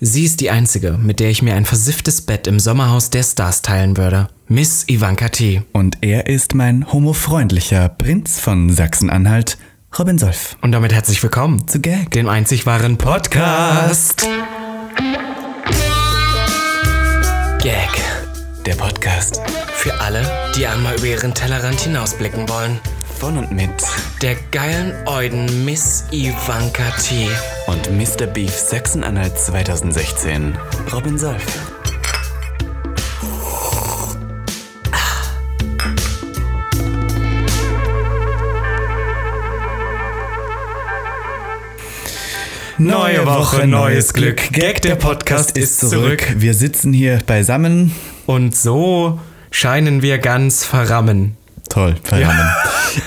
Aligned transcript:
Sie 0.00 0.24
ist 0.24 0.40
die 0.40 0.50
einzige, 0.50 0.92
mit 0.92 1.18
der 1.18 1.30
ich 1.30 1.42
mir 1.42 1.54
ein 1.54 1.64
versifftes 1.64 2.20
Bett 2.22 2.46
im 2.46 2.60
Sommerhaus 2.60 3.10
der 3.10 3.24
Stars 3.24 3.62
teilen 3.62 3.96
würde. 3.96 4.28
Miss 4.46 4.88
Ivanka 4.88 5.28
T. 5.28 5.62
Und 5.72 5.98
er 6.02 6.28
ist 6.28 6.54
mein 6.54 6.90
homofreundlicher 6.92 7.88
Prinz 7.88 8.38
von 8.38 8.70
Sachsen-Anhalt, 8.70 9.58
Robin 9.98 10.16
Solf. 10.16 10.56
Und 10.62 10.70
damit 10.70 10.92
herzlich 10.92 11.20
willkommen 11.20 11.66
Zu 11.66 11.80
Gag. 11.80 12.12
dem 12.12 12.28
einzig 12.28 12.64
wahren 12.64 12.96
Podcast. 12.96 14.24
Gag. 17.60 17.90
Der 18.66 18.74
Podcast 18.74 19.40
Für 19.74 20.00
alle, 20.00 20.22
die 20.56 20.66
einmal 20.66 20.96
über 20.96 21.06
ihren 21.06 21.34
Tellerrand 21.34 21.80
hinausblicken 21.80 22.48
wollen. 22.48 22.78
Von 23.18 23.36
und 23.36 23.50
mit 23.50 23.70
Der 24.22 24.36
geilen 24.52 24.94
Euden 25.06 25.64
Miss 25.64 26.04
Ivanka 26.12 26.90
T. 27.02 27.28
und 27.66 27.90
Mr. 27.96 28.26
Beef 28.26 28.52
Sachsen-Anhalt 28.52 29.36
2016, 29.36 30.56
Robin 30.92 31.18
Solf. 31.18 31.42
Neue 42.78 43.26
Woche, 43.26 43.66
neues 43.66 44.12
Glück. 44.12 44.52
Gag, 44.52 44.82
der 44.82 44.94
Podcast 44.94 45.56
ist 45.58 45.80
zurück. 45.80 46.34
Wir 46.36 46.54
sitzen 46.54 46.92
hier 46.92 47.18
beisammen. 47.26 47.92
Und 48.26 48.54
so 48.54 49.18
scheinen 49.50 50.02
wir 50.02 50.18
ganz 50.18 50.64
verrammen. 50.64 51.37
Toll, 51.68 51.96
verrammen. 52.02 52.48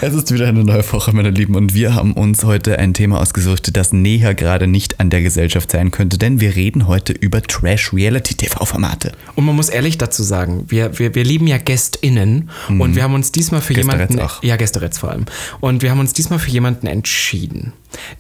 Es 0.01 0.13
ist 0.13 0.31
wieder 0.31 0.47
eine 0.47 0.63
neue 0.63 0.89
Woche, 0.93 1.11
meine 1.13 1.31
Lieben, 1.31 1.55
und 1.55 1.73
wir 1.73 1.95
haben 1.95 2.13
uns 2.13 2.43
heute 2.43 2.77
ein 2.77 2.93
Thema 2.93 3.19
ausgesucht, 3.19 3.75
das 3.75 3.91
näher 3.91 4.35
gerade 4.35 4.67
nicht 4.67 4.99
an 4.99 5.09
der 5.09 5.21
Gesellschaft 5.21 5.71
sein 5.71 5.91
könnte, 5.91 6.17
denn 6.17 6.39
wir 6.39 6.55
reden 6.55 6.87
heute 6.87 7.13
über 7.13 7.41
Trash-Reality-TV-Formate. 7.41 9.13
Und 9.35 9.45
man 9.45 9.55
muss 9.55 9.69
ehrlich 9.69 9.97
dazu 9.97 10.23
sagen, 10.23 10.65
wir, 10.67 10.99
wir, 10.99 11.15
wir 11.15 11.23
lieben 11.23 11.47
ja 11.47 11.57
GästInnen 11.57 12.49
und 12.69 12.95
wir 12.95 13.03
haben 13.03 13.15
uns 13.15 13.31
diesmal 13.31 13.61
für 13.61 13.73
Gästeretz 13.73 14.11
jemanden. 14.11 14.19
auch. 14.19 14.43
Ja, 14.43 14.55
Gästeretz 14.55 14.99
vor 14.99 15.11
allem. 15.11 15.25
Und 15.59 15.81
wir 15.81 15.91
haben 15.91 15.99
uns 15.99 16.13
diesmal 16.13 16.39
für 16.39 16.51
jemanden 16.51 16.87
entschieden, 16.87 17.73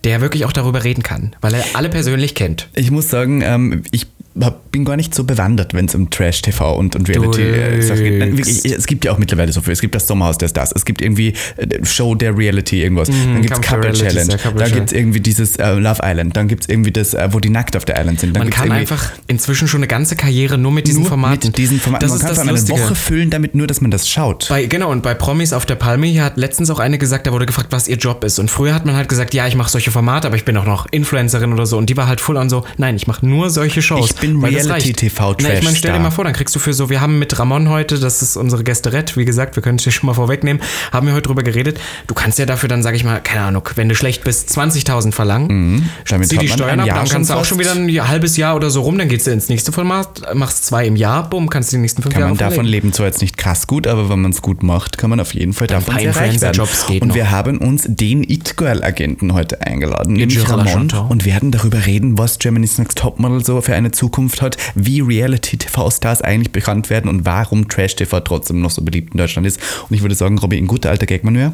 der 0.03 0.21
wirklich 0.21 0.45
auch 0.45 0.53
darüber 0.53 0.83
reden 0.83 1.03
kann, 1.03 1.35
weil 1.41 1.53
er 1.53 1.63
alle 1.73 1.89
persönlich 1.89 2.35
kennt. 2.35 2.69
Ich 2.73 2.91
muss 2.91 3.09
sagen, 3.09 3.41
ähm, 3.41 3.83
ich 3.91 4.07
bin 4.33 4.85
gar 4.85 4.95
nicht 4.95 5.13
so 5.13 5.23
bewandert, 5.23 5.73
wenn 5.73 5.85
es 5.85 5.95
um 5.95 6.09
Trash-TV 6.09 6.75
und, 6.75 6.95
und 6.95 7.09
Reality-Sachen 7.09 8.03
geht. 8.03 8.19
Nein, 8.19 8.35
lügst. 8.35 8.63
wirklich, 8.63 8.77
Es 8.77 8.85
gibt 8.85 9.05
ja 9.05 9.11
auch 9.11 9.17
mittlerweile 9.17 9.51
so 9.51 9.61
viel. 9.61 9.73
Es 9.73 9.81
gibt 9.81 9.93
das 9.93 10.07
Sommerhaus 10.07 10.37
der 10.37 10.47
Stars, 10.47 10.71
es 10.73 10.85
gibt 10.85 11.01
irgendwie 11.01 11.33
äh, 11.57 11.85
Show 11.85 12.15
der 12.15 12.37
Reality, 12.37 12.81
irgendwas. 12.81 13.09
dann 13.09 13.41
gibt 13.41 13.53
es 13.53 13.61
Couple 13.61 13.91
Challenge, 13.91 14.37
dann 14.55 14.71
gibt 14.71 14.87
es 14.87 14.93
irgendwie 14.93 15.19
dieses 15.19 15.57
äh, 15.57 15.73
Love 15.73 15.99
Island, 16.03 16.37
dann 16.37 16.47
gibt 16.47 16.63
es 16.63 16.69
irgendwie 16.69 16.91
das, 16.91 17.13
äh, 17.13 17.29
wo 17.31 17.39
die 17.39 17.49
nackt 17.49 17.75
auf 17.75 17.85
der 17.85 17.99
Island 17.99 18.21
sind. 18.21 18.35
Dann 18.35 18.43
Man 18.43 18.49
kann 18.51 18.71
einfach 18.71 19.11
inzwischen 19.27 19.67
schon 19.67 19.79
eine 19.79 19.87
ganze 19.87 20.15
Karriere 20.15 20.57
nur 20.57 20.71
mit 20.71 20.87
diesen 20.87 21.01
nur 21.01 21.09
Formaten. 21.09 21.47
Mit 21.47 21.57
diesen 21.57 21.79
Formaten. 21.79 22.07
Das 22.07 22.11
Man 22.11 22.17
ist 22.17 22.25
kann 22.25 22.35
das 22.35 22.39
eine 22.39 22.51
Lustige. 22.51 22.79
Woche 22.79 22.95
füllen 22.95 23.29
damit, 23.29 23.55
nur 23.55 23.67
dass 23.67 23.81
man 23.81 23.91
das 23.91 24.07
schaut. 24.07 24.47
Bei, 24.49 24.65
genau, 24.65 24.91
und 24.91 25.03
bei 25.03 25.13
Promis 25.13 25.51
auf 25.51 25.65
der 25.65 25.75
Palme 25.75 26.07
hier 26.07 26.23
hat 26.23 26.37
letztens 26.37 26.69
auch 26.69 26.79
eine 26.79 26.97
gesagt, 26.97 27.27
da 27.27 27.33
wurde 27.33 27.45
gefragt, 27.45 27.67
was 27.71 27.87
ihr 27.87 27.97
Job 27.97 28.23
ist. 28.23 28.39
Und 28.39 28.49
früher 28.49 28.73
hat 28.73 28.85
man 28.85 28.95
halt 28.95 29.09
gesagt, 29.09 29.33
ja, 29.33 29.47
ich 29.47 29.55
mache 29.55 29.69
solche 29.69 29.91
Formate, 29.91 30.27
aber 30.27 30.37
ich 30.37 30.45
bin 30.45 30.55
auch 30.55 30.65
noch 30.65 30.87
Influencerin 30.91 31.51
oder 31.51 31.65
so. 31.65 31.77
Und 31.77 31.89
die 31.89 31.97
war 31.97 32.07
halt 32.07 32.21
full 32.21 32.37
on 32.37 32.49
so, 32.49 32.63
nein, 32.77 32.95
ich 32.95 33.07
mache 33.07 33.25
nur 33.25 33.49
solche 33.49 33.81
Shows. 33.81 34.11
Ich 34.11 34.15
bin 34.21 34.41
weil 34.41 34.53
das 34.53 34.69
reicht. 34.69 34.85
Reality-TV 34.85 35.35
Na, 35.41 35.53
Ich 35.53 35.63
meine, 35.63 35.75
stell 35.75 35.91
dir 35.93 35.99
mal 35.99 36.11
vor, 36.11 36.23
dann 36.23 36.33
kriegst 36.33 36.55
du 36.55 36.59
für 36.59 36.73
so, 36.73 36.89
wir 36.89 37.01
haben 37.01 37.19
mit 37.19 37.37
Ramon 37.37 37.67
heute, 37.69 37.99
das 37.99 38.21
ist 38.21 38.37
unsere 38.37 38.63
Gästerett, 38.63 39.17
wie 39.17 39.25
gesagt, 39.25 39.55
wir 39.57 39.63
können 39.63 39.77
es 39.77 39.83
dir 39.83 39.91
schon 39.91 40.07
mal 40.07 40.13
vorwegnehmen, 40.13 40.61
haben 40.93 41.07
wir 41.07 41.13
heute 41.13 41.23
drüber 41.23 41.43
geredet. 41.43 41.79
Du 42.07 42.13
kannst 42.13 42.39
ja 42.39 42.45
dafür 42.45 42.69
dann, 42.69 42.83
sag 42.83 42.95
ich 42.95 43.03
mal, 43.03 43.19
keine 43.21 43.45
Ahnung, 43.45 43.67
wenn 43.75 43.89
du 43.89 43.95
schlecht 43.95 44.23
bist, 44.23 44.49
20.000 44.57 45.11
verlangen. 45.11 45.47
Mhm. 45.47 45.89
Damit 46.07 46.29
zieh 46.29 46.37
die 46.37 46.47
Steuern 46.47 46.79
ab, 46.79 46.87
dann 46.87 47.09
kannst 47.09 47.29
du 47.29 47.33
auch 47.33 47.45
schon 47.45 47.59
wieder 47.59 47.73
ein 47.73 48.07
halbes 48.07 48.37
Jahr 48.37 48.55
oder 48.55 48.69
so 48.69 48.81
rum, 48.81 48.97
dann 48.97 49.09
gehst 49.09 49.27
du 49.27 49.31
ins 49.31 49.49
nächste 49.49 49.71
Format, 49.71 50.21
machst 50.35 50.65
zwei 50.65 50.85
im 50.87 50.95
Jahr, 50.95 51.29
bumm, 51.29 51.49
kannst 51.49 51.71
du 51.71 51.77
die 51.77 51.81
nächsten 51.81 52.01
fünf 52.01 52.13
Kann 52.13 52.21
Jahre 52.21 52.31
man 52.31 52.37
davon 52.37 52.53
verlegen. 52.55 52.71
leben, 52.71 52.93
zwar 52.93 53.07
jetzt 53.07 53.21
nicht 53.21 53.37
krass 53.37 53.67
gut, 53.67 53.87
aber 53.87 54.09
wenn 54.09 54.21
man 54.21 54.31
es 54.31 54.41
gut 54.41 54.63
macht, 54.63 54.97
kann 54.97 55.09
man 55.09 55.19
auf 55.19 55.33
jeden 55.33 55.53
Fall 55.53 55.67
davon 55.67 55.95
sehr 55.95 56.07
reich 56.15 56.15
werden. 56.15 56.33
Influencer-Jobs 56.33 56.87
geht 56.87 57.01
Und 57.01 57.09
noch. 57.09 57.15
wir 57.15 57.31
haben 57.31 57.57
uns 57.57 57.85
den 57.87 58.23
It-Girl-Agenten 58.23 59.33
heute 59.33 59.61
eingeladen, 59.61 60.13
nämlich 60.13 60.47
Ramon, 60.47 60.91
und 61.09 61.25
werden 61.25 61.51
darüber 61.51 61.85
reden, 61.85 62.17
was 62.17 62.37
Germany's 62.39 62.77
Next 62.77 62.97
Topmodel 62.99 63.43
so 63.43 63.61
für 63.61 63.73
eine 63.73 63.91
Zukunft 63.91 64.10
hat, 64.41 64.57
wie 64.75 65.01
Reality-TV-Stars 65.01 66.21
eigentlich 66.21 66.51
bekannt 66.51 66.89
werden 66.89 67.09
und 67.09 67.25
warum 67.25 67.67
Trash-TV 67.67 68.19
trotzdem 68.21 68.61
noch 68.61 68.71
so 68.71 68.83
beliebt 68.83 69.13
in 69.13 69.17
Deutschland 69.17 69.47
ist. 69.47 69.59
Und 69.89 69.95
ich 69.95 70.01
würde 70.01 70.15
sagen, 70.15 70.37
Robby, 70.37 70.57
in 70.57 70.67
guter 70.67 70.89
alter 70.89 71.05
Gagmanöver. 71.05 71.53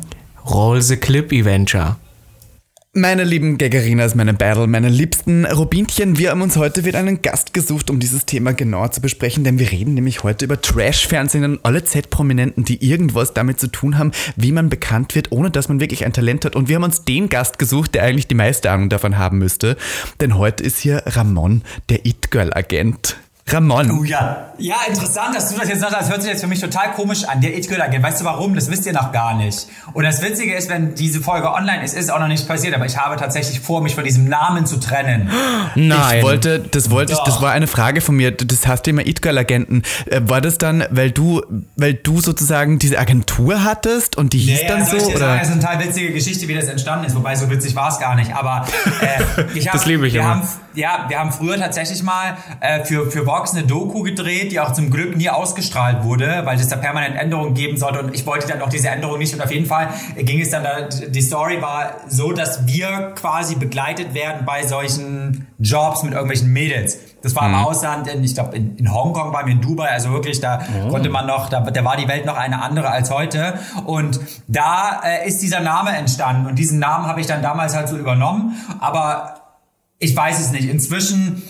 Roll 0.50 0.82
the 0.82 0.98
Clip 0.98 1.32
Adventure. 1.32 1.98
Meine 2.98 3.26
lieben 3.26 3.60
Gaggerinas, 3.60 4.16
meine 4.16 4.34
Battle, 4.34 4.66
meine 4.66 4.90
liebsten 4.90 5.46
Robinchen, 5.46 6.18
wir 6.18 6.32
haben 6.32 6.42
uns 6.42 6.58
heute 6.58 6.84
wieder 6.84 6.98
einen 6.98 7.22
Gast 7.22 7.54
gesucht, 7.54 7.92
um 7.92 8.00
dieses 8.00 8.26
Thema 8.26 8.54
genauer 8.54 8.90
zu 8.90 9.02
besprechen, 9.02 9.44
denn 9.44 9.60
wir 9.60 9.70
reden 9.70 9.94
nämlich 9.94 10.24
heute 10.24 10.46
über 10.46 10.60
Trash-Fernsehen 10.60 11.44
und 11.44 11.60
alle 11.64 11.84
Z-Prominenten, 11.84 12.66
die 12.66 12.84
irgendwas 12.84 13.36
damit 13.36 13.60
zu 13.60 13.68
tun 13.68 14.00
haben, 14.00 14.14
wie 14.36 14.52
man 14.52 14.70
bekannt 14.70 15.14
wird, 15.14 15.32
ohne 15.32 15.52
dass 15.52 15.70
man 15.70 15.80
wirklich 15.80 16.08
ein 16.08 16.14
Talent 16.14 16.44
hat. 16.44 16.56
Und 16.56 16.70
wir 16.70 16.78
haben 16.78 16.86
uns 16.86 17.06
den 17.06 17.30
Gast 17.30 17.60
gesucht, 17.60 17.94
der 17.94 18.02
eigentlich 18.02 18.30
die 18.30 18.34
meiste 18.34 18.72
Ahnung 18.72 18.90
davon 18.90 19.20
haben 19.20 19.38
müsste, 19.38 19.78
denn 20.20 20.36
heute 20.36 20.64
ist 20.64 20.80
hier 20.80 21.04
Ramon, 21.06 21.62
der 21.90 22.04
It-Girl-Agent. 22.04 23.16
Ramon. 23.50 23.92
Oh 23.92 24.04
ja. 24.04 24.44
Ja, 24.60 24.76
interessant, 24.88 25.36
dass 25.36 25.50
du 25.54 25.60
das 25.60 25.70
jetzt 25.70 25.82
sagst. 25.82 25.96
Das 25.96 26.10
hört 26.10 26.22
sich 26.24 26.32
jetzt 26.32 26.42
für 26.42 26.48
mich 26.48 26.60
total 26.60 26.92
komisch 26.94 27.24
an. 27.26 27.42
Der 27.42 27.56
it 27.56 27.68
girl 27.70 27.80
agent 27.82 28.04
Weißt 28.04 28.22
du 28.22 28.26
warum? 28.26 28.56
Das 28.56 28.72
wisst 28.72 28.88
ihr 28.88 28.94
noch 28.94 29.12
gar 29.12 29.36
nicht. 29.36 29.68
Und 29.94 30.04
das 30.04 30.22
Witzige 30.24 30.56
ist, 30.56 30.68
wenn 30.70 30.96
diese 30.96 31.22
Folge 31.22 31.52
online 31.54 31.84
ist, 31.84 31.94
ist 31.96 32.12
auch 32.12 32.20
noch 32.20 32.28
nichts 32.28 32.48
passiert. 32.48 32.74
Aber 32.74 32.86
ich 32.88 32.98
habe 32.98 33.16
tatsächlich 33.18 33.60
vor, 33.60 33.82
mich 33.82 33.94
von 33.94 34.04
diesem 34.04 34.28
Namen 34.28 34.66
zu 34.66 34.78
trennen. 34.80 35.30
Nein. 35.76 36.18
Ich 36.18 36.24
wollte, 36.24 36.60
das 36.60 36.90
wollte 36.90 37.14
ich, 37.14 37.20
das 37.20 37.36
Doch. 37.36 37.42
war 37.44 37.52
eine 37.52 37.68
Frage 37.68 38.02
von 38.02 38.16
mir. 38.16 38.32
Das 38.32 38.66
heißt 38.66 38.88
immer 38.88 39.06
It-Girl-Agenten. 39.06 39.84
Äh, 40.08 40.22
War 40.24 40.42
das 40.42 40.58
dann, 40.58 40.84
weil 40.90 41.12
du, 41.12 41.42
weil 41.76 41.94
du 41.94 42.20
sozusagen 42.20 42.80
diese 42.80 42.98
Agentur 42.98 43.64
hattest 43.64 44.18
und 44.18 44.34
die 44.34 44.40
hieß 44.40 44.62
Ja, 44.64 44.68
dann 44.70 44.86
soll 44.86 45.00
so? 45.02 45.06
ich 45.08 45.12
dir 45.14 45.18
Oder? 45.18 45.26
sagen, 45.28 45.40
das 45.40 45.48
ist 45.50 45.54
eine 45.54 45.62
total 45.62 45.84
witzige 45.88 46.14
Geschichte, 46.14 46.48
wie 46.48 46.56
das 46.56 46.66
entstanden 46.68 47.06
ist. 47.06 47.16
Wobei, 47.16 47.36
so 47.36 47.48
witzig 47.52 47.76
war 47.76 47.90
es 47.90 48.00
gar 48.00 48.16
nicht. 48.16 48.36
Aber 48.36 48.66
äh, 49.02 49.44
ich 49.54 49.68
hab, 49.68 49.74
Das 49.74 49.86
liebe 49.86 50.08
ich 50.08 50.14
wir 50.16 50.22
immer. 50.22 50.30
haben, 50.32 50.48
Ja, 50.74 51.06
wir 51.08 51.20
haben 51.20 51.32
früher 51.32 51.58
tatsächlich 51.58 52.02
mal 52.02 52.38
äh, 52.60 52.84
für, 52.84 53.12
für 53.12 53.26
Vox 53.38 53.54
eine 53.54 53.64
Doku 53.64 54.04
gedreht, 54.04 54.52
die 54.52 54.60
auch 54.60 54.74
zum 54.74 54.90
Glück 54.90 55.16
nie 55.16 55.30
ausgestrahlt 55.30 56.04
wurde, 56.04 56.42
weil 56.46 56.60
es 56.60 56.68
da 56.68 56.76
permanent 56.76 57.16
Änderungen 57.16 57.54
geben 57.54 57.78
sollte. 57.78 58.00
Und 58.02 58.16
ich 58.16 58.26
wollte 58.26 58.48
dann 58.48 58.62
auch 58.62 58.70
diese 58.70 58.90
Änderungen 58.90 59.20
nicht. 59.20 59.34
Und 59.34 59.42
auf 59.42 59.52
jeden 59.52 59.66
Fall 59.66 59.90
ging 60.16 60.42
es 60.42 60.50
dann, 60.50 60.64
da, 60.64 60.82
die 60.82 61.22
Story 61.22 61.62
war 61.62 61.98
so, 62.08 62.32
dass 62.32 62.66
wir 62.66 63.14
quasi 63.16 63.56
begleitet 63.56 64.14
werden 64.14 64.46
bei 64.46 64.66
solchen 64.66 65.48
Jobs 65.60 66.04
mit 66.04 66.14
irgendwelchen 66.14 66.52
Mädels. 66.52 66.98
Das 67.22 67.36
war 67.36 67.48
im 67.48 67.56
Ausland, 67.56 68.08
in, 68.08 68.24
ich 68.24 68.36
glaube 68.36 68.56
in, 68.56 68.78
in 68.78 68.94
Hongkong 68.94 69.34
waren 69.34 69.46
wir 69.48 69.54
in 69.54 69.62
Dubai, 69.62 69.90
also 69.90 70.12
wirklich, 70.12 70.40
da 70.40 70.62
konnte 70.90 71.10
man 71.10 71.26
noch, 71.26 71.50
da, 71.50 71.60
da 71.62 71.84
war 71.84 71.98
die 71.98 72.08
Welt 72.08 72.26
noch 72.26 72.38
eine 72.38 72.62
andere 72.62 72.90
als 72.90 73.12
heute. 73.12 73.56
Und 73.86 74.20
da 74.48 75.02
äh, 75.04 75.28
ist 75.28 75.42
dieser 75.42 75.60
Name 75.60 75.92
entstanden 75.92 76.48
und 76.48 76.58
diesen 76.58 76.80
Namen 76.80 77.06
habe 77.06 77.20
ich 77.20 77.28
dann 77.28 77.42
damals 77.42 77.76
halt 77.76 77.90
so 77.90 77.98
übernommen. 77.98 78.56
Aber 78.80 79.42
ich 80.00 80.16
weiß 80.16 80.40
es 80.40 80.52
nicht. 80.52 80.70
Inzwischen 80.70 81.42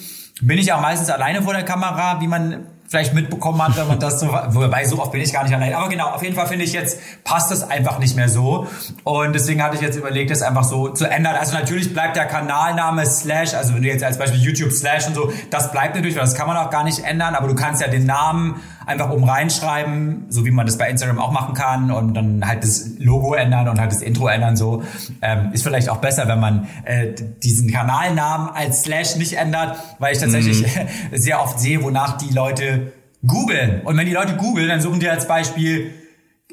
bin 0.41 0.57
ich 0.57 0.71
auch 0.73 0.81
meistens 0.81 1.09
alleine 1.09 1.41
vor 1.41 1.53
der 1.53 1.63
Kamera, 1.63 2.21
wie 2.21 2.27
man 2.27 2.67
vielleicht 2.87 3.13
mitbekommen 3.13 3.61
hat, 3.61 3.75
wenn 3.75 3.87
man 3.87 3.99
das 3.99 4.19
so, 4.19 4.27
wobei 4.27 4.85
so 4.85 5.01
oft 5.01 5.11
bin 5.11 5.19
ich 5.19 5.33
gar 5.33 5.43
nicht 5.43 5.53
allein. 5.53 5.73
Aber 5.73 5.89
genau, 5.89 6.09
auf 6.09 6.23
jeden 6.23 6.35
Fall 6.35 6.47
finde 6.47 6.63
ich 6.63 6.71
jetzt, 6.71 6.99
passt 7.25 7.51
das 7.51 7.69
einfach 7.69 7.99
nicht 7.99 8.15
mehr 8.15 8.29
so. 8.29 8.67
Und 9.03 9.33
deswegen 9.33 9.61
hatte 9.61 9.75
ich 9.75 9.81
jetzt 9.81 9.97
überlegt, 9.97 10.31
das 10.31 10.41
einfach 10.41 10.63
so 10.63 10.89
zu 10.89 11.05
ändern. 11.09 11.35
Also 11.35 11.53
natürlich 11.53 11.93
bleibt 11.93 12.15
der 12.15 12.25
Kanalname 12.25 13.05
Slash, 13.05 13.53
also 13.53 13.73
wenn 13.75 13.81
du 13.81 13.89
jetzt 13.89 14.03
als 14.03 14.17
Beispiel 14.17 14.39
YouTube 14.39 14.71
Slash 14.71 15.07
und 15.07 15.15
so, 15.15 15.33
das 15.49 15.71
bleibt 15.71 15.95
natürlich, 15.95 16.15
weil 16.15 16.23
das 16.23 16.35
kann 16.35 16.47
man 16.47 16.55
auch 16.55 16.69
gar 16.69 16.85
nicht 16.85 16.99
ändern, 17.03 17.35
aber 17.35 17.47
du 17.47 17.55
kannst 17.55 17.81
ja 17.81 17.89
den 17.89 18.05
Namen 18.05 18.61
einfach 18.87 19.09
oben 19.09 19.25
reinschreiben, 19.25 20.25
so 20.29 20.45
wie 20.45 20.51
man 20.51 20.65
das 20.65 20.77
bei 20.77 20.89
Instagram 20.89 21.19
auch 21.19 21.31
machen 21.31 21.53
kann 21.53 21.91
und 21.91 22.13
dann 22.13 22.47
halt 22.47 22.63
das 22.63 22.91
Logo 22.97 23.33
ändern 23.33 23.67
und 23.67 23.79
halt 23.79 23.91
das 23.91 24.01
Intro 24.01 24.27
ändern 24.27 24.55
so. 24.55 24.83
Ähm, 25.21 25.51
ist 25.51 25.63
vielleicht 25.63 25.89
auch 25.89 25.97
besser, 25.97 26.27
wenn 26.27 26.39
man 26.39 26.67
äh, 26.85 27.13
diesen 27.43 27.69
Kanalnamen 27.69 28.49
als 28.49 28.83
Slash 28.83 29.17
nicht 29.17 29.33
ändert, 29.33 29.77
weil 29.99 30.13
ich 30.13 30.19
tatsächlich 30.19 30.65
sehr 31.11 31.41
oft 31.41 31.59
sehe, 31.59 31.83
wonach 31.83 32.17
die 32.17 32.33
Leute 32.33 32.93
googeln. 33.25 33.81
Und 33.81 33.97
wenn 33.97 34.05
die 34.05 34.13
Leute 34.13 34.37
googeln, 34.37 34.69
dann 34.69 34.79
suchen 34.79 35.01
die 35.01 35.09
als 35.09 35.27
Beispiel 35.27 35.91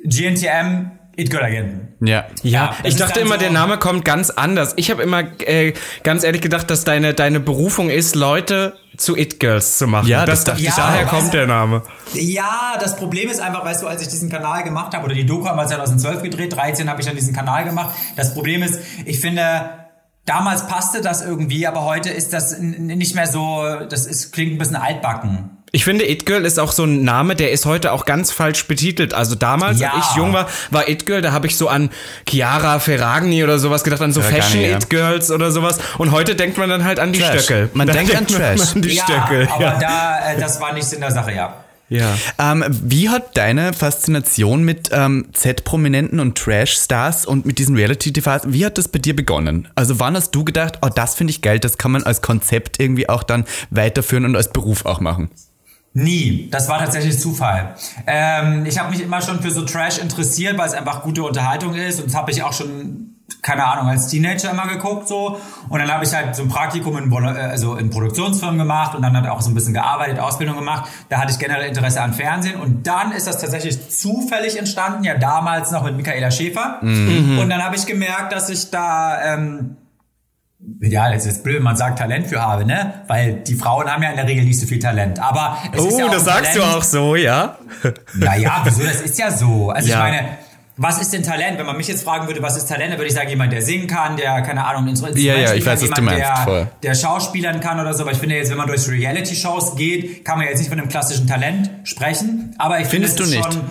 GNTM 0.04 0.90
It 1.16 1.30
Girl 1.30 1.44
Agenten. 1.44 1.83
Ja. 2.06 2.24
Ja, 2.42 2.50
Ja, 2.64 2.74
das 2.82 2.92
ich 2.92 2.96
dachte 2.98 3.14
dann 3.14 3.22
immer, 3.26 3.34
so- 3.34 3.40
der 3.40 3.50
Name 3.50 3.78
kommt 3.78 4.04
ganz 4.04 4.30
anders. 4.30 4.72
Ich 4.76 4.90
habe 4.90 5.02
immer 5.02 5.22
äh, 5.46 5.72
ganz 6.02 6.24
ehrlich 6.24 6.40
gedacht, 6.42 6.70
dass 6.70 6.84
deine, 6.84 7.14
deine 7.14 7.40
Berufung 7.40 7.90
ist, 7.90 8.14
Leute 8.14 8.74
zu 8.96 9.16
It-Girls 9.16 9.78
zu 9.78 9.86
machen. 9.86 10.06
Ja, 10.08 10.24
das 10.24 10.44
dachte 10.44 10.60
ich. 10.60 10.68
ich 10.68 10.74
Daher 10.74 11.06
kommt 11.06 11.32
der 11.34 11.46
Name. 11.46 11.82
Ja, 12.12 12.74
das 12.80 12.96
Problem 12.96 13.28
ist 13.28 13.40
einfach, 13.40 13.64
weißt 13.64 13.82
du, 13.82 13.86
als 13.88 14.02
ich 14.02 14.08
diesen 14.08 14.30
Kanal 14.30 14.62
gemacht 14.62 14.94
habe, 14.94 15.04
oder 15.04 15.14
die 15.14 15.26
Doku 15.26 15.46
haben 15.46 15.56
wir 15.58 15.66
2012 15.66 16.22
gedreht, 16.22 16.54
13 16.56 16.88
habe 16.88 17.00
ich 17.00 17.06
dann 17.06 17.16
diesen 17.16 17.34
Kanal 17.34 17.64
gemacht. 17.64 17.94
Das 18.16 18.34
Problem 18.34 18.62
ist, 18.62 18.78
ich 19.04 19.20
finde, 19.20 19.70
damals 20.26 20.66
passte 20.68 21.00
das 21.00 21.22
irgendwie, 21.22 21.66
aber 21.66 21.84
heute 21.84 22.10
ist 22.10 22.32
das 22.32 22.56
nicht 22.58 23.14
mehr 23.14 23.26
so, 23.26 23.64
das 23.88 24.06
ist, 24.06 24.32
klingt 24.32 24.52
ein 24.52 24.58
bisschen 24.58 24.76
altbacken. 24.76 25.50
Ich 25.74 25.84
finde, 25.84 26.08
It 26.08 26.24
Girl 26.24 26.44
ist 26.44 26.60
auch 26.60 26.70
so 26.70 26.84
ein 26.84 27.02
Name, 27.02 27.34
der 27.34 27.50
ist 27.50 27.66
heute 27.66 27.90
auch 27.90 28.04
ganz 28.04 28.30
falsch 28.30 28.68
betitelt. 28.68 29.12
Also 29.12 29.34
damals, 29.34 29.80
Ja. 29.80 29.92
als 29.94 30.10
ich 30.10 30.16
jung 30.16 30.32
war, 30.32 30.48
war 30.70 30.88
It 30.88 31.04
Girl, 31.04 31.20
da 31.20 31.32
habe 31.32 31.48
ich 31.48 31.56
so 31.56 31.66
an 31.66 31.90
Chiara 32.28 32.78
Ferragni 32.78 33.42
oder 33.42 33.58
sowas 33.58 33.82
gedacht, 33.82 34.00
an 34.00 34.12
so 34.12 34.20
Ferragni, 34.20 34.40
Fashion 34.42 34.60
ja. 34.62 34.76
It 34.76 34.88
Girls 34.88 35.32
oder 35.32 35.50
sowas. 35.50 35.78
Und 35.98 36.12
heute 36.12 36.36
denkt 36.36 36.58
man 36.58 36.68
dann 36.70 36.84
halt 36.84 37.00
an 37.00 37.12
die 37.12 37.18
Trash. 37.18 37.42
Stöckel. 37.42 37.70
Man 37.74 37.88
Da 37.88 37.92
denkt 37.92 38.14
an 38.14 38.24
Trash. 38.28 38.60
An 38.76 38.82
die 38.82 38.94
ja, 38.94 39.02
Stöckel. 39.02 39.48
aber 39.50 39.62
Ja. 39.64 39.78
da, 39.80 40.32
äh, 40.34 40.38
das 40.40 40.60
war 40.60 40.72
nicht 40.74 40.84
Sinn 40.86 41.00
der 41.00 41.10
Sache, 41.10 41.32
ja. 41.32 41.54
ja. 41.88 42.16
Ähm, 42.38 42.64
wie 42.68 43.08
hat 43.08 43.36
deine 43.36 43.72
Faszination 43.72 44.62
mit 44.62 44.90
ähm, 44.92 45.26
Z-Prominenten 45.32 46.20
und 46.20 46.38
Trash-Stars 46.38 47.26
und 47.26 47.46
mit 47.46 47.58
diesen 47.58 47.74
Reality-TVs, 47.74 48.42
wie 48.46 48.64
hat 48.64 48.78
das 48.78 48.86
bei 48.86 49.00
dir 49.00 49.16
begonnen? 49.16 49.66
Also 49.74 49.98
wann 49.98 50.14
hast 50.14 50.30
du 50.36 50.44
gedacht, 50.44 50.78
oh, 50.82 50.88
das 50.94 51.16
finde 51.16 51.32
ich 51.32 51.42
geil, 51.42 51.58
das 51.58 51.78
kann 51.78 51.90
man 51.90 52.04
als 52.04 52.22
Konzept 52.22 52.78
irgendwie 52.78 53.08
auch 53.08 53.24
dann 53.24 53.44
weiterführen 53.70 54.24
und 54.24 54.36
als 54.36 54.52
Beruf 54.52 54.86
auch 54.86 55.00
machen? 55.00 55.30
Nie. 55.96 56.48
Das 56.50 56.68
war 56.68 56.80
tatsächlich 56.80 57.20
Zufall. 57.20 57.76
Ähm, 58.06 58.66
ich 58.66 58.78
habe 58.80 58.90
mich 58.90 59.00
immer 59.00 59.22
schon 59.22 59.40
für 59.40 59.52
so 59.52 59.62
Trash 59.62 59.98
interessiert, 59.98 60.58
weil 60.58 60.66
es 60.66 60.74
einfach 60.74 61.02
gute 61.02 61.22
Unterhaltung 61.22 61.74
ist. 61.74 62.00
Und 62.00 62.08
das 62.08 62.16
habe 62.16 62.32
ich 62.32 62.42
auch 62.42 62.52
schon, 62.52 63.14
keine 63.42 63.64
Ahnung, 63.64 63.88
als 63.88 64.08
Teenager 64.08 64.50
immer 64.50 64.66
geguckt 64.66 65.06
so. 65.06 65.38
Und 65.68 65.78
dann 65.78 65.88
habe 65.92 66.04
ich 66.04 66.12
halt 66.12 66.34
so 66.34 66.42
ein 66.42 66.48
Praktikum 66.48 66.98
in, 66.98 67.12
äh, 67.12 67.26
also 67.26 67.76
in 67.76 67.90
Produktionsfirmen 67.90 68.58
gemacht 68.58 68.96
und 68.96 69.02
dann 69.02 69.14
halt 69.16 69.28
auch 69.28 69.40
so 69.40 69.50
ein 69.50 69.54
bisschen 69.54 69.72
gearbeitet, 69.72 70.18
Ausbildung 70.18 70.56
gemacht. 70.56 70.90
Da 71.10 71.20
hatte 71.20 71.30
ich 71.30 71.38
generell 71.38 71.68
Interesse 71.68 72.02
an 72.02 72.12
Fernsehen. 72.12 72.60
Und 72.60 72.88
dann 72.88 73.12
ist 73.12 73.28
das 73.28 73.40
tatsächlich 73.40 73.88
zufällig 73.90 74.58
entstanden, 74.58 75.04
ja 75.04 75.16
damals 75.16 75.70
noch 75.70 75.84
mit 75.84 75.96
Michaela 75.96 76.32
Schäfer. 76.32 76.80
Und 77.40 77.48
dann 77.48 77.62
habe 77.62 77.76
ich 77.76 77.86
gemerkt, 77.86 78.32
dass 78.32 78.50
ich 78.50 78.70
da... 78.70 79.34
Ähm, 79.34 79.76
ja, 80.80 81.12
das 81.12 81.26
ist 81.26 81.42
blöd, 81.44 81.62
man 81.62 81.76
sagt 81.76 81.98
Talent 81.98 82.26
für 82.26 82.40
habe, 82.40 82.64
ne? 82.64 82.94
Weil 83.06 83.34
die 83.34 83.54
Frauen 83.54 83.86
haben 83.90 84.02
ja 84.02 84.10
in 84.10 84.16
der 84.16 84.26
Regel 84.26 84.44
nicht 84.44 84.58
so 84.58 84.66
viel 84.66 84.78
Talent. 84.78 85.18
Aber 85.20 85.58
es 85.72 85.84
ist 85.84 85.92
Oh, 85.94 85.98
ja 85.98 86.06
auch 86.06 86.10
das 86.10 86.24
sagst 86.24 86.54
du 86.56 86.60
Talent. 86.60 86.76
auch 86.76 86.82
so, 86.82 87.16
ja? 87.16 87.58
Naja, 88.14 88.60
wieso? 88.64 88.82
Das 88.82 89.00
ist 89.00 89.18
ja 89.18 89.30
so. 89.30 89.70
Also 89.70 89.88
Ja. 89.90 89.96
ich 90.06 90.12
meine, 90.14 90.28
was 90.76 91.00
ist 91.00 91.12
denn 91.12 91.22
Talent? 91.22 91.56
Wenn 91.58 91.66
man 91.66 91.76
mich 91.76 91.86
jetzt 91.86 92.02
fragen 92.02 92.26
würde, 92.26 92.42
was 92.42 92.56
ist 92.56 92.66
Talent, 92.68 92.90
dann 92.92 92.98
würde 92.98 93.06
ich 93.08 93.14
sagen, 93.14 93.28
jemand, 93.28 93.52
der 93.52 93.62
singen 93.62 93.86
kann, 93.86 94.16
der, 94.16 94.42
keine 94.42 94.64
Ahnung, 94.66 94.88
Instrument 94.88 95.16
Ja, 95.18 95.36
ja, 95.36 95.54
ich 95.54 95.64
weiß, 95.64 95.80
kann, 95.80 95.90
was 95.90 95.96
du 95.96 96.02
jemand, 96.02 96.18
meinst, 96.18 96.36
der, 96.38 96.44
voll. 96.44 96.66
der 96.82 96.94
Schauspielern 96.94 97.60
kann 97.60 97.78
oder 97.78 97.94
so. 97.94 98.02
Aber 98.02 98.10
ich 98.12 98.18
finde 98.18 98.34
jetzt, 98.36 98.50
wenn 98.50 98.56
man 98.58 98.66
durch 98.66 98.88
Reality-Shows 98.88 99.76
geht, 99.76 100.24
kann 100.24 100.38
man 100.38 100.48
jetzt 100.48 100.58
nicht 100.58 100.68
von 100.70 100.78
einem 100.80 100.88
klassischen 100.88 101.26
Talent 101.28 101.70
sprechen. 101.84 102.54
Aber 102.58 102.80
ich 102.80 102.88
finde, 102.88 103.06
es 103.06 103.14
du 103.14 103.22
ist 103.22 103.30
nicht? 103.30 103.44
schon... 103.44 103.62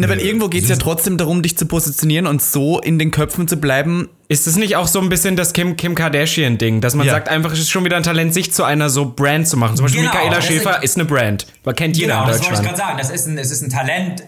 Na, 0.00 0.08
weil 0.08 0.20
irgendwo 0.20 0.48
geht 0.48 0.62
es 0.64 0.68
ja 0.70 0.76
trotzdem 0.76 1.16
darum, 1.18 1.42
dich 1.42 1.56
zu 1.58 1.66
positionieren 1.66 2.26
und 2.26 2.40
so 2.42 2.80
in 2.80 2.98
den 2.98 3.10
Köpfen 3.10 3.46
zu 3.48 3.56
bleiben. 3.58 4.08
Ist 4.28 4.46
es 4.46 4.56
nicht 4.56 4.76
auch 4.76 4.86
so 4.86 5.00
ein 5.00 5.08
bisschen 5.08 5.34
das 5.36 5.52
Kim, 5.52 5.76
Kim 5.76 5.94
Kardashian-Ding, 5.94 6.80
dass 6.80 6.94
man 6.94 7.06
Ja. 7.06 7.12
sagt, 7.14 7.28
einfach, 7.28 7.52
es 7.52 7.58
ist 7.58 7.70
schon 7.70 7.84
wieder 7.84 7.96
ein 7.96 8.02
Talent, 8.02 8.32
sich 8.32 8.52
zu 8.52 8.62
einer 8.64 8.88
so 8.88 9.12
Brand 9.14 9.48
zu 9.48 9.56
machen? 9.56 9.76
Zum 9.76 9.84
Beispiel 9.86 10.02
Genau, 10.02 10.14
Michaela 10.14 10.40
Schäfer 10.40 10.76
ist- 10.78 10.84
ist 10.92 10.96
eine 10.96 11.04
Brand. 11.04 11.46
Man 11.64 11.74
kennt 11.74 11.96
jeder 11.96 12.14
Genau, 12.14 12.22
in 12.24 12.28
das 12.28 12.36
wollte 12.38 12.52
ich 12.52 12.58
Deutschland. 12.60 12.76
gerade 12.78 12.88
sagen. 12.88 12.98
Das 12.98 13.10
ist 13.10 13.26
ein, 13.26 13.38
es 13.38 13.50
ist 13.50 13.62
ein 13.62 13.70
Talent, 13.70 14.22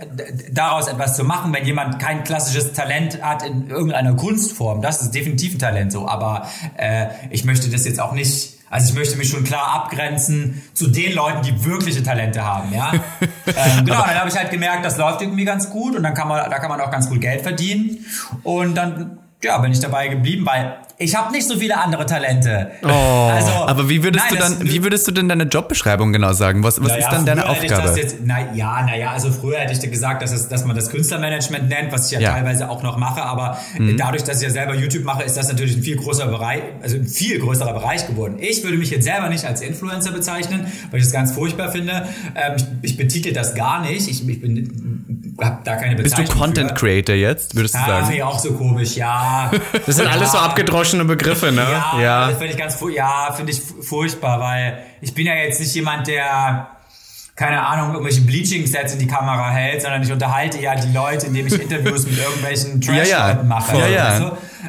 daraus 0.50 0.88
etwas 0.88 1.16
zu 1.16 1.24
machen, 1.24 1.52
wenn 1.54 1.64
jemand 1.64 1.98
kein 2.00 2.24
klassisches 2.24 2.72
Talent 2.72 3.22
hat 3.22 3.44
in 3.46 3.70
irgendeiner 3.70 4.14
Kunstform. 4.14 4.82
Das 4.82 5.00
ist 5.02 5.12
definitiv 5.12 5.54
ein 5.54 5.58
Talent 5.58 5.92
so. 5.92 6.06
Aber 6.08 6.48
äh, 6.76 7.06
ich 7.30 7.44
möchte 7.44 7.70
das 7.70 7.84
jetzt 7.84 8.00
auch 8.00 8.12
nicht. 8.12 8.54
Also 8.72 8.88
ich 8.88 8.94
möchte 8.94 9.18
mich 9.18 9.28
schon 9.28 9.44
klar 9.44 9.70
abgrenzen 9.74 10.62
zu 10.72 10.88
den 10.88 11.12
Leuten, 11.12 11.42
die 11.42 11.62
wirkliche 11.62 12.02
Talente 12.02 12.42
haben, 12.42 12.72
ja. 12.72 12.90
ähm, 13.46 13.84
genau, 13.84 14.00
dann 14.00 14.18
habe 14.18 14.30
ich 14.30 14.34
halt 14.34 14.50
gemerkt, 14.50 14.82
das 14.82 14.96
läuft 14.96 15.20
irgendwie 15.20 15.44
ganz 15.44 15.68
gut 15.68 15.94
und 15.94 16.02
dann 16.02 16.14
kann 16.14 16.26
man, 16.26 16.48
da 16.48 16.58
kann 16.58 16.70
man 16.70 16.80
auch 16.80 16.90
ganz 16.90 17.06
gut 17.10 17.20
Geld 17.20 17.42
verdienen. 17.42 18.06
Und 18.42 18.74
dann, 18.74 19.18
ja, 19.42 19.58
bin 19.58 19.72
ich 19.72 19.80
dabei 19.80 20.08
geblieben, 20.08 20.46
weil 20.46 20.78
ich 21.02 21.14
habe 21.16 21.32
nicht 21.32 21.46
so 21.46 21.56
viele 21.58 21.76
andere 21.78 22.06
Talente. 22.06 22.70
Oh, 22.82 22.88
also, 22.88 23.50
Aber 23.66 23.88
wie 23.88 24.02
würdest 24.02 24.24
nein, 24.30 24.34
du 24.36 24.42
dann, 24.42 24.58
das- 24.60 24.68
wie 24.72 24.82
würdest 24.82 25.06
du 25.08 25.12
denn 25.12 25.28
deine 25.28 25.44
Jobbeschreibung 25.44 26.12
genau 26.12 26.32
sagen? 26.32 26.62
Was, 26.62 26.80
was 26.80 26.88
naja, 26.88 27.06
ist 27.06 27.12
dann 27.12 27.26
deine 27.26 27.48
Aufgabe? 27.48 27.98
jetzt, 27.98 28.16
na, 28.24 28.52
ja, 28.54 28.82
naja, 28.86 29.10
also 29.12 29.30
früher 29.32 29.58
hätte 29.58 29.72
ich 29.72 29.78
dir 29.78 29.90
gesagt, 29.90 30.22
dass, 30.22 30.32
es, 30.32 30.48
dass 30.48 30.64
man 30.64 30.76
das 30.76 30.90
Künstlermanagement 30.90 31.68
nennt, 31.68 31.92
was 31.92 32.06
ich 32.06 32.12
ja, 32.12 32.20
Ja. 32.20 32.30
Mhm. 32.30 32.34
teilweise 32.36 32.70
auch 32.70 32.82
noch 32.82 32.96
mache, 32.96 33.22
aber 33.22 33.58
dadurch, 33.96 34.22
dass 34.24 34.38
ich 34.38 34.44
ja 34.44 34.50
selber 34.50 34.74
YouTube 34.74 35.04
mache, 35.04 35.22
ist 35.22 35.36
das 35.36 35.48
natürlich 35.48 35.76
ein 35.76 35.82
viel 35.82 35.96
größerer 35.96 36.28
Bereich, 36.30 36.62
also 36.82 36.96
ein 36.96 37.06
viel 37.06 37.38
größerer 37.40 37.72
Bereich 37.72 38.06
geworden. 38.06 38.36
Ich 38.38 38.62
würde 38.62 38.76
mich 38.78 38.90
jetzt 38.90 39.04
selber 39.04 39.28
nicht 39.28 39.44
als 39.44 39.60
Influencer 39.60 40.12
bezeichnen, 40.12 40.66
weil 40.90 41.00
ich 41.00 41.06
das 41.06 41.12
ganz 41.12 41.32
furchtbar 41.32 41.70
finde. 41.72 42.06
Ähm, 42.34 42.56
ich, 42.82 42.92
ich 42.92 42.96
betitel 42.96 43.32
das 43.32 43.54
gar 43.54 43.80
nicht. 43.82 44.08
Ich, 44.08 44.26
ich 44.28 44.40
bin, 44.40 44.91
hab 45.40 45.64
da 45.64 45.76
keine 45.76 45.96
Bist 45.96 46.16
du 46.16 46.22
Bezeichnung 46.22 46.42
Content 46.42 46.68
für. 46.70 46.74
Creator 46.76 47.14
jetzt, 47.14 47.54
würdest 47.56 47.74
du 47.74 47.78
Ah, 47.78 47.82
finde 47.84 48.00
sagen? 48.02 48.16
ich 48.16 48.22
auch 48.22 48.38
so 48.38 48.52
komisch, 48.54 48.96
ja. 48.96 49.50
Das 49.86 49.96
sind 49.96 50.06
alles 50.08 50.32
so 50.32 50.38
abgedroschene 50.38 51.04
Begriffe, 51.04 51.52
ne? 51.52 51.66
Ja, 52.00 52.28
das 52.28 52.38
finde 52.38 52.52
ich 52.52 52.58
ganz, 52.58 52.78
ja, 52.94 53.32
finde 53.34 53.52
ich 53.52 53.60
fu- 53.60 53.82
furchtbar, 53.82 54.40
weil 54.40 54.78
ich 55.00 55.14
bin 55.14 55.26
ja 55.26 55.34
jetzt 55.34 55.60
nicht 55.60 55.74
jemand, 55.74 56.06
der 56.06 56.68
keine 57.34 57.66
Ahnung, 57.66 57.92
irgendwelche 57.94 58.20
Bleaching-Sets 58.20 58.92
in 58.92 58.98
die 58.98 59.06
Kamera 59.06 59.48
hält, 59.50 59.80
sondern 59.80 60.02
ich 60.02 60.12
unterhalte 60.12 60.60
ja 60.60 60.74
die 60.74 60.92
Leute, 60.92 61.26
indem 61.28 61.46
ich 61.46 61.60
Interviews 61.60 62.06
mit 62.06 62.18
irgendwelchen 62.18 62.80
Ja, 62.82 62.92
ja. 62.92 63.04
Trash-Leuten 63.04 63.48
mache. 63.48 63.78
Ja, 63.78 63.86
ja. 63.88 64.18
du? 64.18 64.24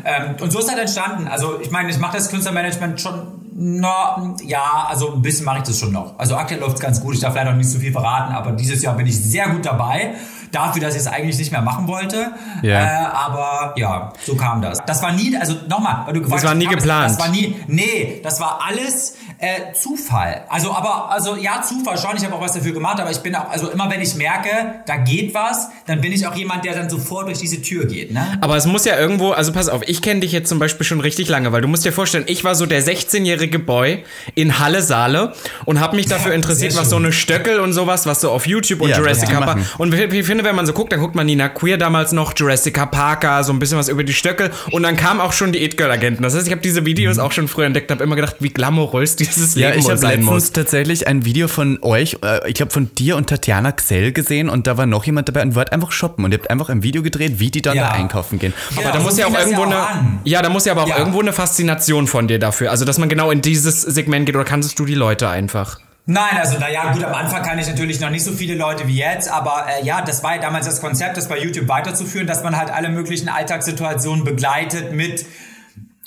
ähm, 0.06 0.36
und 0.40 0.50
so 0.52 0.60
ist 0.60 0.70
halt 0.70 0.80
entstanden. 0.80 1.28
Also 1.28 1.60
ich 1.62 1.72
meine, 1.72 1.90
ich 1.90 2.00
mache 2.00 2.16
das 2.16 2.30
Künstlermanagement 2.30 3.02
schon, 3.02 3.22
na, 3.54 4.34
ja, 4.46 4.88
also 4.90 5.14
ein 5.14 5.22
bisschen 5.22 5.44
mache 5.46 5.58
ich 5.58 5.64
das 5.66 5.78
schon 5.78 5.92
noch. 5.92 6.18
Also 6.18 6.38
aktuell 6.38 6.62
läuft 6.62 6.76
es 6.78 6.82
ganz 6.82 7.02
gut. 7.02 7.16
Ich 7.16 7.20
darf 7.20 7.36
leider 7.36 7.52
noch 7.52 7.58
nicht 7.58 7.70
so 7.70 7.80
viel 7.80 7.92
verraten, 7.92 8.34
aber 8.34 8.54
dieses 8.54 8.82
Jahr 8.82 8.96
bin 8.96 9.08
ich 9.08 9.22
sehr 9.22 9.50
gut 9.50 9.66
dabei. 9.66 10.14
Dafür, 10.54 10.82
dass 10.82 10.94
ich 10.94 11.02
es 11.02 11.08
eigentlich 11.08 11.38
nicht 11.38 11.52
mehr 11.52 11.62
machen 11.62 11.88
wollte. 11.88 12.32
Ja. 12.62 12.84
Äh, 12.84 13.06
aber 13.12 13.74
ja, 13.76 14.14
so 14.24 14.36
kam 14.36 14.62
das. 14.62 14.80
Das 14.86 15.02
war 15.02 15.12
nie, 15.12 15.36
also 15.36 15.56
nochmal, 15.68 16.04
weil 16.06 16.14
du 16.14 16.22
gefragt 16.22 16.44
war 16.44 16.56
nie 16.56 16.68
geplant. 16.68 17.12
Das 17.12 17.20
war 17.20 17.30
nie, 17.30 17.56
nee, 17.68 18.22
das 18.24 18.40
war 18.40 18.62
alles 18.66 19.16
äh, 19.40 19.74
Zufall. 19.74 20.46
Also, 20.50 20.72
aber, 20.74 21.12
also 21.12 21.36
ja, 21.36 21.62
Zufall 21.62 21.98
schon. 21.98 22.16
Ich 22.16 22.24
habe 22.24 22.36
auch 22.36 22.42
was 22.42 22.54
dafür 22.54 22.72
gemacht, 22.72 23.00
aber 23.00 23.12
ich 23.12 23.20
bin 23.20 23.36
auch, 23.36 23.50
also 23.50 23.70
immer 23.70 23.90
wenn 23.90 24.02
ich 24.02 24.16
merke, 24.16 24.50
da 24.86 24.98
geht 24.98 25.34
was, 25.34 25.70
dann 25.86 26.02
bin 26.02 26.14
ich 26.14 26.26
auch 26.28 26.36
jemand, 26.36 26.64
der 26.66 26.76
dann 26.76 26.90
sofort 26.90 27.28
durch 27.28 27.40
diese 27.40 27.62
Tür 27.62 27.86
geht. 27.86 28.12
Ne? 28.12 28.38
Aber 28.42 28.56
es 28.56 28.66
muss 28.66 28.86
ja 28.86 28.98
irgendwo, 28.98 29.32
also 29.32 29.52
pass 29.52 29.70
auf, 29.70 29.82
ich 29.88 30.02
kenne 30.02 30.22
dich 30.22 30.32
jetzt 30.32 30.50
zum 30.50 30.60
Beispiel 30.60 30.86
schon 30.86 31.02
richtig 31.02 31.30
lange, 31.30 31.52
weil 31.52 31.62
du 31.62 31.68
musst 31.68 31.84
dir 31.84 31.92
vorstellen, 31.92 32.26
ich 32.28 32.44
war 32.44 32.56
so 32.56 32.66
der 32.66 32.84
16-jährige 32.84 33.60
Boy 33.60 34.04
in 34.36 34.60
Halle 34.60 34.82
Saale 34.82 35.34
und 35.66 35.80
habe 35.80 35.96
mich 35.96 36.06
dafür 36.06 36.32
Ja, 36.32 36.36
interessiert, 36.36 36.76
was 36.78 36.90
so 36.90 36.98
eine 36.98 37.12
Stöckel 37.12 37.60
und 37.60 37.74
sowas, 37.74 38.06
was 38.06 38.22
so 38.22 38.32
auf 38.32 38.48
YouTube 38.48 38.82
und 38.82 38.90
Ja, 38.90 38.98
Jurassic 38.98 39.30
ja. 39.30 39.42
Park. 39.42 39.60
Und 39.78 39.94
ich 39.94 40.14
ich 40.14 40.28
finde, 40.44 40.50
wenn 40.50 40.56
man 40.56 40.66
so 40.66 40.74
guckt, 40.74 40.92
dann 40.92 41.00
guckt 41.00 41.16
man 41.16 41.26
Nina 41.26 41.50
Queer 41.50 41.78
damals 41.78 42.12
noch, 42.12 42.34
Jurassic 42.36 42.76
Parker, 42.92 43.44
so 43.44 43.52
ein 43.54 43.60
bisschen 43.60 43.78
was 43.78 43.90
über 43.90 44.04
die 44.04 44.14
Stöckel 44.14 44.52
und 44.72 44.84
dann 44.84 44.96
kam 44.98 45.20
auch 45.22 45.34
schon 45.34 45.52
die 45.52 45.64
It 45.64 45.78
Girl 45.78 45.90
Agenten. 45.92 46.24
Das 46.24 46.36
heißt, 46.36 46.46
ich 46.46 46.52
habe 46.52 46.62
diese 46.62 46.86
Videos 46.86 47.18
auch 47.20 47.32
schon 47.32 47.48
früher 47.48 47.66
entdeckt 47.66 47.90
und 47.92 47.96
habe 47.98 48.04
immer 48.04 48.16
gedacht, 48.16 48.36
wie 48.40 48.50
glamourös 48.50 49.16
dieses 49.16 49.56
Mhm. 49.56 49.62
Ja, 49.62 49.68
Leben 49.70 49.80
ich 49.80 49.86
sein 49.86 49.98
letztens 50.02 50.26
muss. 50.26 50.52
tatsächlich 50.52 51.08
ein 51.08 51.26
Video 51.26 51.48
von 51.48 51.80
euch, 51.82 52.18
äh, 52.24 52.48
ich 52.50 52.56
glaube 52.56 52.72
von 52.72 52.90
dir 52.96 53.16
und 53.18 53.28
Tatjana 53.28 53.72
Xell 53.72 54.12
gesehen 54.12 54.50
und 54.50 54.68
da 54.68 54.78
war 54.78 54.86
noch 54.86 55.06
jemand 55.06 55.28
dabei 55.30 55.42
und 55.44 55.56
wollt 55.56 55.72
einfach 55.72 55.92
shoppen 55.92 56.26
und 56.26 56.32
ihr 56.32 56.38
habt 56.40 56.50
einfach 56.50 56.70
ein 56.70 56.84
Video 56.84 57.02
gedreht, 57.04 57.40
wie 57.40 57.52
die 57.52 57.62
dann 57.62 57.76
Ja. 57.78 57.84
da 57.90 57.92
einkaufen 57.92 58.40
gehen. 58.40 58.54
Ja, 58.76 58.82
Aber 58.84 58.98
da 58.98 59.04
muss 59.04 59.18
ja 59.18 59.28
auch 59.28 59.38
irgendwo 59.38 59.62
ja 59.64 59.68
auch 59.68 59.72
eine, 59.72 59.88
an. 59.88 60.20
ja, 60.24 60.42
da 60.42 60.50
muss 60.50 60.66
ja 60.66 60.74
aber 60.74 60.84
auch 60.84 60.88
Ja. 60.90 60.98
irgendwo 61.00 61.22
eine 61.22 61.34
Faszination 61.34 62.08
von 62.08 62.28
dir 62.28 62.40
dafür. 62.40 62.72
Also, 62.72 62.86
dass 62.86 62.98
man 62.98 63.10
genau 63.10 63.32
in 63.32 63.42
dieses 63.42 63.82
Segment 63.82 64.26
geht 64.26 64.36
oder 64.36 64.46
kannst 64.46 64.78
du 64.80 64.86
die 64.86 64.96
Leute 64.96 65.30
einfach? 65.30 65.80
Nein, 66.06 66.38
also 66.38 66.60
naja, 66.60 66.92
gut, 66.92 67.04
am 67.04 67.14
Anfang 67.14 67.44
kann 67.44 67.58
ich 67.60 67.68
natürlich 67.68 68.02
noch 68.02 68.10
nicht 68.10 68.26
so 68.26 68.34
viele 68.34 68.56
Leute 68.56 68.88
wie 68.88 68.98
jetzt, 68.98 69.32
aber 69.32 69.68
äh, 69.70 69.86
ja, 69.86 70.02
das 70.02 70.22
war 70.22 70.36
ja 70.36 70.42
damals 70.42 70.66
das 70.66 70.82
Konzept, 70.82 71.16
das 71.16 71.30
bei 71.30 71.40
YouTube 71.40 71.70
weiterzuführen, 71.70 72.28
dass 72.28 72.44
man 72.44 72.58
halt 72.58 72.72
alle 72.72 72.90
möglichen 72.90 73.30
Alltagssituationen 73.30 74.26
begleitet 74.26 74.92
mit 74.92 75.26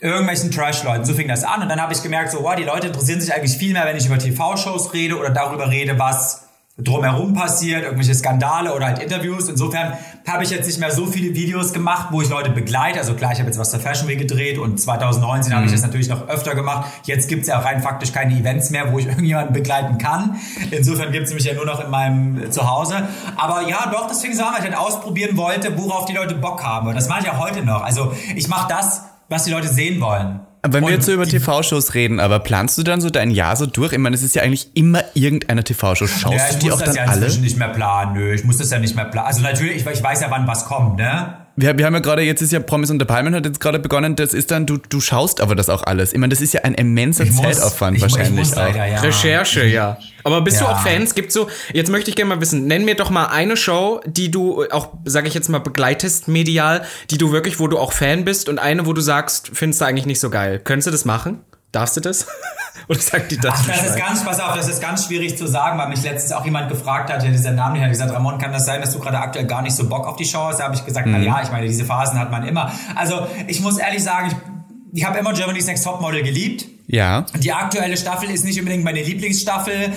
irgendwelchen 0.00 0.50
Trash-Leuten. 0.50 1.06
So 1.06 1.14
fing 1.14 1.28
das 1.28 1.44
an 1.44 1.62
und 1.62 1.70
dann 1.70 1.80
habe 1.80 1.94
ich 1.94 2.02
gemerkt, 2.02 2.30
so, 2.30 2.42
wow, 2.42 2.54
die 2.54 2.64
Leute 2.64 2.88
interessieren 2.88 3.22
sich 3.22 3.32
eigentlich 3.32 3.56
viel 3.56 3.72
mehr, 3.72 3.86
wenn 3.86 3.96
ich 3.96 4.04
über 4.04 4.18
TV-Shows 4.18 4.92
rede 4.92 5.18
oder 5.18 5.30
darüber 5.30 5.70
rede, 5.70 5.98
was 5.98 6.42
drumherum 6.78 7.32
passiert, 7.32 7.84
irgendwelche 7.84 8.14
Skandale 8.14 8.74
oder 8.74 8.86
halt 8.86 8.98
Interviews. 8.98 9.48
Insofern 9.48 9.96
habe 10.26 10.42
ich 10.42 10.50
jetzt 10.50 10.66
nicht 10.66 10.80
mehr 10.80 10.90
so 10.90 11.06
viele 11.06 11.34
Videos 11.34 11.72
gemacht, 11.72 12.08
wo 12.10 12.20
ich 12.20 12.28
Leute 12.28 12.50
begleite. 12.50 12.98
Also 12.98 13.14
klar, 13.14 13.32
ich 13.32 13.38
habe 13.38 13.48
jetzt 13.48 13.58
was 13.58 13.70
zur 13.70 13.80
Fashion 13.80 14.08
Week 14.08 14.18
gedreht 14.18 14.58
und 14.58 14.80
2019 14.80 15.54
habe 15.54 15.66
ich 15.66 15.72
das 15.72 15.82
natürlich 15.82 16.08
noch 16.08 16.28
öfter 16.28 16.54
gemacht. 16.54 16.90
Jetzt 17.04 17.28
gibt's 17.28 17.48
ja 17.48 17.58
rein 17.58 17.82
faktisch 17.82 18.12
keine 18.12 18.34
Events 18.34 18.70
mehr, 18.70 18.92
wo 18.92 18.98
ich 18.98 19.06
irgendjemanden 19.08 19.52
begleiten 19.52 19.98
kann. 19.98 20.36
Insofern 20.70 21.12
gibt's 21.12 21.32
mich 21.32 21.44
ja 21.44 21.54
nur 21.54 21.66
noch 21.66 21.82
in 21.84 21.90
meinem 21.90 22.50
Zuhause. 22.50 23.08
Aber 23.36 23.68
ja, 23.68 23.90
doch, 23.92 24.08
deswegen 24.08 24.34
so 24.34 24.44
haben, 24.44 24.54
weil 24.54 24.64
ich 24.64 24.70
dann 24.70 24.78
ausprobieren 24.78 25.36
wollte, 25.36 25.76
worauf 25.78 26.06
die 26.06 26.14
Leute 26.14 26.34
Bock 26.34 26.62
haben. 26.62 26.88
Und 26.88 26.96
das 26.96 27.08
mache 27.08 27.20
ich 27.20 27.26
ja 27.26 27.38
heute 27.38 27.64
noch. 27.64 27.82
Also 27.82 28.12
ich 28.34 28.48
mache 28.48 28.68
das, 28.68 29.02
was 29.28 29.44
die 29.44 29.50
Leute 29.50 29.68
sehen 29.68 30.00
wollen. 30.00 30.45
Wenn 30.72 30.82
wir 30.82 30.86
Und 30.88 30.92
jetzt 30.92 31.06
so 31.06 31.12
über 31.12 31.26
TV-Shows 31.26 31.94
reden, 31.94 32.20
aber 32.20 32.38
planst 32.40 32.76
du 32.78 32.82
dann 32.82 33.00
so 33.00 33.10
dein 33.10 33.30
Jahr 33.30 33.56
so 33.56 33.66
durch? 33.66 33.92
Ich 33.92 33.98
meine, 33.98 34.14
es 34.16 34.22
ist 34.22 34.34
ja 34.34 34.42
eigentlich 34.42 34.68
immer 34.74 35.02
irgendeine 35.14 35.64
TV-Show. 35.64 36.06
Schaust 36.06 36.34
Ja, 36.34 36.46
du 36.48 36.52
ich 36.52 36.58
die 36.58 36.66
muss 36.66 36.74
auch 36.74 36.78
das 36.84 36.94
dann 36.94 37.04
ja 37.06 37.10
alle? 37.10 37.24
inzwischen 37.24 37.42
nicht 37.44 37.56
mehr 37.56 37.68
planen. 37.68 38.14
Nö, 38.14 38.34
ich 38.34 38.44
muss 38.44 38.58
das 38.58 38.70
ja 38.70 38.78
nicht 38.78 38.96
mehr 38.96 39.04
planen. 39.06 39.26
Also 39.28 39.42
natürlich, 39.42 39.76
ich, 39.76 39.86
ich 39.86 40.02
weiß 40.02 40.20
ja, 40.20 40.30
wann 40.30 40.46
was 40.46 40.64
kommt, 40.66 40.96
ne? 40.96 41.45
Wir, 41.58 41.76
wir 41.78 41.86
haben 41.86 41.94
ja 41.94 42.00
gerade, 42.00 42.20
jetzt 42.22 42.42
ist 42.42 42.52
ja 42.52 42.60
Promis 42.60 42.90
unter 42.90 43.06
Palmen 43.06 43.34
hat 43.34 43.46
jetzt 43.46 43.60
gerade 43.60 43.78
begonnen, 43.78 44.14
das 44.14 44.34
ist 44.34 44.50
dann, 44.50 44.66
du, 44.66 44.76
du 44.76 45.00
schaust 45.00 45.40
aber 45.40 45.54
das 45.54 45.70
auch 45.70 45.82
alles. 45.84 46.12
Ich 46.12 46.18
meine, 46.18 46.30
das 46.34 46.42
ist 46.42 46.52
ja 46.52 46.60
ein 46.64 46.74
immenser 46.74 47.24
Ich 47.24 47.30
muss- 47.32 47.42
Zeitaufwand 47.56 47.96
ich, 47.96 48.02
wahrscheinlich 48.02 48.28
ich 48.30 48.36
muss 48.36 48.52
auch. 48.52 48.56
leider, 48.58 48.86
ja. 48.86 49.00
Recherche, 49.00 49.64
ja. 49.64 49.96
Aber 50.22 50.42
bist 50.42 50.60
du 50.60 50.64
Ja. 50.64 50.72
auch 50.72 50.82
Fans? 50.82 51.14
Gibt 51.14 51.32
so, 51.32 51.48
jetzt 51.72 51.90
möchte 51.90 52.10
ich 52.10 52.16
gerne 52.16 52.34
mal 52.34 52.40
wissen, 52.42 52.66
nenn 52.66 52.84
mir 52.84 52.94
doch 52.94 53.08
mal 53.10 53.26
eine 53.26 53.56
Show, 53.56 54.00
die 54.06 54.30
du 54.30 54.64
auch, 54.70 54.90
sage 55.06 55.28
ich 55.28 55.34
jetzt 55.34 55.48
mal, 55.48 55.60
begleitest 55.60 56.28
medial, 56.28 56.82
die 57.10 57.16
du 57.16 57.32
wirklich, 57.32 57.58
wo 57.58 57.68
du 57.68 57.78
auch 57.78 57.92
Fan 57.92 58.24
bist 58.26 58.48
und 58.50 58.58
eine, 58.58 58.84
wo 58.84 58.92
du 58.92 59.00
sagst, 59.00 59.50
findest 59.54 59.80
du 59.80 59.86
eigentlich 59.86 60.06
nicht 60.06 60.20
so 60.20 60.28
geil. 60.28 60.60
Könntest 60.62 60.88
du 60.88 60.90
das 60.90 61.04
machen? 61.06 61.40
Darfst 61.72 61.96
du 61.96 62.00
das? 62.00 62.26
Oder 62.88 63.00
sagt 63.00 63.32
die 63.32 63.38
das? 63.38 63.54
Ach, 63.56 63.66
das 63.66 63.84
ist 63.84 63.96
ganz, 63.96 64.24
pass 64.24 64.38
auf, 64.38 64.54
das 64.54 64.68
ist 64.68 64.80
ganz 64.80 65.06
schwierig 65.06 65.36
zu 65.36 65.46
sagen, 65.46 65.78
weil 65.78 65.88
mich 65.88 66.02
letztens 66.02 66.32
auch 66.32 66.44
jemand 66.44 66.68
gefragt 66.68 67.12
hat, 67.12 67.22
der 67.22 67.30
dieser 67.30 67.50
Name 67.50 67.74
nicht 67.74 67.82
hat 67.82 67.90
gesagt, 67.90 68.12
Ramon, 68.12 68.38
kann 68.38 68.52
das 68.52 68.64
sein, 68.64 68.80
dass 68.80 68.92
du 68.92 69.00
gerade 69.00 69.18
aktuell 69.18 69.46
gar 69.46 69.62
nicht 69.62 69.74
so 69.74 69.88
Bock 69.88 70.06
auf 70.06 70.16
die 70.16 70.24
Show 70.24 70.44
hast? 70.44 70.60
Da 70.60 70.64
habe 70.64 70.74
ich 70.74 70.84
gesagt, 70.84 71.06
mhm. 71.06 71.12
na 71.12 71.18
ja, 71.18 71.42
ich 71.42 71.50
meine, 71.50 71.66
diese 71.66 71.84
Phasen 71.84 72.18
hat 72.18 72.30
man 72.30 72.46
immer. 72.46 72.72
Also 72.94 73.26
ich 73.48 73.60
muss 73.60 73.78
ehrlich 73.78 74.04
sagen, 74.04 74.28
ich, 74.30 75.00
ich 75.00 75.04
habe 75.04 75.18
immer 75.18 75.32
Germany's 75.32 75.66
Next 75.66 75.84
Topmodel 75.84 76.22
geliebt. 76.22 76.66
Ja. 76.86 77.26
Die 77.34 77.52
aktuelle 77.52 77.96
Staffel 77.96 78.30
ist 78.30 78.44
nicht 78.44 78.58
unbedingt 78.60 78.84
meine 78.84 79.02
Lieblingsstaffel. 79.02 79.92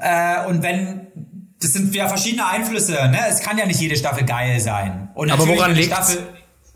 Äh, 0.00 0.46
und 0.46 0.62
wenn 0.62 1.08
das 1.60 1.74
sind 1.74 1.94
ja 1.94 2.08
verschiedene 2.08 2.46
Einflüsse, 2.46 2.92
ne? 2.92 3.18
Es 3.28 3.40
kann 3.40 3.58
ja 3.58 3.66
nicht 3.66 3.80
jede 3.80 3.94
Staffel 3.94 4.24
geil 4.24 4.58
sein. 4.60 5.10
Und 5.14 5.30
Aber 5.30 5.46
woran 5.46 5.74
liegt 5.74 5.92
Staffel, 5.92 6.26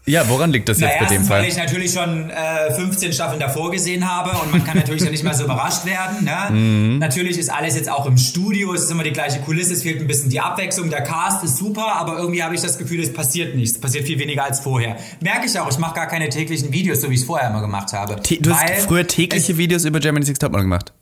ja, 0.06 0.28
woran 0.28 0.52
liegt 0.52 0.68
das 0.68 0.78
Na, 0.78 0.88
jetzt 0.88 0.98
bei 1.00 1.06
dem 1.06 1.24
Fall? 1.24 1.42
weil 1.42 1.48
ich 1.48 1.56
natürlich 1.56 1.92
schon 1.92 2.30
äh, 2.30 2.74
15 2.74 3.12
Staffeln 3.12 3.40
davor 3.40 3.70
gesehen 3.70 4.08
habe 4.08 4.30
und 4.38 4.52
man 4.52 4.64
kann 4.64 4.76
natürlich 4.76 5.02
dann 5.02 5.12
nicht 5.12 5.24
mehr 5.24 5.34
so 5.34 5.44
überrascht 5.44 5.84
werden. 5.84 6.24
Ne? 6.24 6.34
Mhm. 6.54 6.98
Natürlich 6.98 7.38
ist 7.38 7.50
alles 7.50 7.74
jetzt 7.74 7.90
auch 7.90 8.06
im 8.06 8.16
Studio, 8.16 8.74
es 8.74 8.84
ist 8.84 8.90
immer 8.90 9.02
die 9.02 9.12
gleiche 9.12 9.40
Kulisse, 9.40 9.72
es 9.72 9.82
fehlt 9.82 10.00
ein 10.00 10.06
bisschen 10.06 10.30
die 10.30 10.40
Abwechslung, 10.40 10.90
der 10.90 11.02
Cast 11.02 11.42
ist 11.42 11.56
super, 11.56 11.96
aber 11.96 12.18
irgendwie 12.18 12.42
habe 12.42 12.54
ich 12.54 12.60
das 12.60 12.78
Gefühl, 12.78 13.00
es 13.00 13.12
passiert 13.12 13.54
nichts. 13.54 13.76
Es 13.76 13.80
passiert 13.80 14.06
viel 14.06 14.18
weniger 14.18 14.44
als 14.44 14.60
vorher. 14.60 14.96
Merke 15.20 15.46
ich 15.46 15.58
auch, 15.58 15.70
ich 15.70 15.78
mache 15.78 15.94
gar 15.94 16.06
keine 16.06 16.28
täglichen 16.28 16.72
Videos, 16.72 17.00
so 17.00 17.10
wie 17.10 17.14
ich 17.14 17.20
es 17.20 17.26
vorher 17.26 17.50
immer 17.50 17.60
gemacht 17.60 17.92
habe. 17.92 18.16
du 18.16 18.54
hast 18.54 18.84
früher 18.86 19.06
tägliche 19.06 19.56
Videos 19.58 19.84
über 19.84 20.00
Germany's 20.00 20.28
Next 20.28 20.42
Topmodel 20.42 20.64
gemacht? 20.64 20.92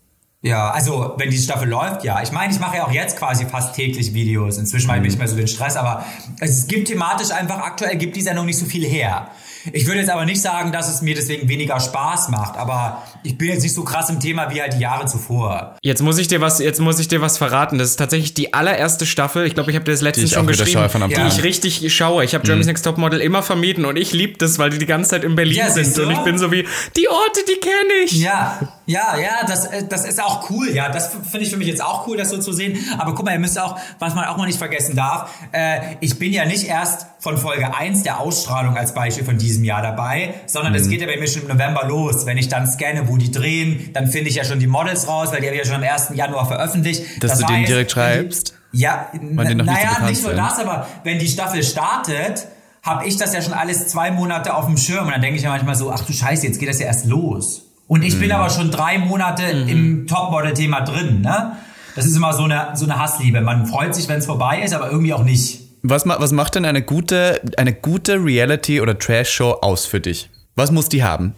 Ja, 0.45 0.71
also 0.71 1.15
wenn 1.19 1.31
die 1.31 1.39
Staffel 1.39 1.69
läuft, 1.69 2.03
ja. 2.03 2.21
Ich 2.21 2.33
meine, 2.33 2.53
ich 2.53 2.59
mache 2.59 2.79
ja 2.79 2.85
auch 2.85 2.91
jetzt 2.91 3.17
quasi 3.17 3.47
fast 3.47 3.77
täglich 3.77 4.13
Videos. 4.13 4.59
Inzwischen 4.59 4.89
mhm. 4.89 4.91
habe 4.91 4.99
ich 4.99 5.13
nicht 5.13 5.19
mehr 5.19 5.29
so 5.29 5.37
den 5.37 5.47
Stress, 5.47 5.77
aber 5.77 6.05
es 6.41 6.67
gibt 6.67 6.89
thematisch 6.89 7.31
einfach 7.31 7.59
aktuell 7.59 7.97
gibt 7.97 8.17
die 8.17 8.23
Sendung 8.23 8.47
nicht 8.47 8.59
so 8.59 8.67
viel 8.67 8.85
her. 8.85 9.31
Ich 9.73 9.87
würde 9.87 10.01
jetzt 10.01 10.11
aber 10.11 10.25
nicht 10.25 10.41
sagen, 10.41 10.73
dass 10.73 10.89
es 10.89 11.03
mir 11.03 11.15
deswegen 11.15 11.49
weniger 11.49 11.79
Spaß 11.79 12.29
macht, 12.31 12.57
aber 12.57 13.03
ich 13.23 13.39
bin 13.39 13.49
jetzt 13.49 13.63
nicht 13.63 13.75
so 13.75 13.85
krass 13.85 14.11
im 14.11 14.19
Thema 14.19 14.51
wie 14.51 14.61
halt 14.61 14.75
die 14.75 14.81
Jahre 14.81 15.07
zuvor. 15.07 15.77
Jetzt 15.83 16.03
muss 16.03 16.19
ich 16.19 16.29
dir 16.29 16.41
was, 16.41 16.59
jetzt 16.59 16.81
muss 16.81 16.99
ich 16.99 17.09
dir 17.09 17.21
was 17.21 17.39
verraten. 17.39 17.79
Das 17.79 17.91
ist 17.91 17.97
tatsächlich 17.97 18.35
die 18.35 18.55
allererste 18.55 19.07
Staffel. 19.07 19.47
Ich 19.47 19.55
glaube, 19.55 19.71
ich 19.71 19.77
habe 19.77 19.85
dir 19.85 19.93
das 19.93 20.01
letztens 20.01 20.33
schon 20.33 20.47
geschrieben, 20.47 20.89
die 21.09 21.13
ja. 21.13 21.27
ich 21.27 21.43
richtig 21.43 21.95
schaue. 21.95 22.25
Ich 22.25 22.35
habe 22.35 22.45
Germany's 22.45 22.67
mhm. 22.67 22.71
Next 22.71 22.85
Topmodel 22.85 23.21
immer 23.21 23.43
vermieden 23.43 23.85
und 23.85 23.97
ich 23.97 24.13
liebe 24.13 24.39
das, 24.39 24.59
weil 24.59 24.71
die 24.71 24.79
die 24.79 24.87
ganze 24.87 25.11
Zeit 25.11 25.25
in 25.25 25.37
Berlin 25.37 25.59
ja, 25.59 25.71
sind 25.71 25.97
und 25.99 26.11
ich 26.11 26.19
bin 26.19 26.39
so 26.39 26.51
wie 26.51 26.67
die 26.97 27.09
Orte, 27.09 27.41
die 27.49 27.61
kenne 27.61 28.05
ich. 28.05 28.13
Ja, 28.13 28.59
ja, 28.87 29.17
ja, 29.19 29.47
das, 29.47 29.67
äh, 29.67 29.87
das 29.89 30.05
ist 30.05 30.23
auch 30.23 30.51
cool. 30.51 30.71
Ja, 30.71 30.89
das 30.89 31.11
finde 31.31 31.47
ich 31.47 31.51
für 31.51 31.57
mich 31.57 31.69
jetzt 31.69 31.83
auch 31.83 32.07
cool, 32.07 32.17
das 32.17 32.31
so 32.31 32.39
zu 32.39 32.53
sehen. 32.53 32.79
Aber 32.99 33.15
guck 33.15 33.25
mal, 33.25 33.33
ihr 33.33 33.39
müsst 33.39 33.59
auch, 33.59 33.79
was 33.99 34.15
man 34.15 34.25
auch 34.27 34.37
mal 34.37 34.47
nicht 34.47 34.59
vergessen 34.59 34.97
darf, 34.97 35.31
äh, 35.53 35.97
ich 36.01 36.19
bin 36.19 36.33
ja 36.33 36.45
nicht 36.45 36.65
erst 36.65 37.07
von 37.23 37.39
Folge 37.39 37.73
1 37.73 38.03
der 38.03 38.19
Ausstrahlung 38.19 38.77
als 38.77 38.95
Beispiel 38.95 39.25
von 39.25 39.39
diesem 39.39 39.63
Jahr 39.63 39.81
dabei, 39.81 40.35
sondern 40.47 40.75
es 40.75 40.87
mhm. 40.87 40.91
geht 40.91 41.01
ja 41.03 41.07
bei 41.07 41.17
mir 41.17 41.29
schon 41.29 41.43
im 41.43 41.49
November 41.49 41.87
los. 41.87 42.27
Wenn 42.27 42.37
ich 42.37 42.49
dann 42.49 42.67
scanne, 42.67 43.07
wo 43.07 43.17
die 43.17 43.31
drehen, 43.31 43.91
dann 43.93 44.09
finde 44.09 44.29
ich 44.29 44.35
ja 44.35 44.45
schon 44.45 44.59
die 44.59 44.67
Models 44.67 45.07
raus, 45.07 45.29
weil 45.31 45.41
die 45.41 45.47
haben 45.47 45.55
ja 45.55 45.65
schon 45.65 45.77
am 45.77 45.85
1. 45.85 46.11
Januar 46.17 46.49
veröffentlicht. 46.49 47.23
Dass 47.23 47.31
das 47.31 47.39
du 47.39 47.45
heißt, 47.45 47.55
denen 47.55 47.67
direkt 47.67 47.93
schreibst? 47.93 48.55
Ja, 48.73 49.07
naja, 49.21 50.01
nicht, 50.01 50.11
nicht 50.11 50.23
nur 50.25 50.35
das, 50.35 50.59
aber 50.59 50.89
wenn 51.05 51.21
die 51.21 51.29
Staffel 51.29 51.63
startet, 51.63 52.49
habe 52.83 53.07
ich 53.07 53.17
das 53.19 53.33
ja 53.33 53.41
schon 53.41 53.53
alles 53.53 53.87
zwei 53.87 54.11
Monate 54.11 54.55
auf 54.55 54.67
dem 54.67 54.77
Schirm 54.77 55.07
und 55.07 55.13
dann 55.13 55.23
denke 55.23 55.37
ich 55.37 55.45
ja 55.45 55.51
manchmal 55.51 55.77
so, 55.77 55.93
ach 55.93 56.05
du 56.05 56.13
Scheiße, 56.13 56.45
jetzt 56.45 56.59
geht 56.59 56.69
das 56.69 56.81
ja 56.81 56.87
erst 56.87 57.07
los. 57.07 57.67
Und 57.87 58.03
ich 58.03 58.17
mhm. 58.17 58.21
bin 58.21 58.33
aber 58.33 58.51
schon 58.51 58.73
drei 58.73 58.99
Monate 58.99 59.43
mhm. 59.55 59.69
im 59.69 60.07
Topmodel-Thema 60.09 60.81
drin, 60.81 61.21
ne? 61.21 61.53
Das 61.95 62.05
ist 62.05 62.17
immer 62.17 62.33
so 62.33 62.45
eine, 62.45 62.71
so 62.75 62.85
eine 62.87 62.99
Hassliebe. 62.99 63.43
Man 63.43 63.67
freut 63.67 63.95
sich, 63.95 64.09
wenn 64.09 64.19
es 64.19 64.27
vorbei 64.27 64.63
ist, 64.63 64.75
aber 64.75 64.91
irgendwie 64.91 65.13
auch 65.13 65.23
nicht. 65.23 65.62
Was, 65.83 66.07
was 66.07 66.33
macht 66.33 66.55
denn 66.55 66.65
eine 66.65 66.83
gute, 66.83 67.41
eine 67.57 67.73
gute 67.73 68.15
Reality- 68.15 68.81
oder 68.81 68.99
Trash-Show 68.99 69.59
aus 69.63 69.85
für 69.85 70.01
dich? 70.01 70.31
Was 70.55 70.71
muss 70.71 70.89
die 70.89 71.03
haben? 71.03 71.35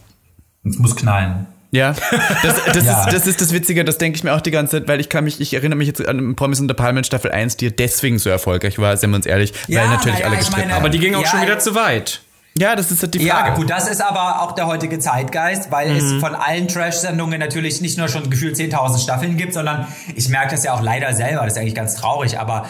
Es 0.64 0.78
muss 0.78 0.96
knallen. 0.96 1.46
Ja, 1.70 1.92
das, 2.42 2.64
das, 2.72 2.84
ja. 2.84 3.04
Ist, 3.04 3.12
das 3.12 3.26
ist 3.26 3.40
das 3.40 3.52
Witzige, 3.52 3.84
das 3.84 3.98
denke 3.98 4.16
ich 4.16 4.22
mir 4.22 4.32
auch 4.32 4.40
die 4.40 4.52
ganze 4.52 4.78
Zeit, 4.78 4.88
weil 4.88 5.00
ich 5.00 5.08
kann 5.08 5.24
mich, 5.24 5.40
ich 5.40 5.54
erinnere 5.54 5.76
mich 5.76 5.88
jetzt 5.88 6.06
an 6.06 6.36
Promis 6.36 6.60
unter 6.60 6.74
Palmen 6.74 7.02
Staffel 7.02 7.32
1, 7.32 7.56
die 7.56 7.74
deswegen 7.74 8.18
so 8.20 8.30
erfolgreich 8.30 8.78
war, 8.78 8.96
sind 8.96 9.10
wir 9.10 9.16
uns 9.16 9.26
ehrlich, 9.26 9.52
ja, 9.66 9.80
weil 9.80 9.88
natürlich 9.88 10.20
ja, 10.20 10.26
alle 10.26 10.36
gestritten 10.36 10.70
haben. 10.70 10.78
Aber 10.78 10.88
die 10.88 11.00
ging 11.00 11.16
auch 11.16 11.26
schon 11.26 11.42
wieder 11.42 11.58
zu 11.58 11.74
weit. 11.74 12.20
Ja, 12.56 12.76
das 12.76 12.92
ist 12.92 13.02
halt 13.02 13.14
die 13.14 13.26
Frage. 13.26 13.48
Ja, 13.48 13.54
gut, 13.56 13.68
das 13.68 13.88
ist 13.88 14.00
aber 14.00 14.42
auch 14.42 14.52
der 14.52 14.68
heutige 14.68 15.00
Zeitgeist, 15.00 15.72
weil 15.72 15.90
mhm. 15.90 15.96
es 15.96 16.12
von 16.20 16.36
allen 16.36 16.68
Trash-Sendungen 16.68 17.40
natürlich 17.40 17.80
nicht 17.80 17.98
nur 17.98 18.06
schon 18.06 18.30
gefühlt 18.30 18.54
10.000 18.54 19.02
Staffeln 19.02 19.36
gibt, 19.36 19.54
sondern 19.54 19.88
ich 20.14 20.28
merke 20.28 20.54
das 20.54 20.62
ja 20.62 20.74
auch 20.74 20.82
leider 20.82 21.12
selber, 21.14 21.42
das 21.42 21.54
ist 21.54 21.58
eigentlich 21.58 21.74
ganz 21.74 21.96
traurig, 21.96 22.38
aber 22.38 22.68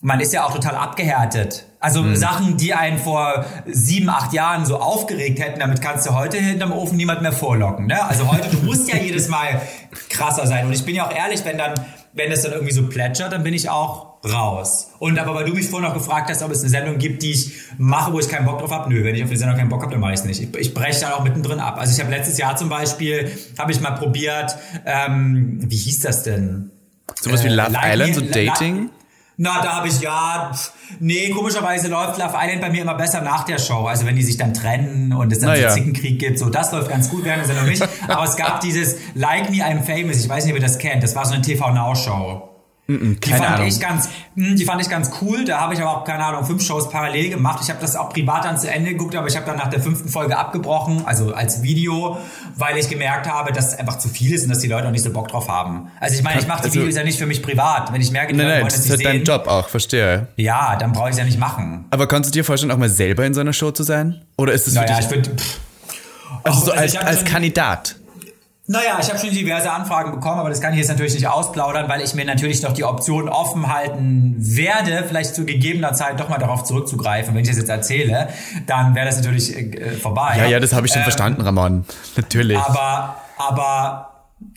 man 0.00 0.20
ist 0.20 0.32
ja 0.32 0.44
auch 0.44 0.54
total 0.54 0.76
abgehärtet. 0.76 1.66
Also 1.80 2.02
mhm. 2.02 2.16
Sachen, 2.16 2.56
die 2.56 2.74
einen 2.74 2.98
vor 2.98 3.44
sieben, 3.66 4.08
acht 4.08 4.32
Jahren 4.32 4.64
so 4.64 4.78
aufgeregt 4.78 5.40
hätten, 5.40 5.60
damit 5.60 5.80
kannst 5.80 6.06
du 6.06 6.14
heute 6.14 6.36
hinterm 6.36 6.72
Ofen 6.72 6.96
niemand 6.96 7.22
mehr 7.22 7.32
vorlocken. 7.32 7.86
Ne? 7.86 8.04
Also 8.04 8.30
heute, 8.30 8.48
du 8.48 8.58
musst 8.64 8.88
ja 8.92 8.96
jedes 9.02 9.28
Mal 9.28 9.60
krasser 10.08 10.46
sein. 10.46 10.66
Und 10.66 10.72
ich 10.72 10.84
bin 10.84 10.94
ja 10.94 11.06
auch 11.06 11.14
ehrlich, 11.14 11.44
wenn 11.44 11.58
dann, 11.58 11.74
wenn 12.12 12.30
es 12.30 12.42
dann 12.42 12.52
irgendwie 12.52 12.72
so 12.72 12.88
plätschert, 12.88 13.32
dann 13.32 13.42
bin 13.42 13.54
ich 13.54 13.70
auch 13.70 14.08
raus. 14.24 14.92
Und 14.98 15.18
aber 15.18 15.34
weil 15.34 15.44
du 15.44 15.54
mich 15.54 15.68
vorhin 15.68 15.88
noch 15.88 15.94
gefragt 15.94 16.30
hast, 16.30 16.42
ob 16.42 16.50
es 16.50 16.60
eine 16.60 16.70
Sendung 16.70 16.98
gibt, 16.98 17.22
die 17.22 17.30
ich 17.32 17.52
mache, 17.76 18.12
wo 18.12 18.18
ich 18.18 18.28
keinen 18.28 18.46
Bock 18.46 18.58
drauf 18.58 18.70
habe, 18.70 18.92
nö, 18.92 19.04
wenn 19.04 19.14
ich 19.14 19.22
auf 19.22 19.30
die 19.30 19.36
Sendung 19.36 19.56
keinen 19.56 19.68
Bock 19.68 19.82
habe, 19.82 19.92
dann 19.92 20.00
mache 20.00 20.14
ich 20.14 20.20
es 20.20 20.24
nicht. 20.24 20.42
Ich, 20.42 20.56
ich 20.56 20.74
breche 20.74 21.00
dann 21.00 21.12
auch 21.12 21.22
mittendrin 21.22 21.60
ab. 21.60 21.76
Also 21.78 21.92
ich 21.92 22.00
habe 22.00 22.10
letztes 22.10 22.38
Jahr 22.38 22.56
zum 22.56 22.68
Beispiel, 22.68 23.30
habe 23.56 23.70
ich 23.70 23.80
mal 23.80 23.92
probiert, 23.92 24.56
ähm, 24.84 25.60
wie 25.62 25.76
hieß 25.76 26.00
das 26.00 26.24
denn? 26.24 26.70
Sowas 27.20 27.42
äh, 27.42 27.44
wie 27.44 27.54
Love 27.54 27.76
Island, 27.80 28.14
so 28.14 28.20
Dating? 28.20 28.90
Na, 29.40 29.62
da 29.62 29.76
habe 29.76 29.86
ich 29.86 30.00
ja, 30.00 30.50
nee, 30.98 31.30
komischerweise 31.30 31.86
läuft 31.86 32.18
Love 32.18 32.34
Island 32.36 32.60
bei 32.60 32.70
mir 32.70 32.82
immer 32.82 32.96
besser 32.96 33.20
nach 33.20 33.44
der 33.44 33.58
Show. 33.58 33.86
Also 33.86 34.04
wenn 34.04 34.16
die 34.16 34.24
sich 34.24 34.36
dann 34.36 34.52
trennen 34.52 35.12
und 35.12 35.32
es 35.32 35.38
dann 35.38 35.50
naja. 35.50 35.70
so 35.70 35.76
Zickenkrieg 35.76 36.18
gibt, 36.18 36.40
so 36.40 36.50
das 36.50 36.72
läuft 36.72 36.88
ganz 36.88 37.08
gut 37.08 37.24
während 37.24 37.46
der 37.46 37.54
Sendung 37.54 37.66
nicht. 37.66 37.88
Aber 38.08 38.24
es 38.24 38.36
gab 38.36 38.60
dieses 38.60 38.96
Like 39.14 39.48
Me 39.50 39.58
I'm 39.58 39.82
Famous, 39.82 40.18
ich 40.18 40.28
weiß 40.28 40.44
nicht, 40.44 40.52
ob 40.54 40.58
ihr 40.58 40.66
das 40.66 40.78
kennt, 40.78 41.04
das 41.04 41.14
war 41.14 41.24
so 41.24 41.34
eine 41.34 41.42
TV 41.42 41.70
Now 41.70 41.94
Show. 41.94 42.47
Mm 42.90 43.20
die 43.22 43.30
fand 43.30 43.44
Ahnung. 43.44 43.66
ich 43.66 43.80
ganz, 43.80 44.08
hm, 44.34 44.56
die 44.56 44.64
fand 44.64 44.80
ich 44.80 44.88
ganz 44.88 45.10
cool. 45.20 45.44
Da 45.44 45.60
habe 45.60 45.74
ich 45.74 45.80
aber 45.80 45.98
auch 45.98 46.04
keine 46.04 46.24
Ahnung 46.24 46.46
fünf 46.46 46.64
Shows 46.64 46.88
parallel 46.88 47.28
gemacht. 47.28 47.60
Ich 47.62 47.68
habe 47.68 47.78
das 47.82 47.96
auch 47.96 48.08
privat 48.08 48.46
dann 48.46 48.56
zu 48.56 48.70
Ende 48.70 48.92
geguckt, 48.92 49.14
aber 49.14 49.26
ich 49.26 49.36
habe 49.36 49.44
dann 49.44 49.58
nach 49.58 49.68
der 49.68 49.80
fünften 49.80 50.08
Folge 50.08 50.38
abgebrochen, 50.38 51.02
also 51.04 51.34
als 51.34 51.62
Video, 51.62 52.18
weil 52.56 52.78
ich 52.78 52.88
gemerkt 52.88 53.28
habe, 53.28 53.52
dass 53.52 53.72
es 53.72 53.78
einfach 53.78 53.98
zu 53.98 54.08
viel 54.08 54.32
ist 54.32 54.44
und 54.44 54.48
dass 54.48 54.60
die 54.60 54.68
Leute 54.68 54.88
auch 54.88 54.90
nicht 54.90 55.04
so 55.04 55.12
Bock 55.12 55.28
drauf 55.28 55.48
haben. 55.48 55.90
Also 56.00 56.16
ich 56.16 56.22
meine, 56.22 56.40
ich 56.40 56.46
mache 56.46 56.62
die 56.62 56.68
also, 56.68 56.80
Videos 56.80 56.96
ja 56.96 57.04
nicht 57.04 57.18
für 57.18 57.26
mich 57.26 57.42
privat. 57.42 57.92
Wenn 57.92 58.00
ich 58.00 58.10
merke, 58.10 58.32
die 58.32 58.38
nein, 58.38 58.48
nein, 58.48 58.64
das 58.64 58.78
ist 58.78 58.90
halt 58.90 59.04
dein 59.04 59.22
Job 59.22 59.46
auch, 59.46 59.68
verstehe. 59.68 60.28
Ja, 60.36 60.76
dann 60.76 60.92
brauche 60.92 61.08
ich 61.08 61.12
es 61.12 61.18
ja 61.18 61.24
nicht 61.24 61.38
machen. 61.38 61.84
Aber 61.90 62.08
kannst 62.08 62.30
du 62.30 62.32
dir 62.32 62.44
vorstellen, 62.44 62.72
auch 62.72 62.78
mal 62.78 62.88
selber 62.88 63.26
in 63.26 63.34
so 63.34 63.40
einer 63.42 63.52
Show 63.52 63.70
zu 63.70 63.82
sein? 63.82 64.22
Oder 64.38 64.54
ist 64.54 64.66
es 64.66 64.72
für 64.72 64.80
naja, 64.80 64.96
dich? 64.96 65.04
Ich 65.04 65.10
würd, 65.10 65.30
also 66.42 66.66
so 66.66 66.72
als, 66.72 66.96
als 66.96 67.24
Kandidat. 67.26 67.96
Naja, 68.70 68.98
ich 69.00 69.08
habe 69.08 69.18
schon 69.18 69.30
diverse 69.30 69.72
Anfragen 69.72 70.12
bekommen, 70.12 70.40
aber 70.40 70.50
das 70.50 70.60
kann 70.60 70.74
ich 70.74 70.78
jetzt 70.78 70.88
natürlich 70.88 71.14
nicht 71.14 71.26
ausplaudern, 71.26 71.88
weil 71.88 72.02
ich 72.02 72.12
mir 72.12 72.26
natürlich 72.26 72.60
doch 72.60 72.74
die 72.74 72.84
Option 72.84 73.30
offen 73.30 73.72
halten 73.72 74.34
werde, 74.36 75.04
vielleicht 75.08 75.34
zu 75.34 75.46
gegebener 75.46 75.94
Zeit 75.94 76.20
doch 76.20 76.28
mal 76.28 76.36
darauf 76.36 76.64
zurückzugreifen. 76.64 77.34
Wenn 77.34 77.40
ich 77.40 77.48
das 77.48 77.56
jetzt 77.56 77.70
erzähle, 77.70 78.28
dann 78.66 78.94
wäre 78.94 79.06
das 79.06 79.16
natürlich 79.16 79.56
äh, 79.56 79.92
vorbei. 79.92 80.34
Ja, 80.36 80.44
ja, 80.44 80.60
das 80.60 80.74
habe 80.74 80.86
ich 80.86 80.92
schon 80.92 81.00
ähm, 81.00 81.04
verstanden, 81.04 81.40
Ramon. 81.40 81.86
Natürlich. 82.14 82.58
Aber, 82.58 83.16
aber, 83.38 84.10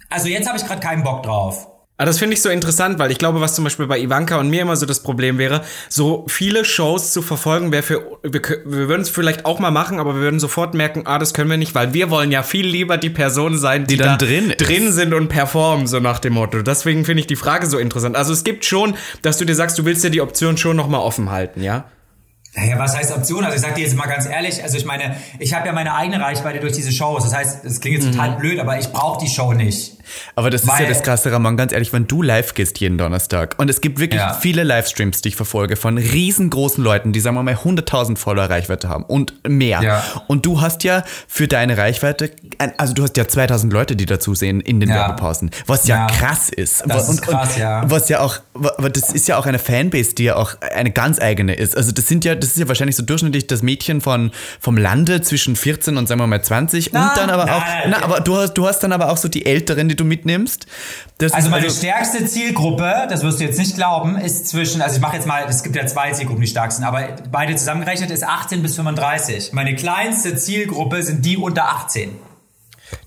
also 0.10 0.27
jetzt 0.27 0.46
habe 0.46 0.58
ich 0.58 0.65
gerade 0.65 0.82
keinen 0.82 1.03
Bock 1.03 1.24
drauf. 1.24 1.71
Aber 2.01 2.08
das 2.08 2.17
finde 2.17 2.34
ich 2.34 2.41
so 2.41 2.50
interessant, 2.50 2.98
weil 2.98 3.12
ich 3.12 3.20
glaube, 3.20 3.41
was 3.41 3.53
zum 3.53 3.63
Beispiel 3.63 3.86
bei 3.86 4.00
Ivanka 4.00 4.39
und 4.39 4.50
mir 4.50 4.63
immer 4.63 4.75
so 4.75 4.88
das 4.88 5.01
Problem 5.01 5.38
wäre, 5.38 5.62
so 5.88 6.25
viele 6.27 6.65
Shows 6.65 7.13
zu 7.13 7.22
verfolgen, 7.22 7.72
wäre 7.72 7.84
für, 7.84 8.17
wir, 8.24 8.41
wir 8.41 8.88
würden 8.89 9.03
es 9.03 9.12
vielleicht 9.12 9.46
auch 9.46 9.60
mal 9.60 9.70
machen, 9.70 10.00
aber 10.00 10.15
wir 10.15 10.22
würden 10.22 10.39
sofort 10.39 10.74
merken, 10.74 11.03
ah, 11.05 11.20
das 11.20 11.36
können 11.36 11.51
wir 11.51 11.58
nicht, 11.58 11.75
weil 11.75 11.93
wir 11.93 12.10
wollen 12.10 12.31
ja 12.31 12.41
viel 12.41 12.65
lieber 12.65 12.98
die 12.98 13.12
Person 13.12 13.55
sein, 13.55 13.86
die, 13.86 13.98
die 13.98 13.98
dann 13.98 14.17
da 14.17 14.25
drin, 14.25 14.51
drin 14.58 14.91
sind 14.91 15.13
und 15.13 15.27
performen, 15.27 15.86
so 15.86 16.00
nach 16.00 16.17
dem 16.17 16.34
Motto. 16.34 16.63
Deswegen 16.63 17.05
finde 17.05 17.20
ich 17.20 17.27
die 17.27 17.36
Frage 17.36 17.67
so 17.67 17.77
interessant. 17.77 18.15
Also 18.15 18.34
es 18.34 18.43
gibt 18.43 18.65
schon, 18.65 18.96
dass 19.22 19.38
du 19.38 19.46
dir 19.46 19.53
sagst, 19.53 19.77
du 19.77 19.86
willst 19.86 20.03
dir 20.03 20.10
die 20.10 20.22
Option 20.22 20.58
schon 20.58 20.75
nochmal 20.75 21.01
offen 21.01 21.29
halten, 21.29 21.62
ja? 21.62 21.86
Naja, 22.55 22.79
was 22.79 22.98
heißt 22.98 23.15
Option? 23.15 23.46
Also 23.46 23.55
ich 23.55 23.62
sag 23.62 23.75
dir 23.75 23.84
jetzt 23.84 23.96
mal 23.96 24.08
ganz 24.08 24.25
ehrlich, 24.25 24.62
also 24.63 24.75
ich 24.75 24.86
meine, 24.86 25.15
ich 25.39 25.53
habe 25.53 25.67
ja 25.67 25.74
meine 25.74 25.93
eigene 25.93 26.20
Reichweite 26.20 26.60
durch 26.60 26.74
diese 26.74 26.91
Shows. 26.91 27.24
Das 27.24 27.34
heißt, 27.34 27.63
das 27.63 27.79
klingt 27.79 27.98
jetzt 27.98 28.08
mhm. 28.08 28.12
total 28.13 28.38
blöd, 28.38 28.60
aber 28.60 28.79
ich 28.79 28.91
brauche 28.91 29.24
die 29.24 29.29
Show 29.29 29.53
nicht. 29.53 30.00
Aber 30.36 30.50
das 30.50 30.67
Weil, 30.67 30.75
ist 30.75 30.79
ja 30.81 30.89
das 30.89 31.03
krasse, 31.03 31.31
Ramon, 31.31 31.58
ganz 31.58 31.72
ehrlich, 31.72 31.93
wenn 31.93 32.08
du 32.08 32.22
live 32.22 32.53
gehst 32.53 32.79
jeden 32.79 32.98
Donnerstag 32.98 33.55
und 33.58 33.70
es 33.70 33.81
gibt 33.81 34.00
wirklich 34.00 34.22
ja. 34.22 34.34
viele 34.34 34.63
Livestreams, 34.63 35.22
die 35.22 35.29
ich 35.29 35.36
verfolge, 35.36 35.75
von 35.75 35.98
riesengroßen 35.98 36.84
Leuten, 36.84 37.13
die 37.13 37.20
sagen 37.20 37.36
wir 37.36 37.43
mal 37.43 37.55
100.000 37.55 38.17
Follower 38.17 38.50
Reichweite 38.50 38.89
haben 38.89 39.03
und 39.03 39.34
mehr. 39.48 39.81
Ja. 39.81 40.03
Und 40.27 40.46
du 40.46 40.62
hast 40.62 40.84
ja 40.84 41.03
für 41.27 41.48
deine 41.48 41.77
Reichweite, 41.77 42.31
also 42.77 42.93
du 42.93 43.03
hast 43.03 43.17
ja 43.17 43.27
2000 43.27 43.72
Leute, 43.72 43.96
die 43.96 44.05
dazu 44.05 44.36
sehen 44.36 44.62
in 44.62 44.79
den 44.79 44.89
ja. 44.89 44.96
Werbepausen, 44.96 45.51
was 45.67 45.88
ja, 45.88 46.08
krass 46.08 46.50
ist. 46.50 46.84
Das 46.88 47.10
und, 47.10 47.15
ist 47.15 47.22
krass, 47.22 47.58
ja. 47.58 47.89
Was 47.89 48.10
ja 48.10 48.20
auch, 48.20 48.39
das 48.93 49.12
ist 49.12 49.27
ja 49.27 49.38
auch 49.38 49.46
eine 49.46 49.60
Fanbase, 49.60 50.15
die 50.15 50.25
ja 50.25 50.36
auch 50.36 50.55
eine 50.62 50.91
ganz 50.91 51.20
eigene 51.20 51.55
ist. 51.55 51.75
Also 51.75 51.91
das 51.91 52.08
sind 52.08 52.25
ja, 52.25 52.36
das 52.36 52.51
ist 52.51 52.58
ja 52.58 52.67
wahrscheinlich 52.67 52.96
so 52.96 53.03
durchschnittlich 53.03 53.48
das 53.48 53.62
Mädchen 53.62 54.01
von, 54.01 54.31
vom 54.60 54.77
Lande 54.77 55.22
zwischen 55.22 55.55
14 55.55 55.98
und 55.98 56.08
sagen 56.08 56.20
wir 56.20 56.27
mal 56.27 56.41
20 56.41 56.91
na, 56.93 57.10
und 57.10 57.17
dann 57.17 57.29
aber 57.29 57.46
na, 57.46 57.58
auch, 57.58 57.63
na, 57.88 58.03
aber 58.03 58.20
du 58.20 58.38
hast, 58.38 58.53
du 58.53 58.67
hast 58.67 58.79
dann 58.79 58.91
aber 58.91 59.10
auch 59.10 59.17
so 59.17 59.27
die 59.27 59.46
Älteren, 59.46 59.88
die 59.91 59.95
du 59.95 60.05
mitnimmst. 60.05 60.65
Das 61.17 61.33
also 61.33 61.50
meine 61.50 61.65
also 61.65 61.77
stärkste 61.77 62.25
Zielgruppe, 62.25 63.07
das 63.10 63.24
wirst 63.24 63.39
du 63.39 63.43
jetzt 63.43 63.60
nicht 63.60 63.75
glauben, 63.75 64.17
ist 64.17 64.48
zwischen, 64.48 64.81
also 64.81 64.95
ich 64.95 65.01
mache 65.01 65.17
jetzt 65.17 65.27
mal, 65.27 65.45
es 65.48 65.63
gibt 65.63 65.75
ja 65.75 65.86
zwei 65.86 66.12
Zielgruppen, 66.12 66.41
die 66.41 66.48
stärksten, 66.48 66.83
aber 66.83 67.15
beide 67.31 67.55
zusammengerechnet 67.55 68.10
ist 68.10 68.24
18 68.24 68.62
bis 68.62 68.75
35. 68.75 69.53
Meine 69.53 69.75
kleinste 69.75 70.36
Zielgruppe 70.36 71.03
sind 71.03 71.25
die 71.25 71.38
unter 71.38 71.65
18. 71.65 72.31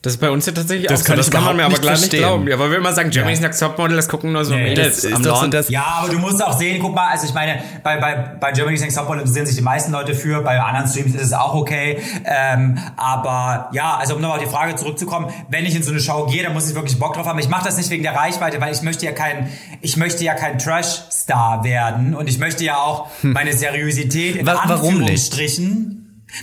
Das 0.02 0.14
ist 0.14 0.18
bei 0.20 0.30
uns 0.30 0.44
ja 0.46 0.52
tatsächlich 0.52 0.86
Das 0.88 1.02
auch 1.02 1.06
kann 1.06 1.16
so. 1.16 1.22
Das 1.22 1.30
kann 1.30 1.44
man 1.44 1.56
mir 1.56 1.62
aber 1.64 1.70
nicht 1.72 1.82
gleich 1.82 2.00
nicht 2.00 2.12
glauben. 2.12 2.46
Ja, 2.46 2.58
weil 2.58 2.70
wir 2.70 2.78
immer 2.78 2.92
sagen, 2.92 3.10
Germany's 3.10 3.40
Next 3.40 3.60
Topmodel, 3.60 3.96
das 3.96 4.08
gucken 4.08 4.32
nur 4.32 4.44
so 4.44 4.54
Nee, 4.54 4.64
Mädels 4.70 4.96
Das 5.02 5.04
ist 5.04 5.26
am 5.26 5.50
das. 5.50 5.68
Ja, 5.70 5.84
aber 6.00 6.08
du 6.12 6.18
musst 6.18 6.42
auch 6.44 6.58
sehen, 6.58 6.78
guck 6.80 6.94
mal, 6.94 7.08
also 7.10 7.26
ich 7.26 7.34
meine, 7.34 7.62
bei, 7.82 7.96
bei, 7.98 8.14
bei 8.40 8.52
Germany's 8.52 8.80
Next 8.82 8.96
Topmodel 8.96 9.20
interessieren 9.20 9.46
sich 9.46 9.56
die 9.56 9.62
meisten 9.62 9.92
Leute 9.92 10.14
für, 10.14 10.42
bei 10.42 10.60
anderen 10.60 10.88
Streams 10.88 11.14
ist 11.14 11.22
es 11.22 11.32
auch 11.32 11.54
okay. 11.54 11.98
Ähm, 12.24 12.78
aber 12.96 13.70
ja, 13.72 13.96
also 13.96 14.14
um 14.16 14.20
nochmal 14.20 14.38
auf 14.38 14.44
die 14.44 14.50
Frage 14.50 14.74
zurückzukommen, 14.76 15.28
wenn 15.48 15.64
ich 15.64 15.74
in 15.74 15.82
so 15.82 15.90
eine 15.90 16.00
Show 16.00 16.26
gehe, 16.26 16.42
dann 16.42 16.52
muss 16.52 16.68
ich 16.68 16.74
wirklich 16.74 16.98
Bock 16.98 17.14
drauf 17.14 17.26
haben. 17.26 17.38
Ich 17.38 17.48
mache 17.48 17.64
das 17.64 17.76
nicht 17.76 17.90
wegen 17.90 18.02
der 18.02 18.14
Reichweite, 18.14 18.60
weil 18.60 18.72
ich 18.74 18.82
möchte 18.82 19.06
ja 19.06 19.12
kein, 19.12 19.48
ich 19.80 19.96
möchte 19.96 20.22
ja 20.24 20.34
kein 20.34 20.58
Trash-Star 20.58 21.64
werden 21.64 22.14
und 22.14 22.28
ich 22.28 22.38
möchte 22.38 22.64
ja 22.64 22.76
auch 22.76 23.08
meine 23.22 23.52
Seriosität 23.52 24.36
in 24.36 24.40
Hm. 24.40 24.46
Wa- 24.46 24.62
warum 24.66 25.00
nicht? 25.00 25.32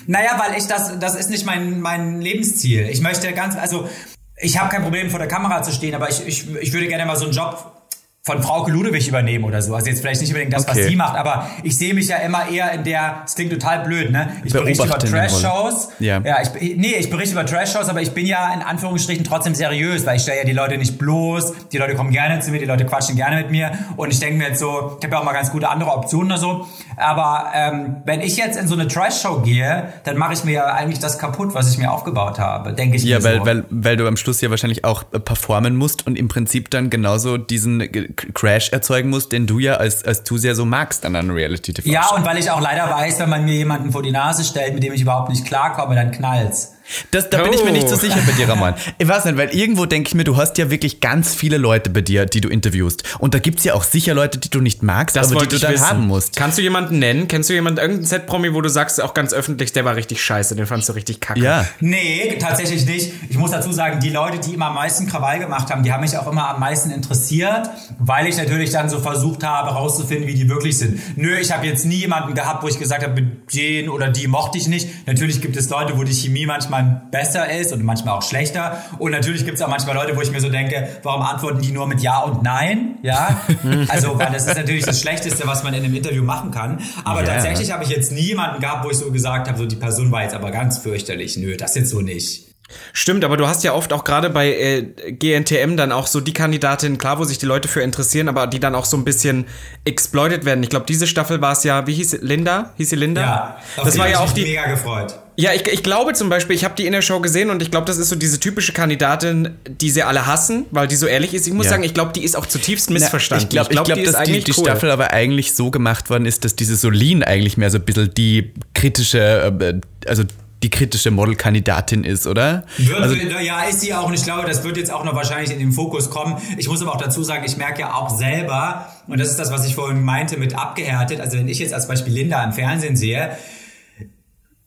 Naja, 0.07 0.39
weil 0.39 0.57
ich 0.57 0.67
das, 0.67 0.99
das 0.99 1.15
ist 1.15 1.29
nicht 1.29 1.45
mein, 1.45 1.81
mein 1.81 2.21
Lebensziel. 2.21 2.89
Ich 2.89 3.01
möchte 3.01 3.31
ganz, 3.33 3.55
also 3.55 3.89
ich 4.37 4.57
habe 4.59 4.69
kein 4.69 4.81
Problem 4.81 5.09
vor 5.09 5.19
der 5.19 5.27
Kamera 5.27 5.61
zu 5.63 5.71
stehen, 5.71 5.95
aber 5.95 6.09
ich, 6.09 6.25
ich, 6.25 6.55
ich 6.55 6.73
würde 6.73 6.87
gerne 6.87 7.05
mal 7.05 7.15
so 7.15 7.25
einen 7.25 7.33
Job 7.33 7.80
von 8.23 8.43
Frau 8.43 8.67
Ludewig 8.67 9.07
übernehmen 9.07 9.45
oder 9.45 9.63
so. 9.63 9.73
Also 9.73 9.89
jetzt 9.89 10.01
vielleicht 10.01 10.21
nicht 10.21 10.29
unbedingt 10.29 10.53
das, 10.53 10.67
was 10.67 10.77
Okay. 10.77 10.89
sie 10.89 10.95
macht, 10.95 11.15
aber 11.17 11.49
ich 11.63 11.75
sehe 11.75 11.95
mich 11.95 12.07
ja 12.07 12.17
immer 12.17 12.47
eher 12.49 12.71
in 12.71 12.83
der, 12.83 13.23
es 13.25 13.33
klingt 13.33 13.51
total 13.51 13.79
blöd, 13.83 14.11
ne? 14.11 14.29
Ich 14.45 14.53
berichte 14.53 14.85
über. 14.85 14.99
Trash-Shows. 14.99 15.89
Ja. 15.99 16.21
ja 16.23 16.37
ich, 16.41 16.77
nee, 16.77 16.93
ich 16.99 17.09
berichte 17.09 17.33
über 17.33 17.47
Trash-Shows, 17.47 17.89
aber 17.89 18.01
ich 18.03 18.11
bin 18.11 18.27
ja 18.27 18.53
in 18.53 18.61
Anführungsstrichen 18.61 19.23
trotzdem 19.23 19.55
seriös, 19.55 20.05
weil 20.05 20.17
ich 20.17 20.21
stelle 20.21 20.37
ja 20.39 20.43
die 20.45 20.51
Leute 20.53 20.77
nicht 20.77 20.99
bloß, 20.99 21.53
die 21.71 21.77
Leute 21.79 21.95
kommen 21.95 22.11
gerne 22.11 22.39
zu 22.41 22.51
mir, 22.51 22.59
die 22.59 22.65
Leute 22.65 22.85
quatschen 22.85 23.15
gerne 23.15 23.37
mit 23.37 23.49
mir 23.49 23.71
und 23.97 24.11
ich 24.13 24.19
denke 24.19 24.37
mir 24.37 24.49
jetzt 24.49 24.59
so, 24.59 24.97
ich 24.99 25.03
habe 25.05 25.15
ja 25.15 25.19
auch 25.19 25.23
mal 25.25 25.33
ganz 25.33 25.51
gute 25.51 25.67
andere 25.69 25.89
Optionen 25.91 26.27
oder 26.31 26.39
so, 26.39 26.67
aber 26.97 27.51
ähm, 27.55 27.97
wenn 28.05 28.21
ich 28.21 28.37
jetzt 28.37 28.55
in 28.55 28.67
so 28.67 28.75
eine 28.75 28.87
Trash-Show 28.87 29.39
gehe, 29.39 29.93
dann 30.03 30.17
mache 30.17 30.33
ich 30.33 30.43
mir 30.43 30.51
ja 30.53 30.65
eigentlich 30.67 30.99
das 30.99 31.17
kaputt, 31.17 31.55
was 31.55 31.71
ich 31.71 31.79
mir 31.79 31.91
aufgebaut 31.91 32.37
habe, 32.37 32.73
denke 32.73 32.97
ich 32.97 33.03
Ja, 33.03 33.17
mir 33.17 33.23
weil, 33.23 33.37
so. 33.39 33.45
weil, 33.47 33.63
weil 33.71 33.97
du 33.97 34.07
am 34.07 34.15
Schluss 34.15 34.41
ja 34.41 34.51
wahrscheinlich 34.51 34.85
auch 34.85 35.03
performen 35.09 35.75
musst 35.75 36.05
und 36.05 36.17
im 36.19 36.27
Prinzip 36.27 36.69
dann 36.69 36.91
genauso 36.91 37.37
diesen 37.39 37.81
Crash 38.15 38.69
erzeugen 38.69 39.09
musst, 39.09 39.31
den 39.31 39.47
du 39.47 39.59
ja 39.59 39.75
als, 39.75 40.03
als 40.03 40.23
Zuseher 40.23 40.55
so 40.55 40.65
magst 40.65 41.05
an 41.05 41.15
einer 41.15 41.33
Reality-TV. 41.33 41.89
Ja, 41.89 42.09
und 42.15 42.25
weil 42.25 42.37
ich 42.37 42.49
auch 42.49 42.61
leider 42.61 42.89
weiß, 42.89 43.19
wenn 43.19 43.29
man 43.29 43.45
mir 43.45 43.55
jemanden 43.55 43.91
vor 43.91 44.03
die 44.03 44.11
Nase 44.11 44.43
stellt, 44.43 44.73
mit 44.73 44.83
dem 44.83 44.93
ich 44.93 45.01
überhaupt 45.01 45.29
nicht 45.29 45.45
klarkomme, 45.45 45.95
dann 45.95 46.11
knallt's. 46.11 46.73
Das, 47.11 47.29
da 47.29 47.43
bin 47.43 47.53
ich 47.53 47.63
mir 47.63 47.71
nicht 47.71 47.87
so 47.89 47.95
Oh. 47.95 47.99
sicher 47.99 48.19
bei 48.25 48.31
dir, 48.33 48.47
Ramon. 48.49 48.73
Ich 48.97 49.07
weiß 49.07 49.25
nicht, 49.25 49.37
weil 49.37 49.49
irgendwo 49.49 49.85
denke 49.85 50.07
ich 50.09 50.15
mir, 50.15 50.23
du 50.23 50.37
hast 50.37 50.57
ja 50.57 50.69
wirklich 50.71 50.99
ganz 51.01 51.33
viele 51.35 51.57
Leute 51.57 51.89
bei 51.89 52.01
dir, 52.01 52.25
die 52.25 52.41
du 52.41 52.49
interviewst. 52.49 53.03
Und 53.19 53.33
da 53.33 53.39
gibt's 53.39 53.63
ja 53.63 53.73
auch 53.73 53.83
sicher 53.83 54.13
Leute, 54.13 54.37
die 54.39 54.49
du 54.49 54.59
nicht 54.61 54.81
magst, 54.83 55.15
Das 55.15 55.31
aber 55.31 55.41
die 55.41 55.47
du 55.47 55.59
dann 55.59 55.73
wissen. 55.73 55.87
haben 55.89 56.07
musst. 56.07 56.35
Kannst 56.35 56.57
du 56.57 56.61
jemanden 56.61 56.99
nennen? 56.99 57.27
Kennst 57.27 57.49
du 57.49 57.53
jemanden, 57.53 57.79
irgendeinen 57.79 58.05
Set-Promi, 58.07 58.53
wo 58.53 58.61
du 58.61 58.69
sagst, 58.69 59.01
auch 59.01 59.13
ganz 59.13 59.33
öffentlich, 59.33 59.73
der 59.73 59.85
war 59.85 59.95
richtig 59.95 60.21
scheiße, 60.23 60.55
den 60.55 60.65
fandst 60.65 60.89
du 60.89 60.93
richtig 60.93 61.19
kacke? 61.19 61.39
Ja. 61.41 61.65
Nee, 61.79 62.37
tatsächlich 62.39 62.85
nicht. 62.85 63.11
Ich 63.29 63.37
muss 63.37 63.51
dazu 63.51 63.71
sagen, 63.71 63.99
die 63.99 64.09
Leute, 64.09 64.39
die 64.39 64.53
immer 64.53 64.67
am 64.67 64.75
meisten 64.75 65.07
Krawall 65.07 65.39
gemacht 65.39 65.69
haben, 65.69 65.83
die 65.83 65.91
haben 65.91 66.01
mich 66.01 66.17
auch 66.17 66.31
immer 66.31 66.49
am 66.49 66.59
meisten 66.59 66.89
interessiert, 66.91 67.69
weil 67.99 68.27
ich 68.27 68.37
natürlich 68.37 68.71
dann 68.71 68.89
so 68.89 68.99
versucht 68.99 69.43
habe, 69.43 69.69
rauszufinden, 69.71 70.27
wie 70.27 70.33
die 70.35 70.49
wirklich 70.49 70.77
sind. 70.77 70.99
Nö, 71.17 71.37
ich 71.37 71.51
habe 71.51 71.65
jetzt 71.67 71.85
nie 71.85 71.95
jemanden 71.97 72.33
gehabt, 72.33 72.63
wo 72.63 72.67
ich 72.67 72.79
gesagt 72.79 73.03
habe, 73.03 73.21
den 73.53 73.89
oder 73.89 74.09
die 74.09 74.27
mochte 74.27 74.57
ich 74.57 74.67
nicht. 74.67 74.87
Natürlich 75.07 75.41
gibt 75.41 75.55
es 75.57 75.69
Leute, 75.69 75.97
wo 75.97 76.03
die 76.03 76.13
Chemie 76.13 76.45
manchmal 76.45 76.80
besser 76.83 77.49
ist 77.51 77.73
und 77.73 77.83
manchmal 77.83 78.15
auch 78.17 78.21
schlechter. 78.23 78.81
Und 78.99 79.11
natürlich 79.11 79.45
gibt 79.45 79.57
es 79.57 79.63
auch 79.63 79.67
manchmal 79.69 79.95
Leute, 79.95 80.15
wo 80.15 80.21
ich 80.21 80.31
mir 80.31 80.39
so 80.41 80.49
denke, 80.49 80.87
warum 81.03 81.21
antworten 81.21 81.61
die 81.61 81.71
nur 81.71 81.87
mit 81.87 82.01
Ja 82.01 82.19
und 82.19 82.43
Nein? 82.43 82.97
Ja, 83.01 83.41
also 83.89 84.17
weil 84.19 84.31
das 84.31 84.47
ist 84.47 84.55
natürlich 84.55 84.85
das 84.85 84.99
Schlechteste, 85.01 85.47
was 85.47 85.63
man 85.63 85.73
in 85.73 85.83
einem 85.83 85.95
Interview 85.95 86.23
machen 86.23 86.51
kann. 86.51 86.79
Aber 87.03 87.21
Ja. 87.21 87.33
tatsächlich 87.33 87.71
habe 87.71 87.83
ich 87.83 87.89
jetzt 87.89 88.11
nie 88.11 88.21
jemanden 88.21 88.59
gehabt, 88.61 88.85
wo 88.85 88.89
ich 88.91 88.97
so 88.97 89.11
gesagt 89.11 89.47
habe, 89.47 89.57
so 89.57 89.65
die 89.65 89.75
Person 89.75 90.11
war 90.11 90.23
jetzt 90.23 90.35
aber 90.35 90.51
ganz 90.51 90.77
fürchterlich. 90.77 91.37
Nö, 91.37 91.55
das 91.57 91.75
jetzt 91.75 91.89
so 91.89 92.01
nicht. 92.01 92.50
Stimmt, 92.93 93.23
aber 93.25 93.37
du 93.37 93.47
hast 93.47 93.63
ja 93.63 93.73
oft 93.73 93.93
auch 93.93 94.03
gerade 94.03 94.29
bei 94.29 94.51
äh, 94.53 94.81
GNTM 95.11 95.77
dann 95.77 95.91
auch 95.91 96.07
so 96.07 96.19
die 96.21 96.33
Kandidatin, 96.33 96.97
klar, 96.97 97.19
wo 97.19 97.23
sich 97.23 97.37
die 97.37 97.45
Leute 97.45 97.67
für 97.67 97.81
interessieren, 97.81 98.27
aber 98.29 98.47
die 98.47 98.59
dann 98.59 98.75
auch 98.75 98.85
so 98.85 98.97
ein 98.97 99.03
bisschen 99.05 99.45
exploited 99.85 100.45
werden. 100.45 100.63
Ich 100.63 100.69
glaube, 100.69 100.85
diese 100.87 101.07
Staffel 101.07 101.41
war 101.41 101.53
es 101.53 101.63
ja, 101.63 101.85
wie 101.87 101.93
hieß 101.93 102.11
sie? 102.11 102.17
Linda? 102.21 102.73
Hieß 102.77 102.89
sie 102.91 102.95
Linda? 102.95 103.21
Ja, 103.21 103.57
auf 103.77 103.83
das 103.85 103.93
die 103.93 103.99
war 103.99 104.07
ja 104.07 104.13
ich 104.13 104.17
auch 104.19 104.23
mich 104.25 104.33
die. 104.33 104.43
mega 104.43 104.67
gefreut. 104.67 105.15
Ja, 105.37 105.53
ich, 105.53 105.65
ich 105.65 105.81
glaube 105.81 106.13
zum 106.13 106.29
Beispiel, 106.29 106.55
ich 106.55 106.63
habe 106.65 106.75
die 106.75 106.85
in 106.85 106.91
der 106.91 107.01
Show 107.01 107.19
gesehen 107.19 107.49
und 107.49 107.61
ich 107.63 107.71
glaube, 107.71 107.85
das 107.85 107.97
ist 107.97 108.09
so 108.09 108.15
diese 108.15 108.39
typische 108.39 108.73
Kandidatin, 108.73 109.55
die 109.65 109.89
sie 109.89 110.03
alle 110.03 110.27
hassen, 110.27 110.65
weil 110.71 110.87
die 110.87 110.95
so 110.95 111.07
ehrlich 111.07 111.33
ist. 111.33 111.47
Ich 111.47 111.53
muss 111.53 111.65
Ja. 111.65 111.71
sagen, 111.71 111.83
ich 111.83 111.93
glaube, 111.93 112.11
die 112.13 112.23
ist 112.23 112.35
auch 112.35 112.45
zutiefst 112.45 112.89
missverstanden. 112.91 113.45
Ich 113.45 113.49
glaube, 113.49 113.69
ich 113.69 113.75
glaub, 113.75 113.85
glaub, 113.85 113.97
die 113.97 114.03
ist 114.03 114.13
dass 114.13 114.23
die, 114.23 114.31
eigentlich 114.33 114.43
die 114.43 114.51
cool. 114.57 114.65
Staffel 114.65 114.91
aber 114.91 115.11
eigentlich 115.13 115.55
so 115.55 115.71
gemacht 115.71 116.09
worden 116.09 116.25
ist, 116.25 116.43
dass 116.45 116.55
diese 116.55 116.75
Solin 116.75 117.23
eigentlich 117.23 117.57
mehr 117.57 117.71
so 117.71 117.77
ein 117.77 117.85
bisschen 117.85 118.13
die 118.13 118.51
kritische, 118.75 119.55
äh, 119.59 119.79
also 120.07 120.23
die 120.63 120.69
kritische 120.69 121.09
Modelkandidatin 121.11 122.03
ist, 122.03 122.27
oder? 122.27 122.65
Wird, 122.77 122.99
also, 122.99 123.15
ja, 123.15 123.63
ist 123.63 123.81
sie 123.81 123.93
auch 123.93 124.07
und 124.07 124.13
ich 124.13 124.23
glaube, 124.23 124.47
das 124.47 124.63
wird 124.63 124.77
jetzt 124.77 124.91
auch 124.91 125.03
noch 125.03 125.15
wahrscheinlich 125.15 125.51
in 125.51 125.59
den 125.59 125.71
Fokus 125.71 126.09
kommen. 126.09 126.37
Ich 126.57 126.67
muss 126.67 126.81
aber 126.81 126.93
auch 126.93 127.01
dazu 127.01 127.23
sagen, 127.23 127.43
ich 127.45 127.57
merke 127.57 127.81
ja 127.81 127.93
auch 127.95 128.09
selber, 128.15 128.87
und 129.07 129.19
das 129.19 129.29
ist 129.29 129.39
das, 129.39 129.51
was 129.51 129.65
ich 129.65 129.73
vorhin 129.75 130.03
meinte 130.03 130.37
mit 130.37 130.55
abgehärtet, 130.55 131.19
also 131.19 131.37
wenn 131.37 131.47
ich 131.47 131.59
jetzt 131.59 131.73
als 131.73 131.87
Beispiel 131.87 132.13
Linda 132.13 132.43
im 132.43 132.53
Fernsehen 132.53 132.95
sehe, 132.95 133.31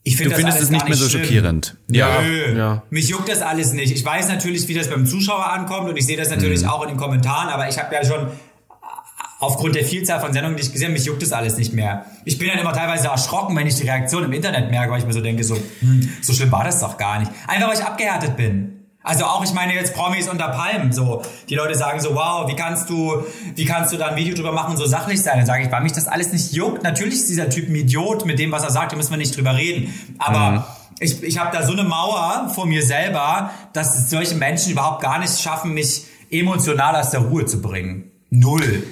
ich 0.07 0.17
du 0.17 0.23
finde 0.23 0.31
das 0.31 0.39
findest 0.39 0.57
alles 0.57 0.65
es 0.65 0.71
nicht 0.71 0.87
mehr 0.87 0.97
so 0.97 1.09
schlimm. 1.09 1.23
schockierend. 1.23 1.77
Ja. 1.89 2.21
Nö, 2.21 2.57
ja. 2.57 2.83
mich 2.91 3.09
juckt 3.09 3.27
das 3.27 3.41
alles 3.41 3.73
nicht. 3.73 3.91
Ich 3.91 4.05
weiß 4.05 4.27
natürlich, 4.27 4.67
wie 4.67 4.75
das 4.75 4.87
beim 4.89 5.07
Zuschauer 5.07 5.51
ankommt 5.51 5.89
und 5.89 5.97
ich 5.97 6.05
sehe 6.05 6.15
das 6.17 6.29
natürlich 6.29 6.61
Mhm. 6.61 6.69
auch 6.69 6.83
in 6.83 6.89
den 6.89 6.97
Kommentaren, 6.97 7.49
aber 7.49 7.67
ich 7.69 7.79
habe 7.79 7.95
ja 7.95 8.05
schon 8.05 8.27
aufgrund 9.45 9.75
der 9.75 9.85
Vielzahl 9.85 10.19
von 10.19 10.33
Sendungen, 10.33 10.57
die 10.57 10.63
ich 10.63 10.71
gesehen 10.71 10.87
habe, 10.87 10.93
mich 10.93 11.05
juckt 11.05 11.21
das 11.21 11.31
alles 11.31 11.57
nicht 11.57 11.73
mehr. 11.73 12.05
Ich 12.25 12.37
bin 12.37 12.47
dann 12.47 12.59
immer 12.59 12.73
teilweise 12.73 13.07
erschrocken, 13.07 13.55
wenn 13.55 13.67
ich 13.67 13.75
die 13.75 13.83
Reaktion 13.83 14.23
im 14.23 14.33
Internet 14.33 14.71
merke, 14.71 14.91
weil 14.91 14.99
ich 14.99 15.05
mir 15.05 15.13
so 15.13 15.21
denke, 15.21 15.43
so, 15.43 15.55
hm, 15.55 16.09
so 16.21 16.33
schlimm 16.33 16.51
war 16.51 16.63
das 16.63 16.79
doch 16.79 16.97
gar 16.97 17.19
nicht. 17.19 17.31
Einfach, 17.47 17.67
weil 17.69 17.77
ich 17.77 17.83
abgehärtet 17.83 18.35
bin. 18.35 18.75
Also 19.05 19.25
auch, 19.25 19.43
ich 19.43 19.53
meine 19.53 19.75
jetzt 19.75 19.93
Promis 19.93 20.27
unter 20.27 20.47
Palmen, 20.47 20.91
so. 20.91 21.21
Die 21.47 21.53
Leute 21.53 21.75
sagen 21.75 21.99
so, 21.99 22.15
wow, 22.15 22.49
wie 22.49 22.55
kannst 22.55 22.89
du, 22.89 23.23
wie 23.53 23.65
kannst 23.65 23.93
du 23.93 23.97
da 23.97 24.07
ein 24.07 24.15
Video 24.15 24.33
drüber 24.33 24.51
machen 24.51 24.71
und 24.71 24.77
so 24.77 24.87
sachlich 24.87 25.21
sein? 25.21 25.37
Dann 25.37 25.45
sage 25.45 25.63
ich, 25.63 25.71
weil 25.71 25.83
mich 25.83 25.91
das 25.91 26.07
alles 26.07 26.33
nicht 26.33 26.53
juckt. 26.53 26.81
Natürlich 26.81 27.15
ist 27.15 27.29
dieser 27.29 27.49
Typ 27.49 27.69
ein 27.69 27.75
Idiot 27.75 28.25
mit 28.25 28.39
dem, 28.39 28.51
was 28.51 28.63
er 28.63 28.71
sagt, 28.71 28.91
da 28.91 28.97
müssen 28.97 29.11
wir 29.11 29.17
nicht 29.17 29.37
drüber 29.37 29.55
reden. 29.55 29.93
Aber 30.17 30.67
ich, 30.99 31.21
ich 31.21 31.37
habe 31.37 31.55
da 31.55 31.63
so 31.63 31.73
eine 31.73 31.83
Mauer 31.83 32.49
vor 32.55 32.65
mir 32.65 32.81
selber, 32.81 33.51
dass 33.73 34.09
solche 34.09 34.35
Menschen 34.35 34.71
überhaupt 34.71 35.03
gar 35.03 35.19
nicht 35.19 35.39
schaffen, 35.39 35.75
mich 35.75 36.05
emotional 36.31 36.95
aus 36.95 37.11
der 37.11 37.19
Ruhe 37.19 37.45
zu 37.45 37.61
bringen. 37.61 38.11
Null. 38.31 38.83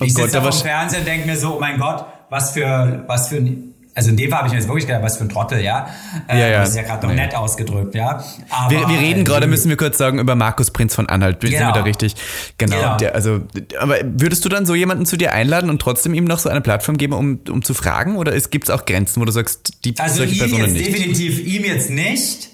Ich 0.00 0.14
Gott, 0.14 0.24
sitze 0.24 0.40
da 0.40 0.48
auf 0.48 0.56
dem 0.56 0.62
Fernseher 0.62 1.00
und 1.00 1.06
denke 1.06 1.26
mir 1.26 1.36
so, 1.36 1.56
oh 1.56 1.60
mein 1.60 1.78
Gott, 1.78 2.04
was 2.28 2.50
für, 2.52 3.04
was 3.06 3.28
für 3.28 3.36
ein, 3.36 3.72
also 3.94 4.10
in 4.10 4.16
dem 4.18 4.28
Fall 4.28 4.40
habe 4.40 4.48
ich 4.48 4.52
mir 4.52 4.58
jetzt 4.58 4.68
wirklich 4.68 4.86
gedacht, 4.86 5.02
was 5.02 5.16
für 5.16 5.24
ein 5.24 5.30
Trottel, 5.30 5.60
ja. 5.62 5.88
Äh, 6.28 6.38
Ja, 6.38 6.46
ja. 6.48 6.60
Das 6.60 6.68
ist 6.70 6.76
ja 6.76 6.82
gerade 6.82 7.06
noch 7.06 7.14
ja. 7.14 7.22
nett 7.24 7.34
ausgedrückt, 7.34 7.94
ja. 7.94 8.22
Aber, 8.50 8.70
wir, 8.70 8.88
wir 8.90 8.98
reden 8.98 9.20
äh, 9.20 9.24
gerade, 9.24 9.46
müssen 9.46 9.70
wir 9.70 9.78
kurz 9.78 9.96
sagen, 9.96 10.18
über 10.18 10.34
Markus 10.34 10.70
Prinz 10.70 10.94
von 10.94 11.08
Anhalt. 11.08 11.40
Sind 11.40 11.52
Genau. 11.52 11.68
wir 11.68 11.72
da 11.72 11.82
richtig? 11.82 12.14
Genau. 12.58 12.76
Genau. 12.76 12.96
Der, 12.98 13.14
also, 13.14 13.40
aber 13.78 13.96
würdest 14.02 14.44
du 14.44 14.50
dann 14.50 14.66
so 14.66 14.74
jemanden 14.74 15.06
zu 15.06 15.16
dir 15.16 15.32
einladen 15.32 15.70
und 15.70 15.80
trotzdem 15.80 16.12
ihm 16.12 16.24
noch 16.24 16.40
so 16.40 16.50
eine 16.50 16.60
Plattform 16.60 16.98
geben, 16.98 17.14
um, 17.14 17.40
um 17.48 17.62
zu 17.62 17.72
fragen? 17.72 18.16
Oder 18.16 18.38
gibt 18.38 18.68
es 18.68 18.74
auch 18.74 18.84
Grenzen, 18.84 19.18
wo 19.22 19.24
du 19.24 19.32
sagst, 19.32 19.82
die 19.86 19.94
Also 19.98 20.16
solche 20.16 20.34
ihm 20.34 20.38
Personen 20.40 20.64
jetzt 20.64 20.72
nicht? 20.74 20.88
definitiv 20.88 21.38
ihm 21.46 21.64
jetzt 21.64 21.88
nicht, 21.88 22.48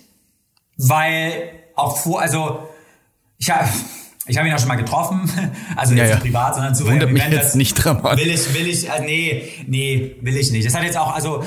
weil 0.77 1.33
auch 1.75 1.97
vor, 1.97 2.21
also 2.21 2.69
ich 3.39 3.51
habe 3.51 3.69
ich 4.27 4.37
habe 4.39 4.49
ihn 4.49 4.55
auch 4.55 4.59
schon 4.59 4.69
mal 4.69 4.77
getroffen, 4.77 5.31
also 5.77 5.95
Ja, 5.95 6.01
jetzt 6.03 6.09
ja. 6.11 6.15
nicht 6.17 6.25
privat, 6.25 6.55
sondern 6.55 6.75
zu 6.75 6.85
Wundert 6.87 7.05
einem 7.05 7.13
mich 7.15 7.25
jetzt 7.29 7.45
das 7.49 7.55
nicht, 7.55 7.85
Ramon. 7.85 8.17
Will 8.17 8.31
ich, 8.31 8.55
will 8.55 8.67
ich, 8.69 8.89
äh, 8.89 9.01
nee, 9.01 9.49
nee, 9.67 10.17
will 10.21 10.37
ich 10.37 10.51
nicht. 10.53 10.67
Das 10.67 10.75
hat 10.75 10.85
jetzt 10.85 10.97
auch, 10.99 11.15
also 11.15 11.43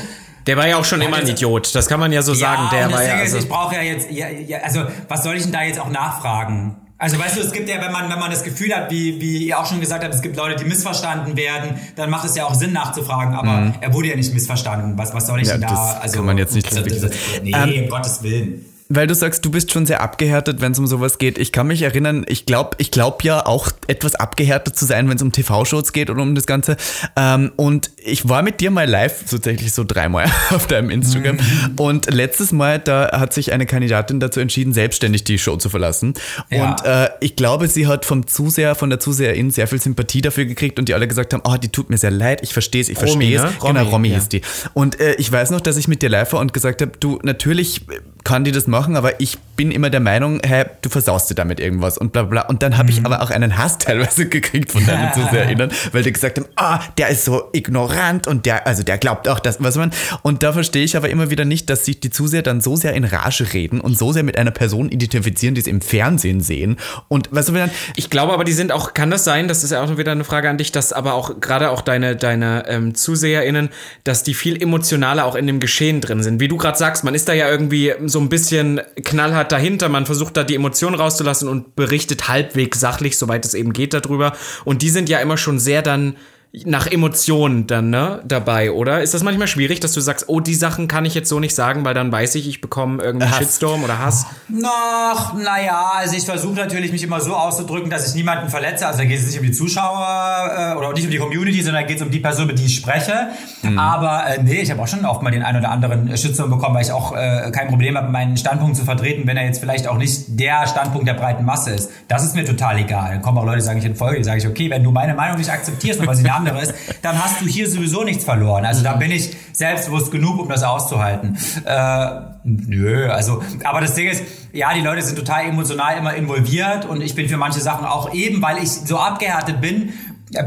Der 0.47 0.57
war 0.57 0.67
ja 0.67 0.77
auch 0.77 0.85
schon 0.85 1.01
immer 1.01 1.17
ein 1.17 1.27
Idiot, 1.27 1.73
das 1.73 1.87
kann 1.87 1.99
man 1.99 2.11
ja 2.11 2.21
so 2.21 2.33
sagen. 2.33 2.63
ja, 2.71 2.77
Der 2.77 2.85
und 2.87 2.93
war 2.93 2.99
das 2.99 3.07
ja. 3.07 3.15
Also, 3.15 3.37
ich 3.37 3.49
brauche 3.49 3.75
ja 3.75 3.81
jetzt, 3.81 4.11
ja, 4.11 4.27
ja, 4.29 4.59
also 4.59 4.83
was 5.07 5.23
soll 5.23 5.35
ich 5.35 5.43
denn 5.43 5.51
da 5.51 5.63
jetzt 5.63 5.79
auch 5.79 5.89
nachfragen? 5.89 6.75
Also 6.97 7.19
weißt 7.19 7.35
du, 7.35 7.41
es 7.41 7.51
gibt 7.51 7.67
ja, 7.67 7.81
wenn 7.81 7.91
man, 7.91 8.09
wenn 8.09 8.19
man 8.19 8.31
das 8.31 8.43
Gefühl 8.43 8.73
hat, 8.73 8.89
wie, 8.89 9.19
wie 9.19 9.47
ihr 9.47 9.59
auch 9.59 9.65
schon 9.65 9.81
gesagt 9.81 10.01
habt, 10.05 10.13
es 10.13 10.21
gibt 10.21 10.37
Leute, 10.37 10.55
die 10.55 10.63
missverstanden 10.63 11.35
werden, 11.35 11.77
dann 11.97 12.09
macht 12.09 12.23
es 12.25 12.35
ja 12.37 12.45
auch 12.45 12.53
Sinn 12.55 12.71
nachzufragen, 12.71 13.35
aber 13.35 13.73
er 13.81 13.93
wurde 13.93 14.07
ja 14.07 14.15
nicht 14.15 14.33
missverstanden. 14.33 14.97
Was, 14.97 15.13
was 15.13 15.27
soll 15.27 15.41
ich 15.41 15.47
Mhm. 15.47 15.61
Ja, 15.61 15.67
denn 15.67 15.67
da? 15.75 15.99
das 16.01 16.13
kann 16.13 16.25
man 16.25 16.37
jetzt 16.37 16.55
nicht 16.55 16.67
das, 16.67 16.75
das, 16.75 16.85
wirklich 16.85 17.01
das, 17.01 17.11
sagen. 17.11 17.43
Nee, 17.43 17.77
Ähm, 17.79 17.83
um 17.83 17.89
Gottes 17.89 18.23
Willen. 18.23 18.65
Weil 18.87 19.07
du 19.07 19.15
sagst, 19.15 19.43
du 19.43 19.49
bist 19.49 19.71
schon 19.71 19.87
sehr 19.87 20.01
abgehärtet, 20.01 20.61
wenn 20.61 20.73
es 20.73 20.77
um 20.77 20.85
sowas 20.85 21.17
geht. 21.17 21.39
Ich 21.39 21.51
kann 21.51 21.65
mich 21.65 21.81
erinnern, 21.81 22.23
ich 22.27 22.45
glaube 22.45 22.75
ich 22.77 22.91
glaub 22.91 23.23
ja 23.23 23.43
auch 23.43 23.71
etwas 23.87 24.13
abgehärtet 24.13 24.77
zu 24.77 24.85
sein, 24.85 25.09
wenn 25.09 25.15
es 25.15 25.23
um 25.23 25.31
TV-Shows 25.31 25.91
geht 25.91 26.11
oder 26.11 26.21
um 26.21 26.35
das 26.35 26.45
Ganze. 26.45 26.77
Ähm, 27.15 27.51
und 27.55 27.89
ich 27.97 28.29
war 28.29 28.43
mit 28.43 28.61
dir 28.61 28.69
mal 28.69 28.87
live, 28.87 29.23
tatsächlich 29.27 29.71
so 29.71 29.83
dreimal 29.83 30.25
auf 30.51 30.67
deinem 30.67 30.91
Instagram. 30.91 31.39
Und 31.77 32.13
letztes 32.13 32.51
Mal, 32.51 32.77
da 32.77 33.19
hat 33.19 33.33
sich 33.33 33.53
eine 33.53 33.65
Kandidatin 33.65 34.19
dazu 34.19 34.39
entschieden, 34.39 34.71
selbstständig 34.71 35.23
die 35.23 35.39
Show 35.39 35.57
zu 35.57 35.69
verlassen. 35.69 36.13
Ja. 36.51 36.69
Und 36.69 36.85
äh, 36.85 37.09
ich 37.21 37.35
glaube, 37.35 37.67
sie 37.67 37.87
hat 37.87 38.05
vom 38.05 38.27
Zuseher, 38.27 38.75
von 38.75 38.91
der 38.91 38.99
Zuseherin 38.99 39.49
sehr 39.49 39.67
viel 39.67 39.81
Sympathie 39.81 40.21
dafür 40.21 40.45
gekriegt 40.45 40.77
und 40.77 40.89
die 40.89 40.93
alle 40.93 41.07
gesagt 41.07 41.33
haben, 41.33 41.41
oh, 41.43 41.57
die 41.57 41.69
tut 41.69 41.89
mir 41.89 41.97
sehr 41.97 42.11
leid, 42.11 42.43
ich 42.43 42.53
verstehe 42.53 42.81
es, 42.81 42.89
ich 42.89 42.99
verstehe 42.99 43.37
es. 43.37 43.43
ne? 43.43 43.49
Genau, 43.59 43.79
Romy, 43.79 43.89
Romy 43.89 44.07
ja. 44.09 44.15
hieß 44.15 44.29
die. 44.29 44.41
Und 44.75 44.99
äh, 44.99 45.15
ich 45.15 45.31
weiß 45.31 45.49
noch, 45.49 45.61
dass 45.61 45.75
ich 45.75 45.87
mit 45.87 46.03
dir 46.03 46.09
live 46.09 46.33
war 46.33 46.39
und 46.39 46.53
gesagt 46.53 46.83
habe, 46.83 46.91
du, 46.99 47.19
natürlich 47.23 47.81
kann 48.25 48.43
die 48.43 48.51
das 48.51 48.67
machen, 48.67 48.97
aber 48.97 49.21
ich 49.21 49.37
bin 49.55 49.71
immer 49.71 49.89
der 49.89 49.99
Meinung, 49.99 50.39
hey, 50.45 50.65
du 50.81 50.89
versaust 50.89 51.29
dir 51.29 51.35
damit 51.35 51.59
irgendwas 51.59 51.97
und 51.97 52.11
bla 52.11 52.23
bla. 52.23 52.41
Und 52.43 52.61
dann 52.63 52.77
habe 52.77 52.89
ich 52.89 52.99
Mhm. 52.99 53.05
aber 53.05 53.21
auch 53.21 53.29
einen 53.31 53.57
Hass 53.57 53.77
teilweise 53.77 54.27
gekriegt 54.29 54.71
von 54.71 54.85
deinen 54.85 55.13
Zuseherinnen, 55.13 55.71
weil 55.91 56.03
die 56.03 56.11
gesagt 56.11 56.37
haben, 56.37 56.47
ah, 56.55 56.79
der 56.97 57.09
ist 57.09 57.25
so 57.25 57.49
ignorant 57.53 58.27
und 58.27 58.45
der, 58.45 58.67
also 58.67 58.83
der 58.83 58.97
glaubt 58.97 59.27
auch 59.27 59.39
das, 59.39 59.57
was 59.61 59.75
man. 59.75 59.91
Und 60.21 60.43
da 60.43 60.53
verstehe 60.53 60.83
ich 60.83 60.95
aber 60.97 61.09
immer 61.09 61.29
wieder 61.29 61.45
nicht, 61.45 61.69
dass 61.69 61.85
sich 61.85 61.99
die 61.99 62.09
Zuseher 62.09 62.41
dann 62.41 62.61
so 62.61 62.75
sehr 62.75 62.93
in 62.93 63.03
Rage 63.03 63.53
reden 63.53 63.79
und 63.81 63.97
so 63.97 64.13
sehr 64.13 64.23
mit 64.23 64.37
einer 64.37 64.51
Person 64.51 64.89
identifizieren, 64.89 65.55
die 65.55 65.61
sie 65.61 65.69
im 65.69 65.81
Fernsehen 65.81 66.41
sehen. 66.41 66.77
Und 67.07 67.29
weißt 67.31 67.49
du, 67.49 67.53
dann, 67.53 67.71
Ich 67.95 68.09
glaube 68.09 68.33
aber, 68.33 68.43
die 68.43 68.53
sind 68.53 68.71
auch, 68.71 68.93
kann 68.93 69.11
das 69.11 69.23
sein, 69.23 69.47
das 69.47 69.63
ist 69.63 69.71
ja 69.71 69.81
auch 69.83 69.97
wieder 69.97 70.11
eine 70.11 70.23
Frage 70.23 70.49
an 70.49 70.57
dich, 70.57 70.71
dass 70.71 70.93
aber 70.93 71.13
auch 71.13 71.39
gerade 71.39 71.69
auch 71.69 71.81
deine, 71.81 72.15
deine 72.15 72.65
ähm, 72.67 72.95
ZuseherInnen, 72.95 73.69
dass 74.03 74.23
die 74.23 74.33
viel 74.33 74.61
emotionaler 74.61 75.25
auch 75.25 75.35
in 75.35 75.47
dem 75.47 75.59
Geschehen 75.59 76.01
drin 76.01 76.23
sind. 76.23 76.39
Wie 76.39 76.47
du 76.47 76.57
gerade 76.57 76.77
sagst, 76.77 77.03
man 77.03 77.15
ist 77.15 77.27
da 77.29 77.33
ja 77.33 77.49
irgendwie 77.49 77.93
so 78.05 78.19
ein 78.19 78.29
bisschen 78.29 78.81
knallhart 79.03 79.44
dahinter, 79.51 79.89
man 79.89 80.05
versucht 80.05 80.37
da 80.37 80.43
die 80.43 80.55
Emotionen 80.55 80.95
rauszulassen 80.95 81.47
und 81.47 81.75
berichtet 81.75 82.27
halbwegs 82.27 82.79
sachlich, 82.79 83.17
soweit 83.17 83.45
es 83.45 83.53
eben 83.53 83.73
geht, 83.73 83.93
darüber. 83.93 84.33
Und 84.63 84.81
die 84.81 84.89
sind 84.89 85.09
ja 85.09 85.19
immer 85.19 85.37
schon 85.37 85.59
sehr 85.59 85.81
dann 85.81 86.15
nach 86.65 86.87
Emotionen 86.87 87.67
dann, 87.67 87.89
ne, 87.89 88.21
dabei, 88.25 88.71
oder? 88.71 89.01
Ist 89.01 89.13
das 89.13 89.23
manchmal 89.23 89.47
schwierig, 89.47 89.79
dass 89.79 89.93
du 89.93 89.99
sagst, 89.99 90.25
oh, 90.27 90.39
die 90.39 90.55
Sachen 90.55 90.87
kann 90.87 91.05
ich 91.05 91.13
jetzt 91.13 91.29
so 91.29 91.39
nicht 91.39 91.55
sagen, 91.55 91.83
weil 91.83 91.93
dann 91.93 92.11
weiß 92.11 92.35
ich, 92.35 92.47
ich 92.47 92.61
bekomme 92.61 93.03
irgendwie 93.03 93.27
Hass. 93.27 93.37
Shitstorm 93.37 93.83
oder 93.83 93.99
Hass? 93.99 94.25
Noch, 94.47 95.33
naja, 95.33 95.91
also 95.95 96.15
ich 96.15 96.25
versuche 96.25 96.55
natürlich 96.55 96.91
mich 96.91 97.03
immer 97.03 97.19
so 97.19 97.35
auszudrücken, 97.35 97.89
dass 97.89 98.07
ich 98.07 98.15
niemanden 98.15 98.49
verletze. 98.49 98.87
Also 98.87 98.99
da 98.99 99.05
geht 99.05 99.19
es 99.19 99.25
nicht 99.25 99.39
um 99.39 99.45
die 99.45 99.51
Zuschauer 99.51 100.73
äh, 100.73 100.77
oder 100.77 100.93
nicht 100.93 101.05
um 101.05 101.11
die 101.11 101.17
Community, 101.17 101.61
sondern 101.61 101.83
da 101.83 101.87
geht 101.87 101.97
es 101.97 102.03
um 102.03 102.11
die 102.11 102.19
Person, 102.19 102.47
mit 102.47 102.59
die 102.59 102.65
ich 102.65 102.75
spreche. 102.75 103.29
Aber 103.77 104.25
äh, 104.27 104.43
nee, 104.43 104.61
ich 104.61 104.71
habe 104.71 104.81
auch 104.81 104.87
schon 104.87 105.05
oft 105.05 105.21
mal 105.21 105.31
den 105.31 105.43
einen 105.43 105.59
oder 105.59 105.71
anderen 105.71 106.07
äh, 106.07 106.17
Shitstorm 106.17 106.49
bekommen, 106.49 106.75
weil 106.75 106.83
ich 106.83 106.91
auch 106.91 107.15
äh, 107.15 107.51
kein 107.51 107.67
Problem 107.67 107.97
habe, 107.97 108.09
meinen 108.11 108.37
Standpunkt 108.37 108.77
zu 108.77 108.85
vertreten, 108.85 109.27
wenn 109.27 109.37
er 109.37 109.45
jetzt 109.45 109.59
vielleicht 109.59 109.87
auch 109.87 109.97
nicht 109.97 110.39
der 110.39 110.67
Standpunkt 110.67 111.07
der 111.07 111.15
breiten 111.15 111.43
Masse 111.43 111.71
ist. 111.71 111.89
Das 112.07 112.23
ist 112.23 112.35
mir 112.35 112.45
total 112.45 112.79
egal. 112.79 113.11
Dann 113.11 113.21
kommen 113.21 113.37
auch 113.37 113.45
Leute, 113.45 113.57
die 113.57 113.63
sagen 113.63 113.79
ich 113.79 113.85
in 113.85 113.95
Folge, 113.95 114.19
die 114.19 114.23
sage 114.23 114.37
ich, 114.37 114.47
okay, 114.47 114.69
wenn 114.69 114.83
du 114.83 114.91
meine 114.91 115.15
Meinung 115.15 115.37
nicht 115.37 115.49
akzeptierst, 115.49 115.99
nur 115.99 116.07
weil 116.07 116.15
sie 116.15 116.23
eine 116.44 116.44
andere 116.51 116.63
ist, 116.63 116.73
dann 117.01 117.21
hast 117.21 117.41
du 117.41 117.45
hier 117.45 117.69
sowieso 117.69 118.03
nichts 118.03 118.23
verloren. 118.23 118.65
Also 118.65 118.83
da 118.83 118.93
bin 118.93 119.11
ich 119.11 119.35
selbstbewusst 119.53 120.11
genug, 120.11 120.39
um 120.39 120.49
das 120.49 120.63
auszuhalten. 120.63 121.37
Äh, 121.65 122.09
nö, 122.43 123.09
also, 123.09 123.43
aber 123.63 123.81
das 123.81 123.95
Ding 123.95 124.07
ist, 124.07 124.23
ja, 124.53 124.73
die 124.73 124.81
Leute 124.81 125.01
sind 125.01 125.17
total 125.17 125.45
emotional 125.45 125.97
immer 125.97 126.13
involviert 126.13 126.85
und 126.85 127.01
ich 127.01 127.15
bin 127.15 127.27
für 127.29 127.37
manche 127.37 127.59
Sachen 127.59 127.85
auch 127.85 128.13
eben, 128.13 128.41
weil 128.41 128.61
ich 128.61 128.71
so 128.71 128.97
abgehärtet 128.97 129.61
bin, 129.61 129.93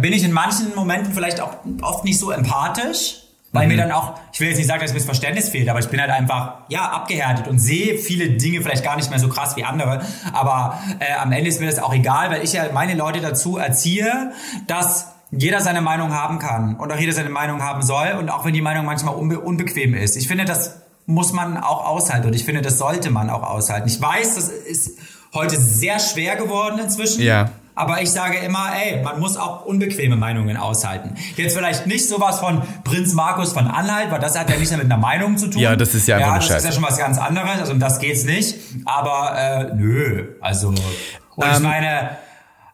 bin 0.00 0.12
ich 0.12 0.24
in 0.24 0.32
manchen 0.32 0.74
Momenten 0.74 1.12
vielleicht 1.12 1.40
auch 1.40 1.56
oft 1.82 2.04
nicht 2.04 2.18
so 2.18 2.30
empathisch. 2.30 3.22
Weil 3.50 3.66
mir 3.66 3.78
dann 3.78 3.92
auch, 3.92 4.12
ich 4.30 4.40
will 4.40 4.48
jetzt 4.48 4.58
nicht 4.58 4.66
sagen, 4.66 4.82
dass 4.82 4.92
mir 4.92 4.98
das 4.98 5.06
Verständnis 5.06 5.48
fehlt, 5.48 5.70
aber 5.70 5.78
ich 5.78 5.88
bin 5.88 5.98
halt 5.98 6.10
einfach, 6.10 6.58
ja, 6.68 6.90
abgehärtet 6.90 7.48
und 7.48 7.58
sehe 7.58 7.96
viele 7.96 8.28
Dinge 8.30 8.60
vielleicht 8.60 8.84
gar 8.84 8.96
nicht 8.96 9.08
mehr 9.08 9.18
so 9.18 9.28
krass 9.28 9.56
wie 9.56 9.64
andere. 9.64 10.02
Aber 10.34 10.78
äh, 10.98 11.14
am 11.14 11.32
Ende 11.32 11.48
ist 11.48 11.58
mir 11.58 11.66
das 11.66 11.78
auch 11.78 11.94
egal, 11.94 12.30
weil 12.30 12.44
ich 12.44 12.52
ja 12.52 12.64
meine 12.74 12.94
Leute 12.94 13.22
dazu 13.22 13.56
erziehe, 13.56 14.32
dass 14.66 15.14
jeder 15.30 15.60
seine 15.60 15.80
Meinung 15.82 16.12
haben 16.14 16.38
kann 16.38 16.76
und 16.76 16.92
auch 16.92 16.98
jeder 16.98 17.12
seine 17.12 17.30
Meinung 17.30 17.62
haben 17.62 17.82
soll 17.82 18.16
und 18.18 18.30
auch 18.30 18.44
wenn 18.44 18.54
die 18.54 18.62
Meinung 18.62 18.86
manchmal 18.86 19.14
unbe 19.14 19.40
unbequem 19.40 19.94
ist. 19.94 20.16
Ich 20.16 20.26
finde, 20.28 20.44
das 20.44 20.76
muss 21.06 21.32
man 21.32 21.56
auch 21.56 21.84
aushalten 21.86 22.26
und 22.28 22.34
ich 22.34 22.44
finde, 22.44 22.62
das 22.62 22.78
sollte 22.78 23.10
man 23.10 23.30
auch 23.30 23.42
aushalten. 23.42 23.88
Ich 23.88 24.00
weiß, 24.00 24.34
das 24.36 24.48
ist 24.48 24.98
heute 25.34 25.56
sehr 25.58 25.98
schwer 25.98 26.36
geworden 26.36 26.78
inzwischen. 26.78 27.22
Ja. 27.22 27.50
Aber 27.74 28.02
ich 28.02 28.10
sage 28.10 28.38
immer, 28.38 28.70
ey, 28.74 29.02
man 29.04 29.20
muss 29.20 29.36
auch 29.36 29.64
unbequeme 29.64 30.16
Meinungen 30.16 30.56
aushalten. 30.56 31.14
Jetzt 31.36 31.56
vielleicht 31.56 31.86
nicht 31.86 32.08
sowas 32.08 32.40
von 32.40 32.62
Prinz 32.82 33.14
Markus 33.14 33.52
von 33.52 33.68
Anhalt, 33.68 34.10
weil 34.10 34.18
das 34.18 34.36
hat 34.36 34.50
ja 34.50 34.56
nichts 34.56 34.70
mehr 34.70 34.78
mit 34.78 34.90
einer 34.90 35.00
Meinung 35.00 35.36
zu 35.38 35.46
tun. 35.48 35.60
Ja, 35.62 35.76
das 35.76 35.94
ist 35.94 36.08
ja 36.08 36.18
ja, 36.18 36.34
das 36.34 36.44
ist 36.46 36.50
Scheiße. 36.50 36.66
ja 36.66 36.72
schon 36.72 36.82
was 36.82 36.98
ganz 36.98 37.18
anderes, 37.18 37.60
also 37.60 37.72
um 37.72 37.78
das 37.78 38.00
geht's 38.00 38.24
nicht. 38.24 38.56
Aber 38.84 39.38
äh, 39.38 39.74
nö, 39.76 40.26
also 40.40 40.68
und 40.68 40.78
ich 40.80 41.56
Ähm, 41.56 41.62
meine, 41.62 42.18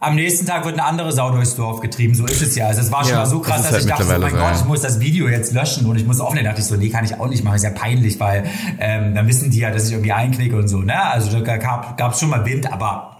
am 0.05 0.15
nächsten 0.15 0.47
Tag 0.47 0.65
wird 0.65 0.75
eine 0.75 0.85
andere 0.85 1.13
Sau 1.13 1.31
durchs 1.31 1.57
Dorf 1.57 1.81
getrieben, 1.81 2.15
so 2.15 2.27
ist 2.27 2.43
es 2.43 2.55
ja. 2.57 2.67
Also 2.67 2.81
es 2.81 2.93
war 2.93 3.03
schon 3.05 3.13
Ja, 3.15 3.19
mal 3.21 3.27
so 3.27 3.39
das 3.39 3.47
krass, 3.49 3.57
ist 3.61 3.65
dass 3.67 3.73
halt 3.73 3.83
ich 3.85 3.89
dachte, 3.91 4.05
so, 4.05 4.19
mein 4.19 4.33
Gott, 4.37 4.55
ich 4.61 4.65
muss 4.65 4.81
das 4.83 5.01
Video 5.01 5.29
jetzt 5.29 5.53
löschen 5.53 5.87
und 5.87 5.97
ich 5.97 6.07
muss 6.07 6.21
aufnehmen. 6.21 6.45
Da 6.45 6.51
dachte 6.51 6.63
ich 6.63 6.69
so, 6.69 6.77
nee, 6.77 6.89
kann 6.91 7.05
ich 7.05 7.19
auch 7.19 7.29
nicht 7.29 7.43
machen, 7.45 7.57
ist 7.57 7.63
ja 7.65 7.71
peinlich, 7.71 8.21
weil 8.21 8.45
ähm, 8.79 9.15
dann 9.15 9.27
wissen 9.29 9.51
die 9.51 9.59
ja, 9.61 9.71
dass 9.71 9.87
ich 9.87 9.93
irgendwie 9.93 10.13
einknicke 10.13 10.57
und 10.57 10.69
so. 10.69 10.79
Ne? 10.79 11.01
Also 11.03 11.41
da 11.41 11.57
gab 11.57 12.13
es 12.13 12.21
schon 12.21 12.31
mal 12.31 12.45
Wind, 12.47 12.73
aber 12.73 13.17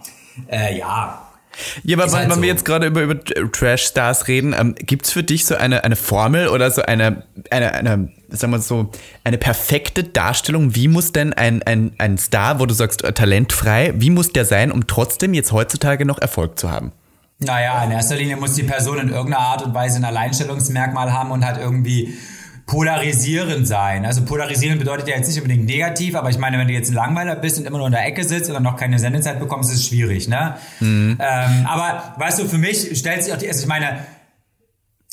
äh, 0.51 0.77
ja, 0.77 1.21
Ja, 1.83 1.97
aber 1.97 2.11
halt 2.11 2.29
wenn 2.29 2.35
so. 2.35 2.41
wir 2.41 2.47
jetzt 2.49 2.65
gerade 2.65 2.87
über, 2.87 3.01
über 3.01 3.17
Trash-Stars 3.23 4.27
reden, 4.27 4.53
ähm, 4.57 4.75
gibt 4.77 5.05
es 5.05 5.11
für 5.11 5.23
dich 5.23 5.45
so 5.45 5.55
eine, 5.55 5.83
eine 5.83 5.95
Formel 5.95 6.47
oder 6.49 6.69
so 6.71 6.81
eine, 6.81 7.23
eine, 7.49 7.73
eine, 7.73 8.09
sagen 8.29 8.51
wir 8.51 8.59
so, 8.59 8.89
eine 9.23 9.37
perfekte 9.37 10.03
Darstellung? 10.03 10.75
Wie 10.75 10.87
muss 10.87 11.11
denn 11.11 11.33
ein, 11.33 11.63
ein, 11.63 11.93
ein 11.97 12.17
Star, 12.17 12.59
wo 12.59 12.65
du 12.65 12.73
sagst, 12.73 13.03
äh, 13.03 13.13
talentfrei, 13.13 13.93
wie 13.95 14.09
muss 14.09 14.31
der 14.31 14.45
sein, 14.45 14.71
um 14.71 14.87
trotzdem 14.87 15.33
jetzt 15.33 15.51
heutzutage 15.51 16.05
noch 16.05 16.19
Erfolg 16.19 16.59
zu 16.59 16.71
haben? 16.71 16.91
Naja, 17.39 17.83
in 17.83 17.91
erster 17.91 18.15
Linie 18.15 18.37
muss 18.37 18.53
die 18.53 18.63
Person 18.63 18.97
in 18.97 19.09
irgendeiner 19.09 19.43
Art 19.43 19.61
und 19.61 19.73
Weise 19.73 19.97
ein 19.97 20.05
Alleinstellungsmerkmal 20.05 21.11
haben 21.11 21.31
und 21.31 21.45
halt 21.45 21.57
irgendwie 21.57 22.17
polarisierend 22.65 23.67
sein. 23.67 24.05
Also 24.05 24.23
polarisierend 24.23 24.79
bedeutet 24.79 25.07
ja 25.07 25.15
jetzt 25.15 25.27
nicht 25.27 25.37
unbedingt 25.37 25.65
negativ, 25.65 26.15
aber 26.15 26.29
ich 26.29 26.39
meine, 26.39 26.57
wenn 26.57 26.67
du 26.67 26.73
jetzt 26.73 26.89
ein 26.89 26.95
Langweiler 26.95 27.35
bist 27.35 27.59
und 27.59 27.65
immer 27.65 27.77
nur 27.77 27.87
in 27.87 27.93
der 27.93 28.05
Ecke 28.05 28.23
sitzt 28.23 28.47
und 28.49 28.55
dann 28.55 28.63
noch 28.63 28.75
keine 28.75 28.97
Sendezeit 28.97 29.39
bekommst, 29.39 29.71
ist 29.71 29.79
es 29.79 29.87
schwierig, 29.87 30.27
ne? 30.27 30.55
Ähm, 31.19 31.67
aber 31.67 32.15
weißt 32.17 32.39
du, 32.39 32.45
für 32.47 32.57
mich 32.57 32.97
stellt 32.97 33.23
sich 33.23 33.33
auch 33.33 33.37
die, 33.37 33.47
also 33.47 33.61
ich 33.61 33.67
meine, 33.67 33.99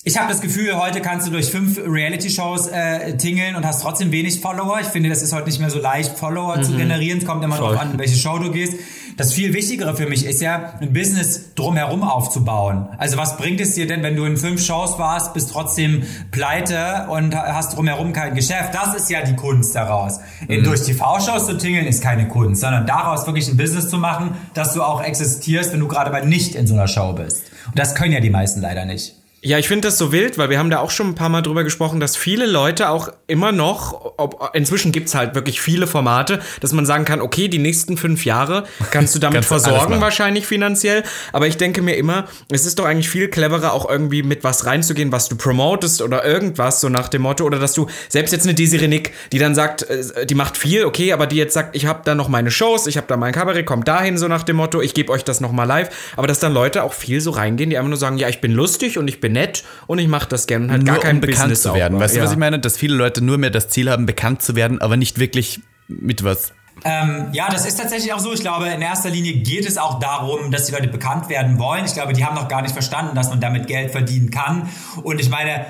ich 0.05 0.19
habe 0.19 0.29
das 0.29 0.41
Gefühl, 0.41 0.77
heute 0.81 1.01
kannst 1.01 1.29
du 1.29 1.31
durch 1.31 1.49
fünf 1.49 1.79
Reality-Shows 1.79 2.67
äh, 2.67 3.17
tingeln 3.19 3.55
und 3.55 3.65
hast 3.65 3.83
trotzdem 3.83 4.11
wenig 4.11 4.41
Follower. 4.41 4.81
Ich 4.81 4.88
finde, 4.88 5.09
das 5.09 5.23
ist 5.23 5.33
heute 5.33 5.47
nicht 5.47 5.61
mehr 5.61 5.71
so 5.71 5.79
leicht, 5.79 6.19
Follower 6.19 6.61
zu 6.61 6.77
generieren. 6.77 7.19
Es 7.19 7.25
kommt 7.25 7.45
immer 7.45 7.57
darauf 7.57 7.79
an, 7.79 7.93
in 7.93 7.99
welche 8.01 8.17
Show 8.17 8.37
du 8.41 8.51
gehst. 8.51 8.75
Das 9.17 9.33
viel 9.33 9.55
Wichtigere 9.55 9.95
für 9.95 10.09
mich 10.09 10.27
ist 10.27 10.41
ja, 10.41 10.75
ein 10.81 10.93
Business 10.93 11.55
drumherum 11.55 12.03
aufzubauen. 12.03 12.88
Also 12.99 13.17
was 13.17 13.37
bringt 13.37 13.61
es 13.61 13.75
dir 13.75 13.87
denn, 13.87 14.03
wenn 14.03 14.17
du 14.17 14.25
in 14.25 14.37
fünf 14.37 14.65
Shows 14.65 14.99
warst, 14.99 15.35
bist 15.35 15.53
trotzdem 15.53 16.03
pleite 16.33 17.07
und 17.09 17.37
hast 17.37 17.77
drumherum 17.77 18.12
kein 18.12 18.35
Geschäft? 18.35 18.75
Das 18.75 18.97
ist 18.97 19.09
ja 19.09 19.23
die 19.23 19.37
Kunst 19.37 19.73
daraus. 19.77 20.19
In, 20.49 20.65
durch 20.65 20.83
TV-Shows 20.83 21.47
zu 21.47 21.59
tingeln 21.59 21.87
ist 21.87 22.03
keine 22.03 22.27
Kunst, 22.27 22.62
sondern 22.62 22.87
daraus 22.87 23.25
wirklich 23.27 23.49
ein 23.49 23.57
Business 23.57 23.88
zu 23.88 23.99
machen, 23.99 24.35
dass 24.55 24.75
du 24.75 24.83
auch 24.83 25.01
existierst, 25.01 25.73
wenn 25.73 25.81
du 25.81 25.87
gerade 25.87 26.11
mal 26.11 26.27
nicht 26.27 26.57
in 26.57 26.67
so 26.67 26.75
einer 26.75 26.88
Show 26.88 27.12
bist. 27.12 27.45
Und 27.67 27.79
das 27.79 27.95
können 27.95 28.12
ja 28.12 28.21
die 28.21 28.31
meisten 28.31 28.61
leider 28.61 28.85
nicht. 28.85 29.22
Ja, 29.45 29.59
ich 29.59 29.67
finde 29.67 29.89
das 29.89 29.99
so 29.99 30.13
wild, 30.13 30.39
weil 30.39 30.51
wir 30.51 30.59
haben 30.61 30.71
da 30.71 30.79
auch 30.79 30.93
schon 30.93 31.09
ein 31.09 31.15
paar 31.17 31.29
Mal 31.29 31.43
drüber 31.43 31.65
gesprochen, 31.65 31.99
dass 31.99 32.17
viele 32.17 32.47
Leute 32.47 32.91
auch 32.91 33.09
immer 33.27 33.51
noch, 33.51 34.15
ob, 34.17 34.51
inzwischen 34.55 34.93
gibt's 34.93 35.17
halt 35.17 35.35
wirklich 35.35 35.61
viele 35.61 35.89
Formate, 35.89 36.39
dass 36.61 36.73
man 36.73 36.87
sagen 36.87 37.05
kann, 37.05 37.21
okay, 37.21 37.49
die 37.49 37.59
nächsten 37.59 37.97
fünf 37.97 38.25
Jahre 38.25 38.63
kannst 38.93 39.17
du 39.17 39.19
damit 39.19 39.39
Kannst 39.39 39.49
versorgen, 39.49 40.01
wahrscheinlich 40.01 40.47
finanziell. 40.47 41.03
Aber 41.33 41.49
ich 41.49 41.57
denke 41.57 41.83
mir 41.83 41.97
immer, 41.97 42.29
es 42.53 42.67
ist 42.67 42.79
doch 42.79 42.85
eigentlich 42.85 43.09
viel 43.09 43.27
cleverer, 43.27 43.73
auch 43.73 43.91
irgendwie 43.91 44.23
mit 44.23 44.45
was 44.45 44.65
reinzugehen, 44.65 45.11
was 45.11 45.29
du 45.29 45.35
promotest 45.35 46.03
oder 46.03 46.25
irgendwas, 46.25 46.81
so 46.81 46.89
nach 46.89 47.09
dem 47.09 47.23
Motto, 47.23 47.45
oder 47.45 47.59
dass 47.59 47.73
du 47.73 47.89
selbst 48.09 48.31
jetzt 48.31 48.45
eine 48.47 48.55
Desiree 48.55 48.87
Nick, 48.87 49.13
die 49.33 49.41
dann 49.41 49.57
sagt, 49.57 49.83
äh, 49.83 50.25
die 50.25 50.37
macht 50.37 50.57
viel, 50.57 50.85
okay, 50.85 51.13
aber 51.13 51.27
die 51.27 51.37
jetzt 51.37 51.55
sagt, 51.55 51.75
ich 51.75 51.87
habe 51.87 52.03
da 52.05 52.15
noch 52.15 52.29
meine 52.29 52.53
Shows, 52.53 52.87
ich 52.87 52.97
habe 52.97 53.09
da 53.09 53.17
mein 53.17 53.33
Kabarett, 53.33 53.67
kommt 53.67 53.89
dahin, 53.89 54.19
so 54.19 54.29
nach 54.29 54.45
dem 54.45 54.55
Motto, 54.55 54.81
ich 54.81 54.95
gebe 54.95 55.11
euch 55.11 55.25
das 55.25 55.41
nochmal 55.41 55.67
live. 55.67 55.89
Aber 56.17 56.29
dass 56.29 56.39
dann 56.39 56.55
Leute 56.55 56.85
auch 56.85 56.93
viel 56.93 57.21
so 57.21 57.33
reingehen, 57.33 57.71
die 57.71 57.77
einfach 57.77 57.89
nur 57.89 57.99
sagen, 57.99 58.19
ja, 58.19 58.29
ich 58.29 58.41
bin 58.41 58.53
lustig 58.53 58.99
und 58.99 59.09
ich 59.09 59.19
bin 59.19 59.32
nett 59.33 59.64
und 59.87 59.99
ich 59.99 60.09
mache 60.09 60.29
das 60.29 60.47
gerne 60.47 60.66
und 60.66 60.71
halt 60.71 60.87
gar 60.87 60.95
nur 60.95 61.03
kein 61.03 61.16
um 61.16 61.21
bekannt 61.21 61.51
Business 61.51 61.62
zu 61.62 61.75
werden. 61.75 61.99
Weißt 61.99 62.14
du, 62.14 62.18
ja. 62.18 62.25
was 62.25 62.33
ich 62.33 62.38
meine? 62.38 62.59
Dass 62.59 62.77
viele 62.77 62.95
Leute 62.95 63.23
nur 63.23 63.38
mehr 63.38 63.51
das 63.51 63.68
Ziel 63.68 63.90
haben, 63.90 64.07
bekannt 64.07 64.42
zu 64.42 64.55
werden, 64.55 64.81
aber 64.81 64.97
nicht 64.97 65.18
wirklich 65.18 65.61
mit 65.88 66.25
was. 66.25 66.53
Ähm, 66.85 67.29
ja, 67.33 67.49
das 67.49 67.66
ist 67.66 67.79
tatsächlich 67.79 68.12
auch 68.12 68.18
so. 68.18 68.33
Ich 68.33 68.40
glaube, 68.40 68.68
in 68.68 68.83
erster 68.83 69.11
Linie 69.11 69.35
geht 69.35 69.66
es 69.66 69.79
auch 69.79 70.01
darum, 70.01 70.51
dass 70.51 70.66
die 70.66 70.73
Leute 70.73 70.88
bekannt 70.88 71.29
werden 71.29 71.59
wollen. 71.59 71.85
Ich 71.85 71.95
glaube, 71.95 72.12
die 72.12 72.25
haben 72.25 72.35
noch 72.35 72.49
gar 72.49 72.62
nicht 72.62 72.73
verstanden, 72.73 73.14
dass 73.14 73.29
man 73.29 73.40
damit 73.40 73.66
Geld 73.66 73.92
verdienen 73.92 74.31
kann. 74.31 74.68
Und 75.03 75.21
ich 75.21 75.29
meine, 75.29 75.66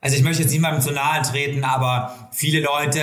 also 0.00 0.16
ich 0.16 0.22
möchte 0.22 0.42
jetzt 0.42 0.52
niemandem 0.52 0.80
zu 0.80 0.92
nahe 0.92 1.22
treten, 1.22 1.64
aber 1.64 2.28
viele 2.32 2.60
Leute, 2.60 3.00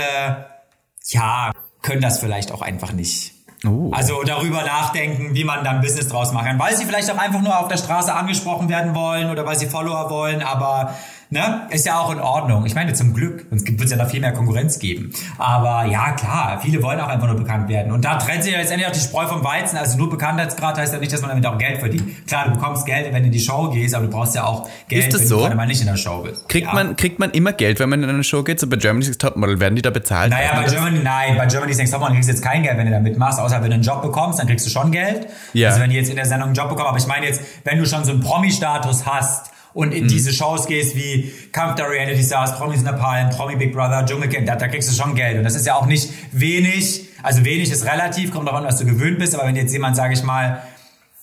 ja, 1.09 1.51
können 1.81 2.01
das 2.01 2.19
vielleicht 2.19 2.51
auch 2.51 2.61
einfach 2.61 2.93
nicht. 2.93 3.33
Oh. 3.65 3.91
Also 3.91 4.23
darüber 4.23 4.63
nachdenken, 4.63 5.35
wie 5.35 5.43
man 5.43 5.63
da 5.63 5.71
ein 5.71 5.81
Business 5.81 6.07
draus 6.07 6.31
machen 6.31 6.47
kann. 6.47 6.59
Weil 6.59 6.75
sie 6.75 6.85
vielleicht 6.85 7.11
auch 7.11 7.17
einfach 7.17 7.41
nur 7.41 7.59
auf 7.59 7.67
der 7.67 7.77
Straße 7.77 8.13
angesprochen 8.13 8.69
werden 8.69 8.95
wollen 8.95 9.29
oder 9.29 9.45
weil 9.45 9.57
sie 9.57 9.67
Follower 9.67 10.09
wollen, 10.09 10.41
aber 10.41 10.95
ne, 11.31 11.61
ist 11.69 11.85
ja 11.85 11.97
auch 11.97 12.11
in 12.11 12.19
Ordnung. 12.19 12.65
Ich 12.65 12.75
meine, 12.75 12.93
zum 12.93 13.13
Glück, 13.13 13.45
sonst 13.49 13.65
wird 13.67 13.81
es 13.81 13.91
ja 13.91 13.97
noch 13.97 14.09
viel 14.09 14.19
mehr 14.19 14.33
Konkurrenz 14.33 14.77
geben. 14.79 15.11
Aber 15.37 15.85
ja, 15.85 16.11
klar, 16.11 16.59
viele 16.61 16.83
wollen 16.83 16.99
auch 16.99 17.07
einfach 17.07 17.27
nur 17.27 17.37
bekannt 17.37 17.69
werden. 17.69 17.91
Und 17.91 18.03
da 18.03 18.17
trennt 18.17 18.43
sich 18.43 18.51
ja 18.51 18.59
letztendlich 18.59 18.87
auch 18.87 18.93
die 18.93 18.99
Spreu 18.99 19.25
vom 19.25 19.43
Weizen. 19.43 19.77
Also 19.77 19.97
nur 19.97 20.09
Bekanntheitsgrad 20.09 20.77
heißt 20.77 20.93
ja 20.93 20.99
nicht, 20.99 21.11
dass 21.11 21.21
man 21.21 21.29
damit 21.29 21.45
auch 21.45 21.57
Geld 21.57 21.79
verdient. 21.79 22.27
Klar, 22.27 22.49
du 22.49 22.51
bekommst 22.51 22.85
Geld, 22.85 23.11
wenn 23.13 23.23
du 23.23 23.27
in 23.27 23.31
die 23.31 23.39
Show 23.39 23.69
gehst, 23.69 23.95
aber 23.95 24.05
du 24.05 24.11
brauchst 24.11 24.35
ja 24.35 24.43
auch 24.43 24.69
Geld, 24.89 25.13
wenn 25.13 25.25
so? 25.25 25.35
du 25.37 25.41
gerade 25.43 25.55
mal 25.55 25.65
nicht 25.65 25.79
in 25.79 25.87
der 25.87 25.95
Show 25.95 26.21
bist. 26.21 26.47
Kriegt, 26.49 26.67
ja. 26.67 26.73
man, 26.73 26.97
kriegt 26.97 27.17
man 27.17 27.31
immer 27.31 27.53
Geld, 27.53 27.79
wenn 27.79 27.89
man 27.89 28.03
in 28.03 28.09
eine 28.09 28.23
Show 28.25 28.43
geht? 28.43 28.59
So 28.59 28.67
bei 28.67 28.75
Germany's 28.75 29.07
Next 29.07 29.21
Topmodel, 29.21 29.59
werden 29.61 29.77
die 29.77 29.81
da 29.81 29.89
bezahlt? 29.89 30.31
Naja, 30.31 30.51
bei? 30.55 30.65
Germany, 30.65 30.99
nein, 31.01 31.37
bei 31.37 31.45
Germany's 31.45 31.77
Next 31.77 31.93
Topmodel 31.93 32.15
kriegst 32.15 32.29
du 32.29 32.33
jetzt 32.33 32.43
kein 32.43 32.61
Geld, 32.61 32.77
wenn 32.77 32.87
du 32.87 32.91
da 32.91 32.99
mitmachst, 32.99 33.39
außer 33.39 33.61
wenn 33.61 33.69
du 33.69 33.75
einen 33.75 33.83
Job 33.83 34.01
bekommst, 34.01 34.39
dann 34.39 34.47
kriegst 34.47 34.65
du 34.65 34.69
schon 34.69 34.91
Geld. 34.91 35.27
Ja. 35.53 35.69
Also 35.69 35.79
wenn 35.79 35.91
die 35.91 35.95
jetzt 35.95 36.09
in 36.09 36.17
der 36.17 36.25
Sendung 36.25 36.47
einen 36.47 36.55
Job 36.55 36.67
bekommen, 36.67 36.89
aber 36.89 36.97
ich 36.97 37.07
meine 37.07 37.25
jetzt, 37.25 37.41
wenn 37.63 37.77
du 37.77 37.85
schon 37.85 38.03
so 38.03 38.11
einen 38.11 38.19
Promi-Status 38.19 39.05
hast 39.05 39.50
und 39.73 39.93
in 39.93 40.03
mhm. 40.03 40.07
diese 40.09 40.33
Shows 40.33 40.67
gehst 40.67 40.95
wie 40.95 41.31
Kampf 41.51 41.75
der 41.75 41.89
Reality 41.89 42.23
Stars, 42.23 42.57
Promis 42.57 42.79
in 42.79 42.85
der 42.85 42.93
Palm, 42.93 43.29
Promi 43.29 43.55
Big 43.55 43.73
Brother, 43.73 44.05
Dschungelcamp, 44.05 44.45
da, 44.45 44.55
da 44.55 44.67
kriegst 44.67 44.89
du 44.91 44.95
schon 44.95 45.15
Geld. 45.15 45.37
Und 45.37 45.43
das 45.43 45.55
ist 45.55 45.65
ja 45.65 45.75
auch 45.75 45.85
nicht 45.85 46.11
wenig. 46.31 47.07
Also 47.23 47.45
wenig 47.45 47.71
ist 47.71 47.85
relativ, 47.85 48.31
kommt 48.31 48.47
darauf 48.47 48.61
an, 48.61 48.67
was 48.67 48.77
du 48.77 48.85
gewöhnt 48.85 49.19
bist. 49.19 49.35
Aber 49.35 49.47
wenn 49.47 49.55
jetzt 49.55 49.71
jemand, 49.71 49.95
sage 49.95 50.13
ich 50.13 50.23
mal, 50.23 50.61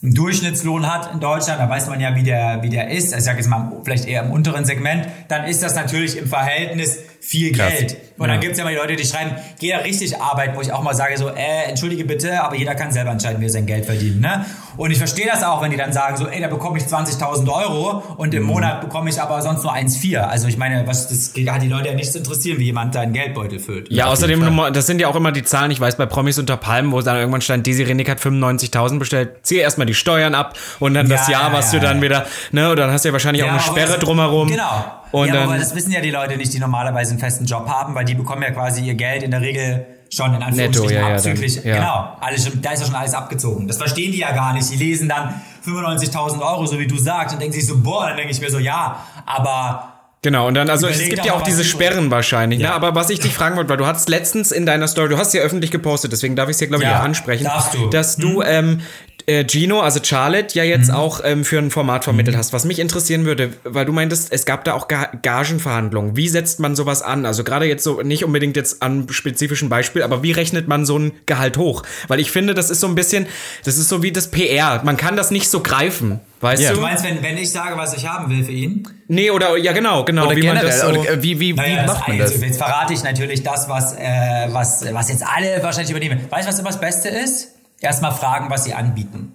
einen 0.02 0.14
Durchschnittslohn 0.14 0.86
hat 0.86 1.12
in 1.12 1.20
Deutschland, 1.20 1.60
da 1.60 1.68
weiß 1.68 1.88
man 1.88 2.00
ja, 2.00 2.14
wie 2.14 2.22
der, 2.22 2.62
wie 2.62 2.68
der 2.68 2.88
ist. 2.90 3.14
Ich 3.14 3.24
sage 3.24 3.38
jetzt 3.38 3.48
mal 3.48 3.72
vielleicht 3.82 4.06
eher 4.06 4.22
im 4.22 4.30
unteren 4.30 4.64
Segment, 4.64 5.08
dann 5.26 5.44
ist 5.44 5.62
das 5.62 5.74
natürlich 5.74 6.16
im 6.16 6.28
Verhältnis 6.28 7.00
viel 7.20 7.52
Krass. 7.52 7.72
Geld. 7.72 7.96
Und 8.16 8.26
ja. 8.26 8.32
dann 8.32 8.40
gibt's 8.40 8.58
ja 8.58 8.64
mal 8.64 8.70
die 8.70 8.76
Leute, 8.76 8.96
die 8.96 9.04
schreiben, 9.04 9.32
geh 9.60 9.70
da 9.70 9.78
richtig 9.78 10.20
arbeiten, 10.20 10.56
wo 10.56 10.60
ich 10.60 10.72
auch 10.72 10.82
mal 10.82 10.94
sage 10.94 11.16
so, 11.16 11.28
äh, 11.28 11.68
entschuldige 11.68 12.04
bitte, 12.04 12.42
aber 12.42 12.56
jeder 12.56 12.74
kann 12.74 12.90
selber 12.90 13.10
entscheiden, 13.10 13.40
wie 13.40 13.46
er 13.46 13.50
sein 13.50 13.66
Geld 13.66 13.86
verdient. 13.86 14.20
Ne? 14.20 14.44
Und 14.76 14.90
ich 14.90 14.98
verstehe 14.98 15.26
das 15.26 15.42
auch, 15.42 15.62
wenn 15.62 15.70
die 15.70 15.76
dann 15.76 15.92
sagen 15.92 16.16
so, 16.16 16.26
ey, 16.26 16.40
da 16.40 16.48
bekomme 16.48 16.78
ich 16.78 16.84
20.000 16.84 17.48
Euro 17.52 18.02
und 18.16 18.34
im 18.34 18.42
mhm. 18.42 18.48
Monat 18.48 18.80
bekomme 18.80 19.10
ich 19.10 19.20
aber 19.20 19.42
sonst 19.42 19.62
nur 19.62 19.74
1,4. 19.74 20.18
Also 20.18 20.48
ich 20.48 20.56
meine, 20.56 20.86
was 20.86 21.08
das 21.08 21.32
hat 21.48 21.62
die 21.62 21.68
Leute 21.68 21.88
ja 21.88 21.94
nichts 21.94 22.14
interessieren, 22.14 22.58
wie 22.58 22.64
jemand 22.64 22.94
deinen 22.94 23.12
Geldbeutel 23.12 23.58
füllt. 23.58 23.90
Ja, 23.90 24.06
außerdem, 24.06 24.60
das 24.72 24.86
sind 24.86 25.00
ja 25.00 25.08
auch 25.08 25.16
immer 25.16 25.32
die 25.32 25.42
Zahlen, 25.44 25.70
ich 25.70 25.80
weiß, 25.80 25.96
bei 25.96 26.06
Promis 26.06 26.38
unter 26.38 26.56
Palmen, 26.56 26.92
wo 26.92 27.00
dann 27.00 27.16
irgendwann 27.16 27.40
stand, 27.40 27.66
Desi 27.66 27.82
Renick 27.82 28.08
hat 28.08 28.18
95.000 28.18 28.98
bestellt, 28.98 29.30
zieh 29.42 29.56
erstmal 29.58 29.86
die 29.86 29.94
Steuern 29.94 30.34
ab 30.34 30.56
und 30.78 30.94
dann 30.94 31.08
ja, 31.08 31.16
das 31.16 31.28
Jahr, 31.28 31.52
was 31.52 31.72
ja, 31.72 31.78
du 31.78 31.86
dann 31.86 32.02
wieder, 32.02 32.26
ne, 32.52 32.70
und 32.70 32.76
dann 32.78 32.90
hast 32.90 33.04
du 33.04 33.08
ja 33.08 33.12
wahrscheinlich 33.12 33.44
auch 33.44 33.48
eine 33.48 33.60
Sperre 33.60 33.98
drumherum. 33.98 34.48
Genau. 34.48 34.84
Und 35.10 35.28
ja, 35.28 35.44
aber 35.44 35.56
das 35.56 35.74
wissen 35.74 35.90
ja 35.92 36.00
die 36.00 36.10
Leute 36.10 36.36
nicht, 36.36 36.52
die 36.52 36.58
normalerweise 36.58 37.12
einen 37.12 37.20
festen 37.20 37.44
Job 37.46 37.68
haben, 37.68 37.94
weil 37.94 38.04
die 38.04 38.14
bekommen 38.14 38.42
ja 38.42 38.50
quasi 38.50 38.82
ihr 38.82 38.94
Geld 38.94 39.22
in 39.22 39.30
der 39.30 39.40
Regel 39.40 39.86
schon 40.10 40.34
in 40.34 40.42
Anführungsstrichen 40.42 40.94
Netto, 40.94 41.08
ja, 41.08 41.14
abzüglich. 41.14 41.56
Ja, 41.56 41.62
dann, 41.62 41.70
ja. 41.70 41.76
Genau, 41.76 42.16
alles, 42.20 42.50
da 42.62 42.72
ist 42.72 42.80
ja 42.80 42.86
schon 42.86 42.94
alles 42.94 43.14
abgezogen. 43.14 43.68
Das 43.68 43.76
verstehen 43.76 44.12
die 44.12 44.18
ja 44.18 44.32
gar 44.32 44.52
nicht. 44.52 44.70
Die 44.70 44.76
lesen 44.76 45.08
dann 45.08 45.40
95.000 45.66 46.40
Euro, 46.40 46.66
so 46.66 46.78
wie 46.78 46.86
du 46.86 46.98
sagst, 46.98 47.34
und 47.34 47.40
denken 47.40 47.54
sich 47.54 47.66
so, 47.66 47.78
boah, 47.78 48.08
dann 48.08 48.16
denke 48.16 48.32
ich 48.32 48.40
mir 48.40 48.50
so, 48.50 48.58
ja, 48.58 49.04
aber 49.26 49.94
Genau, 50.20 50.48
und 50.48 50.54
dann, 50.54 50.68
also 50.68 50.88
es 50.88 50.98
gibt 50.98 51.24
ja 51.24 51.34
auch 51.34 51.42
diese 51.42 51.62
Sperren 51.62 52.10
wahrscheinlich, 52.10 52.58
ne? 52.58 52.64
ja. 52.64 52.70
ne? 52.70 52.76
Aber 52.76 52.96
was 52.96 53.08
ich 53.08 53.20
dich 53.20 53.32
fragen 53.32 53.56
wollte, 53.56 53.70
weil 53.70 53.76
du 53.76 53.86
hattest 53.86 54.08
letztens 54.08 54.50
in 54.50 54.66
deiner 54.66 54.88
Story, 54.88 55.08
du 55.08 55.16
hast 55.16 55.32
ja 55.32 55.42
öffentlich 55.42 55.70
gepostet, 55.70 56.10
deswegen 56.10 56.34
darf 56.34 56.48
ich 56.48 56.54
es 56.54 56.58
hier, 56.58 56.66
glaube 56.66 56.82
ich, 56.82 56.90
ja, 56.90 57.00
ansprechen, 57.00 57.44
darfst 57.44 57.74
du. 57.74 57.88
dass 57.88 58.16
du 58.16 58.42
hm. 58.42 58.48
ähm, 58.48 58.80
äh, 59.28 59.44
Gino, 59.46 59.80
also 59.80 60.00
Charlotte, 60.02 60.58
ja 60.58 60.64
jetzt 60.64 60.88
mhm. 60.88 60.94
auch 60.94 61.20
ähm, 61.22 61.44
für 61.44 61.58
ein 61.58 61.70
Format 61.70 62.04
vermittelt 62.04 62.34
mhm. 62.34 62.38
hast. 62.40 62.54
Was 62.54 62.64
mich 62.64 62.78
interessieren 62.78 63.26
würde, 63.26 63.50
weil 63.62 63.84
du 63.84 63.92
meintest, 63.92 64.32
es 64.32 64.46
gab 64.46 64.64
da 64.64 64.72
auch 64.72 64.88
Ga 64.88 65.10
Gagenverhandlungen. 65.20 66.16
Wie 66.16 66.28
setzt 66.28 66.60
man 66.60 66.74
sowas 66.74 67.02
an? 67.02 67.26
Also 67.26 67.44
gerade 67.44 67.66
jetzt 67.66 67.84
so, 67.84 68.00
nicht 68.00 68.24
unbedingt 68.24 68.56
jetzt 68.56 68.82
an 68.82 69.06
spezifischen 69.10 69.68
Beispiel, 69.68 70.02
aber 70.02 70.22
wie 70.22 70.32
rechnet 70.32 70.66
man 70.66 70.86
so 70.86 70.98
ein 70.98 71.12
Gehalt 71.26 71.58
hoch? 71.58 71.82
Weil 72.08 72.20
ich 72.20 72.30
finde, 72.30 72.54
das 72.54 72.70
ist 72.70 72.80
so 72.80 72.86
ein 72.86 72.94
bisschen, 72.94 73.26
das 73.64 73.76
ist 73.76 73.90
so 73.90 74.02
wie 74.02 74.12
das 74.12 74.30
PR. 74.30 74.80
Man 74.84 74.96
kann 74.96 75.16
das 75.16 75.30
nicht 75.30 75.50
so 75.50 75.60
greifen. 75.60 76.20
Weißt 76.40 76.62
ja. 76.62 76.70
du? 76.70 76.76
Du 76.76 76.82
meinst, 76.82 77.04
wenn, 77.04 77.22
wenn 77.22 77.36
ich 77.36 77.50
sage, 77.50 77.76
was 77.76 77.94
ich 77.94 78.08
haben 78.08 78.30
will 78.30 78.44
für 78.44 78.52
ihn? 78.52 78.88
Nee, 79.08 79.30
oder 79.30 79.58
ja 79.58 79.72
genau, 79.72 80.04
genau. 80.04 80.26
Oder 80.26 80.36
wie 80.36 80.40
generell, 80.40 80.62
man 80.62 80.66
das 80.66 80.80
so, 80.80 80.86
oder, 80.86 81.22
wie, 81.22 81.38
wie, 81.38 81.52
naja, 81.52 81.82
wie 81.82 81.86
macht 81.86 82.08
man 82.08 82.18
das? 82.18 82.40
Jetzt 82.40 82.56
verrate 82.56 82.94
ich 82.94 83.02
natürlich 83.02 83.42
das, 83.42 83.68
was, 83.68 83.94
äh, 83.94 84.46
was, 84.52 84.86
was 84.90 85.10
jetzt 85.10 85.24
alle 85.26 85.62
wahrscheinlich 85.62 85.90
übernehmen. 85.90 86.20
Weißt 86.30 86.46
du, 86.46 86.52
was 86.52 86.58
immer 86.58 86.70
das 86.70 86.80
Beste 86.80 87.08
ist? 87.08 87.57
Erstmal 87.80 88.12
fragen, 88.12 88.50
was 88.50 88.64
sie 88.64 88.74
anbieten. 88.74 89.32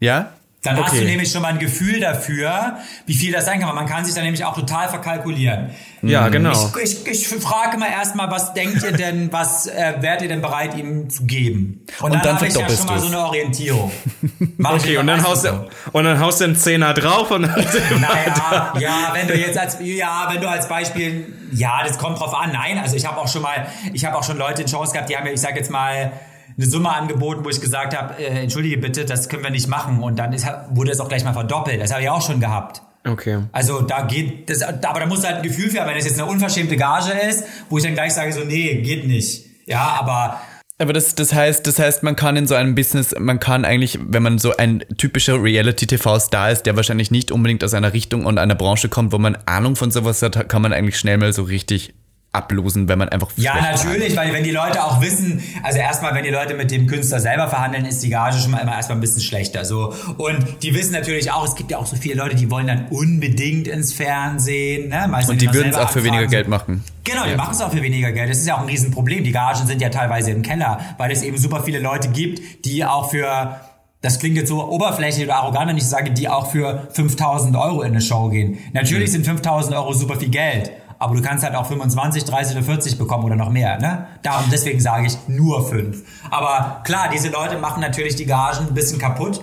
Ja? 0.00 0.32
Dann 0.64 0.78
okay. 0.78 0.86
hast 0.86 1.00
du 1.00 1.04
nämlich 1.04 1.30
schon 1.30 1.42
mal 1.42 1.48
ein 1.48 1.58
Gefühl 1.58 2.00
dafür, 2.00 2.78
wie 3.04 3.12
viel 3.12 3.32
das 3.32 3.44
sein 3.44 3.60
kann. 3.60 3.74
Man 3.74 3.86
kann 3.86 4.06
sich 4.06 4.14
dann 4.14 4.24
nämlich 4.24 4.46
auch 4.46 4.54
total 4.54 4.88
verkalkulieren. 4.88 5.70
Ja, 6.00 6.28
genau. 6.28 6.72
Ich, 6.82 7.06
ich, 7.06 7.06
ich 7.06 7.28
frage 7.28 7.76
mal 7.76 7.90
erstmal, 7.90 8.30
was 8.30 8.54
denkt 8.54 8.82
ihr 8.82 8.92
denn, 8.92 9.30
was 9.32 9.66
äh, 9.66 9.96
wärt 10.00 10.22
ihr 10.22 10.28
denn 10.28 10.40
bereit, 10.40 10.74
ihm 10.74 11.10
zu 11.10 11.26
geben? 11.26 11.84
Und, 12.00 12.06
und 12.06 12.14
dann, 12.14 12.22
dann 12.22 12.36
habe 12.36 12.46
ich 12.46 12.54
ja 12.54 12.68
schon 12.70 12.86
mal 12.86 12.98
so 12.98 13.08
eine 13.08 13.18
Orientierung. 13.18 13.92
okay, 14.64 14.96
und 14.96 15.06
dann, 15.06 15.22
haust 15.22 15.44
du, 15.44 15.68
und 15.92 16.04
dann 16.04 16.18
haust 16.18 16.40
du 16.40 16.44
einen 16.44 16.56
Zehner 16.56 16.94
drauf 16.94 17.30
und 17.30 17.42
dann 17.42 17.66
Naja, 18.00 18.72
ja, 18.78 19.10
wenn 19.12 19.28
du 19.28 19.36
jetzt 19.36 19.58
als, 19.58 19.76
ja, 19.80 20.28
wenn 20.32 20.40
du 20.40 20.48
als 20.48 20.66
Beispiel, 20.66 21.26
ja, 21.52 21.82
das 21.86 21.98
kommt 21.98 22.18
drauf 22.18 22.32
an. 22.32 22.52
Nein, 22.52 22.78
also 22.78 22.96
ich 22.96 23.06
habe 23.06 23.20
auch 23.20 23.28
schon 23.28 23.42
mal, 23.42 23.66
ich 23.92 24.06
habe 24.06 24.16
auch 24.16 24.24
schon 24.24 24.38
Leute 24.38 24.62
in 24.62 24.68
Shows 24.68 24.92
gehabt, 24.92 25.10
die 25.10 25.16
haben 25.16 25.26
ja, 25.26 25.32
ich 25.32 25.42
sag 25.42 25.56
jetzt 25.56 25.70
mal, 25.70 26.10
eine 26.56 26.66
Summe 26.66 26.90
angeboten, 26.90 27.44
wo 27.44 27.48
ich 27.48 27.60
gesagt 27.60 27.96
habe, 27.96 28.14
äh, 28.18 28.42
entschuldige 28.42 28.78
bitte, 28.78 29.04
das 29.04 29.28
können 29.28 29.42
wir 29.42 29.50
nicht 29.50 29.68
machen. 29.68 30.02
Und 30.02 30.18
dann 30.18 30.32
ist, 30.32 30.46
wurde 30.70 30.90
es 30.90 31.00
auch 31.00 31.08
gleich 31.08 31.24
mal 31.24 31.32
verdoppelt. 31.32 31.80
Das 31.80 31.92
habe 31.92 32.02
ich 32.02 32.08
auch 32.08 32.22
schon 32.22 32.40
gehabt. 32.40 32.82
Okay. 33.06 33.40
Also 33.52 33.82
da 33.82 34.02
geht 34.02 34.48
das, 34.48 34.62
aber 34.62 35.00
da 35.00 35.06
muss 35.06 35.24
halt 35.24 35.36
ein 35.36 35.42
Gefühl 35.42 35.70
für, 35.70 35.86
wenn 35.86 35.96
es 35.96 36.06
jetzt 36.06 36.18
eine 36.18 36.30
unverschämte 36.30 36.76
Gage 36.76 37.12
ist, 37.28 37.44
wo 37.68 37.76
ich 37.78 37.84
dann 37.84 37.94
gleich 37.94 38.14
sage 38.14 38.32
so, 38.32 38.40
nee, 38.44 38.80
geht 38.82 39.06
nicht. 39.06 39.44
Ja, 39.66 39.96
aber 40.00 40.40
aber 40.76 40.92
das, 40.92 41.14
das 41.14 41.32
heißt, 41.32 41.66
das 41.68 41.78
heißt, 41.78 42.02
man 42.02 42.16
kann 42.16 42.36
in 42.36 42.48
so 42.48 42.56
einem 42.56 42.74
Business, 42.74 43.14
man 43.16 43.38
kann 43.38 43.64
eigentlich, 43.64 43.98
wenn 44.02 44.24
man 44.24 44.38
so 44.38 44.56
ein 44.56 44.84
typischer 44.98 45.40
Reality-TV-Star 45.40 46.50
ist, 46.50 46.64
der 46.64 46.74
wahrscheinlich 46.74 47.12
nicht 47.12 47.30
unbedingt 47.30 47.62
aus 47.62 47.74
einer 47.74 47.92
Richtung 47.92 48.26
und 48.26 48.38
einer 48.38 48.56
Branche 48.56 48.88
kommt, 48.88 49.12
wo 49.12 49.18
man 49.18 49.38
Ahnung 49.46 49.76
von 49.76 49.92
sowas 49.92 50.20
hat, 50.20 50.48
kann 50.48 50.62
man 50.62 50.72
eigentlich 50.72 50.98
schnell 50.98 51.18
mal 51.18 51.32
so 51.32 51.44
richtig 51.44 51.94
ablosen, 52.34 52.88
wenn 52.88 52.98
man 52.98 53.08
einfach. 53.08 53.30
Ja, 53.36 53.54
natürlich, 53.60 54.16
weil 54.16 54.32
wenn 54.32 54.44
die 54.44 54.50
Leute 54.50 54.82
auch 54.84 55.00
wissen, 55.00 55.42
also 55.62 55.78
erstmal, 55.78 56.14
wenn 56.14 56.24
die 56.24 56.30
Leute 56.30 56.54
mit 56.54 56.70
dem 56.70 56.86
Künstler 56.86 57.20
selber 57.20 57.48
verhandeln, 57.48 57.86
ist 57.86 58.02
die 58.02 58.10
Gage 58.10 58.38
schon 58.38 58.50
mal 58.50 58.58
immer 58.58 58.74
erstmal 58.74 58.98
ein 58.98 59.00
bisschen 59.00 59.22
schlechter. 59.22 59.64
So. 59.64 59.94
Und 60.18 60.62
die 60.62 60.74
wissen 60.74 60.92
natürlich 60.92 61.30
auch, 61.30 61.46
es 61.46 61.54
gibt 61.54 61.70
ja 61.70 61.78
auch 61.78 61.86
so 61.86 61.96
viele 61.96 62.16
Leute, 62.16 62.36
die 62.36 62.50
wollen 62.50 62.66
dann 62.66 62.86
unbedingt 62.90 63.68
ins 63.68 63.92
Fernsehen. 63.92 64.88
Ne? 64.88 65.06
Meistens, 65.08 65.30
Und 65.32 65.42
die 65.42 65.52
würden 65.52 65.70
es 65.70 65.76
auch 65.76 65.90
für 65.90 66.04
weniger 66.04 66.26
Geld 66.26 66.48
machen. 66.48 66.84
Genau, 67.04 67.24
die 67.24 67.30
ja. 67.30 67.36
machen 67.36 67.52
es 67.52 67.60
auch 67.60 67.70
für 67.70 67.82
weniger 67.82 68.12
Geld. 68.12 68.30
Das 68.30 68.38
ist 68.38 68.46
ja 68.46 68.56
auch 68.56 68.60
ein 68.60 68.68
Riesenproblem. 68.68 69.24
Die 69.24 69.32
Gagen 69.32 69.66
sind 69.66 69.80
ja 69.80 69.90
teilweise 69.90 70.30
im 70.30 70.42
Keller, 70.42 70.80
weil 70.98 71.10
es 71.10 71.22
eben 71.22 71.38
super 71.38 71.62
viele 71.62 71.78
Leute 71.78 72.08
gibt, 72.08 72.64
die 72.64 72.84
auch 72.84 73.10
für 73.10 73.60
das 74.04 74.18
klingt 74.18 74.36
jetzt 74.36 74.48
so 74.48 74.62
oberflächlich 74.68 75.24
oder 75.24 75.36
arrogant, 75.36 75.66
wenn 75.70 75.78
ich 75.78 75.86
sage, 75.86 76.10
die 76.10 76.28
auch 76.28 76.50
für 76.50 76.88
5000 76.92 77.56
Euro 77.56 77.80
in 77.80 77.92
eine 77.92 78.02
Show 78.02 78.28
gehen. 78.28 78.58
Natürlich 78.74 79.08
mhm. 79.08 79.12
sind 79.12 79.24
5000 79.24 79.74
Euro 79.74 79.94
super 79.94 80.16
viel 80.16 80.28
Geld 80.28 80.72
aber 81.04 81.14
du 81.14 81.20
kannst 81.20 81.44
halt 81.44 81.54
auch 81.54 81.66
25, 81.66 82.24
30 82.24 82.56
oder 82.56 82.64
40 82.64 82.96
bekommen 82.96 83.24
oder 83.24 83.36
noch 83.36 83.50
mehr. 83.50 83.78
Ne? 83.78 84.06
Darum, 84.22 84.46
deswegen 84.50 84.80
sage 84.80 85.06
ich 85.06 85.18
nur 85.28 85.68
5. 85.68 86.02
Aber 86.30 86.80
klar, 86.84 87.10
diese 87.12 87.28
Leute 87.28 87.58
machen 87.58 87.82
natürlich 87.82 88.16
die 88.16 88.24
Gagen 88.24 88.68
ein 88.68 88.74
bisschen 88.74 88.98
kaputt, 88.98 89.42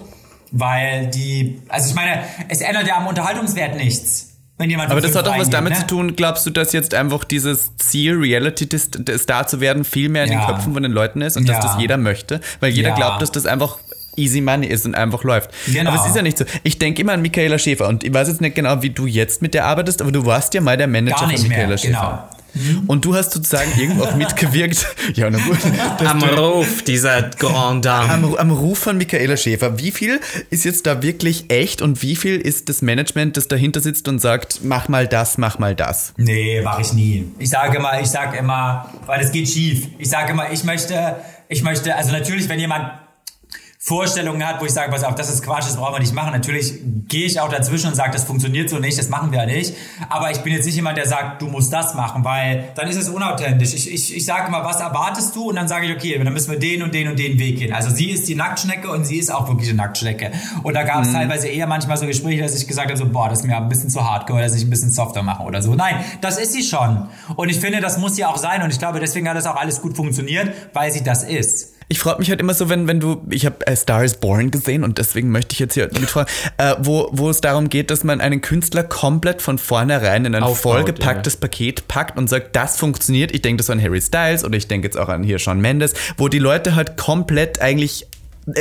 weil 0.52 1.12
die, 1.12 1.62
also 1.70 1.90
ich 1.90 1.96
meine, 1.96 2.24
es 2.50 2.62
ändert 2.62 2.88
ja 2.88 2.98
am 2.98 3.06
Unterhaltungswert 3.06 3.76
nichts. 3.76 4.30
Aber 4.58 5.02
das 5.02 5.16
hat 5.16 5.28
auch 5.28 5.38
was 5.38 5.50
damit 5.50 5.74
ne? 5.74 5.80
zu 5.80 5.88
tun, 5.88 6.16
glaubst 6.16 6.46
du, 6.46 6.50
dass 6.50 6.72
jetzt 6.72 6.94
einfach 6.94 7.24
dieses 7.24 7.76
Ziel, 7.78 8.16
Reality-Star 8.16 9.48
zu 9.48 9.60
werden, 9.60 9.84
viel 9.84 10.10
mehr 10.10 10.26
in 10.26 10.34
ja. 10.34 10.40
den 10.40 10.48
Köpfen 10.48 10.74
von 10.74 10.84
den 10.84 10.92
Leuten 10.92 11.22
ist 11.22 11.38
und 11.38 11.48
ja. 11.48 11.56
dass 11.56 11.66
das 11.66 11.80
jeder 11.80 11.98
möchte? 11.98 12.42
Weil 12.60 12.72
jeder 12.72 12.90
ja. 12.90 12.96
glaubt, 12.96 13.22
dass 13.22 13.32
das 13.32 13.46
einfach 13.46 13.78
easy 14.16 14.42
money 14.42 14.68
ist 14.68 14.86
und 14.86 14.96
einfach 14.96 15.24
läuft. 15.24 15.52
Genau. 15.68 15.92
Aber 15.92 16.02
es 16.02 16.08
ist 16.08 16.16
ja 16.16 16.22
nicht 16.22 16.38
so. 16.38 16.46
Ich 16.64 16.80
denke 16.80 17.02
immer 17.02 17.14
an 17.14 17.22
Michaela 17.22 17.58
Schäfer 17.58 17.88
und 17.88 18.04
ich 18.04 18.14
weiß 18.14 18.28
jetzt 18.28 18.42
nicht 18.42 18.56
genau, 18.56 18.82
wie 18.82 18.90
du 18.90 19.06
jetzt 19.06 19.42
mit 19.42 19.54
der 19.54 19.66
arbeitest, 19.66 20.02
aber 20.02 20.12
du 20.12 20.26
warst 20.26 20.54
ja 20.54 20.62
mal 20.62 20.78
der 20.78 20.88
Manager 20.88 21.18
von 21.18 21.30
Michaela 21.30 21.68
mehr. 21.68 21.78
Schäfer. 21.78 22.30
Genau. 22.30 22.42
Mhm. 22.54 22.84
Und 22.88 23.06
du 23.06 23.16
hast 23.16 23.32
sozusagen 23.32 23.72
irgendwo 23.80 24.04
auch 24.04 24.16
mitgewirkt. 24.16 24.86
ja, 25.14 25.30
na 25.30 25.40
gut. 25.40 25.58
Am 26.06 26.22
Ruf 26.22 26.84
dieser 26.84 27.30
Grand 27.30 27.86
Dame. 27.86 28.12
Am, 28.12 28.36
am, 28.36 28.52
Ruf 28.52 28.80
von 28.80 28.98
Michaela 28.98 29.38
Schäfer. 29.38 29.80
Wie 29.80 29.92
viel 29.92 30.20
ist 30.50 30.66
jetzt 30.66 30.86
da 30.86 31.02
wirklich 31.02 31.46
echt 31.50 31.82
und 31.82 32.02
wie 32.02 32.16
viel 32.16 32.38
ist 32.38 32.68
das 32.70 32.82
Management, 32.82 33.38
das 33.38 33.48
dahinter 33.48 33.80
sitzt 33.80 34.08
und 34.08 34.20
sagt, 34.20 34.62
mach 34.64 34.90
mal 34.90 35.08
das, 35.08 35.38
mach 35.38 35.60
mal 35.60 35.76
das? 35.76 36.14
Nee, 36.18 36.62
mach 36.62 36.80
ich 36.80 36.94
nie. 36.94 37.32
Ich 37.40 37.50
sage 37.50 37.78
immer, 37.78 38.00
ich 38.02 38.08
sage 38.08 38.38
immer, 38.38 38.90
weil 39.06 39.22
es 39.22 39.32
geht 39.32 39.48
schief. 39.48 39.88
Ich 39.98 40.10
sage 40.10 40.34
immer, 40.34 40.52
ich 40.52 40.64
möchte, 40.64 41.16
ich 41.48 41.64
möchte, 41.64 41.96
also 41.96 42.12
natürlich, 42.12 42.50
wenn 42.50 42.60
jemand 42.60 42.92
Vorstellungen 43.84 44.48
hat, 44.48 44.62
wo 44.62 44.66
ich 44.66 44.74
sage, 44.74 44.92
pass 44.92 45.04
auf, 45.04 45.16
das 45.16 45.28
ist 45.28 45.42
Quatsch, 45.42 45.64
das 45.64 45.76
brauchen 45.76 45.96
wir 45.96 46.00
nicht 46.00 46.14
machen. 46.14 46.34
Natürlich 46.34 46.76
gehe 47.08 47.26
ich 47.26 47.40
auch 47.40 47.50
dazwischen 47.50 47.88
und 47.88 47.96
sage, 47.96 48.12
das 48.12 48.26
funktioniert 48.26 48.70
so 48.70 48.78
nicht, 48.78 48.96
das 49.00 49.10
machen 49.10 49.32
wir 49.32 49.40
ja 49.40 49.48
nicht. 49.48 49.74
Aber 50.08 50.30
ich 50.30 50.38
bin 50.42 50.54
jetzt 50.54 50.68
nicht 50.68 50.76
jemand, 50.76 51.00
der 51.00 51.08
sagt, 51.08 51.42
du 51.42 51.48
musst 51.48 51.74
das 51.74 51.96
machen, 51.96 52.24
weil 52.24 52.74
dann 52.76 52.88
ist 52.88 52.98
es 52.98 53.10
unauthentisch. 53.10 53.74
Ich, 53.74 53.92
ich, 53.92 54.16
ich 54.16 54.24
sage 54.24 54.50
immer, 54.50 54.64
was 54.64 54.80
erwartest 54.80 55.36
du? 55.36 55.50
Und 55.50 55.56
dann 55.56 55.68
sage 55.68 55.88
ich, 55.88 55.96
okay, 55.96 56.16
dann 56.24 56.32
müssen 56.32 56.52
wir 56.52 56.60
den 56.60 56.84
und 56.84 56.94
den 56.94 57.08
und 57.08 57.18
den 57.18 57.40
Weg 57.40 57.58
gehen. 57.58 57.74
Also 57.74 57.90
sie 57.90 58.12
ist 58.12 58.30
die 58.30 58.36
Nacktschnecke 58.36 58.88
und 58.88 59.04
sie 59.06 59.18
ist 59.18 59.34
auch 59.34 59.48
wirklich 59.48 59.70
eine 59.70 59.78
Nacktschnecke. 59.78 60.30
Und 60.62 60.76
da 60.76 60.84
gab 60.84 61.02
es 61.02 61.10
mhm. 61.10 61.14
teilweise 61.14 61.48
eher 61.48 61.66
manchmal 61.66 61.98
so 61.98 62.06
Gespräche, 62.06 62.44
dass 62.44 62.56
ich 62.56 62.68
gesagt 62.68 62.90
habe, 62.90 63.00
so, 63.00 63.10
boah, 63.10 63.30
das 63.30 63.40
ist 63.40 63.48
mir 63.48 63.58
ein 63.58 63.68
bisschen 63.68 63.90
zu 63.90 64.08
hardcore, 64.08 64.44
dass 64.44 64.54
ich 64.54 64.64
ein 64.64 64.70
bisschen 64.70 64.92
softer 64.92 65.24
mache 65.24 65.42
oder 65.42 65.64
so. 65.64 65.74
Nein, 65.74 65.96
das 66.22 66.38
ist 66.38 66.54
sie 66.54 66.62
schon. 66.62 67.10
Und 67.36 67.50
ich 67.50 67.60
finde, 67.60 67.82
das 67.82 67.98
muss 67.98 68.16
sie 68.16 68.26
auch 68.26 68.38
sein. 68.38 68.62
Und 68.62 68.70
ich 68.70 68.78
glaube, 68.78 69.00
deswegen 69.00 69.28
hat 69.28 69.36
das 69.36 69.48
auch 69.48 69.56
alles 69.56 69.82
gut 69.82 69.96
funktioniert, 69.96 70.54
weil 70.72 70.92
sie 70.92 71.02
das 71.02 71.24
ist 71.24 71.81
ich 71.92 72.00
freue 72.00 72.18
mich 72.20 72.30
halt 72.30 72.40
immer 72.40 72.54
so, 72.54 72.70
wenn, 72.70 72.88
wenn 72.88 73.02
du, 73.02 73.22
ich 73.30 73.46
habe 73.46 73.68
A 73.68 73.76
Star 73.76 74.06
is 74.06 74.16
Born 74.16 74.50
gesehen 74.50 74.86
und 74.86 74.98
deswegen 74.98 75.30
möchte 75.30 75.52
ich 75.52 75.60
jetzt 75.60 75.74
hier 75.74 75.90
mitfragen, 76.00 76.32
äh, 76.58 76.76
wo, 76.80 77.10
wo 77.12 77.30
es 77.30 77.42
darum 77.42 77.68
geht, 77.68 77.92
dass 77.92 78.06
man 78.06 78.22
einen 78.22 78.40
Künstler 78.40 78.84
komplett 78.84 79.42
von 79.42 79.58
vornherein 79.58 80.24
in 80.24 80.34
ein 80.34 80.42
Aufbaut, 80.42 80.76
vollgepacktes 80.76 81.34
ja. 81.34 81.40
Paket 81.42 81.90
packt 81.90 82.18
und 82.18 82.30
sagt, 82.30 82.56
das 82.56 82.78
funktioniert. 82.78 83.34
Ich 83.34 83.42
denke 83.42 83.58
das 83.58 83.70
an 83.70 83.82
Harry 83.82 84.00
Styles 84.00 84.46
oder 84.46 84.56
ich 84.56 84.70
denke 84.70 84.88
jetzt 84.88 84.98
auch 84.98 85.10
an 85.10 85.24
hier 85.24 85.38
Sean 85.38 85.60
Mendes, 85.60 85.94
wo 86.16 86.30
die 86.30 86.40
Leute 86.40 86.76
halt 86.76 86.96
komplett 86.96 87.60
eigentlich 87.60 88.04
äh, 88.04 88.08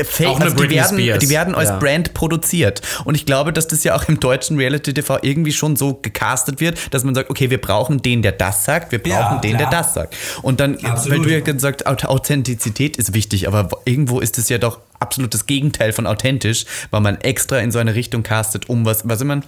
Fake, 0.04 0.40
also 0.40 0.56
die 0.56 0.70
werden, 0.70 0.98
die 0.98 1.28
werden 1.30 1.54
als 1.54 1.70
ja. 1.70 1.78
Brand 1.78 2.12
produziert. 2.12 2.82
Und 3.04 3.14
ich 3.14 3.24
glaube, 3.24 3.52
dass 3.52 3.66
das 3.66 3.82
ja 3.82 3.96
auch 3.96 4.08
im 4.08 4.20
deutschen 4.20 4.58
Reality-TV 4.58 5.20
irgendwie 5.22 5.52
schon 5.52 5.74
so 5.76 5.94
gecastet 5.94 6.60
wird, 6.60 6.92
dass 6.92 7.02
man 7.02 7.14
sagt, 7.14 7.30
okay, 7.30 7.48
wir 7.48 7.60
brauchen 7.60 8.02
den, 8.02 8.20
der 8.20 8.32
das 8.32 8.64
sagt, 8.66 8.92
wir 8.92 8.98
brauchen 8.98 9.36
ja, 9.36 9.40
den, 9.40 9.56
der 9.56 9.70
das 9.70 9.94
sagt. 9.94 10.16
Und 10.42 10.60
dann, 10.60 10.76
Absolut. 10.84 11.18
weil 11.18 11.24
du 11.24 11.32
ja 11.32 11.40
gesagt 11.40 11.84
hast, 11.86 12.04
Authentizität 12.04 12.98
ist 12.98 13.14
wichtig, 13.14 13.48
aber 13.48 13.70
irgendwo 13.86 14.20
ist 14.20 14.36
es 14.36 14.50
ja 14.50 14.58
doch 14.58 14.80
absolut 14.98 15.32
das 15.32 15.46
Gegenteil 15.46 15.92
von 15.92 16.06
authentisch, 16.06 16.66
weil 16.90 17.00
man 17.00 17.18
extra 17.22 17.58
in 17.58 17.72
so 17.72 17.78
eine 17.78 17.94
Richtung 17.94 18.22
castet, 18.22 18.68
um 18.68 18.84
was, 18.84 19.08
was 19.08 19.22
immer 19.22 19.40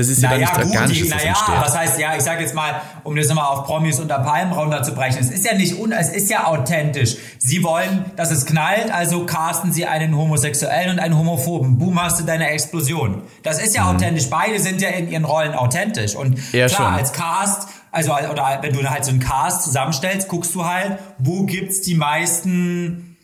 Das 0.00 0.08
ist 0.08 0.22
ja 0.22 0.30
dann 0.30 0.40
naja, 0.40 0.52
nichts 0.52 0.66
gut, 0.66 0.76
Organisches, 0.76 1.02
die, 1.04 1.14
naja, 1.14 1.28
entsteht. 1.28 1.54
was 1.60 1.76
heißt, 1.76 2.00
ja, 2.00 2.16
ich 2.16 2.22
sage 2.22 2.42
jetzt 2.42 2.54
mal, 2.54 2.80
um 3.04 3.14
das 3.14 3.28
nochmal 3.28 3.46
auf 3.46 3.64
Promis 3.64 4.00
unter 4.00 4.18
Palmen 4.18 4.52
runterzubrechen, 4.52 5.20
es 5.20 5.30
ist 5.30 5.44
ja 5.44 5.54
nicht, 5.54 5.78
un, 5.78 5.92
es 5.92 6.08
ist 6.08 6.30
ja 6.30 6.46
authentisch. 6.46 7.16
Sie 7.38 7.62
wollen, 7.62 8.06
dass 8.16 8.30
es 8.30 8.46
knallt, 8.46 8.90
also 8.92 9.26
casten 9.26 9.72
sie 9.72 9.86
einen 9.86 10.16
Homosexuellen 10.16 10.92
und 10.92 10.98
einen 10.98 11.16
Homophoben. 11.16 11.78
Boom, 11.78 12.02
hast 12.02 12.18
du 12.20 12.24
deine 12.24 12.48
Explosion. 12.50 13.22
Das 13.42 13.62
ist 13.62 13.76
ja 13.76 13.90
authentisch. 13.90 14.28
Beide 14.30 14.58
sind 14.58 14.80
ja 14.80 14.88
in 14.88 15.08
ihren 15.10 15.24
Rollen 15.24 15.54
authentisch. 15.54 16.14
Und 16.16 16.30
Mhm. 16.30 16.44
Ja, 16.52 16.66
klar, 16.66 16.88
schon. 16.88 16.94
als 16.94 17.12
Cast, 17.12 17.68
also, 17.92 18.12
oder 18.12 18.58
wenn 18.62 18.72
du 18.72 18.88
halt 18.88 19.04
so 19.04 19.10
einen 19.10 19.20
Cast 19.20 19.62
zusammenstellst, 19.64 20.28
guckst 20.28 20.54
du 20.54 20.64
halt, 20.64 20.98
wo 21.18 21.44
gibt's 21.44 21.82
die 21.82 21.94
meisten, 21.94 23.16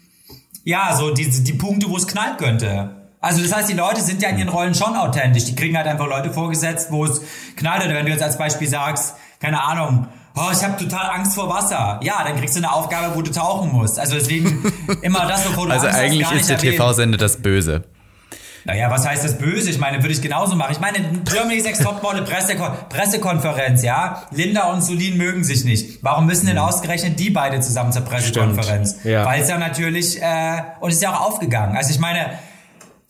ja, 0.65 0.95
so 0.97 1.12
die, 1.15 1.29
die 1.31 1.53
Punkte, 1.53 1.89
wo 1.89 1.97
es 1.97 2.07
knallen 2.07 2.37
könnte. 2.37 3.06
Also 3.20 3.42
das 3.42 3.55
heißt, 3.55 3.68
die 3.68 3.74
Leute 3.74 4.00
sind 4.00 4.22
ja 4.22 4.29
in 4.29 4.38
ihren 4.38 4.48
Rollen 4.48 4.74
schon 4.74 4.96
authentisch. 4.96 5.44
Die 5.44 5.57
kriegen 5.57 5.76
halt 5.76 5.87
einfach 5.87 6.07
Leute 6.07 6.33
vorgesetzt, 6.33 6.88
wo 6.90 7.05
es 7.05 7.20
knallt. 7.57 7.85
Oder 7.85 7.94
wenn 7.94 8.07
du 8.07 8.12
jetzt 8.12 8.22
als 8.22 8.38
Beispiel 8.38 8.68
sagst, 8.68 9.16
keine 9.40 9.62
Ahnung, 9.62 10.07
oh, 10.37 10.50
ich 10.52 10.62
habe 10.62 10.76
total 10.76 11.11
Angst 11.11 11.35
vor 11.35 11.48
Wasser. 11.48 11.98
Ja, 12.02 12.22
dann 12.24 12.37
kriegst 12.38 12.55
du 12.57 12.61
eine 12.61 12.72
Aufgabe, 12.72 13.14
wo 13.16 13.22
du 13.22 13.31
tauchen 13.31 13.72
musst. 13.72 13.98
Also 13.98 14.14
deswegen 14.14 14.72
immer 15.02 15.26
das, 15.26 15.46
wovor 15.48 15.66
du 15.66 15.72
Also 15.72 15.87
Angst 15.87 15.98
hast, 15.98 16.05
eigentlich 16.05 16.29
gar 16.29 16.38
ist 16.38 16.50
der. 16.50 16.59
TV-Sender 16.59 17.18
das 17.18 17.38
Böse. 17.38 17.85
Naja, 18.66 18.90
was 18.90 19.07
heißt 19.07 19.24
das 19.24 19.38
böse? 19.38 19.70
Ich 19.70 19.79
meine, 19.79 20.02
würde 20.02 20.12
ich 20.12 20.20
genauso 20.20 20.57
machen. 20.57 20.72
Ich 20.72 20.81
meine, 20.81 20.98
Germany's 21.24 21.62
Next 21.62 21.85
Topmodel 21.85 22.22
Pressekon 22.22 22.72
Pressekonferenz, 22.88 23.85
ja? 23.85 24.24
Linda 24.33 24.72
und 24.72 24.83
Solin 24.83 25.16
mögen 25.16 25.44
sich 25.44 25.64
nicht. 25.64 26.02
Warum 26.02 26.26
müssen 26.26 26.46
denn 26.46 26.59
ausgerechnet 26.59 27.18
die 27.20 27.31
beide 27.31 27.61
zusammen 27.61 27.92
zur 27.92 28.02
Pressekonferenz? 28.02 28.96
Stimmt, 28.98 29.05
ja. 29.05 29.24
Weil 29.24 29.42
es 29.42 29.48
ja 29.48 29.57
natürlich, 29.59 30.20
äh, 30.20 30.62
und 30.81 30.88
es 30.88 30.96
ist 30.96 31.02
ja 31.02 31.14
auch 31.14 31.29
aufgegangen. 31.29 31.76
Also 31.76 31.90
ich 31.90 32.00
meine, 32.00 32.40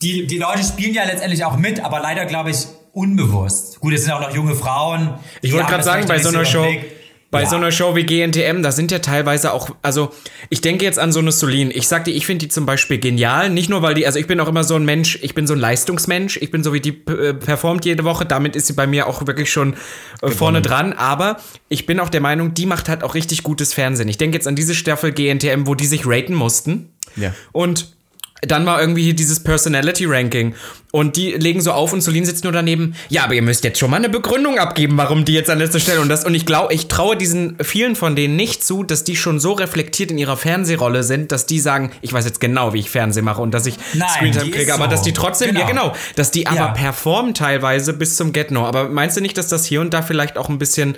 die, 0.03 0.27
die 0.27 0.39
Leute 0.39 0.63
spielen 0.63 0.95
ja 0.95 1.05
letztendlich 1.05 1.45
auch 1.45 1.57
mit, 1.57 1.81
aber 1.85 2.01
leider, 2.01 2.27
glaube 2.27 2.51
ich, 2.51 2.59
unbewusst. 2.93 3.81
Gut, 3.81 3.93
es 3.95 4.03
sind 4.05 4.13
auch 4.13 4.21
noch 4.21 4.35
junge 4.35 4.55
Frauen. 4.55 5.15
Ich 5.43 5.53
wollte 5.53 5.67
gerade 5.69 5.85
sagen, 5.85 6.07
bei 6.07 6.19
so 6.19 6.29
einer 6.31 6.45
Show, 6.45 6.63
Blick. 6.65 6.85
bei 7.31 7.43
Ja. 7.43 7.49
so 7.49 7.57
einer 7.57 7.71
Show 7.71 7.95
wie 7.95 8.05
GNTM, 8.05 8.63
da 8.63 8.73
sind 8.73 8.91
ja 8.91 9.01
teilweise 9.01 9.53
auch, 9.53 9.71
also 9.83 10.11
ich 10.49 10.61
denke 10.63 10.85
jetzt 10.85 10.99
an 10.99 11.13
so 11.13 11.19
eine 11.19 11.31
Solin. 11.33 11.71
Ich 11.75 11.89
sag 11.89 12.05
dir, 12.05 12.13
ich 12.13 12.25
finde 12.25 12.47
die 12.47 12.49
zum 12.49 12.65
Beispiel 12.65 12.99
genial. 12.99 13.51
Nicht 13.51 13.69
nur, 13.69 13.83
weil 13.83 13.95
die, 13.95 14.07
also 14.07 14.19
ich 14.19 14.27
bin 14.27 14.41
auch 14.41 14.49
immer 14.49 14.65
so 14.65 14.77
ein 14.77 14.85
Mensch, 14.87 15.19
ich 15.23 15.35
bin 15.35 15.47
so 15.47 15.53
ein 15.55 15.59
Leistungsmensch. 15.61 16.39
Ich 16.39 16.51
bin 16.51 16.63
so 16.63 16.73
wie 16.73 16.81
die 16.81 17.03
äh, 17.07 17.35
performt 17.35 17.85
jede 17.85 18.05
Woche. 18.05 18.25
Damit 18.25 18.57
ist 18.57 18.67
sie 18.69 18.73
bei 18.75 18.87
mir 18.87 19.07
auch 19.07 19.27
wirklich 19.27 19.51
schon 19.53 19.75
äh, 20.23 20.31
vorne 20.31 20.63
dran. 20.63 20.93
Aber 20.95 21.37
ich 21.69 21.85
bin 21.85 22.01
auch 22.01 22.09
der 22.09 22.21
Meinung, 22.23 22.55
die 22.55 22.65
macht 22.67 22.89
halt 22.89 23.03
auch 23.03 23.15
richtig 23.15 23.43
gutes 23.43 23.75
Fernsehen. 23.75 24.09
Ich 24.09 24.19
denke 24.19 24.37
jetzt 24.37 24.47
an 24.49 24.57
diese 24.57 24.75
Staffel 24.75 25.13
GNTM, 25.13 25.67
wo 25.67 25.75
die 25.75 25.87
sich 25.87 26.07
raten 26.07 26.35
mussten. 26.35 26.93
Ja. 27.17 27.35
Und 27.53 27.96
dann 28.43 28.67
war 28.67 28.81
irgendwie 28.81 29.03
hier 29.03 29.15
dieses 29.15 29.43
Personality 29.43 30.05
Ranking 30.07 30.55
und 30.93 31.17
die 31.17 31.33
legen 31.33 31.61
so 31.61 31.73
auf 31.73 31.93
und 31.93 32.01
Solin 32.03 32.25
sitzt 32.25 32.45
nur 32.45 32.53
daneben. 32.53 32.95
Ja, 33.09 33.25
aber 33.25 33.35
ihr 33.35 33.43
müsst 33.43 33.65
jetzt 33.65 33.79
schon 33.79 33.91
mal 33.91 33.97
eine 33.97 34.09
Begründung 34.09 34.59
abgeben, 34.59 34.97
warum 34.99 35.25
die 35.25 35.33
jetzt 35.33 35.49
an 35.51 35.59
letzter 35.59 35.81
Stelle 35.81 36.01
und 36.01 36.09
das 36.09 36.25
und 36.25 36.35
ich 36.35 36.45
glaube, 36.47 36.73
ich 36.75 36.87
traue 36.89 37.17
diesen 37.17 37.57
vielen 37.63 37.97
von 37.97 38.15
denen 38.15 38.37
nicht 38.37 38.63
zu, 38.65 38.83
dass 38.83 39.05
die 39.05 39.17
schon 39.17 39.41
so 39.41 39.53
reflektiert 39.53 40.11
in 40.11 40.19
ihrer 40.19 40.37
Fernsehrolle 40.37 41.03
sind, 41.03 41.33
dass 41.33 41.47
die 41.47 41.59
sagen, 41.61 41.91
ich 42.03 42.13
weiß 42.13 42.25
jetzt 42.27 42.41
genau, 42.41 42.73
wie 42.75 42.81
ich 42.81 42.91
Fernsehen 42.91 43.25
mache 43.25 43.41
und 43.41 43.53
dass 43.53 43.67
ich 43.67 43.77
Nein, 43.95 44.09
Screentime 44.15 44.51
kriege, 44.51 44.75
aber 44.75 44.85
so. 44.85 44.91
dass 44.91 45.03
die 45.03 45.13
trotzdem, 45.13 45.57
ja 45.57 45.67
Genau. 45.67 45.91
genau, 45.91 45.97
dass 46.17 46.31
die 46.31 46.47
aber 46.47 46.57
Ja. 46.57 46.67
performen 46.69 47.33
teilweise 47.35 47.93
bis 47.95 48.17
zum 48.17 48.33
Get 48.33 48.51
No. 48.51 48.65
Aber 48.67 48.89
meinst 48.89 49.17
du 49.17 49.21
nicht, 49.21 49.37
dass 49.39 49.49
das 49.49 49.65
hier 49.65 49.81
und 49.81 49.93
da 49.95 50.03
vielleicht 50.03 50.37
auch 50.39 50.49
ein 50.49 50.59
bisschen 50.59 50.97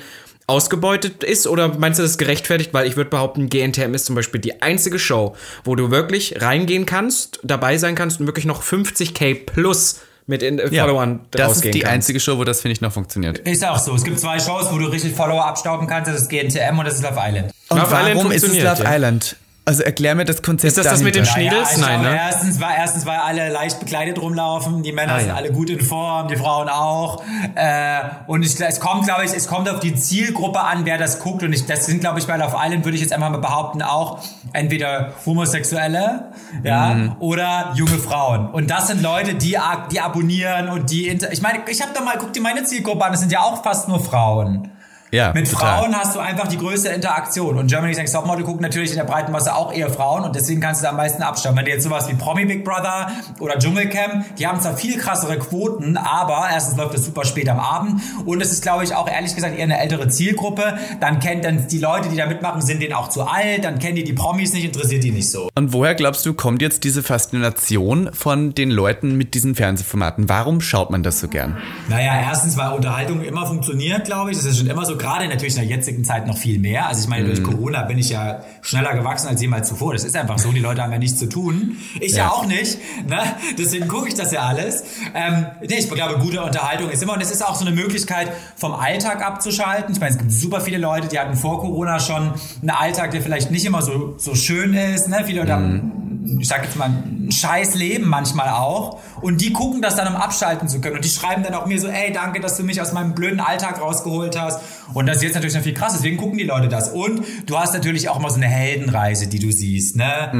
ausgebeutet 0.49 1.23
ist 1.23 1.47
oder 1.47 1.69
meinst 1.79 1.99
du 1.99 2.03
das 2.03 2.19
gerechtfertigt? 2.19 2.75
Weil 2.75 2.87
ich 2.87 2.97
würde 2.97 3.11
behaupten, 3.11 3.49
GNTM 3.49 3.95
ist 3.95 4.07
zum 4.07 4.17
Beispiel 4.17 4.41
die 4.41 4.61
einzige 4.63 4.99
Show, 4.99 5.37
wo 5.63 5.77
du 5.77 5.91
wirklich 5.91 6.41
reingehen 6.43 6.87
kannst, 6.87 7.39
dabei 7.45 7.79
sein 7.79 7.95
kannst 7.95 8.19
und 8.19 8.27
wirklich 8.27 8.47
noch 8.47 8.63
50k 8.63 9.47
plus 9.47 10.01
mit 10.27 10.43
in, 10.43 10.59
äh, 10.59 10.69
Followern 10.69 11.21
das 11.31 11.57
ist 11.57 11.65
die 11.65 11.81
kannst. 11.81 11.87
einzige 11.95 12.21
Show, 12.21 12.39
wo 12.39 12.45
das, 12.45 12.61
finde 12.61 12.75
ich, 12.75 12.81
noch 12.81 12.93
funktioniert. 12.93 13.39
Ist 13.41 13.65
auch 13.65 13.79
so. 13.79 13.95
Es 13.95 14.05
gibt 14.05 14.19
zwei 14.19 14.39
Shows, 14.39 14.71
wo 14.71 14.79
du 14.79 14.87
richtig 14.87 15.15
Follower 15.15 15.45
abstauben 15.45 15.87
kannst. 15.87 16.11
Das 16.11 16.21
ist 16.21 16.29
GNTM 16.29 16.79
und 16.79 16.85
das 16.85 16.97
ist 16.97 17.03
Love 17.03 17.19
Island. 17.19 17.53
Und 17.69 17.79
Love 17.79 17.95
Island 17.95 18.15
warum 18.17 18.31
ist 18.33 18.43
es 18.43 18.49
funktioniert, 18.51 18.79
Love 18.79 18.85
ja. 18.85 18.97
Island? 18.97 19.37
Also 19.69 19.83
erklär 19.83 20.15
mir 20.15 20.25
das 20.25 20.41
Konzept 20.43 20.69
Ist 20.69 20.79
das 20.79 20.87
das 20.87 21.03
mit 21.03 21.15
dahinter. 21.15 21.35
den 21.35 21.51
Schniedels? 21.51 21.73
ich 21.77 21.81
Nein, 21.83 22.01
ne? 22.03 22.17
Erstens, 22.17 22.59
weil, 22.61 22.75
erstens, 22.79 23.05
weil 23.07 23.19
alle 23.19 23.51
leicht 23.51 23.79
bekleidet 23.79 24.19
rumlaufen, 24.21 24.83
die 24.83 24.93
Männer 24.93 25.15
Ah, 25.17 25.19
sind 25.21 25.29
ja. 25.29 25.35
alle 25.35 25.53
gut 25.53 25.69
in 25.69 25.81
Form, 25.83 26.27
die 26.29 26.37
Frauen 26.37 26.69
auch. 26.71 27.23
Äh, 27.55 28.01
und 28.27 28.43
ich, 28.45 28.59
es 28.59 28.81
kommt, 28.81 29.05
glaube 29.05 29.25
ich, 29.27 29.35
es 29.35 29.47
kommt 29.47 29.69
auf 29.69 29.81
die 29.81 29.95
Zielgruppe 29.95 30.61
an, 30.61 30.87
wer 30.87 30.97
das 30.97 31.19
guckt. 31.21 31.43
Und 31.43 31.53
ich, 31.53 31.67
das 31.67 31.85
sind, 31.87 32.01
glaube 32.01 32.19
ich, 32.19 32.27
bei 32.27 32.37
Love 32.39 32.57
Island, 32.59 32.85
würde 32.87 32.97
ich 32.97 33.03
jetzt 33.03 33.13
einmal 33.13 33.31
mal 33.31 33.39
behaupten, 33.39 33.83
auch 33.83 34.21
entweder 34.55 35.13
Homosexuelle, 35.27 36.33
ja, 36.63 36.95
Mhm. 36.95 37.17
oder 37.19 37.73
junge 37.75 37.99
Frauen. 37.99 38.49
Und 38.51 38.71
das 38.71 38.87
sind 38.89 39.03
Leute, 39.03 39.35
die, 39.35 39.59
ab- 39.59 39.91
die 39.91 40.01
abonnieren 40.01 40.69
und 40.71 40.91
die, 40.91 41.09
inter 41.09 41.31
ich 41.33 41.43
meine, 41.43 41.59
ich 41.69 41.83
habe 41.83 41.93
da 41.95 42.01
mal, 42.01 42.17
guck 42.19 42.33
dir 42.33 42.41
meine 42.43 42.65
Zielgruppe 42.65 43.05
an, 43.05 43.13
das 43.13 43.21
sind 43.21 43.33
ja 43.33 43.41
auch 43.41 43.63
fast 43.63 43.89
nur 43.89 44.01
Frauen. 44.03 44.68
Ja, 45.11 45.33
Mit 45.33 45.51
total. 45.51 45.79
Frauen 45.79 45.97
hast 45.97 46.15
du 46.15 46.21
einfach 46.21 46.49
die 46.49 46.59
größte 46.59 46.91
Interaktion. 46.91 47.57
Und 47.57 47.69
Germany's 47.69 47.97
Next 47.97 48.15
Topmodel 48.15 48.45
gucken 48.45 48.63
natürlich 48.63 48.91
in 48.91 48.97
der 48.97 49.05
breiten 49.05 49.33
Masse 49.33 49.55
auch 49.55 49.73
eher 49.73 49.89
Frauen 49.89 50.25
und 50.25 50.37
deswegen 50.37 50.61
kannst 50.61 50.83
du 50.83 50.85
da 50.85 50.91
am 50.91 50.97
meisten 50.97 51.23
abstammen. 51.23 51.59
Wenn 51.59 51.65
du 51.65 51.71
jetzt 51.71 51.85
sowas 51.85 52.09
wie 52.09 52.15
Promi 52.15 52.45
Big 52.45 52.65
Brother 52.65 53.11
oder 53.41 53.59
Dschungelcamp, 53.59 54.37
die 54.37 54.47
haben 54.47 54.61
zwar 54.61 54.77
viel 54.77 54.99
krassere 54.99 55.39
Quoten, 55.39 55.97
aber 55.97 56.49
erstens 56.53 56.77
läuft 56.77 56.95
das 56.95 57.05
super 57.05 57.25
spät 57.25 57.49
am 57.49 57.59
Abend 57.59 58.03
und 58.27 58.41
es 58.43 58.53
ist, 58.53 58.63
glaube 58.63 58.85
ich, 58.85 58.95
auch 58.95 59.09
ehrlich 59.09 59.35
gesagt 59.35 59.57
eher 59.57 59.65
eine 59.65 59.81
ältere 59.81 60.09
Zielgruppe. 60.09 60.79
Dann 61.01 61.21
kennt 61.21 61.45
dann 61.45 61.69
die 61.69 61.79
Leute, 61.79 62.09
die 62.11 62.17
da 62.17 62.27
mitmachen, 62.27 62.61
sind 62.61 62.83
denen 62.83 62.93
auch 62.93 63.09
zu 63.09 63.23
alt, 63.23 63.65
dann 63.65 63.79
kennen 63.79 63.97
die 63.97 64.05
die 64.05 64.13
Promis 64.13 64.53
nicht, 64.53 64.65
interessiert 64.65 65.05
die 65.05 65.11
nicht 65.11 65.31
so. 65.31 65.49
Und 65.55 65.73
woher 65.73 65.95
glaubst 65.95 66.27
du, 66.27 66.35
kommt 66.35 66.61
jetzt 66.61 66.85
diese 66.85 67.03
Faszination 67.03 68.11
von 68.13 68.55
den 68.55 68.71
Leuten 68.71 69.17
mit 69.17 69.35
diesen 69.35 69.55
Fernsehformaten? 69.55 70.29
Warum 70.29 70.61
schaut 70.61 70.91
man 70.91 71.03
das 71.03 71.21
so 71.21 71.29
gern? 71.29 71.57
Naja, 71.89 72.21
erstens, 72.21 72.57
weil 72.59 72.73
Unterhaltung 72.73 73.23
immer 73.23 73.47
funktioniert, 73.47 74.05
glaube 74.05 74.31
ich. 74.31 74.37
Das 74.37 74.47
ist 74.47 74.59
schon 74.59 74.67
immer 74.67 74.85
so, 74.85 74.98
gerade 74.99 75.29
natürlich 75.29 75.57
in 75.57 75.67
der 75.67 75.77
jetzigen 75.77 76.05
Zeit 76.05 76.27
noch 76.27 76.37
viel 76.37 76.59
mehr. 76.59 76.87
Also 76.89 77.03
ich 77.03 77.09
meine, 77.09 77.25
durch 77.27 77.43
Corona 77.43 77.83
bin 77.83 77.99
ich 77.99 78.11
ja 78.11 78.41
schneller 78.61 78.95
gewachsen 78.95 79.29
als 79.29 79.41
jemals 79.41 79.69
zuvor. 79.69 79.93
Das 79.95 80.05
ist 80.05 80.17
einfach 80.17 80.39
so, 80.39 80.53
die 80.53 80.61
Leute 80.61 80.83
haben 80.83 80.93
ja 80.93 80.99
nichts 80.99 81.19
zu 81.19 81.27
tun. 81.29 81.77
Ich 82.01 82.13
ja, 82.13 82.25
Ja. 82.25 82.31
auch 82.31 82.47
nicht. 82.47 82.79
Ne? 83.09 83.19
Deswegen 83.59 83.89
gucke 83.89 84.09
ich 84.09 84.15
das 84.15 84.33
ja 84.33 84.41
alles. 84.43 84.85
Ähm, 85.15 85.47
nee, 85.61 85.77
ich 85.79 85.89
glaube, 85.91 86.19
gute 86.19 86.43
Unterhaltung 86.43 86.91
ist 86.91 87.03
immer, 87.03 87.15
und 87.15 87.23
es 87.23 87.31
ist 87.31 87.45
auch 87.47 87.55
so 87.55 87.65
eine 87.67 87.75
Möglichkeit, 87.75 88.31
vom 88.57 88.73
Alltag 88.73 89.25
abzuschalten. 89.25 89.95
Ich 89.95 90.01
meine, 90.01 90.13
es 90.13 90.19
gibt 90.19 90.33
super 90.33 90.61
viele 90.61 90.79
Leute, 90.79 91.09
die 91.09 91.19
hatten 91.19 91.37
vor 91.37 91.61
Corona 91.61 92.01
schon 92.01 92.33
einen 92.61 92.71
Alltag, 92.71 93.13
der 93.13 93.23
vielleicht 93.23 93.51
nicht 93.51 93.65
immer 93.65 93.83
so, 93.83 94.15
so 94.19 94.35
schön 94.35 94.75
ist. 94.75 95.09
Ne? 95.09 95.23
Viele 95.25 95.41
Leute 95.41 95.53
haben, 95.53 96.39
ich 96.41 96.49
sag 96.49 96.65
jetzt 96.65 96.77
mal, 96.77 96.91
ein 97.29 97.33
scheiß 97.33 97.75
Leben 97.75 98.09
manchmal 98.09 98.49
auch. 98.49 99.01
Und 99.21 99.41
die 99.41 99.53
gucken 99.53 99.83
das 99.83 99.97
dann, 99.97 100.09
um 100.09 100.17
abschalten 100.17 100.69
zu 100.69 100.81
können. 100.81 100.97
Und 100.97 101.05
die 101.05 101.11
schreiben 101.11 101.43
dann 101.43 101.55
auch 101.55 101.67
mir 101.67 101.81
so, 101.81 101.89
ey, 101.89 102.13
danke, 102.13 102.41
dass 102.41 102.57
du 102.57 102.63
mich 102.63 102.81
aus 102.81 102.93
meinem 102.93 103.15
blöden 103.15 103.41
Alltag 103.41 103.81
rausgeholt 103.81 104.39
hast. 104.39 104.61
Und 104.95 105.07
das 105.07 105.19
ist 105.19 105.25
jetzt 105.25 105.35
natürlich 105.35 105.55
noch 105.55 105.63
viel 105.63 105.75
krass, 105.75 105.93
deswegen 105.93 106.17
gucken 106.17 106.39
die 106.39 106.45
Leute 106.45 106.69
das. 106.69 106.91
Und 106.91 107.23
du 107.47 107.59
hast 107.59 107.75
natürlich 107.75 108.09
auch 108.09 108.19
immer 108.19 108.31
so 108.31 108.37
eine 108.37 108.47
Heldenreise, 108.47 109.27
die 109.27 109.39
du 109.39 109.53
siehst, 109.53 109.97
ne? 109.97 110.31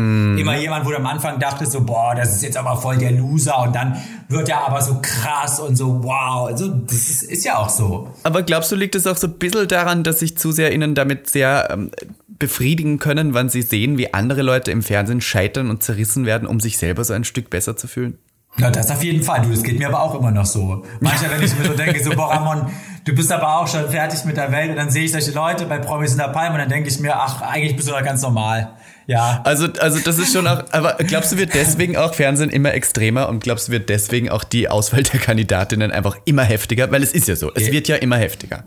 Immer 0.41 0.59
jemand, 0.59 0.87
wo 0.87 0.91
du 0.91 0.97
am 0.97 1.07
Anfang 1.07 1.39
dachtest 1.39 1.73
so, 1.73 1.83
boah, 1.83 2.15
das 2.15 2.35
ist 2.35 2.43
jetzt 2.43 2.57
aber 2.57 2.77
voll 2.77 2.97
der 2.97 3.13
Loser. 3.13 3.61
Und 3.63 3.75
dann 3.75 4.01
wird 4.29 4.49
er 4.49 4.67
aber 4.67 4.81
so 4.81 5.01
krass 5.03 5.61
und 5.61 5.77
so, 5.77 6.03
wow. 6.03 6.47
Also, 6.47 6.69
das 6.69 7.09
ist, 7.09 7.23
ist 7.25 7.45
ja 7.45 7.59
auch 7.59 7.69
so. 7.69 8.09
Aber 8.23 8.43
glaubst 8.43 8.73
du, 8.73 8.77
liegt 8.77 8.95
es 8.95 9.07
auch 9.07 9.17
so 9.17 9.27
ein 9.27 9.35
bisschen 9.35 9.69
daran, 9.69 10.03
dass 10.03 10.21
sich 10.21 10.39
ZuseherInnen 10.39 10.95
damit 10.95 11.29
sehr 11.29 11.69
ähm, 11.71 11.91
befriedigen 12.39 12.99
können, 12.99 13.35
wenn 13.35 13.49
sie 13.49 13.63
sehen, 13.63 13.99
wie 13.99 14.15
andere 14.15 14.43
Leute 14.43 14.71
im 14.71 14.83
Fernsehen 14.83 15.21
scheitern 15.21 15.71
und 15.71 15.83
zerrissen 15.83 16.25
werden, 16.25 16.47
um 16.47 16.61
sich 16.61 16.78
selber 16.79 17.05
so 17.05 17.13
ein 17.15 17.25
Stück 17.25 17.51
besser 17.51 17.77
zu 17.77 17.89
fühlen? 17.89 18.19
Ja, 18.57 18.71
das 18.71 18.91
auf 18.91 19.05
jeden 19.05 19.23
Fall. 19.23 19.43
Du, 19.43 19.51
das 19.51 19.63
geht 19.63 19.79
mir 19.79 19.87
aber 19.89 20.03
auch 20.03 20.19
immer 20.19 20.31
noch 20.31 20.47
so. 20.47 20.85
Manchmal, 21.01 21.33
wenn 21.33 21.43
ich 21.45 21.57
mir 21.57 21.65
so 21.65 21.75
denke, 21.75 22.03
so, 22.03 22.11
boah, 22.11 22.33
Ramon, 22.33 22.67
du 23.05 23.15
bist 23.15 23.31
aber 23.31 23.59
auch 23.59 23.69
schon 23.69 23.89
fertig 23.89 24.25
mit 24.25 24.37
der 24.37 24.51
Welt 24.51 24.71
und 24.71 24.77
dann 24.77 24.91
sehe 24.91 25.05
ich 25.05 25.13
solche 25.13 25.31
Leute 25.31 25.67
bei 25.67 25.79
Promis 25.79 26.13
in 26.13 26.19
der 26.19 26.29
Palme 26.29 26.55
und 26.55 26.61
dann 26.61 26.69
denke 26.69 26.89
ich 26.89 26.99
mir, 26.99 27.15
ach, 27.15 27.41
eigentlich 27.43 27.77
bist 27.77 27.89
du 27.89 27.93
doch 27.93 28.03
ganz 28.03 28.23
normal. 28.23 28.75
Ja. 29.07 29.43
Also, 29.45 29.69
also 29.81 30.01
das 30.01 30.19
ist 30.19 30.33
schon 30.33 30.47
auch, 30.47 30.65
aber 30.73 30.95
glaubst 30.99 31.33
du, 31.33 31.39
wird 31.39 31.55
deswegen 31.55 31.97
auch 31.97 32.15
Fernsehen 32.15 32.51
immer 32.51 32.75
extremer 32.75 33.29
und 33.29 33.43
glaubst 33.43 33.69
du, 33.69 33.73
wird 33.73 33.89
deswegen 33.89 34.29
auch 34.29 34.45
die 34.45 34.69
Auswahl 34.69 35.03
der 35.03 35.21
Kandidatinnen 35.21 35.93
einfach 35.93 36.17
immer 36.25 36.43
heftiger? 36.43 36.91
Weil 36.91 37.03
es 37.03 37.13
ist 37.13 37.29
ja 37.29 37.37
so, 37.37 37.53
es 37.55 37.71
wird 37.71 37.87
ja 37.87 37.97
immer 37.97 38.17
heftiger. 38.17 38.65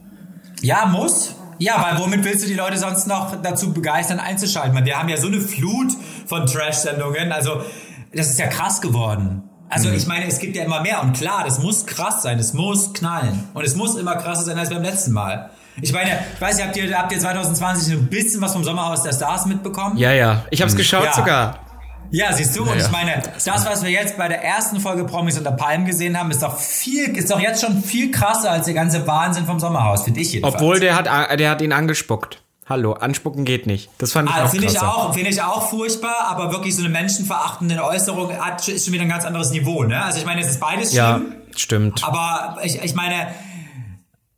Ja, 0.61 0.85
muss. 0.85 1.35
Ja, 1.59 1.83
weil 1.83 1.99
womit 1.99 2.23
willst 2.23 2.43
du 2.43 2.47
die 2.47 2.55
Leute 2.55 2.79
sonst 2.79 3.05
noch 3.05 3.39
dazu 3.39 3.71
begeistern, 3.71 4.19
einzuschalten? 4.19 4.73
Weil 4.73 4.85
wir 4.85 4.97
haben 4.97 5.09
ja 5.09 5.17
so 5.17 5.27
eine 5.27 5.39
Flut 5.39 5.91
von 6.25 6.47
Trash-Sendungen. 6.47 7.31
Also, 7.31 7.61
das 8.13 8.29
ist 8.29 8.39
ja 8.39 8.47
krass 8.47 8.81
geworden. 8.81 9.43
Also, 9.69 9.89
ich 9.89 10.05
meine, 10.05 10.25
es 10.25 10.39
gibt 10.39 10.57
ja 10.57 10.65
immer 10.65 10.81
mehr. 10.81 11.01
Und 11.01 11.13
klar, 11.13 11.43
das 11.45 11.59
muss 11.59 11.85
krass 11.85 12.21
sein. 12.23 12.37
Es 12.39 12.51
muss 12.53 12.91
knallen. 12.93 13.47
Und 13.53 13.63
es 13.63 13.75
muss 13.75 13.95
immer 13.95 14.17
krasser 14.17 14.43
sein 14.43 14.57
als 14.57 14.69
beim 14.69 14.83
letzten 14.83 15.13
Mal. 15.13 15.49
Ich 15.81 15.93
meine, 15.93 16.19
ich 16.33 16.41
weiß 16.41 16.57
nicht, 16.57 16.65
habt 16.65 16.75
ihr, 16.75 16.97
habt 16.97 17.11
ihr 17.13 17.19
2020 17.19 17.93
ein 17.93 18.07
bisschen 18.07 18.41
was 18.41 18.51
vom 18.51 18.65
Sommerhaus 18.65 19.03
der 19.03 19.13
Stars 19.13 19.45
mitbekommen? 19.45 19.97
Ja, 19.97 20.11
ja. 20.11 20.43
Ich 20.49 20.61
hab's 20.61 20.75
geschaut 20.75 21.05
Ja. 21.05 21.13
sogar. 21.13 21.59
Ja, 22.13 22.33
siehst 22.33 22.57
du, 22.57 22.63
und 22.63 22.77
ja. 22.77 22.85
ich 22.85 22.91
meine, 22.91 23.23
das, 23.33 23.65
was 23.65 23.83
wir 23.83 23.89
jetzt 23.89 24.17
bei 24.17 24.27
der 24.27 24.43
ersten 24.43 24.81
Folge 24.81 25.05
Promis 25.05 25.37
unter 25.37 25.53
Palmen 25.53 25.85
gesehen 25.85 26.19
haben, 26.19 26.29
ist 26.29 26.43
doch 26.43 26.57
viel, 26.57 27.15
ist 27.17 27.31
doch 27.31 27.39
jetzt 27.39 27.61
schon 27.63 27.81
viel 27.81 28.11
krasser 28.11 28.51
als 28.51 28.65
der 28.65 28.73
ganze 28.73 29.07
Wahnsinn 29.07 29.45
vom 29.45 29.61
Sommerhaus, 29.61 30.03
finde 30.03 30.19
ich 30.19 30.33
jedenfalls. 30.33 30.55
Obwohl 30.55 30.81
der 30.81 30.95
hat, 30.97 31.05
der 31.39 31.49
hat 31.49 31.61
ihn 31.61 31.71
angespuckt. 31.71 32.40
Hallo, 32.67 32.93
anspucken 32.93 33.43
geht 33.43 33.65
nicht. 33.65 33.89
Das 33.97 34.11
fand 34.13 34.29
ich 34.29 34.35
Ah, 34.35 34.43
noch 34.43 34.51
finde 34.51 34.67
ich 34.67 34.79
auch, 34.79 35.13
finde 35.13 35.29
ich 35.29 35.41
auch 35.41 35.69
furchtbar, 35.69 36.27
aber 36.29 36.51
wirklich 36.51 36.75
so 36.75 36.81
eine 36.81 36.89
menschenverachtende 36.89 37.83
Äußerung 37.83 38.31
hat, 38.39 38.65
ist 38.67 38.85
schon 38.85 38.93
wieder 38.93 39.03
ein 39.03 39.09
ganz 39.09 39.25
anderes 39.25 39.51
Niveau, 39.51 39.83
ne? 39.83 40.01
Also 40.03 40.19
ich 40.19 40.25
meine, 40.25 40.41
es 40.41 40.47
ist 40.49 40.59
beides 40.59 40.93
Ja, 40.93 41.17
schlimm, 41.17 41.33
stimmt. 41.55 42.03
aber 42.07 42.59
ich, 42.63 42.81
ich 42.81 42.93
meine, 42.95 43.27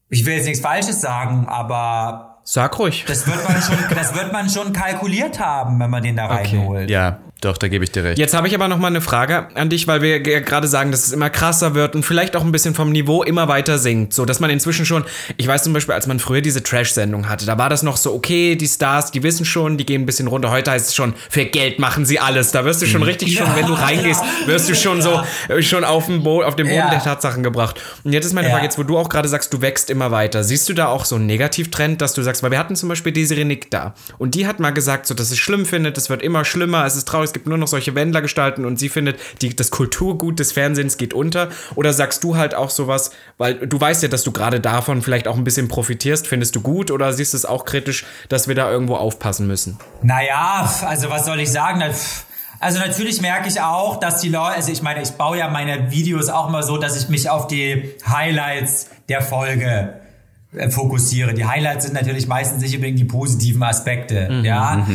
ich 0.10 0.26
will 0.26 0.36
jetzt 0.36 0.46
nichts 0.46 0.62
Falsches 0.62 1.02
sagen, 1.02 1.48
aber 1.48 2.40
Sag 2.46 2.78
ruhig. 2.80 3.04
das 3.08 3.28
wird 3.28 3.48
man 3.48 3.62
schon, 3.62 3.78
das 3.96 4.16
wird 4.16 4.32
man 4.34 4.50
schon 4.50 4.74
kalkuliert 4.74 5.40
haben, 5.40 5.80
wenn 5.80 5.90
man 5.90 6.02
den 6.02 6.16
da 6.16 6.26
reinholt. 6.28 6.90
Ja, 6.90 7.20
doch, 7.46 7.58
da 7.58 7.68
gebe 7.68 7.84
ich 7.84 7.92
dir 7.92 8.04
recht. 8.04 8.18
Jetzt 8.18 8.34
habe 8.34 8.48
ich 8.48 8.56
aber 8.56 8.68
noch 8.68 8.78
mal 8.78 8.88
eine 8.88 9.02
Frage 9.02 9.48
an 9.56 9.70
dich, 9.70 9.88
weil 9.88 10.02
wir 10.02 10.22
ja 10.28 10.40
gerade 10.40 10.68
sagen, 10.68 10.92
dass 10.92 11.06
es 11.06 11.12
immer 11.12 11.30
krasser 11.30 11.76
wird 11.76 11.96
und 11.96 12.04
vielleicht 12.06 12.36
auch 12.36 12.44
ein 12.44 12.52
bisschen 12.52 12.74
vom 12.76 12.92
Niveau 12.92 13.24
immer 13.24 13.48
weiter 13.48 13.78
sinkt. 13.80 14.14
So, 14.14 14.26
dass 14.26 14.40
man 14.40 14.50
inzwischen 14.50 14.86
schon, 14.86 15.04
ich 15.38 15.48
weiß 15.48 15.64
zum 15.64 15.74
Beispiel, 15.74 15.94
als 15.94 16.08
man 16.08 16.20
früher 16.20 16.42
diese 16.42 16.64
Trash-Sendung 16.64 17.30
hatte, 17.30 17.46
da 17.46 17.58
war 17.58 17.70
das 17.70 17.84
noch 17.84 17.98
so, 17.98 18.14
okay, 18.14 18.56
die 18.56 18.68
Stars, 18.68 19.12
die 19.12 19.24
wissen 19.24 19.46
schon, 19.46 19.78
die 19.78 19.86
gehen 19.86 20.04
ein 20.04 20.06
bisschen 20.06 20.28
runter. 20.28 20.52
Heute 20.52 20.72
heißt 20.72 20.88
es 20.90 20.96
schon, 20.96 21.14
für 21.30 21.46
Geld 21.46 21.80
machen 21.80 22.06
sie 22.06 22.20
alles. 22.20 22.52
Da 22.52 22.66
wirst 22.66 22.82
du 22.82 22.86
schon 22.86 23.04
richtig 23.04 23.38
schon, 23.38 23.48
wenn 23.56 23.66
du 23.68 23.74
reingehst, 23.74 24.22
wirst 24.46 24.70
du 24.70 24.76
schon 24.76 25.02
so, 25.02 25.22
äh, 25.50 25.62
schon 25.62 25.84
auf 25.84 26.06
dem, 26.06 26.24
Bo 26.24 26.42
auf 26.44 26.56
den 26.56 26.68
Boden 26.68 26.78
Ja. 26.78 26.90
der 26.90 27.04
Tatsachen 27.04 27.44
gebracht. 27.44 27.80
Und 28.04 28.14
jetzt 28.14 28.26
ist 28.26 28.34
meine 28.34 28.48
Ja. 28.48 28.54
Frage, 28.54 28.66
jetzt 28.66 28.78
wo 28.78 28.84
du 28.84 28.98
auch 28.98 29.10
gerade 29.10 29.28
sagst, 29.28 29.54
du 29.54 29.62
wächst 29.62 29.90
immer 29.90 30.12
weiter. 30.12 30.44
Siehst 30.44 30.70
du 30.70 30.74
da 30.74 30.88
auch 30.88 31.06
so 31.06 31.16
einen 31.16 31.26
Negativtrend, 31.26 32.02
dass 32.02 32.14
du 32.14 32.22
sagst, 32.22 32.44
weil 32.44 32.52
wir 32.52 32.60
hatten 32.60 32.76
zum 32.76 32.90
Beispiel 32.90 33.12
Desiree 33.12 33.44
Nick 33.46 33.70
da 33.72 33.94
und 34.18 34.36
die 34.36 34.48
hat 34.48 34.60
mal 34.60 34.72
gesagt, 34.72 35.08
so, 35.08 35.14
dass 35.14 35.30
sie 35.30 35.34
es 35.36 35.40
schlimm 35.40 35.66
findet, 35.66 35.98
es 35.98 36.10
wird 36.10 36.22
immer 36.22 36.46
schlimmer, 36.46 36.86
es 36.86 36.96
ist 36.96 37.08
traurig, 37.08 37.33
es 37.34 37.36
gibt 37.36 37.48
nur 37.48 37.58
noch 37.58 37.68
solche 37.68 37.96
Wendlergestalten 37.96 38.64
und 38.64 38.78
sie 38.78 38.90
findet, 38.90 39.20
die, 39.42 39.56
das 39.56 39.72
Kulturgut 39.72 40.38
des 40.38 40.52
Fernsehens 40.52 40.98
geht 40.98 41.16
unter. 41.16 41.50
Oder 41.74 41.92
sagst 41.92 42.24
du 42.24 42.38
halt 42.38 42.54
auch 42.54 42.70
sowas, 42.70 43.10
weil 43.40 43.56
du 43.56 43.82
weißt 43.82 44.04
ja, 44.04 44.08
dass 44.08 44.24
du 44.24 44.32
gerade 44.32 44.60
davon 44.60 45.02
vielleicht 45.02 45.28
auch 45.28 45.36
ein 45.36 45.44
bisschen 45.44 45.68
profitierst, 45.68 46.28
findest 46.28 46.56
du 46.56 46.62
gut 46.62 46.92
oder 46.92 47.12
siehst 47.12 47.34
du 47.34 47.38
es 47.38 47.46
auch 47.46 47.66
kritisch, 47.66 48.06
dass 48.30 48.48
wir 48.48 48.54
da 48.54 48.70
irgendwo 48.70 48.98
aufpassen 48.98 49.48
müssen? 49.48 49.80
Naja, 50.04 50.72
also 50.86 51.10
was 51.10 51.26
soll 51.26 51.40
ich 51.40 51.52
sagen? 51.52 51.84
Also 52.60 52.80
natürlich 52.80 53.20
merke 53.20 53.50
ich 53.50 53.60
auch, 53.60 54.00
dass 54.00 54.22
die 54.22 54.30
Leute, 54.30 54.56
also 54.56 54.72
ich 54.72 54.84
meine, 54.84 55.02
ich 55.02 55.10
baue 55.14 55.40
ja 55.40 55.50
meine 55.50 55.90
Videos 55.90 56.30
auch 56.30 56.50
mal 56.50 56.62
so, 56.62 56.78
dass 56.78 56.96
ich 57.02 57.10
mich 57.10 57.32
auf 57.32 57.48
die 57.48 57.96
Highlights 58.08 58.92
der 59.10 59.24
Folge 59.24 60.03
fokussiere. 60.70 61.34
Die 61.34 61.46
Highlights 61.46 61.86
sind 61.86 61.94
natürlich 61.94 62.28
meistens 62.28 62.62
nicht 62.62 62.76
unbedingt 62.76 63.00
die 63.00 63.06
positiven 63.06 63.64
Aspekte, 63.64 64.42
ja, 64.44 64.86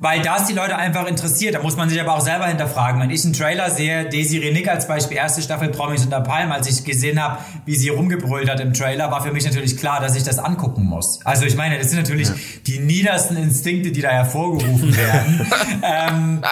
weil 0.00 0.20
das 0.22 0.46
die 0.46 0.52
Leute 0.52 0.76
einfach 0.76 1.06
interessiert. 1.06 1.54
Da 1.54 1.62
muss 1.62 1.76
man 1.76 1.88
sich 1.88 2.00
aber 2.00 2.14
auch 2.14 2.20
selber 2.20 2.46
hinterfragen. 2.46 3.00
Wenn 3.00 3.10
ich 3.10 3.24
einen 3.24 3.34
Trailer 3.34 3.70
sehe, 3.70 4.08
Desiree 4.08 4.52
Nick 4.52 4.68
als 4.68 4.88
Beispiel, 4.88 5.16
erste 5.16 5.42
Staffel 5.42 5.68
Promis 5.68 6.04
unter 6.04 6.20
Palmen, 6.20 6.52
als 6.52 6.68
ich 6.68 6.84
gesehen 6.84 7.22
habe, 7.22 7.38
wie 7.66 7.76
sie 7.76 7.88
rumgebrüllt 7.90 8.50
hat 8.50 8.58
im 8.60 8.72
Trailer, 8.72 9.10
war 9.10 9.22
für 9.22 9.32
mich 9.32 9.44
natürlich 9.44 9.76
klar, 9.76 10.00
dass 10.00 10.16
ich 10.16 10.24
das 10.24 10.38
angucken 10.38 10.84
muss. 10.84 11.20
Also 11.24 11.44
ich 11.44 11.56
meine, 11.56 11.78
das 11.78 11.90
sind 11.90 11.98
natürlich 11.98 12.28
die 12.66 12.78
niedersten 12.80 13.36
Instinkte, 13.36 13.92
die 13.92 14.00
da 14.00 14.08
hervorgerufen 14.10 14.96
werden. 14.96 15.46
ähm, 15.82 16.42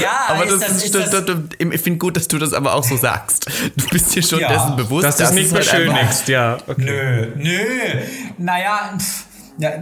ja, 0.00 0.10
aber 0.28 0.44
ist 0.44 0.52
das, 0.52 0.60
das, 0.60 0.70
ist, 0.78 0.84
ist 0.86 0.94
das, 0.94 1.10
das, 1.10 1.24
das, 1.24 1.36
ich 1.58 1.80
finde 1.80 1.98
gut, 1.98 2.16
dass 2.16 2.28
du 2.28 2.38
das 2.38 2.52
aber 2.52 2.74
auch 2.74 2.84
so 2.84 2.96
sagst. 2.96 3.46
Du 3.76 3.86
bist 3.88 4.14
dir 4.14 4.22
schon 4.22 4.40
Ja. 4.40 4.48
dessen 4.48 4.76
bewusst, 4.76 5.04
Dass 5.04 5.16
du 5.16 5.22
es 5.24 5.28
dass 5.30 5.38
nicht 5.38 5.52
halt 5.52 5.64
beschönigst, 5.64 6.28
ja. 6.28 6.56
Okay. 6.66 6.84
Nö, 6.84 7.26
nö. 7.36 7.58
Naja, 8.38 8.94
pff, 8.98 9.24
ja, 9.58 9.72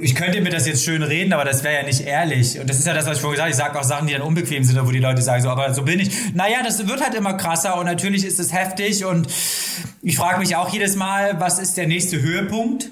ich 0.00 0.14
könnte 0.16 0.40
mir 0.40 0.50
das 0.50 0.66
jetzt 0.66 0.84
schön 0.84 1.02
reden, 1.02 1.32
aber 1.32 1.44
das 1.44 1.62
wäre 1.62 1.76
ja 1.76 1.82
nicht 1.84 2.00
ehrlich. 2.00 2.58
Und 2.58 2.68
das 2.68 2.78
ist 2.78 2.86
ja 2.86 2.94
das, 2.94 3.06
was 3.06 3.16
ich 3.16 3.20
vorhin 3.20 3.36
gesagt 3.36 3.48
habe. 3.48 3.50
Ich 3.50 3.56
sage 3.56 3.78
auch 3.78 3.84
Sachen, 3.84 4.08
die 4.08 4.12
dann 4.12 4.22
unbequem 4.22 4.64
sind, 4.64 4.84
wo 4.84 4.90
die 4.90 4.98
Leute 4.98 5.22
sagen, 5.22 5.42
so, 5.42 5.50
aber 5.50 5.72
so 5.72 5.82
bin 5.82 6.00
ich. 6.00 6.34
Naja, 6.34 6.58
das 6.64 6.86
wird 6.88 7.00
halt 7.00 7.14
immer 7.14 7.34
krasser 7.34 7.78
und 7.78 7.86
natürlich 7.86 8.24
ist 8.24 8.40
es 8.40 8.52
heftig 8.52 9.04
und 9.04 9.28
ich 10.02 10.16
frage 10.16 10.40
mich 10.40 10.56
auch 10.56 10.68
jedes 10.70 10.96
Mal, 10.96 11.38
was 11.38 11.58
ist 11.60 11.76
der 11.76 11.86
nächste 11.86 12.20
Höhepunkt? 12.20 12.90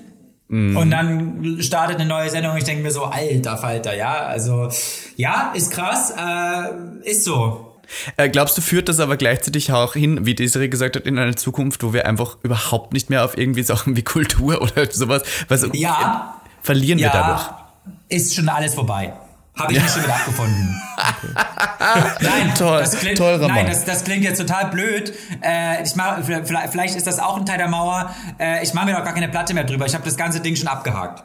Und 0.50 0.90
dann 0.90 1.58
startet 1.60 1.96
eine 2.00 2.08
neue 2.08 2.30
Sendung 2.30 2.52
und 2.52 2.58
ich 2.58 2.64
denke 2.64 2.82
mir 2.82 2.90
so, 2.90 3.04
alter 3.04 3.58
Falter, 3.58 3.94
ja, 3.94 4.20
also, 4.20 4.70
ja, 5.16 5.52
ist 5.54 5.70
krass, 5.72 6.14
äh, 6.16 7.10
ist 7.10 7.24
so. 7.24 7.67
Äh, 8.16 8.28
glaubst 8.28 8.56
du, 8.58 8.62
führt 8.62 8.88
das 8.88 9.00
aber 9.00 9.16
gleichzeitig 9.16 9.72
auch 9.72 9.94
hin, 9.94 10.26
wie 10.26 10.34
Desiree 10.34 10.68
gesagt 10.68 10.96
hat, 10.96 11.04
in 11.06 11.18
eine 11.18 11.34
Zukunft, 11.34 11.82
wo 11.82 11.92
wir 11.92 12.06
einfach 12.06 12.36
überhaupt 12.42 12.92
nicht 12.92 13.10
mehr 13.10 13.24
auf 13.24 13.36
irgendwie 13.38 13.62
Sachen 13.62 13.96
wie 13.96 14.02
Kultur 14.02 14.60
oder 14.62 14.90
sowas, 14.90 15.22
was 15.48 15.66
Ja. 15.72 16.38
äh, 16.44 16.64
verlieren 16.64 16.98
wir 16.98 17.10
dadurch? 17.10 17.42
Ja, 17.42 17.68
ist 18.08 18.34
schon 18.34 18.48
alles 18.48 18.74
vorbei. 18.74 19.12
Habe 19.58 19.72
ich 19.72 19.82
mich 19.82 19.90
schon 19.90 20.04
wieder 20.04 20.14
abgefunden. 20.14 20.80
nein, 22.20 22.54
Toll, 22.56 22.78
das 22.78 22.96
klingt, 22.96 23.20
Ramon. 23.20 23.48
nein 23.48 23.66
das, 23.66 23.84
das 23.84 24.04
klingt 24.04 24.22
jetzt 24.22 24.38
total 24.38 24.66
blöd. 24.70 25.12
Äh, 25.42 25.82
ich 25.82 25.96
mach, 25.96 26.22
vielleicht, 26.24 26.70
vielleicht 26.70 26.94
ist 26.94 27.08
das 27.08 27.18
auch 27.18 27.36
ein 27.36 27.44
Teil 27.44 27.58
der 27.58 27.66
Mauer. 27.68 28.14
Äh, 28.38 28.62
ich 28.62 28.72
mache 28.74 28.86
mir 28.86 28.92
doch 28.94 29.02
gar 29.04 29.14
keine 29.14 29.28
Platte 29.28 29.54
mehr 29.54 29.64
drüber. 29.64 29.86
Ich 29.86 29.94
habe 29.94 30.04
das 30.04 30.16
ganze 30.16 30.40
Ding 30.40 30.54
schon 30.54 30.68
abgehakt. 30.68 31.24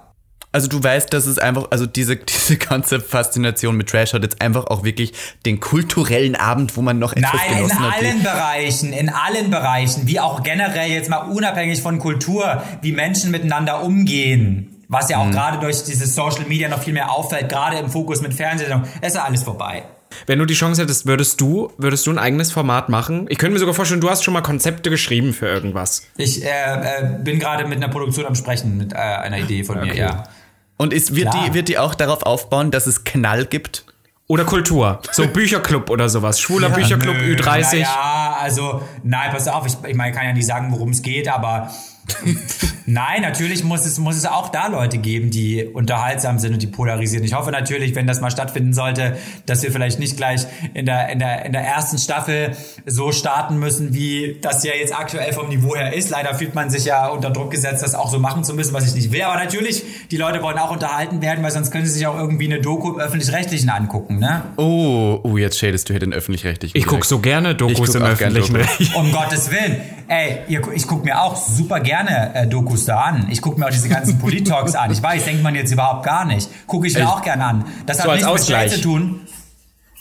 Also 0.54 0.68
du 0.68 0.82
weißt, 0.82 1.12
dass 1.12 1.26
es 1.26 1.40
einfach, 1.40 1.68
also 1.72 1.86
diese, 1.86 2.16
diese 2.18 2.58
ganze 2.58 3.02
Faszination 3.02 3.76
mit 3.76 3.90
Trash 3.90 4.14
hat 4.14 4.24
jetzt 4.24 4.42
einfach 4.42 4.68
auch 4.68 4.84
wirklich 4.86 5.12
den 5.46 5.60
kulturellen 5.60 6.36
Abend, 6.36 6.78
wo 6.78 6.82
man 6.82 7.00
noch 7.00 7.12
etwas 7.14 7.34
Nein, 7.34 7.42
in 7.50 7.56
genossen 7.58 7.80
hat. 7.80 8.00
die- 8.02 8.06
allen 8.06 8.24
Bereichen, 8.24 8.94
in 8.94 9.10
allen 9.10 9.50
Bereichen, 9.50 10.08
wie 10.08 10.20
auch 10.20 10.44
generell 10.44 10.90
jetzt 10.92 11.10
mal 11.10 11.18
unabhängig 11.18 11.82
von 11.82 12.00
Kultur, 12.00 12.64
wie 12.82 12.92
Menschen 12.94 13.32
miteinander 13.32 13.84
umgehen. 13.84 14.70
Was 14.90 15.10
ja 15.10 15.18
auch 15.18 15.32
gerade 15.32 15.58
durch 15.60 15.84
dieses 15.86 16.14
Social 16.14 16.46
Media 16.48 16.70
noch 16.70 16.84
viel 16.84 16.94
mehr 16.94 17.10
auffällt, 17.12 17.50
gerade 17.50 17.78
im 17.78 17.90
Fokus 17.90 18.22
mit 18.22 18.34
Fernsehsendungen. 18.34 18.88
Es 19.02 19.16
ist 19.16 19.20
alles 19.20 19.42
vorbei. 19.42 19.84
Wenn 20.28 20.38
du 20.38 20.46
die 20.46 20.54
Chance 20.54 20.84
hättest, 20.84 21.08
würdest 21.08 21.42
du, 21.42 21.72
würdest 21.80 22.06
du 22.06 22.12
ein 22.12 22.20
eigenes 22.20 22.52
Format 22.52 22.90
machen? 22.90 23.26
Ich 23.30 23.40
könnte 23.40 23.54
mir 23.54 23.60
sogar 23.60 23.74
vorstellen, 23.74 24.02
du 24.02 24.10
hast 24.12 24.24
schon 24.24 24.36
mal 24.36 24.42
Konzepte 24.42 24.92
geschrieben 24.92 25.34
für 25.34 25.48
irgendwas. 25.48 26.04
Ich 26.18 26.44
äh, 26.44 26.48
äh, 26.48 27.18
bin 27.24 27.40
gerade 27.40 27.66
mit 27.66 27.78
einer 27.78 27.88
Produktion 27.88 28.28
am 28.28 28.36
Sprechen, 28.36 28.78
mit 28.78 28.94
äh, 28.94 28.98
einer 28.98 29.40
Idee 29.40 29.64
von 29.64 29.80
mir, 29.80 29.96
ja. 29.96 30.26
Und 30.84 30.92
ist, 30.92 31.16
wird, 31.16 31.32
Klar. 31.32 31.46
die, 31.46 31.54
wird 31.54 31.70
die 31.70 31.78
auch 31.78 31.96
darauf 31.96 32.24
aufbauen, 32.24 32.70
dass 32.70 32.88
es 32.88 33.06
Knall 33.06 33.46
gibt? 33.46 33.86
Oder 34.28 34.44
Kultur. 34.44 35.00
So 35.14 35.26
Bücherclub 35.34 35.90
oder 35.90 36.10
sowas. 36.10 36.42
Schwuler 36.42 36.70
Bücherclub 36.72 37.16
Nö, 37.16 37.36
Ü30. 37.36 37.78
Ja, 37.78 38.38
also, 38.42 38.84
nein, 39.02 39.32
pass 39.32 39.48
auf, 39.48 39.66
ich, 39.66 39.78
ich 39.88 39.96
meine, 39.96 40.10
ich 40.10 40.18
kann 40.18 40.26
ja 40.26 40.34
nicht 40.34 40.46
sagen, 40.46 40.74
worum 40.74 40.90
es 40.90 41.02
geht, 41.02 41.30
aber 41.30 41.72
nein, 42.86 43.22
natürlich 43.22 43.64
muss 43.64 43.86
es, 43.86 43.98
muss 44.00 44.16
es 44.16 44.26
auch 44.26 44.50
da 44.50 44.68
Leute 44.68 44.98
geben, 44.98 45.30
die 45.30 45.64
unterhaltsam 45.66 46.40
sind 46.40 46.54
und 46.54 46.62
die 46.62 46.68
polarisieren. 46.68 47.24
Ich 47.24 47.34
hoffe 47.34 47.52
natürlich, 47.52 47.96
wenn 47.96 48.08
das 48.08 48.22
mal 48.22 48.32
stattfinden 48.32 48.74
sollte, 48.74 49.18
dass 49.46 49.64
wir 49.64 49.72
vielleicht 49.72 50.00
nicht 50.00 50.18
gleich 50.18 50.46
in 50.74 50.86
der, 50.86 51.10
in 51.10 51.20
der, 51.20 51.46
in 51.46 51.54
der 51.54 51.62
ersten 51.62 51.98
Staffel 51.98 52.56
so 52.86 53.12
starten 53.12 53.58
müssen, 53.58 53.94
wie 53.94 54.40
das 54.42 54.64
ja 54.64 54.74
jetzt 54.74 54.98
aktuell 54.98 55.34
vom 55.34 55.50
Niveau 55.50 55.76
her 55.76 55.94
ist. 55.94 56.10
Leider 56.10 56.36
fühlt 56.36 56.56
man 56.56 56.70
sich 56.70 56.86
ja 56.86 57.08
unter 57.08 57.30
Druck 57.30 57.52
gesetzt, 57.52 57.84
das 57.84 57.96
auch 57.96 58.12
so 58.12 58.20
machen 58.20 58.44
zu 58.44 58.54
müssen, 58.54 58.74
was 58.74 58.88
ich 58.88 58.96
nicht 58.96 59.12
will. 59.12 59.22
Aber 59.22 59.42
natürlich, 59.42 59.84
die 60.12 60.18
Leute 60.18 60.42
wollen 60.42 60.58
auch 60.58 60.72
unterhalten 60.72 61.22
werden, 61.22 61.44
weil 61.44 61.52
sonst 61.52 61.72
können 61.72 61.86
sie 61.86 61.94
sich 61.94 62.08
auch 62.08 62.18
irgendwie 62.18 62.46
eine 62.46 62.60
Doku 62.60 62.94
im 62.94 63.00
Öffentlich-Rechtlichen 63.00 63.70
angucken, 63.70 64.20
ne? 64.20 64.44
Oh, 64.58 65.20
oh, 65.24 65.38
jetzt 65.38 65.58
shadest 65.58 65.90
du 65.90 65.94
hier 65.94 66.00
den 66.00 66.14
öffentlich-rechtlichen. 66.14 66.78
Ich 66.78 66.86
guck 66.86 67.06
so 67.06 67.20
gerne 67.20 67.52
Ich 67.52 67.58
Dokus 67.58 67.94
guck 67.94 67.96
im 67.96 68.04
öffentlichen. 68.04 68.56
Recht. 68.56 68.96
Um 68.96 69.12
Gottes 69.12 69.50
Willen. 69.52 69.78
Ey, 70.14 70.44
ich 70.48 70.86
gucke 70.86 71.04
mir 71.04 71.20
auch 71.20 71.36
super 71.36 71.80
gerne 71.80 72.36
äh, 72.36 72.48
Dokus 72.48 72.86
da 72.86 73.02
an. 73.02 73.30
Ich 73.32 73.42
gucke 73.42 73.60
mir 73.60 73.66
auch 73.66 73.72
diese 73.72 73.90
ganzen 73.90 74.20
Polit-Talks 74.20 74.76
an. 74.76 74.92
Ich 74.92 75.02
weiß, 75.02 75.26
denkt 75.26 75.42
man 75.42 75.56
jetzt 75.56 75.72
überhaupt 75.72 76.06
gar 76.06 76.24
nicht. 76.26 76.50
Gucke 76.68 76.86
ich 76.86 76.94
mir 76.94 77.10
auch 77.10 77.24
gerne 77.24 77.44
an. 77.46 77.66
Das 77.88 77.98
hat 77.98 78.06
So 78.06 78.12
als 78.12 78.22
nichts 78.22 78.32
mit 78.32 78.42
Ausgleich. 78.42 78.70
Shade 78.70 78.82
zu 78.82 78.88
tun. 78.88 79.22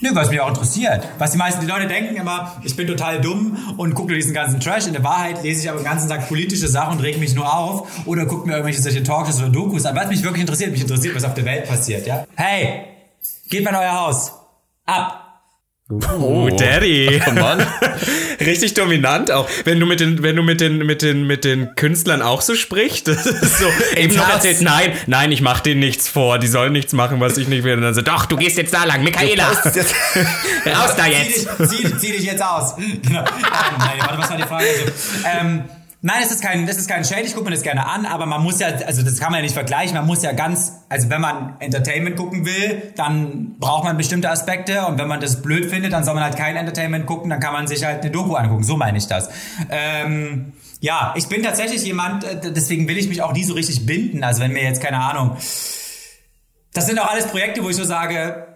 Nö, 0.01 0.11
was 0.13 0.29
mich 0.29 0.39
auch 0.41 0.49
interessiert. 0.49 1.09
Was 1.17 1.31
die 1.31 1.39
meisten 1.39 1.63
die 1.63 1.67
Leute 1.67 1.87
denken 1.87 2.17
immer, 2.17 2.61
ich 2.63 2.77
bin 2.77 2.87
total 2.89 3.23
dumm 3.23 3.57
und 3.79 3.95
gucke 3.95 4.15
diesen 4.15 4.35
ganzen 4.35 4.61
Trash. 4.61 4.87
In 4.87 4.93
der 4.93 5.05
Wahrheit 5.05 5.43
lese 5.45 5.63
ich 5.63 5.71
aber 5.71 5.79
den 5.79 5.85
ganzen 5.87 6.11
Tag 6.11 6.29
politische 6.29 6.69
Sachen 6.69 6.99
und 6.99 7.01
reg 7.03 7.19
mich 7.19 7.35
nur 7.35 7.51
auf 7.51 7.89
oder 8.07 8.27
gucke 8.27 8.47
mir 8.47 8.55
irgendwelche 8.55 8.83
solche 8.83 9.03
Talkshows 9.03 9.39
oder 9.39 9.49
Dokus 9.49 9.87
an. 9.87 9.97
Was 9.97 10.09
mich 10.09 10.23
wirklich 10.23 10.43
interessiert, 10.43 10.73
mich 10.73 10.83
interessiert, 10.83 11.15
was 11.15 11.25
auf 11.25 11.35
der 11.35 11.47
Welt 11.47 11.67
passiert, 11.67 12.07
ja? 12.07 12.27
Hey, 12.35 12.83
geht 13.49 13.65
mal 13.65 13.71
in 13.71 13.77
euer 13.77 13.99
Haus. 13.99 14.33
Ab. 14.85 15.22
Oh, 16.19 16.49
Daddy. 16.49 17.21
Come 17.25 17.43
on. 17.43 17.61
Richtig 18.41 18.75
dominant 18.75 19.31
auch. 19.31 19.49
Wenn 19.65 19.79
du 19.79 19.87
mit 19.87 20.01
den, 20.01 20.23
wenn 20.23 20.37
du 20.37 20.43
mit 20.43 20.61
den, 20.61 20.79
mit 20.79 21.03
den, 21.03 21.27
mit 21.27 21.45
den 21.45 21.75
Künstlern 21.75 22.23
auch 22.23 22.41
so 22.41 22.55
sprichst, 22.55 23.09
das 23.09 23.27
ist 23.27 23.59
so, 23.59 23.67
eben 23.97 24.15
noch 24.17 24.29
erzählt, 24.29 24.63
nein, 24.63 24.93
nein, 25.07 25.33
ich 25.33 25.41
mach 25.43 25.61
denen 25.61 25.81
nichts 25.81 26.09
vor, 26.09 26.39
die 26.39 26.47
sollen 26.47 26.73
nichts 26.73 26.93
machen, 26.93 27.21
was 27.21 27.37
ich 27.37 27.49
nicht 27.49 27.65
will. 27.65 27.75
Und 27.75 27.83
dann 27.83 27.95
so, 27.95 28.03
doch, 28.03 28.27
du 28.27 28.37
gehst 28.37 28.57
jetzt 28.57 28.73
da 28.73 28.85
lang, 28.85 29.05
Michaela. 29.05 29.49
Raus 29.53 29.63
da 30.97 31.05
Zieh 31.05 31.11
jetzt. 31.11 31.61
dich, 31.61 31.69
zieh, 31.69 31.99
zieh 31.99 32.13
dich 32.13 32.25
jetzt 32.25 32.43
aus. 32.43 32.75
Genau. 32.77 33.21
Ähm, 33.21 33.25
nein, 33.79 33.99
warte, 33.99 34.19
was 34.19 34.31
war 34.31 34.37
die 34.37 34.43
Frage? 34.45 34.67
Also, 34.67 35.41
ähm, 35.41 35.65
nein, 36.03 36.19
das 36.21 36.33
ist 36.33 36.43
kein, 36.43 36.67
das 36.67 36.77
ist 36.77 36.89
kein 36.89 37.05
Shade. 37.05 37.23
Ich 37.23 37.35
gucke 37.35 37.45
mir 37.45 37.53
das 37.53 37.63
gerne 37.63 37.87
an, 37.87 38.05
aber 38.05 38.27
man 38.27 38.43
muss 38.43 38.61
ja, 38.61 38.69
also 38.87 39.03
das 39.03 39.19
kann 39.19 39.31
man 39.31 39.39
ja 39.39 39.43
nicht 39.43 39.55
vergleichen. 39.55 39.97
Man 39.97 40.07
muss 40.07 40.23
ja 40.23 40.33
ganz, 40.33 40.81
also 40.89 41.09
wenn 41.09 41.21
man 41.21 41.57
Entertainment 41.61 42.17
gucken 42.17 42.45
will, 42.45 42.93
dann 42.97 43.57
braucht 43.59 43.85
man 43.85 43.97
bestimmte 43.97 44.29
Aspekte 44.29 44.87
und 44.87 44.99
wenn 44.99 45.09
man 45.09 45.21
das 45.21 45.41
blöd 45.41 45.71
findet, 45.71 45.93
dann 45.93 46.05
soll 46.05 46.15
man 46.15 46.25
halt 46.25 46.37
kein 46.37 46.57
Entertainment 46.57 47.07
gucken, 47.07 47.31
dann 47.31 47.41
kann 47.41 47.53
man 47.53 47.67
sich 47.67 47.85
halt 47.85 48.03
eine 48.03 48.11
Doku 48.11 48.35
angucken. 48.35 48.65
So 48.65 48.77
meine 48.77 48.99
ich 48.99 49.07
das. 49.07 49.31
Ähm, 49.71 50.53
ja, 50.81 51.15
ich 51.17 51.29
bin 51.29 51.43
tatsächlich 51.43 51.85
jemand, 51.85 52.25
äh, 52.25 52.53
deswegen 52.53 52.89
will 52.89 52.99
ich 52.99 53.09
mich 53.09 53.23
auch 53.23 53.33
nie 53.33 53.45
so 53.45 53.55
richtig 53.55 53.87
binden. 53.87 54.25
Also 54.25 54.43
wenn 54.43 54.53
mir 54.53 54.65
jetzt 54.65 54.83
keine 54.83 54.99
Ahnung, 54.99 55.37
das 56.75 56.87
sind 56.87 56.99
auch 56.99 57.11
alles 57.11 57.27
Projekte, 57.27 57.63
wo 57.63 57.69
ich 57.69 57.77
so 57.77 57.85
sage, 57.85 58.49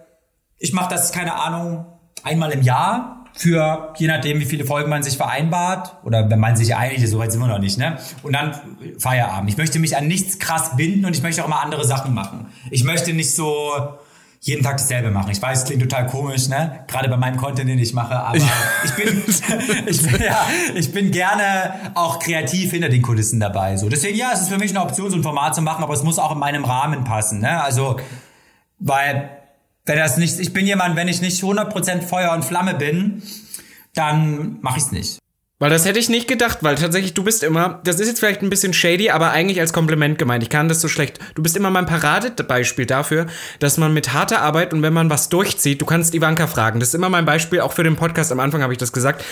ich 0.59 0.73
mache 0.73 0.89
das, 0.89 1.11
keine 1.13 1.35
Ahnung, 1.35 1.85
einmal 2.23 2.51
im 2.51 2.61
Jahr 2.61 3.16
für, 3.37 3.93
je 3.97 4.07
nachdem, 4.07 4.39
wie 4.39 4.45
viele 4.45 4.65
Folgen 4.65 4.89
man 4.89 5.03
sich 5.03 5.15
vereinbart 5.15 5.97
oder 6.03 6.29
wenn 6.29 6.39
man 6.39 6.55
sich 6.57 6.75
einigt, 6.75 7.07
so 7.07 7.19
weit 7.19 7.31
sind 7.31 7.39
wir 7.39 7.47
noch 7.47 7.59
nicht, 7.59 7.77
ne? 7.77 7.97
Und 8.23 8.33
dann 8.33 8.59
Feierabend. 8.97 9.49
Ich 9.49 9.57
möchte 9.57 9.79
mich 9.79 9.95
an 9.95 10.07
nichts 10.07 10.39
krass 10.39 10.75
binden 10.75 11.05
und 11.05 11.15
ich 11.15 11.21
möchte 11.21 11.43
auch 11.43 11.47
mal 11.47 11.61
andere 11.61 11.85
Sachen 11.85 12.13
machen. 12.13 12.47
Ich 12.71 12.83
möchte 12.83 13.13
nicht 13.13 13.33
so, 13.33 13.97
jeden 14.41 14.63
Tag 14.63 14.77
dasselbe 14.77 15.11
machen. 15.11 15.31
Ich 15.31 15.41
weiß, 15.41 15.59
es 15.59 15.65
klingt 15.65 15.81
total 15.81 16.07
komisch, 16.07 16.47
ne? 16.47 16.85
Gerade 16.87 17.09
bei 17.09 17.17
meinem 17.17 17.37
Content, 17.37 17.69
den 17.69 17.79
ich 17.79 17.93
mache, 17.93 18.15
aber 18.15 18.37
ich 18.37 18.93
bin, 18.95 19.23
ich 19.87 20.01
bin, 20.01 20.21
ja, 20.21 20.47
ich 20.75 20.91
bin 20.93 21.11
gerne 21.11 21.73
auch 21.95 22.19
kreativ 22.19 22.71
hinter 22.71 22.89
den 22.89 23.01
Kulissen 23.01 23.39
dabei. 23.39 23.77
So. 23.77 23.89
Deswegen, 23.89 24.17
ja, 24.17 24.31
es 24.33 24.41
ist 24.41 24.49
für 24.49 24.57
mich 24.57 24.71
eine 24.71 24.81
Option, 24.81 25.09
so 25.09 25.17
ein 25.17 25.23
Format 25.23 25.55
zu 25.55 25.61
machen, 25.61 25.83
aber 25.83 25.93
es 25.93 26.03
muss 26.03 26.19
auch 26.19 26.31
in 26.31 26.39
meinem 26.39 26.65
Rahmen 26.65 27.03
passen, 27.03 27.39
ne? 27.39 27.61
Also, 27.61 27.99
weil, 28.79 29.36
wenn 29.87 29.97
das 29.97 30.17
nicht, 30.17 30.39
ich 30.39 30.53
bin 30.53 30.67
jemand, 30.67 30.95
wenn 30.95 31.07
ich 31.07 31.21
nicht 31.21 31.41
100% 31.41 32.01
Feuer 32.01 32.33
und 32.33 32.43
Flamme 32.43 32.75
bin, 32.75 33.21
dann 33.93 34.59
mache 34.61 34.77
ich 34.77 34.83
es 34.83 34.91
nicht. 34.91 35.19
Weil 35.59 35.71
das 35.71 35.85
hätte 35.85 35.97
ich 35.97 36.07
nicht 36.07 36.27
gedacht, 36.27 36.59
weil 36.61 36.75
tatsächlich 36.75 37.15
du 37.15 37.23
bist 37.23 37.41
immer, 37.41 37.81
das 37.83 37.99
ist 37.99 38.07
jetzt 38.07 38.19
vielleicht 38.19 38.43
ein 38.43 38.49
bisschen 38.51 38.73
shady, 38.73 39.09
aber 39.09 39.31
eigentlich 39.31 39.59
als 39.59 39.73
Kompliment 39.73 40.19
gemeint. 40.19 40.43
Ich 40.43 40.51
kann 40.51 40.69
das 40.69 40.81
so 40.81 40.87
schlecht. 40.87 41.17
Du 41.33 41.41
bist 41.41 41.57
immer 41.57 41.71
mein 41.71 41.87
Paradebeispiel 41.87 42.85
dafür, 42.85 43.25
dass 43.57 43.77
man 43.77 43.91
mit 43.91 44.13
harter 44.13 44.43
Arbeit 44.43 44.71
und 44.71 44.83
wenn 44.83 44.93
man 44.93 45.09
was 45.09 45.29
durchzieht, 45.29 45.81
du 45.81 45.87
kannst 45.87 46.13
Ivanka 46.13 46.45
fragen. 46.45 46.79
Das 46.79 46.89
ist 46.89 46.93
immer 46.93 47.09
mein 47.09 47.25
Beispiel, 47.25 47.59
auch 47.61 47.73
für 47.73 47.83
den 47.83 47.95
Podcast. 47.95 48.31
Am 48.31 48.39
Anfang 48.39 48.61
habe 48.61 48.71
ich 48.71 48.77
das 48.77 48.93
gesagt. 48.93 49.25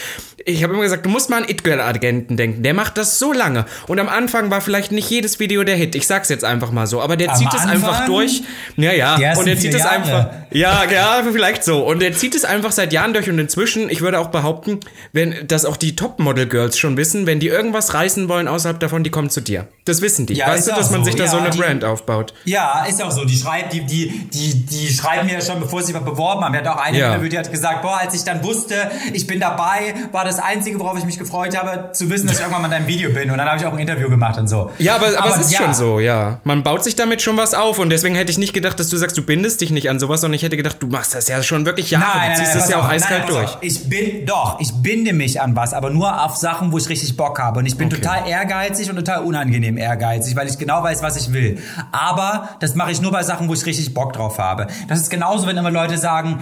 Ich 0.46 0.64
habe 0.64 0.74
immer 0.74 0.82
gesagt, 0.82 1.06
du 1.06 1.12
musst 1.12 1.30
mal 1.30 1.44
an 1.44 1.48
It-Girl-Agenten 1.48 2.38
denken. 2.38 2.64
Der 2.64 2.74
macht 2.74 2.98
das 2.98 3.20
so 3.20 3.32
lange. 3.32 3.66
Und 3.86 4.00
am 4.00 4.10
Anfang 4.10 4.50
war 4.50 4.62
vielleicht 4.62 4.92
nicht 4.92 5.08
jedes 5.12 5.40
Video 5.40 5.64
der 5.64 5.76
Hit. 5.76 5.94
Ich 5.94 6.08
sag's 6.08 6.30
jetzt 6.30 6.44
einfach 6.44 6.72
mal 6.72 6.88
so. 6.88 7.02
Aber 7.02 7.18
der 7.18 7.34
Am 7.34 7.38
zieht 7.38 7.54
es 7.54 7.66
einfach 7.66 8.08
durch. 8.08 8.42
Ja, 8.78 8.94
ja. 8.94 9.38
Und 9.38 9.46
der 9.46 9.60
zieht 9.60 9.76
es 9.76 9.86
einfach. 9.86 10.32
Ja, 10.50 10.86
ja, 10.92 11.24
vielleicht 11.32 11.64
so. 11.64 11.86
Und 11.86 12.02
er 12.02 12.14
zieht 12.14 12.34
es 12.34 12.46
einfach 12.46 12.72
seit 12.72 12.94
Jahren 12.94 13.14
durch 13.14 13.30
und 13.30 13.38
inzwischen, 13.38 13.92
ich 13.92 14.02
würde 14.02 14.20
auch 14.20 14.30
behaupten, 14.30 14.80
wenn 15.14 15.36
das 15.48 15.66
auch 15.66 15.78
die 15.78 15.96
Topmodel-Girls 16.18 16.78
schon 16.78 16.97
wissen, 16.97 17.26
wenn 17.26 17.39
die 17.39 17.47
irgendwas 17.47 17.93
reißen 17.93 18.30
wollen 18.30 18.47
außerhalb 18.47 18.80
davon, 18.80 19.03
die 19.03 19.09
kommen 19.09 19.30
zu 19.30 19.41
dir. 19.41 19.68
Das 19.86 20.01
wissen 20.01 20.26
die. 20.26 20.34
Ja, 20.34 20.47
weißt 20.47 20.68
du, 20.68 20.72
dass 20.72 20.89
man 20.89 21.01
so. 21.03 21.05
sich 21.11 21.16
da 21.16 21.28
so 21.28 21.38
Ja, 21.38 21.43
eine 21.43 21.51
die- 21.51 21.59
Brand 21.59 21.84
aufbaut? 21.84 22.34
Ja, 22.45 22.86
ist 22.86 23.01
auch 23.03 23.11
so. 23.11 23.26
Die 23.26 23.38
schreibt, 23.38 23.74
die, 23.74 23.82
die, 23.86 24.28
die, 24.30 24.66
die 24.66 24.88
schreiben 24.93 25.28
mir 25.28 25.34
ja 25.34 25.41
schon, 25.41 25.59
bevor 25.59 25.84
sie 25.84 25.93
mal 25.93 25.99
beworben 25.99 26.43
haben. 26.43 26.53
Wir 26.53 26.59
hatten 26.59 26.70
auch 26.70 26.82
eine 26.84 26.97
Ja. 26.97 27.07
Interview, 27.09 27.30
die 27.30 27.38
hat 27.38 27.51
gesagt, 27.51 27.82
boah, 27.82 27.99
als 27.99 28.13
ich 28.16 28.24
dann 28.24 28.43
wusste, 28.43 28.89
ich 29.13 29.28
bin 29.28 29.39
dabei, 29.39 29.93
war 30.11 30.26
das 30.26 30.39
Einzige, 30.39 30.80
worauf 30.80 30.97
ich 30.97 31.05
mich 31.05 31.20
gefreut 31.20 31.55
habe, 31.57 31.91
zu 31.91 32.09
wissen, 32.09 32.28
dass 32.28 32.38
ich 32.38 32.41
irgendwann 32.41 32.63
mal 32.63 32.68
in 32.70 32.72
deinem 32.74 32.88
Video 32.88 33.11
bin. 33.11 33.30
Und 33.30 33.38
dann 33.38 33.47
habe 33.47 33.59
ich 33.59 33.66
auch 33.66 33.74
ein 33.74 33.80
Interview 33.80 34.09
gemacht 34.09 34.38
und 34.39 34.47
so. 34.47 34.72
Ja, 34.80 34.95
aber, 34.95 35.07
aber, 35.20 35.36
es 35.39 35.47
ist 35.51 35.55
schon 35.55 35.74
so, 35.74 35.99
ja. 35.99 36.39
Man 36.43 36.63
baut 36.63 36.84
sich 36.84 36.95
damit 36.95 37.22
schon 37.22 37.38
was 37.38 37.53
auf 37.53 37.78
und 37.80 37.89
deswegen 37.89 38.16
hätte 38.16 38.32
ich 38.32 38.38
nicht 38.38 38.53
gedacht, 38.53 38.80
dass 38.80 38.89
du 38.89 38.97
sagst, 38.97 39.18
du 39.18 39.22
bindest 39.24 39.61
dich 39.61 39.70
nicht 39.72 39.89
an 39.89 39.99
sowas, 39.99 40.22
sondern 40.22 40.36
ich 40.36 40.43
hätte 40.43 40.57
gedacht, 40.57 40.78
du 40.80 40.88
machst 40.88 41.13
das 41.13 41.28
ja 41.28 41.43
schon 41.43 41.66
wirklich 41.66 41.91
Jahre. 41.91 42.05
Nein, 42.05 42.22
du 42.22 42.28
nein, 42.28 42.36
ziehst 42.38 42.49
nein, 42.51 42.59
das 42.59 42.70
ja 42.70 42.80
auch 42.80 42.89
eiskalt 42.89 43.30
durch. 43.30 43.45
auf. 43.49 43.57
Ich 43.61 43.88
bin, 43.89 44.26
doch, 44.26 44.59
ich 44.59 44.72
binde 44.82 45.13
mich 45.13 45.39
an 45.41 45.55
was, 45.55 45.74
aber 45.74 45.89
nur 45.91 46.05
auf 46.06 46.36
Sachen, 46.36 46.72
wo 46.72 46.78
ich 46.78 46.88
richtig 46.89 47.16
Bock 47.18 47.39
habe. 47.39 47.60
Und 47.60 47.66
ich 47.66 47.78
bin 47.78 47.89
total 47.89 48.28
ehrgeizig 48.28 48.89
und 48.89 48.95
total 48.95 49.24
unangenehm 49.24 49.78
ehrgeizig, 49.78 50.36
weil 50.36 50.47
ich 50.47 50.58
genau 50.58 50.84
weiß, 50.84 51.01
was 51.01 51.18
ich 51.18 51.34
will. 51.34 51.60
Aber 51.91 52.49
das 52.60 52.76
mache 52.76 52.91
ich 52.91 53.01
nur 53.01 53.12
bei 53.12 53.24
Sachen, 53.24 53.49
wo 53.49 53.53
ich 53.53 53.66
richtig 53.66 53.93
Bock 53.93 54.14
drauf 54.14 54.39
habe. 54.39 54.68
Das 54.88 54.99
ist 54.99 55.10
genauso, 55.10 55.47
wenn 55.47 55.58
immer 55.58 55.72
Leute 55.72 55.97
sagen, 55.97 56.39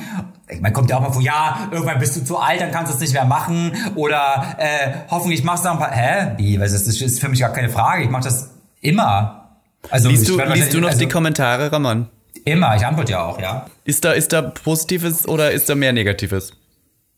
meine, 0.61 0.73
kommt 0.73 0.89
ja 0.89 0.97
auch 0.97 1.01
mal 1.01 1.11
vor, 1.11 1.21
ja, 1.21 1.69
irgendwann 1.71 1.99
bist 1.99 2.15
du 2.15 2.23
zu 2.23 2.37
alt, 2.37 2.61
dann 2.61 2.71
kannst 2.71 2.91
du 2.91 2.95
es 2.95 3.01
nicht 3.01 3.13
mehr 3.13 3.25
machen. 3.25 3.73
Oder 3.95 4.55
äh, 4.57 4.93
hoffentlich 5.09 5.43
machst 5.43 5.65
du 5.65 5.69
noch 5.69 5.75
ein 5.75 5.79
paar. 5.79 5.91
Hä? 5.91 6.31
Wie? 6.37 6.59
Was 6.59 6.73
ist, 6.73 6.87
das 6.87 7.01
ist 7.01 7.19
für 7.19 7.29
mich 7.29 7.39
gar 7.39 7.53
keine 7.53 7.69
Frage. 7.69 8.03
Ich 8.03 8.09
mache 8.09 8.23
das 8.23 8.51
immer. 8.81 9.59
Also, 9.89 10.09
Liest 10.09 10.29
du, 10.29 10.39
liest 10.39 10.73
du 10.73 10.79
noch 10.79 10.89
also, 10.89 10.99
die 10.99 11.07
Kommentare, 11.07 11.71
Ramon? 11.71 12.07
Immer, 12.45 12.75
ich 12.75 12.85
antworte 12.85 13.13
ja 13.13 13.23
auch, 13.23 13.39
ja. 13.39 13.65
Ist 13.85 14.03
da, 14.05 14.11
ist 14.11 14.33
da 14.33 14.41
Positives 14.41 15.27
oder 15.27 15.51
ist 15.51 15.69
da 15.69 15.75
mehr 15.75 15.93
Negatives? 15.93 16.53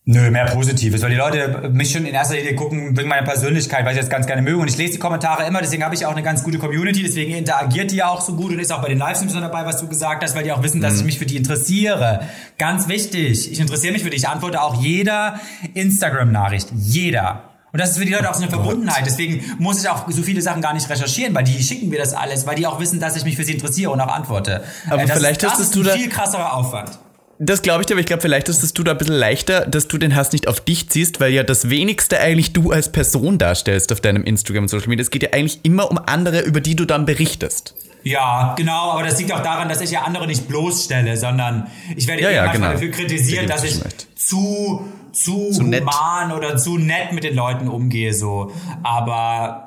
Nö, 0.07 0.29
mehr 0.29 0.45
Positives, 0.45 1.01
weil 1.01 1.09
die 1.09 1.15
Leute 1.15 1.67
mich 1.73 1.91
schon 1.91 2.05
in 2.05 2.13
erster 2.13 2.35
Linie 2.35 2.53
gucken 2.53 2.95
wegen 2.95 3.09
meiner 3.09 3.23
Persönlichkeit, 3.25 3.83
weil 3.85 3.93
ich 3.95 3.99
das 3.99 4.07
ganz 4.09 4.27
gerne 4.27 4.43
möge. 4.43 4.57
Und 4.59 4.67
ich 4.67 4.77
lese 4.77 4.93
die 4.93 4.99
Kommentare 4.99 5.47
immer, 5.47 5.61
deswegen 5.61 5.83
habe 5.83 5.95
ich 5.95 6.05
auch 6.05 6.11
eine 6.11 6.21
ganz 6.21 6.43
gute 6.43 6.59
Community, 6.59 7.01
deswegen 7.01 7.33
interagiert 7.33 7.89
die 7.89 7.95
ja 7.95 8.09
auch 8.09 8.21
so 8.21 8.35
gut 8.35 8.51
und 8.51 8.59
ist 8.59 8.71
auch 8.71 8.83
bei 8.83 8.89
den 8.89 8.99
Livestreams 8.99 9.33
dabei, 9.33 9.65
was 9.65 9.79
du 9.79 9.87
gesagt 9.87 10.23
hast, 10.23 10.35
weil 10.35 10.43
die 10.43 10.51
auch 10.51 10.61
wissen, 10.61 10.79
dass 10.79 10.99
ich 10.99 11.05
mich 11.05 11.17
für 11.17 11.25
die 11.25 11.37
interessiere. 11.37 12.19
Ganz 12.59 12.87
wichtig, 12.87 13.51
ich 13.51 13.59
interessiere 13.59 13.93
mich 13.93 14.03
für 14.03 14.11
die. 14.11 14.17
Ich 14.17 14.27
antworte 14.27 14.61
auch 14.61 14.79
jeder 14.79 15.39
Instagram-Nachricht. 15.73 16.67
Jeder. 16.77 17.41
Und 17.71 17.79
das 17.81 17.89
ist 17.91 17.97
für 17.97 18.05
die 18.05 18.13
Leute 18.13 18.29
auch 18.29 18.35
so 18.35 18.43
eine 18.43 18.51
Verbundenheit. 18.51 19.07
Deswegen 19.07 19.43
muss 19.57 19.81
ich 19.81 19.89
auch 19.89 20.09
so 20.09 20.21
viele 20.21 20.41
Sachen 20.43 20.61
gar 20.61 20.73
nicht 20.75 20.87
recherchieren, 20.87 21.33
weil 21.33 21.43
die 21.45 21.61
schicken 21.63 21.89
mir 21.89 21.97
das 21.97 22.13
alles, 22.13 22.45
weil 22.45 22.55
die 22.55 22.67
auch 22.67 22.79
wissen, 22.79 22.99
dass 22.99 23.17
ich 23.17 23.25
mich 23.25 23.35
für 23.35 23.43
sie 23.43 23.53
interessiere 23.53 23.89
und 23.91 23.99
auch 24.01 24.13
antworte. 24.15 24.63
Aber 24.87 25.01
Äh, 25.01 25.07
das, 25.07 25.17
vielleicht 25.17 25.41
das 25.43 25.53
hast 25.53 25.59
ist 25.61 25.75
du 25.75 25.79
ein 25.79 25.85
da- 25.87 25.93
viel 25.93 26.09
krasserer 26.09 26.53
Aufwand. 26.53 26.99
Das 27.37 27.61
glaube 27.61 27.81
ich 27.81 27.87
dir, 27.87 27.95
aber 27.95 27.99
ich 27.99 28.05
glaube, 28.05 28.21
vielleicht 28.21 28.47
ist 28.47 28.63
es 28.63 28.73
du 28.73 28.83
da 28.83 28.91
ein 28.91 28.97
bisschen 28.97 29.15
leichter, 29.15 29.65
dass 29.65 29.87
du 29.89 29.97
den 29.97 30.15
Hass 30.15 30.31
nicht 30.31 30.47
auf 30.47 30.61
dich 30.61 30.89
ziehst, 30.89 31.19
weil 31.19 31.33
ja 31.33 31.43
das 31.43 31.69
wenigste 31.69 32.19
eigentlich 32.19 32.53
du 32.53 32.71
als 32.71 32.91
Person 32.91 33.37
darstellst 33.37 33.91
auf 33.91 33.99
deinem 33.99 34.23
Instagram 34.23 34.63
und 34.63 34.67
Social 34.69 34.87
Media. 34.87 35.03
Es 35.03 35.09
geht 35.09 35.23
ja 35.23 35.29
eigentlich 35.33 35.59
immer 35.63 35.91
um 35.91 35.97
andere, 36.05 36.41
über 36.41 36.61
die 36.61 36.75
du 36.77 36.85
dann 36.85 37.05
berichtest. 37.05 37.75
Ja, 38.03 38.53
genau, 38.57 38.91
aber 38.91 39.03
das 39.03 39.17
liegt 39.19 39.33
auch 39.33 39.41
daran, 39.41 39.67
dass 39.67 39.81
ich 39.81 39.91
ja 39.91 40.03
andere 40.03 40.27
nicht 40.27 40.47
bloßstelle, 40.47 41.17
sondern 41.17 41.67
ich 41.97 42.07
werde 42.07 42.21
Ja, 42.21 42.29
ja, 42.29 42.45
manchmal 42.45 42.69
genau. 42.69 42.73
dafür 42.73 42.91
kritisiert, 42.91 43.49
Da 43.49 43.55
dass 43.55 43.63
ich 43.65 43.83
recht. 43.83 44.07
zu, 44.15 44.85
zu, 45.11 45.49
Zu 45.51 45.63
nett. 45.63 45.81
human 45.81 46.31
oder 46.31 46.55
zu 46.55 46.77
nett 46.77 47.11
mit 47.13 47.23
den 47.23 47.35
Leuten 47.35 47.67
umgehe, 47.67 48.13
so. 48.13 48.51
Aber 48.83 49.64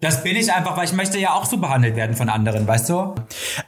das 0.00 0.22
bin 0.22 0.36
ich 0.36 0.52
einfach, 0.52 0.76
weil 0.76 0.84
ich 0.84 0.92
möchte 0.92 1.18
ja 1.18 1.32
auch 1.34 1.46
so 1.46 1.56
behandelt 1.58 1.96
werden 1.96 2.16
von 2.16 2.28
anderen, 2.28 2.66
weißt 2.66 2.88
du? 2.90 3.14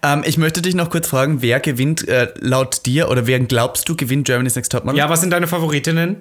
Ähm, 0.02 0.22
ich 0.26 0.36
möchte 0.36 0.60
dich 0.62 0.74
noch 0.74 0.90
kurz 0.90 1.08
fragen, 1.08 1.40
wer 1.42 1.58
gewinnt 1.60 2.06
äh, 2.06 2.28
laut 2.38 2.84
dir 2.86 3.10
oder 3.10 3.26
wer 3.26 3.40
glaubst 3.40 3.88
du 3.88 3.96
gewinnt 3.96 4.26
Germany's 4.26 4.54
Next 4.54 4.72
Topmodel? 4.72 4.98
Ja, 4.98 5.08
was 5.08 5.20
sind 5.20 5.30
deine 5.30 5.46
Favoritinnen? 5.46 6.16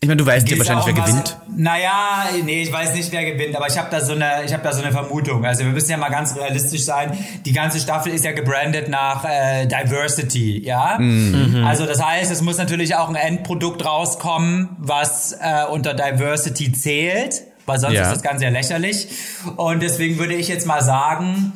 Ich 0.00 0.06
meine, 0.06 0.18
du 0.18 0.26
weißt 0.26 0.48
ja 0.48 0.56
wahrscheinlich, 0.58 0.86
wer 0.86 0.96
was- 0.96 1.06
gewinnt. 1.10 1.36
Naja, 1.56 2.26
nee, 2.44 2.62
ich 2.62 2.72
weiß 2.72 2.94
nicht, 2.94 3.10
wer 3.10 3.24
gewinnt, 3.24 3.56
aber 3.56 3.66
ich 3.66 3.76
habe 3.76 3.88
da 3.90 4.00
so 4.00 4.12
eine, 4.12 4.44
ich 4.44 4.52
habe 4.52 4.62
da 4.62 4.72
so 4.72 4.80
eine 4.80 4.92
Vermutung. 4.92 5.44
Also 5.44 5.64
wir 5.64 5.72
müssen 5.72 5.90
ja 5.90 5.96
mal 5.96 6.08
ganz 6.08 6.36
realistisch 6.36 6.84
sein. 6.84 7.18
Die 7.44 7.52
ganze 7.52 7.80
Staffel 7.80 8.12
ist 8.12 8.24
ja 8.24 8.30
gebrandet 8.30 8.88
nach 8.88 9.24
äh, 9.24 9.66
Diversity, 9.66 10.64
ja. 10.64 10.98
Mhm. 11.00 11.64
Also 11.66 11.84
das 11.84 12.00
heißt, 12.04 12.30
es 12.30 12.42
muss 12.42 12.58
natürlich 12.58 12.94
auch 12.94 13.08
ein 13.08 13.16
Endprodukt 13.16 13.84
rauskommen, 13.84 14.68
was 14.78 15.32
äh, 15.32 15.64
unter 15.68 15.94
Diversity 15.94 16.70
zählt, 16.72 17.42
weil 17.68 17.78
sonst 17.78 17.94
Ja. 17.94 18.02
ist 18.04 18.12
das 18.12 18.22
Ganze 18.22 18.44
ja 18.44 18.50
lächerlich. 18.50 19.08
Und 19.56 19.82
deswegen 19.82 20.18
würde 20.18 20.34
ich 20.34 20.48
jetzt 20.48 20.66
mal 20.66 20.82
sagen, 20.82 21.52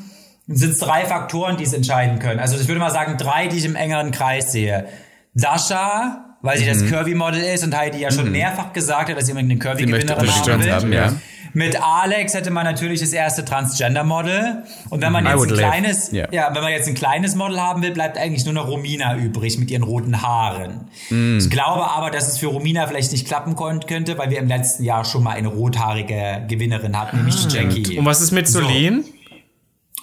sind 0.46 0.72
es 0.72 0.78
drei 0.78 1.04
Faktoren, 1.06 1.56
die 1.56 1.64
es 1.64 1.72
entscheiden 1.72 2.18
können. 2.18 2.38
Also 2.40 2.56
ich 2.60 2.68
würde 2.68 2.80
mal 2.80 2.90
sagen, 2.90 3.16
drei, 3.18 3.46
die 3.48 3.56
ich 3.58 3.64
im 3.64 3.74
engeren 3.76 4.10
Kreis 4.10 4.52
sehe. 4.52 4.86
Sascha, 5.34 6.36
weil 6.42 6.58
sie 6.58 6.64
Mhm. 6.64 6.68
das 6.68 6.86
Curvy-Model 6.90 7.40
ist 7.42 7.64
und 7.64 7.76
Heidi 7.76 7.98
ja 7.98 8.10
schon 8.10 8.30
mehrfach 8.30 8.72
gesagt 8.72 9.08
hat, 9.10 9.16
dass 9.16 9.26
sie 9.26 9.32
unbedingt 9.32 9.52
eine 9.52 9.74
Curvy-Gewinnerin 9.76 10.28
haben 10.30 10.62
will. 10.64 10.72
haben, 10.72 10.92
ja. 10.92 11.12
Mit 11.54 11.82
Alex 11.82 12.34
hätte 12.34 12.50
man 12.50 12.64
natürlich 12.64 13.00
das 13.00 13.12
erste 13.12 13.44
Transgender-Model. 13.44 14.62
Und 14.90 15.02
wenn 15.02 15.12
man 15.12 15.26
I 15.26 15.30
jetzt 15.30 15.42
ein 15.42 15.54
kleines, 15.54 16.12
Ja. 16.12 16.26
ja, 16.30 16.54
wenn 16.54 16.62
man 16.62 16.72
jetzt 16.72 16.88
ein 16.88 16.94
kleines 16.94 17.34
Model 17.34 17.60
haben 17.60 17.82
will, 17.82 17.90
bleibt 17.90 18.16
eigentlich 18.16 18.44
nur 18.44 18.54
noch 18.54 18.68
Romina 18.68 19.16
übrig 19.16 19.58
mit 19.58 19.70
ihren 19.70 19.82
roten 19.82 20.22
Haaren. 20.22 20.88
Mm. 21.10 21.38
Ich 21.38 21.50
glaube 21.50 21.90
aber, 21.90 22.10
dass 22.10 22.28
es 22.28 22.38
für 22.38 22.46
Romina 22.46 22.86
vielleicht 22.86 23.12
nicht 23.12 23.26
klappen 23.26 23.56
könnte, 23.56 24.16
weil 24.18 24.30
wir 24.30 24.38
im 24.38 24.48
letzten 24.48 24.84
Jahr 24.84 25.04
schon 25.04 25.22
mal 25.22 25.32
eine 25.32 25.48
rothaarige 25.48 26.44
Gewinnerin 26.48 26.98
hatten, 26.98 27.18
nämlich 27.18 27.46
die 27.46 27.54
Jackie. 27.54 27.98
Und 27.98 28.06
was 28.06 28.20
ist 28.20 28.32
mit 28.32 28.48
Solin? 28.48 29.04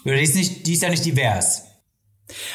Die 0.06 0.12
ist, 0.12 0.36
nicht, 0.36 0.66
die 0.68 0.74
ist 0.74 0.84
ja 0.84 0.89
nicht 0.89 1.06
divers. 1.06 1.68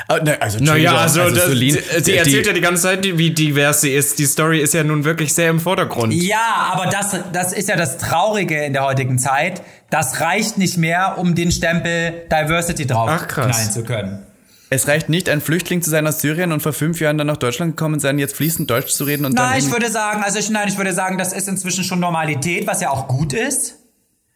Ah, 0.08 0.18
ne, 0.18 0.40
also, 0.40 0.58
Naja, 0.58 1.04
Entschuldigung, 1.04 1.24
also, 1.24 1.34
das, 1.34 1.44
Celine, 1.46 1.78
sie, 1.78 2.00
sie 2.04 2.16
erzählt 2.16 2.46
ja 2.46 2.52
die 2.52 2.60
ganze 2.60 2.82
Zeit, 2.82 3.04
wie 3.04 3.30
divers 3.30 3.80
sie 3.80 3.94
ist. 3.94 4.18
Die 4.18 4.26
Story 4.26 4.60
ist 4.60 4.74
ja 4.74 4.84
nun 4.84 5.04
wirklich 5.04 5.34
sehr 5.34 5.50
im 5.50 5.60
Vordergrund. 5.60 6.12
Ja, 6.12 6.70
aber 6.72 6.86
das, 6.86 7.16
das 7.32 7.52
ist 7.52 7.68
ja 7.68 7.76
das 7.76 7.98
Traurige 7.98 8.64
in 8.64 8.72
der 8.72 8.84
heutigen 8.84 9.18
Zeit. 9.18 9.62
Das 9.90 10.20
reicht 10.20 10.58
nicht 10.58 10.76
mehr, 10.76 11.18
um 11.18 11.34
den 11.34 11.50
Stempel 11.50 12.26
Diversity 12.30 12.86
drauf 12.86 13.10
Ach, 13.12 13.28
krass. 13.28 13.56
knallen 13.56 13.72
zu 13.72 13.84
können. 13.84 14.26
Es 14.70 14.88
reicht 14.88 15.08
nicht, 15.08 15.28
ein 15.28 15.40
Flüchtling 15.40 15.82
zu 15.82 15.90
sein 15.90 16.06
aus 16.06 16.20
Syrien 16.20 16.50
und 16.50 16.60
vor 16.60 16.72
fünf 16.72 17.00
Jahren 17.00 17.18
dann 17.18 17.26
nach 17.28 17.36
Deutschland 17.36 17.76
gekommen 17.76 18.00
sein, 18.00 18.18
jetzt 18.18 18.34
fließend 18.34 18.68
Deutsch 18.68 18.92
zu 18.92 19.04
reden 19.04 19.24
und 19.24 19.38
dann. 19.38 19.50
Nein, 19.50 19.58
ich 19.60 19.70
würde 19.70 19.90
sagen, 19.90 20.24
also 20.24 20.38
ich, 20.38 20.50
nein, 20.50 20.66
ich 20.68 20.76
würde 20.76 20.92
sagen, 20.92 21.18
das 21.18 21.32
ist 21.32 21.48
inzwischen 21.48 21.84
schon 21.84 22.00
Normalität, 22.00 22.66
was 22.66 22.80
ja 22.80 22.90
auch 22.90 23.06
gut 23.06 23.32
ist. 23.32 23.76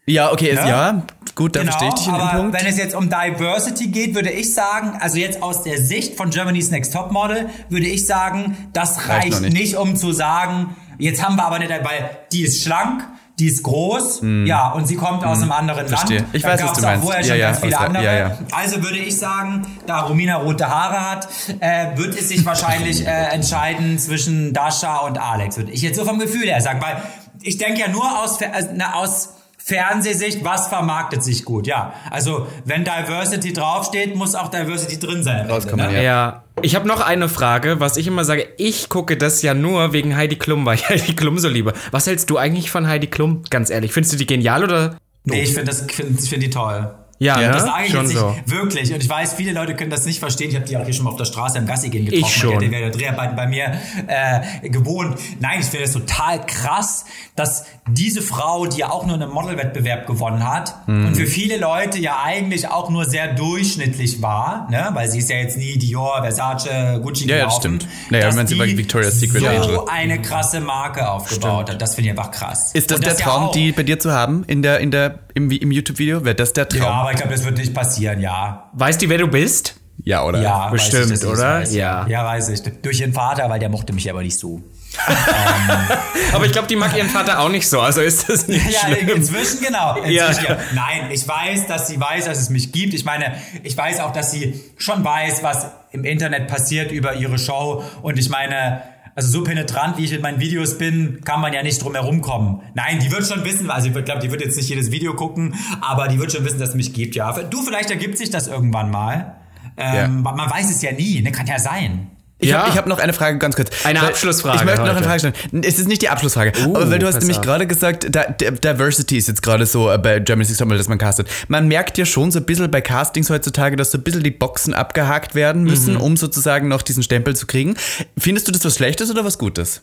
Ja, 0.09 0.33
okay, 0.33 0.55
Ja? 0.55 0.67
ja, 0.69 1.03
gut, 1.35 1.55
da 1.57 1.63
verstehe 1.63 1.89
ich 1.89 1.95
dich 1.95 2.07
in 2.07 2.13
dem 2.13 2.19
Genau, 2.21 2.31
aber 2.31 2.39
Punkt. 2.41 2.59
wenn 2.61 2.67
es 2.67 2.77
jetzt 2.79 2.95
um 2.95 3.09
Diversity 3.11 3.89
geht, 3.89 4.15
würde 4.15 4.31
ich 4.31 4.53
sagen, 4.55 4.99
also 5.01 5.19
jetzt 5.19 5.43
aus 5.43 5.63
der 5.63 5.79
Sicht 5.81 6.17
von 6.17 6.31
Germany's 6.31 6.71
Next 6.71 6.93
Top 6.93 7.13
Model, 7.13 7.49
würde 7.69 7.87
ich 7.87 8.07
sagen, 8.07 8.69
das 8.73 9.09
Reicht 9.09 9.33
reicht, 9.35 9.41
nicht. 9.43 9.53
nicht. 9.53 9.77
um 9.77 9.97
zu 9.97 10.13
sagen, 10.13 10.77
jetzt 10.99 11.23
haben 11.25 11.37
wir 11.37 11.45
aber 11.45 11.59
nicht, 11.59 11.71
weil 11.71 12.11
die 12.33 12.43
ist 12.43 12.63
schlank, 12.65 13.07
die 13.39 13.47
ist 13.47 13.63
groß, 13.63 14.23
ja, 14.47 14.71
und 14.73 14.89
sie 14.89 14.97
kommt 14.97 15.25
aus 15.25 15.41
einem 15.43 15.53
anderen. 15.53 15.87
Verstehe. 15.87 16.17
Land. 16.19 16.29
Ich 16.35 16.43
Da 16.43 16.49
weiß, 16.49 16.63
was 16.65 16.73
du 16.73 16.79
auch 16.81 16.83
meinst. 16.91 17.05
vorher 17.05 17.21
Ja, 17.23 17.29
schon 17.29 17.39
ja, 17.39 17.47
ganz 17.47 17.61
viele 17.61 17.79
aus- 17.79 17.85
andere. 17.87 18.05
ja, 18.05 18.13
ja. 18.15 18.39
Also 18.51 18.83
würde 18.83 18.99
ich 18.99 19.17
sagen, 19.17 19.65
da 19.87 20.01
Romina 20.01 20.39
rote 20.39 20.69
Haare 20.69 21.09
hat, 21.09 21.29
äh, 21.61 21.97
wird 21.97 22.19
es 22.19 22.31
sich 22.31 22.45
wahrscheinlich 22.45 23.07
äh, 23.07 23.11
entscheiden 23.33 23.97
zwischen 24.01 24.53
Dasha 24.55 24.97
und 25.07 25.19
Alex. 25.19 25.57
Würde 25.57 25.71
ich 25.71 25.83
jetzt 25.83 25.97
so 25.97 26.05
vom 26.05 26.19
Gefühl 26.19 26.49
her 26.49 26.61
sagen, 26.61 26.81
weil 26.83 27.01
ich 27.43 27.59
denke 27.59 27.79
ja 27.79 27.87
nur 27.87 28.25
aus, 28.25 28.41
äh, 28.41 28.49
na, 28.75 28.95
aus 28.95 29.35
Fernsehsicht, 29.69 30.43
was 30.45 30.69
vermarktet 30.69 31.23
sich 31.23 31.45
gut, 31.45 31.66
ja. 31.66 31.93
Also 32.11 32.47
wenn 32.64 32.85
Diversity 32.85 33.53
draufsteht, 33.53 34.16
muss 34.16 34.35
auch 34.35 34.49
Diversity 34.49 34.99
drin 34.99 35.23
sein. 35.23 35.47
Rauskommen, 35.47 35.93
ne? 35.93 35.97
ja. 35.97 36.03
Ja, 36.03 36.45
ich 36.62 36.75
habe 36.75 36.89
noch 36.89 37.03
eine 37.03 37.29
Frage, 37.29 37.79
was 37.79 37.99
ich 37.99 38.07
immer 38.07 38.25
sage. 38.25 38.49
Ich 38.57 38.89
gucke 38.89 39.19
das 39.19 39.43
ja 39.43 39.53
nur 39.53 39.93
wegen 39.93 40.16
Heidi 40.16 40.37
Klum, 40.37 40.64
weil 40.64 40.77
ich 40.77 40.89
Heidi 40.89 41.14
Klum 41.14 41.39
so 41.39 41.49
liebe. 41.49 41.75
Was 41.91 42.07
hältst 42.07 42.31
du 42.31 42.39
eigentlich 42.39 42.71
von 42.71 42.87
Heidi 42.87 43.09
Klum? 43.09 43.43
Ganz 43.51 43.69
ehrlich, 43.69 43.93
findest 43.93 44.14
du 44.14 44.16
die 44.16 44.27
genial 44.27 44.64
oder? 44.64 44.97
Nee, 45.25 45.43
ich 45.43 45.53
finde 45.53 45.75
finde 45.75 46.23
ich 46.23 46.31
find 46.31 46.43
die 46.43 46.51
toll. 46.51 46.91
Ja, 47.21 47.41
Ja, 47.41 47.49
ne? 47.49 47.53
Das 47.55 47.62
sage 47.64 47.85
ich 47.87 47.91
schon 47.91 48.01
jetzt 48.03 48.09
nicht 48.11 48.19
so. 48.21 48.37
wirklich. 48.47 48.93
Und 48.95 49.03
ich 49.03 49.09
weiß, 49.09 49.35
viele 49.35 49.53
Leute 49.53 49.75
können 49.75 49.91
das 49.91 50.05
nicht 50.07 50.21
verstehen. 50.21 50.51
Ich 50.51 50.55
habe 50.57 50.64
die 50.64 50.77
auch 50.77 50.85
hier 50.85 50.95
schon 50.95 51.05
mal 51.05 51.11
auf 51.11 51.16
der 51.16 51.25
Straße 51.25 51.59
im 51.59 51.66
Gassi 51.66 51.89
gehen 51.91 52.05
getroffen. 52.05 52.25
Ich 52.27 52.35
schon. 52.37 52.59
Der, 52.61 52.69
der 52.69 52.91
Dreharbeiten 52.91 53.35
bei 53.37 53.47
mir 53.49 53.73
äh, 54.07 54.69
gewohnt. 54.69 55.19
Nein, 55.41 55.61
ich 55.61 55.66
finde 55.66 55.85
es 55.87 55.93
total 55.93 56.45
krass, 56.47 57.05
dass 57.37 57.64
diese 57.89 58.23
Frau, 58.23 58.66
die 58.66 58.79
ja 58.79 58.91
auch 58.91 59.05
nur 59.07 59.14
einen 59.16 59.31
Modelwettbewerb 59.31 60.07
gewonnen 60.07 60.49
hat 60.49 60.75
Mhm. 60.87 61.07
und 61.09 61.14
für 61.16 61.27
viele 61.27 61.57
Leute 61.59 61.99
ja 61.99 62.21
eigentlich 62.25 62.69
auch 62.69 62.89
nur 62.91 63.05
sehr 63.05 63.35
durchschnittlich 63.35 64.23
war, 64.23 64.69
ne? 64.71 64.91
weil 64.93 65.09
sie 65.11 65.19
ist 65.19 65.31
ja 65.31 65.37
jetzt 65.37 65.57
nie 65.59 65.77
Dior, 65.79 66.19
Versace, 66.23 67.01
Gucci 67.03 67.27
Ja, 67.27 67.37
ja, 67.39 67.45
das 67.45 67.61
gelaufen, 67.61 67.81
stimmt. 67.81 67.89
Naja, 68.11 68.31
meine, 68.35 68.49
sie 68.49 68.55
die 68.59 68.79
Victoria's 68.79 69.19
Secret 69.21 69.41
so 69.43 69.49
Angel. 69.49 69.81
eine 69.91 70.23
krasse 70.23 70.61
Marke 70.61 71.09
aufgebaut 71.09 71.71
hat. 71.71 71.81
Das 71.83 71.95
finde 71.95 72.11
ich 72.11 72.19
einfach 72.19 72.31
krass. 72.31 72.73
Ist 72.75 72.91
das 72.91 72.99
Und 72.99 73.07
der 73.07 73.14
ja 73.14 73.19
Traum, 73.19 73.45
auch- 73.45 73.53
die 73.53 73.73
bei 73.73 73.83
dir 73.83 73.99
zu 73.99 74.12
haben 74.12 74.45
in 74.47 74.62
der, 74.62 74.81
in 74.81 74.91
der, 74.91 75.19
im, 75.35 75.51
im 75.51 75.71
YouTube-Video? 75.73 76.25
Wäre 76.25 76.35
das 76.35 76.53
der 76.53 76.69
Traum? 76.69 76.81
Ja, 76.83 77.08
aber 77.09 77.13
ich 77.15 77.17
glaube, 77.23 77.35
das 77.35 77.45
wird 77.45 77.57
nicht 77.59 77.75
passieren, 77.75 78.21
ja. 78.21 78.69
Weißt 78.75 79.01
die, 79.01 79.09
wer 79.09 79.19
du 79.19 79.29
bist? 79.29 79.77
Ja, 80.05 80.25
oder? 80.25 80.41
Ja, 80.43 80.69
bestimmt, 80.69 81.11
weiß 81.11 81.23
ich, 81.23 81.29
oder? 81.29 81.61
Weiß. 81.61 81.75
Ja. 81.75 82.07
Ja, 82.07 82.25
weiß 82.25 82.51
ich. 82.51 82.63
Durch 82.83 83.01
ihren 83.01 83.13
Vater, 83.13 83.49
weil 83.51 83.59
der 83.59 83.69
mochte 83.69 83.93
mich 83.93 84.09
aber 84.09 84.23
nicht 84.23 84.39
so. 84.39 84.63
Aber 86.33 86.47
ich 86.47 86.53
glaube, 86.53 86.67
die 86.67 86.75
mag 86.77 86.97
ihren 86.97 87.09
Vater 87.11 87.41
auch 87.41 87.49
nicht 87.51 87.69
so, 87.69 87.81
also 87.81 88.01
ist 88.01 88.29
das 88.29 88.49
nicht 88.49 88.71
Ja, 88.71 88.81
schlimm. 88.95 89.09
inzwischen 89.17 89.61
genau. 89.61 89.97
Inzwischen, 89.97 90.15
Ja. 90.15 90.33
ja. 90.55 90.59
Nein, 90.75 91.11
ich 91.11 91.27
weiß, 91.29 91.67
dass 91.67 91.89
sie 91.89 92.01
weiß, 92.01 92.25
dass 92.25 92.39
es 92.39 92.49
mich 92.51 92.73
gibt. 92.73 92.95
Ich 92.95 93.05
meine, 93.05 93.35
ich 93.63 93.77
weiß 93.77 94.01
auch, 94.01 94.13
dass 94.13 94.31
sie 94.33 94.61
schon 94.77 95.05
weiß, 95.05 95.43
was 95.43 95.69
im 95.93 96.05
Internet 96.05 96.49
passiert 96.49 96.91
über 96.91 97.15
ihre 97.15 97.39
Show. 97.39 97.85
Und 98.03 98.19
ich 98.19 98.29
meine, 98.31 98.83
also 99.19 99.33
so 99.33 99.43
penetrant, 99.43 99.99
wie 99.99 100.05
ich 100.05 100.12
in 100.12 100.21
meinen 100.21 100.39
Videos 100.39 100.79
bin, 100.79 101.23
kann 101.25 101.41
man 101.41 101.53
ja 101.53 101.64
nicht 101.64 101.83
drum 101.83 101.93
herum 101.93 102.21
kommen. 102.21 102.62
Nein, 102.75 103.01
die 103.01 103.11
wird 103.11 103.27
schon 103.27 103.45
wissen, 103.45 103.69
also 103.69 103.89
ich 103.89 104.05
glaube, 104.05 104.21
die 104.21 104.31
wird 104.31 104.41
jetzt 104.41 104.57
nicht 104.57 104.69
jedes 104.69 104.93
Video 104.93 105.12
gucken, 105.14 105.57
aber 105.81 106.07
die 106.07 106.21
wird 106.21 106.31
schon 106.31 106.45
wissen, 106.45 106.61
dass 106.61 106.69
es 106.69 106.75
mich 106.77 106.93
gibt, 106.93 107.16
ja. 107.16 107.33
Du, 107.33 107.61
vielleicht 107.62 107.91
ergibt 107.91 108.16
sich 108.16 108.31
das 108.31 108.47
irgendwann 108.47 108.93
mal. 108.93 109.35
Ähm, 109.77 110.23
Man 110.23 110.49
weiß 110.49 110.71
es 110.71 110.83
ja 110.83 110.93
nie, 110.93 111.21
ne? 111.21 111.33
Kann 111.33 111.49
ja 111.49 111.59
sein. 111.59 112.12
Ich 112.41 112.51
Ja. 112.51 112.62
habe 112.66 112.74
hab 112.76 112.86
noch 112.86 113.01
eine 113.01 113.12
Frage 113.12 113.36
ganz 113.39 113.57
kurz. 113.57 113.68
Eine 113.84 114.01
Weil 114.01 114.09
Abschlussfrage 114.11 114.59
Ich 114.59 114.64
möchte 114.64 114.82
noch 114.82 114.95
eine. 114.95 115.03
Frage 115.05 115.18
stellen. 115.18 115.64
Es 115.64 115.78
ist 115.80 115.89
nicht 115.89 116.03
die 116.03 116.09
Abschlussfrage, 116.09 116.53
Uh, 116.66 116.76
aber 116.76 116.91
weil 116.91 117.01
du 117.01 117.07
hast 117.09 117.18
nämlich 117.18 117.41
gerade 117.41 117.66
gesagt, 117.66 118.07
da, 118.11 118.24
Di- 118.26 118.53
Diversity 118.53 119.18
ist 119.18 119.26
jetzt 119.26 119.43
gerade 119.43 119.66
so 119.66 119.91
äh, 119.91 119.99
bei 119.99 120.20
Germany's 120.20 120.49
Next 120.49 120.61
Topmodel, 120.61 120.78
dass 120.78 120.89
man 120.89 120.99
castet. 120.99 121.28
Man 121.49 121.66
merkt 121.66 121.99
ja 121.99 122.05
schon 122.07 122.30
so 122.30 122.39
ein 122.39 122.45
bisschen 122.45 122.70
bei 122.70 122.80
Castings 122.80 123.28
heutzutage, 123.28 123.74
dass 123.74 123.91
so 123.91 123.99
ein 123.99 124.05
bisschen 124.05 124.22
die 124.22 124.30
Boxen 124.30 124.72
abgehakt 124.72 125.34
werden 125.34 125.64
müssen, 125.64 125.95
Mhm. 125.95 126.01
um 126.01 126.16
sozusagen 126.16 126.68
noch 126.68 126.82
diesen 126.82 127.03
Stempel 127.03 127.34
zu 127.34 127.47
kriegen. 127.49 127.76
Findest 128.16 128.47
du 128.47 128.53
das 128.53 128.64
was 128.64 128.76
Schlechtes 128.76 129.11
oder 129.11 129.24
was 129.24 129.39
Gutes? 129.39 129.82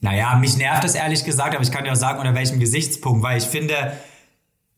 Naja, 0.00 0.34
mich 0.36 0.56
nervt 0.56 0.84
das 0.84 0.94
ehrlich 0.94 1.24
gesagt, 1.24 1.54
aber 1.54 1.62
ich 1.62 1.70
kann 1.72 1.84
dir 1.84 1.92
auch 1.92 1.96
sagen, 1.96 2.20
unter 2.20 2.34
welchem 2.34 2.58
Gesichtspunkt, 2.60 3.22
weil 3.22 3.36
ich 3.38 3.44
finde, 3.44 3.74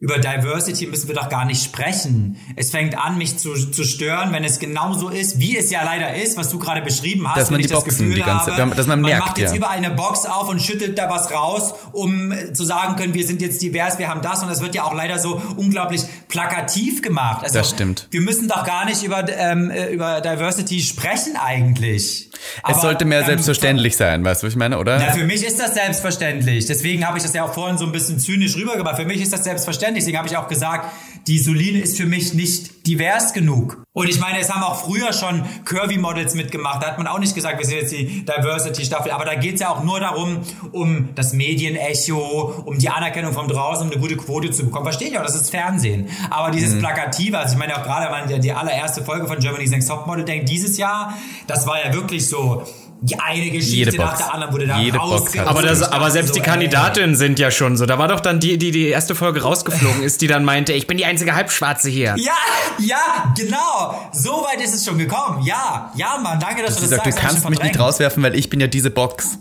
über 0.00 0.18
Diversity 0.18 0.86
müssen 0.86 1.08
wir 1.08 1.14
doch 1.14 1.28
gar 1.28 1.44
nicht 1.44 1.62
sprechen. 1.62 2.38
Es 2.56 2.70
fängt 2.70 2.96
an, 2.96 3.18
mich 3.18 3.36
zu, 3.36 3.54
zu 3.54 3.84
stören, 3.84 4.32
wenn 4.32 4.44
es 4.44 4.58
genauso 4.58 5.10
ist, 5.10 5.38
wie 5.38 5.58
es 5.58 5.70
ja 5.70 5.84
leider 5.84 6.14
ist, 6.14 6.38
was 6.38 6.48
du 6.48 6.58
gerade 6.58 6.80
beschrieben 6.80 7.28
hast. 7.28 7.36
Dass 7.36 7.50
man 7.50 7.60
die 7.60 7.68
Boxen 7.68 8.08
Gefühl 8.08 8.14
die 8.14 8.22
ganze- 8.22 8.56
habe, 8.56 8.74
dass 8.74 8.86
man 8.86 9.02
merkt, 9.02 9.26
macht 9.26 9.38
jetzt 9.38 9.50
ja. 9.50 9.56
überall 9.58 9.76
eine 9.76 9.90
Box 9.90 10.24
auf 10.24 10.48
und 10.48 10.62
schüttelt 10.62 10.98
da 10.98 11.10
was 11.10 11.30
raus, 11.30 11.74
um 11.92 12.32
äh, 12.32 12.54
zu 12.54 12.64
sagen 12.64 12.96
können, 12.96 13.12
wir 13.12 13.26
sind 13.26 13.42
jetzt 13.42 13.60
divers, 13.60 13.98
wir 13.98 14.08
haben 14.08 14.22
das 14.22 14.42
und 14.42 14.48
das 14.48 14.62
wird 14.62 14.74
ja 14.74 14.84
auch 14.84 14.94
leider 14.94 15.18
so 15.18 15.40
unglaublich 15.56 16.00
plakativ 16.28 17.02
gemacht. 17.02 17.42
Also, 17.44 17.58
Das 17.58 17.68
stimmt. 17.68 18.08
Wir 18.10 18.22
müssen 18.22 18.48
doch 18.48 18.64
gar 18.64 18.86
nicht 18.86 19.02
über, 19.02 19.28
ähm, 19.28 19.70
äh, 19.70 19.90
über 19.92 20.22
Diversity 20.22 20.80
sprechen 20.80 21.36
eigentlich. 21.36 22.30
es 22.32 22.38
Aber, 22.62 22.80
sollte 22.80 23.04
mehr 23.04 23.20
ähm, 23.20 23.26
selbstverständlich 23.26 23.98
sein, 23.98 24.24
weißt 24.24 24.42
du, 24.42 24.46
was 24.46 24.54
ich 24.54 24.58
meine, 24.58 24.78
oder? 24.78 24.98
na, 24.98 25.12
für 25.12 25.24
mich 25.24 25.44
ist 25.44 25.60
das 25.60 25.74
selbstverständlich. 25.74 26.64
Deswegen 26.64 27.06
habe 27.06 27.18
ich 27.18 27.22
das 27.22 27.34
ja 27.34 27.44
auch 27.44 27.52
vorhin 27.52 27.76
so 27.76 27.84
ein 27.84 27.92
bisschen 27.92 28.18
zynisch 28.18 28.56
rübergebracht. 28.56 28.96
Für 28.96 29.04
mich 29.04 29.20
ist 29.20 29.34
das 29.34 29.44
selbstverständlich. 29.44 29.89
Deswegen 29.94 30.18
habe 30.18 30.28
ich 30.28 30.36
auch 30.36 30.48
gesagt, 30.48 30.92
die 31.26 31.38
Soline 31.38 31.80
ist 31.80 31.96
für 31.98 32.06
mich 32.06 32.32
nicht 32.32 32.86
divers 32.86 33.34
genug. 33.34 33.82
Und 33.92 34.08
ich 34.08 34.18
meine, 34.20 34.38
es 34.40 34.50
haben 34.50 34.62
auch 34.62 34.86
früher 34.86 35.12
schon 35.12 35.44
Curvy-Models 35.66 36.34
mitgemacht. 36.34 36.82
Da 36.82 36.86
hat 36.88 36.98
man 36.98 37.06
auch 37.06 37.18
nicht 37.18 37.34
gesagt, 37.34 37.58
wir 37.58 37.66
sind 37.66 37.76
jetzt 37.76 37.92
die 37.92 38.24
Diversity-Staffel. 38.24 39.12
Aber 39.12 39.24
da 39.26 39.34
geht 39.34 39.54
es 39.54 39.60
ja 39.60 39.68
auch 39.70 39.84
nur 39.84 40.00
darum, 40.00 40.38
um 40.72 41.10
das 41.14 41.32
Medienecho, 41.34 42.62
um 42.64 42.78
die 42.78 42.88
Anerkennung 42.88 43.32
von 43.32 43.48
draußen, 43.48 43.84
um 43.86 43.92
eine 43.92 44.00
gute 44.00 44.16
Quote 44.16 44.50
zu 44.50 44.64
bekommen. 44.64 44.84
Verstehe 44.84 45.08
ich 45.08 45.18
auch, 45.18 45.22
das 45.22 45.34
ist 45.34 45.50
Fernsehen. 45.50 46.08
Aber 46.30 46.50
dieses 46.50 46.74
Mhm. 46.74 46.78
Plakative, 46.80 47.38
also 47.38 47.52
ich 47.52 47.58
meine 47.58 47.76
auch 47.76 47.82
gerade, 47.82 48.06
wenn 48.06 48.12
man 48.20 48.28
die, 48.28 48.40
die 48.40 48.52
allererste 48.52 49.04
Folge 49.04 49.26
von 49.26 49.38
Germany's 49.38 49.70
Next 49.70 49.88
Topmodel 49.88 50.24
denkt, 50.24 50.48
dieses 50.48 50.78
Jahr, 50.78 51.14
das 51.46 51.66
war 51.66 51.84
ja 51.84 51.92
wirklich 51.92 52.26
so, 52.28 52.64
die 53.02 53.18
eine 53.18 53.50
Geschichte 53.50 53.76
Jede 53.76 53.96
nach 53.96 54.08
Box. 54.10 54.18
der 54.18 54.34
anderen 54.34 54.52
wurde 54.52 54.66
da 54.66 54.78
Jede 54.78 55.00
Aber, 55.00 55.62
das, 55.62 55.82
aber 55.82 56.10
selbst 56.10 56.28
so, 56.28 56.34
die 56.34 56.40
ey. 56.40 56.46
Kandidatinnen 56.46 57.16
sind 57.16 57.38
ja 57.38 57.50
schon 57.50 57.76
so. 57.78 57.86
Da 57.86 57.98
war 57.98 58.08
doch 58.08 58.20
dann 58.20 58.40
die, 58.40 58.58
die 58.58 58.70
die 58.72 58.88
erste 58.88 59.14
Folge 59.14 59.42
rausgeflogen 59.42 60.02
ist, 60.02 60.20
die 60.20 60.26
dann 60.26 60.44
meinte, 60.44 60.72
ich 60.74 60.86
bin 60.86 60.98
die 60.98 61.06
einzige 61.06 61.34
Halbschwarze 61.34 61.88
hier. 61.88 62.14
Ja, 62.18 62.32
ja, 62.78 63.32
genau. 63.36 64.08
So 64.12 64.44
weit 64.44 64.60
ist 64.62 64.74
es 64.74 64.84
schon 64.84 64.98
gekommen. 64.98 65.42
Ja, 65.46 65.90
ja, 65.94 66.18
Mann, 66.22 66.38
danke, 66.40 66.62
dass 66.62 66.74
Sie 66.74 66.80
du 66.84 66.90
das 66.90 66.90
sagt, 66.90 67.06
du 67.06 67.10
sagst. 67.12 67.24
ich 67.24 67.30
kannst 67.42 67.50
mich 67.50 67.62
nicht 67.62 67.78
rauswerfen, 67.78 68.22
weil 68.22 68.34
ich 68.34 68.50
bin 68.50 68.60
ja 68.60 68.66
diese 68.66 68.90
Box. 68.90 69.38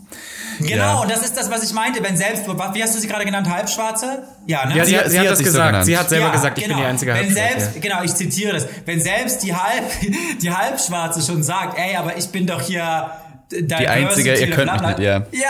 Genau, 0.61 0.75
Ja. 0.75 0.93
und 0.99 1.09
das 1.11 1.23
ist 1.23 1.37
das, 1.37 1.49
was 1.49 1.63
ich 1.63 1.73
meinte. 1.73 2.03
Wenn 2.03 2.17
selbst, 2.17 2.43
wie 2.45 2.83
hast 2.83 2.93
du 2.95 2.99
sie 2.99 3.07
gerade 3.07 3.23
genannt, 3.25 3.49
Halbschwarze? 3.49 4.23
Ja, 4.45 4.65
ne? 4.65 4.75
Ja, 4.77 4.83
sie, 4.85 4.91
Sie- 4.91 4.97
hat, 4.97 5.05
sie 5.05 5.11
sie 5.11 5.19
hat 5.19 5.25
hat 5.25 5.31
das 5.31 5.37
sich 5.37 5.47
so 5.47 5.51
gesagt. 5.53 5.69
genannt. 5.71 5.85
sie 5.85 5.97
hat 5.97 6.09
selber 6.09 6.25
Ja, 6.27 6.31
gesagt, 6.33 6.57
ich 6.57 6.63
bin 6.65 6.73
die 6.73 6.77
genau. 6.77 6.89
einzige 6.89 7.11
Wenn 7.13 7.17
Halbschwarze. 7.35 7.59
selbst, 7.59 7.81
genau, 7.81 8.03
ich 8.03 8.15
zitiere 8.15 8.53
das. 8.53 8.67
Wenn 8.85 9.01
selbst 9.01 9.43
die 9.43 9.53
Halb, 9.55 9.83
die 10.41 10.51
Halbschwarze 10.51 11.21
schon 11.21 11.43
sagt, 11.43 11.77
ey, 11.77 11.95
aber 11.95 12.17
ich 12.17 12.27
bin 12.29 12.45
doch 12.45 12.61
hier 12.61 13.09
die 13.51 13.87
Einzige, 13.87 14.35
ihr 14.35 14.49
könnt 14.51 14.71
mich 14.71 14.81
nicht, 14.81 14.99
ja. 14.99 15.17
Ja, 15.31 15.49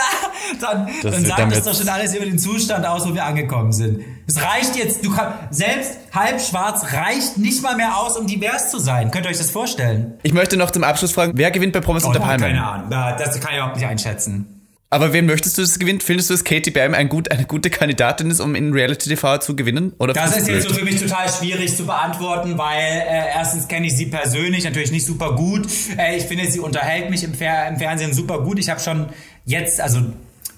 dann, 0.60 0.88
Das 1.02 1.14
dann 1.14 1.24
sagt 1.24 1.52
das 1.56 1.64
doch 1.64 1.74
schon 1.74 1.88
alles 1.88 2.14
über 2.14 2.24
den 2.24 2.38
Zustand 2.38 2.86
aus, 2.86 3.06
wo 3.08 3.14
wir 3.14 3.24
angekommen 3.24 3.72
sind. 3.72 4.00
Es 4.26 4.40
reicht 4.42 4.76
jetzt, 4.76 5.04
du 5.04 5.14
kannst, 5.14 5.34
selbst 5.50 5.92
halbschwarz 6.14 6.92
reicht 6.92 7.36
nicht 7.38 7.62
mal 7.62 7.76
mehr 7.76 7.96
aus, 7.98 8.16
um 8.16 8.26
divers 8.26 8.70
zu 8.70 8.78
sein. 8.78 9.10
Könnt 9.10 9.26
ihr 9.26 9.30
euch 9.30 9.38
das 9.38 9.50
vorstellen? 9.50 10.14
Ich 10.22 10.32
möchte 10.32 10.56
noch 10.56 10.70
zum 10.70 10.84
Abschluss 10.84 11.12
fragen, 11.12 11.32
wer 11.34 11.50
gewinnt 11.50 11.72
bei 11.72 11.80
Promis 11.80 12.04
Oh, 12.04 12.08
unter 12.08 12.20
keine 12.20 12.42
Palmen? 12.42 12.58
Ahnung. 12.58 12.86
Na, 12.90 13.12
Das 13.16 13.38
kann 13.40 13.50
ich 13.52 13.56
überhaupt 13.58 13.76
nicht 13.76 13.86
einschätzen. 13.86 14.59
Aber 14.92 15.12
wen 15.12 15.26
möchtest 15.26 15.56
du, 15.56 15.62
dass 15.62 15.78
gewinnt? 15.78 16.02
Findest 16.02 16.30
du, 16.30 16.34
dass 16.34 16.42
Katie 16.42 16.72
Bam 16.72 16.94
ein 16.94 17.08
gut, 17.08 17.30
eine 17.30 17.44
gute 17.44 17.70
Kandidatin 17.70 18.28
ist, 18.28 18.40
um 18.40 18.56
in 18.56 18.72
Reality 18.72 19.08
TV 19.08 19.38
zu 19.38 19.54
gewinnen? 19.54 19.92
Oder 19.98 20.14
Das 20.14 20.36
ist 20.36 20.48
jetzt 20.48 20.66
so 20.66 20.74
für 20.74 20.84
mich 20.84 21.00
total 21.00 21.28
schwierig 21.28 21.76
zu 21.76 21.86
beantworten, 21.86 22.58
weil 22.58 22.76
äh, 22.76 23.28
erstens 23.36 23.68
kenne 23.68 23.86
ich 23.86 23.96
sie 23.96 24.06
persönlich 24.06 24.64
natürlich 24.64 24.90
nicht 24.90 25.06
super 25.06 25.36
gut. 25.36 25.68
Äh, 25.96 26.16
ich 26.16 26.24
finde, 26.24 26.50
sie 26.50 26.58
unterhält 26.58 27.08
mich 27.08 27.22
im, 27.22 27.34
Fer 27.34 27.68
im 27.68 27.76
Fernsehen 27.78 28.12
super 28.12 28.40
gut. 28.40 28.58
Ich 28.58 28.68
habe 28.68 28.80
schon 28.80 29.06
jetzt, 29.44 29.80
also 29.80 30.00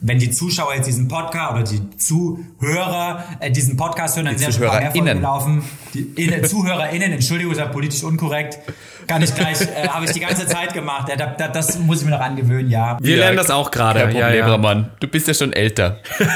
wenn 0.00 0.18
die 0.18 0.30
Zuschauer 0.30 0.74
jetzt 0.76 0.86
diesen 0.86 1.08
Podcast 1.08 1.52
oder 1.52 1.64
die 1.64 1.96
Zuhörer 1.98 3.24
äh, 3.38 3.50
diesen 3.50 3.76
Podcast 3.76 4.16
hören, 4.16 4.26
dann 4.26 4.36
Die 4.36 4.44
sind 4.44 4.54
ja 4.54 4.58
schon 4.58 4.76
ein 4.76 4.92
paar 4.92 5.02
mehr 5.02 5.14
gelaufen. 5.14 5.62
Die 5.92 6.00
in, 6.16 6.44
ZuhörerInnen, 6.44 7.12
Entschuldigung, 7.12 7.52
ist 7.52 7.58
ja 7.58 7.66
politisch 7.66 8.02
unkorrekt. 8.02 8.58
Kann 9.06 9.22
ich 9.22 9.34
gleich, 9.34 9.60
äh, 9.60 9.88
habe 9.88 10.04
ich 10.04 10.12
die 10.12 10.20
ganze 10.20 10.46
Zeit 10.46 10.72
gemacht. 10.74 11.08
Ja, 11.08 11.16
da, 11.16 11.26
da, 11.26 11.48
das 11.48 11.78
muss 11.78 12.00
ich 12.00 12.04
mir 12.04 12.12
noch 12.12 12.20
angewöhnen, 12.20 12.70
ja. 12.70 12.96
Wir 13.00 13.16
lernen 13.16 13.36
das 13.36 13.50
auch 13.50 13.70
gerade. 13.70 14.00
Kein 14.00 14.16
Ja, 14.16 14.30
ja. 14.32 14.46
Roman. 14.46 14.90
Du 15.00 15.06
bist 15.08 15.28
ja 15.28 15.34
schon 15.34 15.52
älter. 15.52 15.98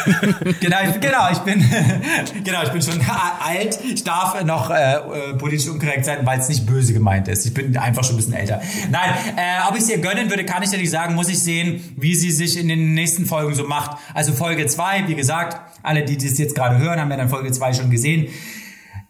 Genau, 0.61 0.77
ich, 0.89 1.01
genau, 1.01 1.31
ich 1.31 1.39
bin, 1.39 1.65
genau, 2.45 2.63
ich 2.63 2.71
bin 2.71 2.83
schon 2.83 3.01
alt. 3.47 3.79
Ich 3.85 4.05
darf 4.05 4.43
noch 4.45 4.71
äh, 4.71 4.95
äh, 4.95 5.35
politisch 5.37 5.69
unkorrekt 5.69 6.05
sein, 6.05 6.19
weil 6.25 6.39
es 6.41 6.49
nicht 6.49 6.67
böse 6.67 6.93
gemeint 6.93 7.29
ist. 7.29 7.47
Ich 7.47 7.55
bin 7.55 7.77
einfach 7.77 8.05
schon 8.05 8.15
ein 8.15 8.19
bisschen 8.19 8.35
älter. 8.35 8.61
Nein, 8.91 9.11
äh, 9.37 9.69
ob 9.69 9.77
ich 9.77 9.83
es 9.83 9.91
ihr 9.91 9.99
gönnen 9.99 10.31
würde, 10.31 10.45
kann 10.45 10.63
ich 10.63 10.71
ja 10.73 10.79
nicht 10.79 10.91
sagen. 10.91 11.15
Muss 11.15 11.29
ich 11.29 11.39
sehen, 11.43 11.95
wie 11.97 12.15
sie 12.15 12.31
sich 12.31 12.59
in 12.59 12.69
den 12.69 12.95
nächsten 12.95 13.27
Folgen 13.27 13.55
so 13.55 13.65
macht. 13.65 13.97
Also 14.15 14.33
Folge 14.33 14.67
2, 14.67 15.09
wie 15.09 15.15
gesagt, 15.15 15.61
alle, 15.83 16.05
die 16.05 16.17
das 16.17 16.39
jetzt 16.39 16.55
gerade 16.55 16.79
hören, 16.79 17.01
haben 17.01 17.11
ja 17.11 17.17
dann 17.17 17.29
Folge 17.29 17.53
2 17.53 17.75
schon 17.75 17.91
gesehen. 17.91 18.29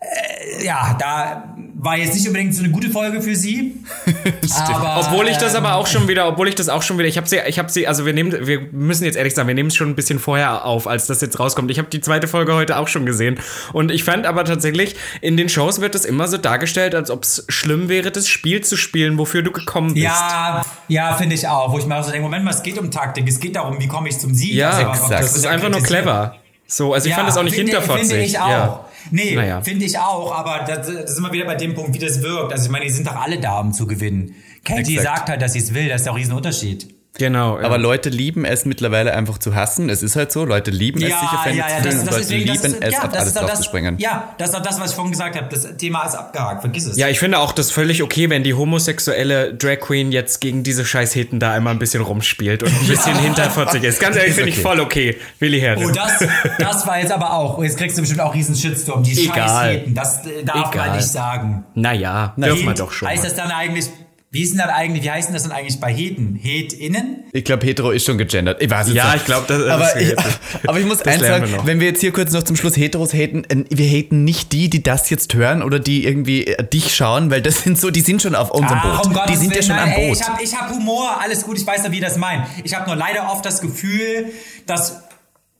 Äh, 0.00 0.64
ja, 0.64 0.96
da 0.98 1.55
war 1.79 1.99
jetzt 1.99 2.14
nicht 2.14 2.27
unbedingt 2.27 2.55
so 2.55 2.62
eine 2.62 2.72
gute 2.72 2.89
Folge 2.89 3.20
für 3.20 3.37
sie. 3.37 3.74
aber, 4.66 5.01
Obwohl 5.07 5.29
ich 5.29 5.37
das 5.37 5.55
ähm, 5.55 5.64
aber 5.64 5.77
auch 5.77 5.87
schon 5.87 6.09
wieder, 6.09 6.27
obwohl 6.27 6.49
ich 6.49 6.55
das 6.55 6.70
auch 6.70 6.83
schon 6.83 6.97
wieder, 6.97 7.07
ich 7.07 7.18
habe 7.18 7.29
sie, 7.29 7.39
ich 7.47 7.59
habe 7.59 7.70
sie, 7.70 7.87
also 7.87 8.07
wir 8.07 8.14
nehmen, 8.14 8.47
wir 8.47 8.61
müssen 8.72 9.05
jetzt 9.05 9.16
ehrlich 9.16 9.35
sagen, 9.35 9.47
wir 9.47 9.55
nehmen 9.55 9.68
es 9.68 9.77
schon 9.77 9.91
ein 9.91 9.95
bisschen 9.95 10.18
vorher 10.18 10.64
auf, 10.64 10.87
als 10.87 11.07
das 11.07 11.20
jetzt 11.20 11.39
rauskommt. 11.39 11.70
Ich 11.70 11.79
habe 11.79 11.89
die 11.89 12.01
zweite 12.01 12.29
Folge 12.29 12.55
heute 12.55 12.79
auch 12.79 12.89
schon 12.89 13.05
gesehen 13.05 13.39
und 13.74 13.91
ich 13.91 14.05
fand 14.05 14.24
aber 14.27 14.45
tatsächlich, 14.45 14.97
in 15.20 15.37
den 15.37 15.51
Shows 15.51 15.83
wird 15.83 15.95
es 15.95 16.07
immer 16.07 16.29
so 16.29 16.39
dargestellt, 16.39 16.95
als 16.95 17.11
ob 17.11 17.24
es 17.24 17.45
schlimm 17.49 17.91
wäre, 17.91 18.11
das 18.11 18.27
Spiel 18.27 18.62
zu 18.62 18.77
spielen, 18.77 19.18
wofür 19.18 19.43
du 19.43 19.51
gekommen 19.51 19.93
bist. 19.93 20.05
Ja, 20.05 20.62
ja, 20.89 21.14
finde 21.16 21.35
ich 21.35 21.47
auch. 21.47 21.72
Wo 21.72 21.79
ich 21.79 21.85
mir 21.85 21.97
auch 21.99 22.05
so 22.05 22.11
denke, 22.11 22.24
Moment 22.24 22.45
mal, 22.45 22.53
es 22.53 22.62
geht 22.62 22.79
um 22.79 22.91
Taktik, 22.91 23.29
es 23.29 23.39
geht 23.39 23.55
darum, 23.55 23.79
wie 23.81 23.87
komme 23.87 24.09
ich 24.09 24.18
zum 24.18 24.33
Sieg. 24.35 24.55
ja, 24.55 24.70
Also, 24.70 24.81
exakt. 24.83 25.11
das 25.12 25.20
wird 25.35 25.37
ist 25.37 25.47
einfach 25.47 25.68
nur 25.68 25.83
clever. 25.83 26.37
So, 26.66 26.95
also 26.95 27.07
ich 27.07 27.11
Ja, 27.11 27.16
fand 27.18 27.29
das 27.29 27.37
auch 27.37 27.43
nicht 27.45 27.55
finde, 27.55 27.72
hinterfotzig. 27.72 28.09
Finde 28.09 28.24
ich 28.24 28.39
auch. 28.39 28.49
Ja. 28.49 28.86
Nee, 29.11 29.34
Naja. 29.34 29.61
finde 29.62 29.84
ich 29.84 29.98
auch, 29.98 30.32
aber 30.34 30.64
das, 30.66 30.86
das 30.86 31.11
ist 31.12 31.18
immer 31.18 31.32
wieder 31.32 31.44
bei 31.44 31.54
dem 31.54 31.74
Punkt, 31.74 31.94
wie 31.94 31.98
das 31.98 32.22
wirkt. 32.22 32.52
Also 32.52 32.64
ich 32.66 32.70
meine, 32.70 32.84
die 32.84 32.90
sind 32.90 33.07
doch 33.07 33.16
alle 33.16 33.38
da, 33.38 33.61
um 33.61 33.72
zu 33.72 33.86
gewinnen. 33.86 34.34
Katie 34.64 34.96
Exakt. 34.96 35.16
sagt 35.16 35.28
halt, 35.30 35.42
dass 35.42 35.52
sie 35.52 35.61
es 35.61 35.74
will, 35.74 35.88
das 35.88 36.00
ist 36.00 36.07
der 36.07 36.14
Riesenunterschied. 36.14 36.88
Genau. 37.19 37.59
Aber 37.59 37.79
Leute 37.79 38.09
lieben 38.09 38.45
es 38.45 38.64
mittlerweile 38.64 39.14
einfach 39.14 39.39
zu 39.39 39.55
hassen. 39.55 39.89
Es 39.89 40.03
ist 40.03 40.17
halt 40.17 40.33
so. 40.33 40.45
Leute 40.45 40.71
lieben 40.71 41.01
es, 41.03 41.09
sich 41.09 41.33
offended 41.33 41.64
zu 41.69 41.83
fühlen 41.83 42.01
und 42.01 42.11
Leute 42.11 42.35
lieben 42.35 42.51
es, 42.51 42.93
ja, 42.93 43.03
auf 43.03 43.14
alles 43.14 43.33
doch 43.33 43.41
drauf 43.41 43.51
das, 43.51 43.59
zu 43.61 43.64
springen. 43.64 43.97
Ja, 43.99 44.35
das 44.39 44.51
ist 44.51 44.55
doch 44.55 44.62
das, 44.62 44.81
was 44.81 44.91
ich 44.91 44.97
vorhin 44.97 45.12
gesagt 45.12 45.37
habe. 45.37 45.49
Das 45.51 45.77
Thema 45.77 46.05
ist 46.05 46.14
abgehakt. 46.14 46.61
Vergiss 46.61 46.87
es. 46.87 46.97
Ja, 46.97 47.09
ich 47.09 47.19
finde 47.19 47.39
auch 47.39 47.53
das 47.53 47.71
völlig 47.71 48.03
okay, 48.03 48.31
wenn 48.31 48.43
die 48.43 48.55
homosexuelle 48.55 49.55
Drag 49.55 49.81
Queen 49.81 50.12
jetzt 50.12 50.41
gegen 50.41 50.62
diese 50.62 50.85
scheiß 50.85 51.14
Heten 51.14 51.41
da 51.41 51.53
einmal 51.53 51.75
ein 51.75 51.79
bisschen 51.79 52.03
rumspielt 52.03 52.62
und 52.62 52.73
ein 52.73 52.87
bisschen 52.87 53.17
hinterfotzig 53.19 53.83
ist. 53.83 54.01
Ganz 54.01 54.17
ehrlich, 54.17 54.35
finde 54.35 54.51
ich 54.51 54.57
okay. 54.57 54.62
voll 54.62 54.81
okay. 54.81 55.17
Willi 55.39 55.61
Herren. 55.61 55.85
Oh, 55.85 55.91
das, 55.91 56.25
das 56.59 56.87
war 56.87 57.01
jetzt 57.01 57.12
aber 57.12 57.33
auch. 57.33 57.62
Jetzt 57.62 57.79
kriegst 57.79 57.97
du 57.97 58.03
bestimmt 58.03 58.21
auch 58.21 58.35
riesen 58.35 58.55
Shitstorm. 58.55 59.03
Die 59.03 59.25
Egal. 59.25 59.49
Scheißheten, 59.49 59.95
das 59.95 60.27
äh, 60.27 60.45
darf 60.45 60.73
Egal. 60.73 60.89
man 60.89 60.97
nicht 60.97 61.09
sagen. 61.09 61.64
naja, 61.75 62.35
dürfen 62.37 62.67
wir 62.67 62.75
doch 62.75 62.93
schon. 62.93 63.09
Heißt 63.09 63.23
Mal. 63.23 63.29
das 63.29 63.37
dann 63.37 63.51
eigentlich, 63.51 63.91
wie 64.37 64.43
ist 64.43 64.51
denn 64.53 64.59
das 64.59 64.68
eigentlich, 64.68 65.03
wie 65.03 65.11
heißt 65.11 65.28
denn 65.28 65.34
das 65.34 65.45
dann 65.45 65.53
eigentlich 65.53 65.80
bei 65.80 65.91
Heten? 65.93 66.39
Hetinnen? 66.41 67.24
Ich 67.32 67.45
glaube, 67.45 67.64
hetero 67.66 67.91
ist 67.91 68.05
schon 68.05 68.18
gegendert. 68.18 68.61
Ich 68.62 68.68
weiß 68.70 68.89
es 68.89 68.95
Ja, 68.95 69.07
nicht. 69.07 69.16
ich 69.20 69.24
glaube, 69.24 69.47
das, 69.49 69.62
aber, 69.66 69.84
das 69.84 69.97
ich, 69.97 70.14
aber 70.68 70.78
ich 70.78 70.84
muss 70.87 70.99
das 70.99 71.07
eins 71.14 71.22
sagen, 71.26 71.49
wenn 71.64 71.80
wir 71.80 71.87
jetzt 71.87 72.01
hier 72.01 72.12
kurz 72.12 72.32
noch 72.32 72.43
zum 72.43 72.55
Schluss 72.57 72.76
Heteros 72.76 73.14
haten, 73.14 73.45
äh, 73.49 73.64
wir 73.70 73.87
haten 73.89 74.24
nicht 74.24 74.53
die, 74.53 74.68
die 74.68 74.82
das 74.82 75.09
jetzt 75.09 75.34
hören 75.34 75.62
oder 75.62 75.78
die 75.80 76.05
irgendwie 76.05 76.47
äh, 76.47 76.62
dich 76.68 76.95
schauen, 76.95 77.30
weil 77.30 77.41
das 77.41 77.62
sind 77.62 77.78
so, 77.80 77.91
die 77.91 78.03
sind 78.03 78.20
schon 78.20 78.34
auf 78.34 78.51
unserem 78.51 78.78
Ah, 78.78 78.97
Boot. 78.99 79.07
um 79.07 79.12
Gottes 79.14 79.30
die 79.32 79.37
sind 79.47 79.57
ja 79.57 79.62
schon 79.62 79.76
nein, 79.76 79.89
am 79.95 79.99
ey, 79.99 80.09
Boot. 80.09 80.18
Ich 80.43 80.55
habe 80.55 80.66
hab 80.68 80.70
Humor, 80.76 81.16
alles 81.22 81.43
gut, 81.43 81.59
ich 81.59 81.66
weiß 81.66 81.84
ja, 81.84 81.91
wie 81.93 81.97
ihr 81.97 82.03
das 82.03 82.18
meint. 82.18 82.47
Ich 82.64 82.74
habe 82.74 82.87
nur 82.87 82.97
leider 82.97 83.30
oft 83.32 83.45
das 83.47 83.61
Gefühl, 83.62 84.26
dass 84.66 85.03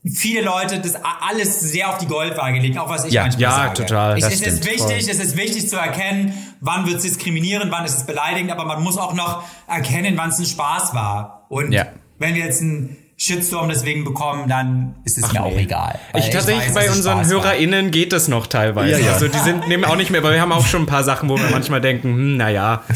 viele 0.05 0.41
Leute 0.41 0.79
das 0.79 0.93
alles 0.95 1.59
sehr 1.59 1.89
auf 1.89 1.97
die 1.97 2.07
Goldwaage 2.07 2.59
legen, 2.59 2.77
auch 2.77 2.89
was 2.89 3.05
ich 3.05 3.13
Ja, 3.13 3.23
manchmal 3.23 3.41
ja, 3.41 3.51
sage. 3.51 3.73
total, 3.73 4.17
Ich, 4.17 4.23
es 4.23 4.41
ist 4.41 4.65
wichtig, 4.65 5.07
es 5.09 5.19
ist 5.19 5.35
wichtig 5.37 5.67
zu 5.69 5.75
erkennen, 5.75 6.33
wann 6.61 6.85
wird 6.85 6.97
es 6.97 7.03
diskriminierend, 7.03 7.71
wann 7.71 7.83
ist 7.85 7.97
es 7.97 8.05
beleidigend, 8.05 8.51
aber 8.51 8.65
man 8.65 8.81
muss 8.83 8.97
auch 8.97 9.13
noch 9.13 9.43
erkennen, 9.67 10.13
wann 10.17 10.29
es 10.29 10.39
ein 10.39 10.45
Spaß 10.45 10.93
war. 10.93 11.45
Und 11.49 11.71
Ja. 11.71 11.85
wenn 12.19 12.35
wir 12.35 12.45
jetzt 12.45 12.61
einen 12.61 12.95
Shitstorm 13.19 13.67
deswegen 13.67 14.03
bekommen, 14.03 14.47
dann 14.47 14.95
ist 15.03 15.17
es 15.17 15.33
mir 15.33 15.41
auch 15.43 15.51
egal. 15.57 15.97
Ich 16.15 16.29
tatsächlich 16.29 16.67
weiß, 16.67 16.73
bei 16.75 16.89
unseren 16.91 17.17
Spaß 17.25 17.33
war. 17.33 17.43
HörerInnen 17.43 17.89
geht 17.89 18.13
das 18.13 18.27
noch 18.27 18.45
teilweise. 18.45 18.99
Ja, 18.99 19.07
ja. 19.07 19.13
Also 19.13 19.27
die 19.27 19.39
sind 19.39 19.67
nehmen 19.67 19.85
auch 19.85 19.95
nicht 19.95 20.11
mehr, 20.11 20.21
aber 20.21 20.31
wir 20.31 20.39
haben 20.39 20.51
auch 20.51 20.67
schon 20.67 20.83
ein 20.83 20.87
paar 20.87 21.03
Sachen, 21.03 21.27
wo 21.27 21.35
wir 21.37 21.49
manchmal 21.49 21.81
denken, 21.81 22.09
hm, 22.13 22.37
naja. 22.37 22.83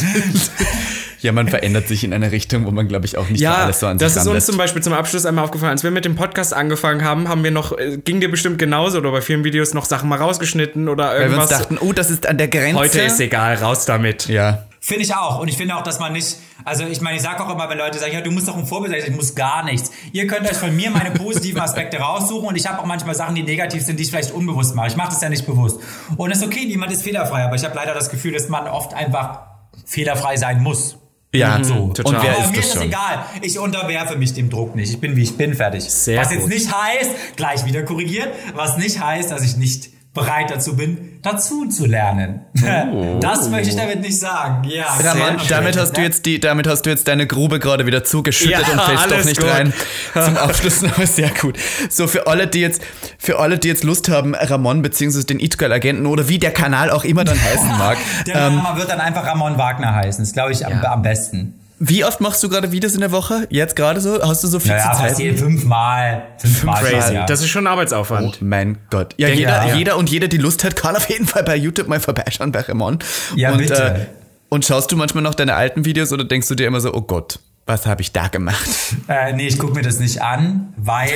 Ja, 1.22 1.32
man 1.32 1.48
verändert 1.48 1.88
sich 1.88 2.04
in 2.04 2.14
eine 2.14 2.32
Richtung, 2.32 2.66
wo 2.66 2.72
man, 2.72 2.88
glaube 2.88 3.06
ich, 3.06 3.18
auch 3.18 3.30
nicht 3.30 3.42
Ja, 3.42 3.56
alles 3.66 3.80
so 3.80 3.88
an 3.88 3.98
das 3.98 4.14
sich 4.14 4.24
ist 4.24 4.28
uns 4.28 4.46
zum 4.46 4.58
Beispiel 4.58 4.82
zum 4.82 4.94
Abschluss 4.94 5.26
einmal 5.26 5.46
aufgefallen. 5.46 5.72
Als 5.72 5.84
wir 5.84 5.92
mit 5.92 6.04
dem 6.04 6.16
Podcast 6.16 6.54
angefangen 6.54 7.04
haben, 7.04 7.30
haben 7.30 7.44
wir 7.44 7.52
noch, 7.52 7.78
äh, 7.78 7.98
ging 7.98 8.22
dir 8.22 8.30
bestimmt 8.32 8.58
genauso 8.58 8.98
oder 8.98 9.12
bei 9.12 9.22
vielen 9.22 9.44
Videos 9.44 9.74
noch 9.74 9.86
Sachen 9.86 10.10
mal 10.10 10.18
rausgeschnitten 10.18 10.90
oder 10.90 11.10
Weil 11.10 11.12
wir 11.12 11.26
uns 11.26 11.32
irgendwas. 11.34 11.50
dachten, 11.50 11.78
oh, 11.80 11.94
das 11.94 12.10
ist 12.10 12.28
an 12.28 12.38
der 12.38 12.48
Grenze. 12.48 12.76
Heute 12.80 13.02
ist 13.02 13.20
egal, 13.20 13.56
raus 13.56 13.86
damit. 13.86 14.28
Ja. 14.28 14.66
Finde 14.84 15.04
ich 15.04 15.14
auch. 15.14 15.40
Und 15.40 15.48
ich 15.48 15.58
finde 15.58 15.76
auch, 15.76 15.84
dass 15.84 16.00
man 16.00 16.14
nicht, 16.14 16.38
also 16.66 16.86
ich 16.86 17.02
meine, 17.02 17.16
ich 17.18 17.22
sage 17.22 17.46
auch 17.46 17.54
immer, 17.54 17.70
wenn 17.70 17.78
Leute 17.78 18.00
sagen, 18.00 18.14
ja, 18.14 18.22
du 18.22 18.32
musst 18.32 18.48
doch 18.48 18.58
ein 18.58 18.66
Vorbild 18.66 18.92
sein, 19.00 19.12
ich 19.12 19.16
muss 19.16 19.36
gar 19.36 19.64
nichts. 19.64 19.92
Ihr 20.12 20.26
könnt 20.26 20.50
euch 20.50 20.58
von 20.58 20.76
mir 20.76 20.90
meine 20.90 21.12
positiven 21.12 21.62
Aspekte 21.62 21.98
raussuchen 21.98 22.48
und 22.48 22.56
ich 22.56 22.66
habe 22.66 22.80
auch 22.80 22.86
manchmal 22.86 23.14
Sachen, 23.14 23.36
die 23.36 23.44
negativ 23.44 23.84
sind, 23.84 24.00
die 24.00 24.04
ich 24.04 24.10
vielleicht 24.10 24.32
unbewusst 24.32 24.74
mache. 24.74 24.88
Ich 24.88 24.96
mache 24.96 25.10
das 25.10 25.22
ja 25.22 25.30
nicht 25.30 25.46
bewusst. 25.46 25.80
Und 26.18 26.32
es 26.32 26.40
ist 26.40 26.44
okay, 26.44 26.66
niemand 26.66 26.92
ist 26.92 27.04
fehlerfrei, 27.04 27.44
aber 27.44 27.56
ich 27.58 27.64
habe 27.64 27.76
leider 27.76 27.94
das 27.94 28.10
Gefühl, 28.10 28.32
dass 28.34 28.50
man 28.50 28.68
oft 28.68 28.96
einfach 28.96 29.42
fehlerfrei 29.86 30.38
sein 30.38 30.64
muss. 30.64 30.98
Ja, 31.34 31.64
so. 31.64 31.76
Und 31.76 31.98
wer 31.98 32.20
aber 32.20 32.44
ist 32.44 32.52
mir 32.52 32.58
das 32.58 32.76
ist 32.76 32.82
egal. 32.82 33.26
Ich 33.42 33.58
unterwerfe 33.58 34.18
mich 34.18 34.34
dem 34.34 34.50
Druck 34.50 34.76
nicht. 34.76 34.92
Ich 34.92 35.00
bin 35.00 35.16
wie 35.16 35.24
ich 35.24 35.38
bin, 35.38 35.54
fertig. 35.54 35.84
Sehr 35.84 36.20
was 36.20 36.32
jetzt 36.32 36.42
gut. 36.42 36.50
nicht 36.50 36.70
heißt, 36.72 37.38
gleich 37.38 37.66
wieder 37.66 37.84
korrigiert, 37.84 38.30
was 38.54 38.78
nicht 38.78 39.00
heißt, 39.00 39.32
dass 39.32 39.44
ich 39.44 39.56
nicht 39.56 39.90
bereit 40.14 40.52
dazu 40.52 40.76
bin, 40.76 41.20
dazu 41.22 41.68
zu 41.68 41.86
lernen. 41.86 42.42
Das 43.22 43.50
möchte 43.50 43.70
ich 43.70 43.76
damit 43.76 44.02
nicht 44.02 44.20
sagen. 44.20 44.68
Ja, 44.68 44.86
Ramon, 44.86 45.40
sehr 45.40 45.48
damit 45.50 45.78
hast 45.78 45.96
du 45.96 46.02
jetzt 46.02 46.26
die, 46.26 46.40
damit 46.40 46.68
hast 46.68 46.82
du 46.86 46.90
jetzt 46.90 47.08
deine 47.08 47.28
Grube 47.28 47.60
gerade 47.60 47.86
wieder 47.86 48.04
zugeschüttet 48.04 48.66
Ja, 48.68 48.74
und 48.74 48.82
fällst 48.82 49.12
doch 49.12 49.26
nicht 49.26 49.40
gut. 49.40 49.50
rein. 49.50 49.74
Zum 50.14 50.38
Abschluss 50.38 50.82
noch 50.82 50.98
sehr 51.06 51.30
gut. 51.30 51.58
So 51.90 52.08
für 52.08 52.28
alle, 52.28 52.48
die 52.48 52.60
jetzt, 52.62 52.82
für 53.20 53.40
alle, 53.40 53.60
die 53.60 53.68
jetzt 53.68 53.84
Lust 53.84 54.10
haben, 54.10 54.34
Ramon 54.36 54.82
beziehungsweise 54.82 55.26
den 55.26 55.40
Itgal 55.40 55.72
Agenten 55.72 56.06
oder 56.08 56.28
wie 56.28 56.40
der 56.40 56.52
Kanal 56.52 56.90
auch 56.90 57.04
immer 57.04 57.24
dann 57.24 57.40
heißen 57.42 57.68
mag. 57.78 57.98
Der 58.26 58.48
ähm, 58.48 58.62
wird 58.76 58.90
dann 58.90 59.00
einfach 59.00 59.26
Ramon 59.26 59.58
Wagner 59.58 59.94
heißen. 59.94 60.24
Das 60.24 60.34
glaube 60.34 60.52
ich 60.52 60.66
am, 60.66 60.84
am 60.84 61.02
besten. 61.04 61.61
Wie 61.84 62.06
oft 62.06 62.22
machst 62.22 62.44
du 62.44 62.48
gerade 62.50 62.72
Videos 62.72 62.94
in 62.94 63.00
der 63.00 63.12
Woche? 63.12 63.48
Jetzt 63.50 63.76
gerade 63.76 64.00
so? 64.02 64.22
Hast 64.22 64.44
du 64.44 64.48
so 64.48 64.60
viel 64.60 64.70
Naja, 64.72 64.92
Zeit? 64.94 65.08
fast 65.10 65.20
jeden 65.20 65.36
fünfmal. 65.36 66.22
Fünfmal. 66.38 66.84
Crazy. 66.84 67.16
Ja. 67.16 67.26
Das 67.26 67.42
ist 67.42 67.50
schon 67.50 67.66
Arbeitsaufwand. 67.66 68.40
Mein 68.40 68.78
Gott. 68.92 69.16
Ja, 69.18 69.28
Denk- 69.30 69.40
jeder, 69.40 69.66
ja. 69.66 69.76
jeder 69.76 69.98
und 69.98 70.08
jede, 70.12 70.30
die 70.30 70.38
Lust 70.38 70.64
hat, 70.64 70.76
kann 70.76 70.96
auf 70.96 71.10
jeden 71.10 71.26
Fall 71.26 71.42
bei 71.44 71.56
YouTube 71.56 71.88
mal 71.88 72.00
vorbeischauen 72.00 72.52
bei 72.52 72.60
Ramon. 72.60 73.00
Ja, 73.36 73.52
und, 73.54 73.58
bitte. 73.58 73.84
Äh, 73.84 74.06
und 74.50 74.64
schaust 74.64 74.92
du 74.92 74.96
manchmal 74.96 75.24
noch 75.24 75.34
deine 75.34 75.56
alten 75.56 75.84
Videos 75.84 76.14
oder 76.14 76.24
denkst 76.24 76.48
du 76.50 76.54
dir 76.54 76.68
immer 76.68 76.82
so, 76.82 76.94
oh 76.94 77.02
Gott, 77.02 77.40
was 77.66 77.88
habe 77.88 78.02
ich 78.04 78.12
da 78.12 78.28
gemacht? 78.28 78.70
Äh, 79.08 79.34
nee, 79.34 79.48
ich 79.48 79.58
gucke 79.58 79.74
mir 79.74 79.82
das 79.82 80.00
nicht 80.00 80.22
an, 80.22 80.74
weil 80.78 81.10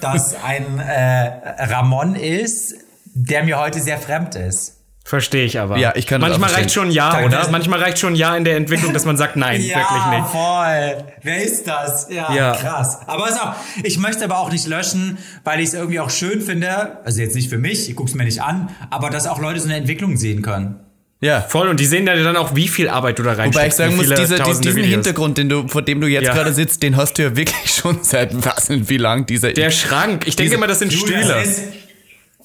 das 0.00 0.36
ein 0.44 0.78
äh, 0.78 1.64
Ramon 1.64 2.14
ist, 2.14 2.74
der 3.14 3.42
mir 3.42 3.58
heute 3.58 3.80
sehr 3.80 3.98
fremd 3.98 4.36
ist. 4.36 4.81
Verstehe 5.04 5.44
ich 5.44 5.58
aber. 5.58 5.78
Ja, 5.78 5.92
ich 5.96 6.06
kann 6.06 6.20
Manchmal 6.20 6.50
reicht 6.50 6.70
schon 6.72 6.88
ein 6.88 6.90
Ja, 6.92 7.10
Danke. 7.10 7.26
oder? 7.26 7.48
Manchmal 7.50 7.80
reicht 7.80 7.98
schon 7.98 8.12
ein 8.12 8.16
Ja 8.16 8.36
in 8.36 8.44
der 8.44 8.56
Entwicklung, 8.56 8.92
dass 8.94 9.04
man 9.04 9.16
sagt, 9.16 9.36
nein, 9.36 9.60
wirklich 9.60 10.06
nicht. 10.10 10.28
voll. 10.30 11.04
Wer 11.22 11.42
ist 11.42 11.66
das? 11.66 12.06
Ja, 12.08 12.32
Ja. 12.32 12.52
krass. 12.54 12.98
Aber 13.06 13.28
ist 13.28 13.40
auch, 13.40 13.54
ich 13.82 13.98
möchte 13.98 14.24
aber 14.24 14.38
auch 14.38 14.50
nicht 14.52 14.66
löschen, 14.68 15.18
weil 15.44 15.60
ich 15.60 15.68
es 15.68 15.74
irgendwie 15.74 15.98
auch 16.00 16.10
schön 16.10 16.40
finde, 16.40 16.98
also 17.04 17.20
jetzt 17.20 17.34
nicht 17.34 17.50
für 17.50 17.58
mich, 17.58 17.90
ich 17.90 17.96
guck's 17.96 18.14
mir 18.14 18.24
nicht 18.24 18.42
an, 18.42 18.70
aber 18.90 19.10
dass 19.10 19.26
auch 19.26 19.40
Leute 19.40 19.58
so 19.60 19.66
eine 19.66 19.76
Entwicklung 19.76 20.16
sehen 20.16 20.40
können. 20.40 20.80
Ja. 21.20 21.40
Voll, 21.40 21.68
und 21.68 21.78
die 21.78 21.86
sehen 21.86 22.04
ja 22.06 22.16
dann 22.16 22.36
auch, 22.36 22.54
wie 22.56 22.66
viel 22.66 22.88
Arbeit 22.88 23.18
du 23.18 23.22
da 23.22 23.34
reinsteckst. 23.34 23.54
Wobei 23.56 23.66
ich 23.68 23.74
sagen 23.74 23.96
muss, 23.96 24.04
viele 24.06 24.16
diese, 24.16 24.34
dies- 24.36 24.44
tausende 24.44 24.68
diesen 24.70 24.76
Videos. 24.82 24.92
Hintergrund, 24.94 25.38
den 25.38 25.48
du, 25.48 25.68
vor 25.68 25.82
dem 25.82 26.00
du 26.00 26.06
jetzt 26.08 26.26
Ja. 26.26 26.34
gerade 26.34 26.52
sitzt, 26.52 26.82
den 26.82 26.96
hast 26.96 27.14
du 27.18 27.22
ja 27.22 27.36
wirklich 27.36 27.70
schon 27.74 27.98
seit 28.02 28.34
was 28.44 28.70
und 28.70 28.88
wie 28.88 28.96
lang 28.96 29.26
dieser. 29.26 29.52
Der 29.52 29.70
Schrank. 29.70 30.26
Ich 30.26 30.34
denke 30.36 30.54
immer, 30.54 30.66
das 30.68 30.78
sind 30.80 30.92
Stühle. 30.92 31.44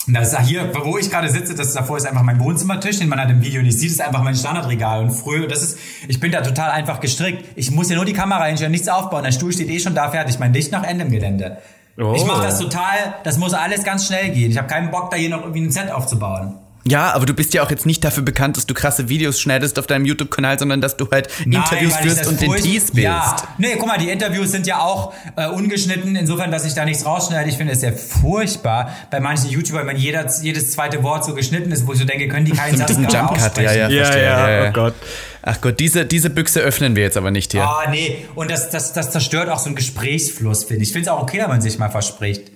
Das 0.08 0.32
ist, 0.32 0.40
hier, 0.42 0.72
wo 0.84 0.98
ich 0.98 1.10
gerade 1.10 1.30
sitze, 1.30 1.54
das 1.54 1.74
davor 1.74 1.98
ist 1.98 2.06
einfach 2.06 2.24
mein 2.24 2.40
Wohnzimmertisch, 2.40 3.00
den 3.00 3.10
man 3.10 3.20
halt 3.20 3.30
im 3.30 3.42
Video 3.42 3.62
nicht 3.62 3.78
sieht, 3.78 3.92
ist 3.92 4.02
einfach 4.02 4.24
mein 4.24 4.36
Standardregal. 4.36 5.02
Und 5.04 5.12
früher, 5.12 5.48
das 5.48 5.62
ist, 5.62 5.80
ich 6.08 6.20
bin 6.20 6.32
da 6.32 6.42
total 6.42 6.72
einfach 6.72 7.00
gestrickt. 7.02 7.44
Ich 7.56 7.72
muss 7.72 7.90
ja 7.90 7.96
nur 7.98 8.06
die 8.06 8.14
Kamera 8.14 8.46
hinstellen, 8.46 8.72
nichts 8.72 8.88
aufbauen. 8.88 9.24
Der 9.24 9.32
Stuhl 9.32 9.52
steht 9.52 9.70
eh 9.70 9.80
schon 9.80 9.96
da 9.96 10.10
fertig. 10.10 10.40
Mein 10.40 10.54
Licht 10.54 10.72
nach 10.72 10.84
Ende 10.84 11.06
im 11.06 11.12
Gelände. 11.12 11.58
Oh. 12.00 12.14
Ich 12.16 12.26
mache 12.26 12.44
das 12.44 12.60
total, 12.60 13.16
das 13.24 13.38
muss 13.38 13.54
alles 13.54 13.84
ganz 13.84 14.06
schnell 14.06 14.30
gehen. 14.30 14.52
Ich 14.52 14.58
habe 14.58 14.68
keinen 14.68 14.92
Bock, 14.92 15.10
da 15.10 15.18
hier 15.18 15.30
noch 15.30 15.42
irgendwie 15.42 15.62
ein 15.62 15.72
Set 15.72 15.92
aufzubauen. 15.92 16.56
Ja, 16.88 17.12
aber 17.14 17.26
du 17.26 17.34
bist 17.34 17.54
ja 17.54 17.64
auch 17.64 17.70
jetzt 17.70 17.86
nicht 17.86 18.04
dafür 18.04 18.24
bekannt, 18.24 18.58
dass 18.58 18.66
du 18.66 18.74
krasse 18.74 19.10
Videos 19.10 19.40
schneidest 19.40 19.78
auf 19.80 19.88
deinem 19.88 20.06
YouTube-Kanal, 20.06 20.58
sondern 20.58 20.82
dass 20.82 20.98
du 20.98 21.10
halt 21.12 21.28
Interviews 21.46 21.94
weil 21.94 22.08
ich 22.08 22.14
führst 22.14 22.28
und 22.28 22.42
den 22.42 22.52
Tease 22.56 22.94
bildest. 22.94 23.04
Ja, 23.04 23.36
nee, 23.58 23.76
guck 23.78 23.88
mal, 23.88 23.98
die 23.98 24.10
Interviews 24.10 24.52
sind 24.52 24.68
ja 24.68 24.80
auch 24.80 25.14
äh, 25.36 25.48
ungeschnitten, 25.48 26.16
insofern, 26.16 26.52
dass 26.52 26.66
ich 26.66 26.74
da 26.74 26.86
nichts 26.86 27.06
rausschneide. 27.06 27.50
Ich 27.50 27.58
finde 27.58 27.74
es 27.74 27.82
sehr 27.82 27.94
furchtbar 27.94 28.92
bei 29.12 29.20
manchen 29.20 29.50
YouTubern, 29.50 29.86
wenn 29.88 29.98
jeder, 29.98 30.26
jedes 30.42 30.72
zweite 30.72 31.04
Wort 31.04 31.26
so 31.26 31.34
geschnitten 31.34 31.72
ist, 31.72 31.86
wo 31.88 31.94
ich 31.94 32.00
so 32.00 32.06
denke, 32.06 32.28
können 32.28 32.46
die 32.46 32.52
keinen 32.54 32.78
Satz 32.78 32.92
Jump 32.96 33.10
Cut, 33.10 33.18
ja, 33.20 33.30
aussprechen. 33.32 33.64
ja, 33.80 33.90
Ja, 33.90 34.04
verstehe. 34.06 34.24
ja, 34.24 34.70
oh 34.70 34.72
Gott. 34.74 34.94
Ach 35.42 35.62
Gott, 35.62 35.80
diese, 35.80 36.06
diese 36.06 36.30
Büchse 36.30 36.60
öffnen 36.60 36.96
wir 36.96 37.04
jetzt 37.04 37.16
aber 37.16 37.32
nicht 37.32 37.54
hier. 37.54 37.64
Ah, 37.64 37.86
nee. 37.90 38.26
Und 38.36 38.52
das, 38.52 38.70
das, 38.70 38.92
das 38.94 39.12
zerstört 39.12 39.50
auch 39.50 39.60
so 39.60 39.68
einen 39.68 39.76
Gesprächsfluss, 39.76 40.66
finde 40.66 40.84
ich. 40.84 40.90
Ich 40.90 40.94
finde 40.94 41.10
es 41.10 41.16
auch 41.16 41.22
okay, 41.22 41.40
wenn 41.40 41.48
man 41.48 41.62
sich 41.62 41.78
mal 41.80 41.90
verspricht. 41.90 42.52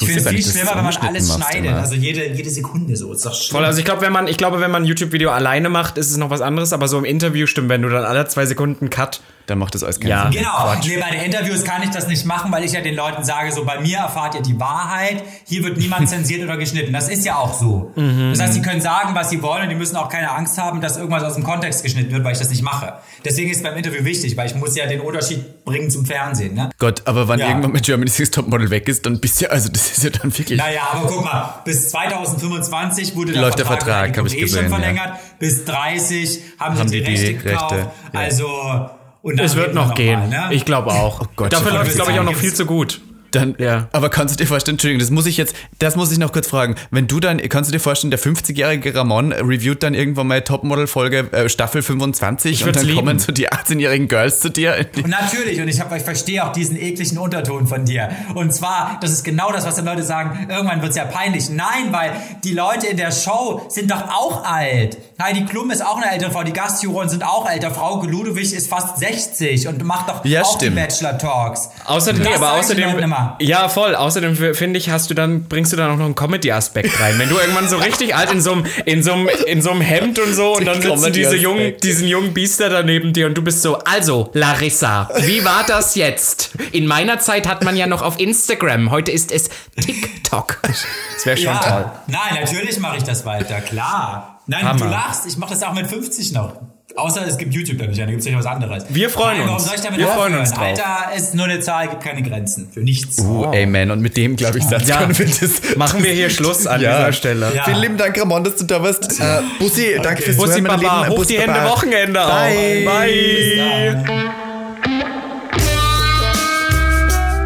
Ich 0.00 0.06
finde 0.06 0.20
es 0.20 0.28
viel 0.28 0.42
so 0.42 0.54
wenn 0.58 0.82
man 0.84 0.96
alles 0.96 1.32
schneidet. 1.34 1.64
immer. 1.66 1.80
Also 1.80 1.94
jede, 1.94 2.26
jede 2.32 2.50
Sekunde 2.50 2.96
so. 2.96 3.12
Ist 3.12 3.24
doch 3.24 3.34
schlimm. 3.34 3.58
Voll, 3.58 3.64
also 3.64 3.78
ich 3.78 3.84
glaube, 3.84 4.02
wenn 4.02 4.12
man, 4.12 4.26
ich 4.26 4.36
glaube, 4.36 4.60
wenn 4.60 4.70
man 4.70 4.82
ein 4.82 4.86
YouTube-Video 4.86 5.30
alleine 5.30 5.68
macht, 5.68 5.98
ist 5.98 6.10
es 6.10 6.16
noch 6.16 6.30
was 6.30 6.40
anderes, 6.40 6.72
aber 6.72 6.88
so 6.88 6.98
im 6.98 7.04
Interview 7.04 7.46
stimmt, 7.46 7.68
wenn 7.68 7.82
du 7.82 7.88
dann 7.88 8.04
alle 8.04 8.26
zwei 8.26 8.44
Sekunden 8.46 8.90
Cut. 8.90 9.20
Dann 9.46 9.58
macht 9.58 9.74
das 9.74 9.84
alles 9.84 10.00
keinen 10.00 10.08
Ja. 10.10 10.22
Sinn. 10.32 10.40
Genau, 10.40 10.74
nee, 10.86 10.96
bei 10.98 11.10
den 11.14 11.20
Interviews 11.26 11.64
kann 11.64 11.82
ich 11.82 11.90
das 11.90 12.08
nicht 12.08 12.24
machen, 12.24 12.50
weil 12.50 12.64
ich 12.64 12.72
ja 12.72 12.80
den 12.80 12.94
Leuten 12.94 13.24
sage, 13.24 13.52
so 13.52 13.66
bei 13.66 13.78
mir 13.78 13.98
erfahrt 13.98 14.34
ihr 14.36 14.40
die 14.40 14.58
Wahrheit, 14.58 15.22
hier 15.46 15.62
wird 15.62 15.76
niemand 15.76 16.08
zensiert 16.08 16.42
oder 16.42 16.56
geschnitten. 16.56 16.94
Das 16.94 17.10
ist 17.10 17.26
ja 17.26 17.36
auch 17.36 17.52
so. 17.52 17.92
Das 17.94 18.40
heißt, 18.40 18.54
sie 18.54 18.62
können 18.62 18.80
sagen, 18.80 19.14
was 19.14 19.28
sie 19.28 19.42
wollen 19.42 19.64
und 19.64 19.68
die 19.68 19.74
müssen 19.74 19.96
auch 19.96 20.08
keine 20.08 20.30
Angst 20.30 20.56
haben, 20.56 20.80
dass 20.80 20.96
irgendwas 20.96 21.22
aus 21.24 21.34
dem 21.34 21.44
Kontext 21.44 21.82
geschnitten 21.82 22.10
wird, 22.10 22.24
weil 22.24 22.32
ich 22.32 22.38
das 22.38 22.48
nicht 22.48 22.62
mache. 22.62 22.94
Deswegen 23.22 23.50
ist 23.50 23.62
beim 23.62 23.76
Interview 23.76 24.02
wichtig, 24.04 24.34
weil 24.38 24.46
ich 24.46 24.54
muss 24.54 24.74
ja 24.76 24.86
den 24.86 25.00
Unterschied 25.00 25.62
bringen 25.66 25.90
zum 25.90 26.06
Fernsehen. 26.06 26.54
Ne? 26.54 26.70
Gott, 26.78 27.02
aber 27.04 27.28
wann 27.28 27.38
Ja. 27.38 27.48
irgendwann 27.48 27.72
mit 27.72 27.84
Germany's 27.84 28.18
Next 28.18 28.32
Topmodel 28.34 28.70
weg 28.70 28.88
ist, 28.88 29.04
dann 29.04 29.20
bist 29.20 29.42
du, 29.42 29.50
also 29.50 29.68
das 29.68 29.83
ist 29.90 30.04
ja 30.04 30.10
dann 30.10 30.36
wirklich. 30.36 30.58
Naja, 30.58 30.88
aber 30.92 31.06
guck 31.08 31.24
mal, 31.24 31.62
bis 31.64 31.90
2025 31.90 33.16
wurde 33.16 33.32
der 33.32 33.42
Läuft 33.42 33.58
der 33.58 33.66
Vertrag, 33.66 33.86
Vertrag, 33.86 34.08
mit 34.08 34.18
hab 34.18 34.26
ich 34.26 34.32
IPE 34.34 34.42
gesehen, 34.42 34.62
schon 34.62 34.72
ja. 34.72 34.78
verlängert. 34.78 35.12
Bis 35.38 35.64
30 35.64 36.40
haben, 36.58 36.78
Haben 36.78 36.88
sie 36.88 36.98
die, 36.98 37.04
die 37.04 37.10
Rechte 37.10 37.34
gekauft. 37.34 37.72
Rechte, 37.72 37.90
ja. 38.12 38.20
Also, 38.20 38.90
und 39.22 39.38
dann 39.38 39.46
Es 39.46 39.56
wird 39.56 39.74
noch 39.74 39.88
noch 39.88 39.94
gehen. 39.94 40.18
Mal, 40.18 40.28
ne? 40.28 40.54
Ich 40.54 40.64
glaube 40.64 40.90
auch. 40.90 41.26
Gott, 41.36 41.52
Dafür 41.52 41.68
ich 41.68 41.74
läuft 41.74 41.90
es, 41.90 41.96
glaube 41.96 42.12
ich, 42.12 42.20
auch 42.20 42.24
noch 42.24 42.34
viel 42.34 42.52
zu 42.52 42.66
gut. 42.66 43.00
Dann, 43.34 43.54
Ja. 43.58 43.88
Aber 43.92 44.08
kannst 44.10 44.34
du 44.34 44.42
dir 44.42 44.48
vorstellen, 44.48 44.74
Entschuldigung, 44.74 45.00
das 45.00 45.10
muss 45.10 45.26
ich 45.26 45.36
jetzt, 45.36 45.54
das 45.78 45.96
muss 45.96 46.12
ich 46.12 46.18
noch 46.18 46.32
kurz 46.32 46.46
fragen. 46.48 46.76
Wenn 46.90 47.06
du 47.06 47.20
dann, 47.20 47.38
kannst 47.48 47.70
du 47.70 47.72
dir 47.72 47.80
vorstellen, 47.80 48.10
der 48.10 48.20
50-jährige 48.20 48.94
Ramon 48.94 49.32
reviewt 49.32 49.82
dann 49.82 49.94
irgendwann 49.94 50.26
mal 50.26 50.42
Topmodel-Folge 50.42 51.32
äh, 51.32 51.48
Staffel 51.48 51.82
25 51.82 52.64
und 52.64 52.76
dann 52.76 52.84
lieben. 52.84 52.96
kommen 52.98 53.18
so 53.18 53.32
die 53.32 53.50
18-jährigen 53.50 54.08
Girls 54.08 54.40
zu 54.40 54.48
dir. 54.50 54.76
Und 54.96 55.08
natürlich, 55.08 55.60
und 55.60 55.68
ich, 55.68 55.80
hab, 55.80 55.94
ich 55.96 56.02
verstehe 56.02 56.44
auch 56.44 56.52
diesen 56.52 56.76
ekligen 56.76 57.18
Unterton 57.18 57.66
von 57.66 57.84
dir. 57.84 58.08
Und 58.34 58.52
zwar, 58.54 58.98
das 59.00 59.10
ist 59.10 59.24
genau 59.24 59.52
das, 59.52 59.64
was 59.66 59.76
dann 59.76 59.84
Leute 59.84 60.02
sagen, 60.02 60.46
irgendwann 60.50 60.82
wird's 60.82 60.96
ja 60.96 61.04
peinlich. 61.04 61.50
Nein, 61.50 61.92
weil 61.92 62.12
die 62.44 62.52
Leute 62.52 62.86
in 62.86 62.96
der 62.96 63.12
Show 63.12 63.64
sind 63.68 63.90
doch 63.90 64.02
auch 64.08 64.44
alt. 64.44 64.96
Heidi 65.22 65.44
Klum 65.44 65.70
ist 65.70 65.84
auch 65.84 65.96
eine 65.96 66.10
ältere 66.12 66.30
Frau, 66.30 66.42
die 66.42 66.52
Gastjuroren 66.52 67.08
sind 67.08 67.24
auch 67.24 67.48
älter. 67.48 67.70
Frau 67.70 68.02
Ludwig 68.04 68.52
ist 68.52 68.68
fast 68.68 68.98
60 68.98 69.68
und 69.68 69.82
macht 69.84 70.08
doch 70.08 70.24
Ja, 70.24 70.42
auch 70.42 70.56
stimmt. 70.56 70.76
die 70.76 70.80
Bachelor-Talks. 70.80 71.70
Außerdem, 71.84 72.26
aber 72.34 72.52
außerdem, 72.54 72.94
Ja 73.40 73.68
voll. 73.68 73.94
Außerdem 73.94 74.54
finde 74.54 74.78
ich, 74.78 74.90
hast 74.90 75.10
du 75.10 75.14
dann 75.14 75.44
bringst 75.44 75.72
du 75.72 75.76
dann 75.76 75.90
auch 75.90 75.96
noch 75.96 76.04
einen 76.04 76.14
Comedy-Aspekt 76.14 77.00
rein. 77.00 77.18
Wenn 77.18 77.28
du 77.28 77.36
irgendwann 77.36 77.68
so 77.68 77.76
richtig 77.76 78.14
alt 78.14 78.32
in 78.32 78.40
so 78.40 78.52
einem 78.52 78.66
in 78.84 79.02
so 79.02 79.12
einem 79.12 79.28
in 79.46 79.62
so 79.62 79.70
einem 79.70 79.80
Hemd 79.80 80.18
und 80.18 80.34
so 80.34 80.56
und 80.56 80.64
dann 80.64 80.80
sitzen 80.80 81.12
diese 81.12 81.36
jungen 81.36 81.74
diesen 81.82 82.08
jungen 82.08 82.34
Biester 82.34 82.68
da 82.68 82.82
neben 82.82 83.12
dir 83.12 83.26
und 83.26 83.34
du 83.34 83.42
bist 83.42 83.62
so, 83.62 83.78
also 83.78 84.30
Larissa, 84.34 85.08
wie 85.20 85.44
war 85.44 85.64
das 85.66 85.94
jetzt? 85.94 86.50
In 86.72 86.86
meiner 86.86 87.18
Zeit 87.18 87.46
hat 87.48 87.64
man 87.64 87.76
ja 87.76 87.86
noch 87.86 88.02
auf 88.02 88.18
Instagram, 88.20 88.90
heute 88.90 89.12
ist 89.12 89.32
es 89.32 89.50
TikTok. 89.80 90.60
Das 90.62 91.26
wäre 91.26 91.36
schon 91.36 91.60
toll. 91.60 91.84
Ja, 91.84 92.02
nein, 92.08 92.40
natürlich 92.40 92.78
mache 92.78 92.98
ich 92.98 93.04
das 93.04 93.24
weiter, 93.24 93.60
klar. 93.60 94.40
Nein, 94.46 94.64
Hammer. 94.64 94.84
du 94.84 94.90
lachst, 94.90 95.26
ich 95.26 95.36
mache 95.36 95.54
das 95.54 95.62
auch 95.62 95.72
mit 95.72 95.86
50 95.86 96.32
noch. 96.32 96.56
Außer 96.96 97.26
es 97.26 97.36
gibt 97.36 97.52
YouTube 97.52 97.78
da 97.78 97.86
nicht, 97.86 98.00
da 98.00 98.06
gibt 98.06 98.20
es 98.20 98.26
ja 98.26 98.38
was 98.38 98.46
anderes. 98.46 98.84
Wir 98.88 99.10
freuen 99.10 99.38
Nein, 99.38 99.40
Warum 99.48 99.54
uns. 99.56 99.64
soll 99.66 99.74
ich 99.74 99.80
damit 99.80 99.98
Wir 99.98 100.06
freuen 100.06 100.36
uns 100.38 100.50
drauf. 100.52 100.62
Alter, 100.62 101.08
ist 101.16 101.34
nur 101.34 101.46
eine 101.46 101.58
Zahl, 101.58 101.88
gibt 101.88 102.04
keine 102.04 102.22
Grenzen. 102.22 102.70
Für 102.72 102.80
nichts. 102.80 103.18
Oh, 103.20 103.46
Amen. 103.46 103.90
Und 103.90 104.00
mit 104.00 104.16
dem, 104.16 104.36
glaube 104.36 104.58
ich, 104.58 104.64
Satz 104.64 104.86
Ja. 104.86 104.98
können 104.98 105.18
wir 105.18 105.26
das. 105.26 105.60
Machen 105.76 106.04
wir 106.04 106.12
hier 106.12 106.30
Schluss 106.30 106.68
an 106.68 106.80
Ja. 106.80 106.98
dieser 106.98 107.12
Stelle. 107.12 107.52
Ja. 107.52 107.64
Vielen 107.64 107.80
lieben 107.80 107.96
Dank, 107.96 108.16
Ramon, 108.20 108.44
dass 108.44 108.54
du 108.56 108.64
da 108.64 108.80
warst. 108.80 109.18
Äh, 109.20 109.40
Bussi, 109.58 109.98
danke 110.00 110.22
fürs 110.22 110.36
Bussi 110.36 110.48
Zuhören, 110.50 110.62
meine 110.68 110.82
Baba, 110.82 111.00
Lieben. 111.00 111.10
hoch 111.12 111.16
Bussi 111.16 111.32
die 111.34 111.40
Hände. 111.40 111.64
Wochenende 111.64 112.24
auch. 112.24 112.28
Bye. 112.28 112.84
Bye. 112.84 114.04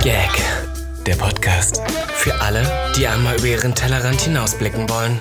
Gag. 0.02 0.30
Der 1.06 1.14
Podcast 1.14 1.80
Für 2.16 2.38
alle, 2.42 2.62
die 2.98 3.06
einmal 3.06 3.36
über 3.38 3.46
ihren 3.46 3.74
Tellerrand 3.74 4.20
hinausblicken 4.20 4.90
wollen. 4.90 5.20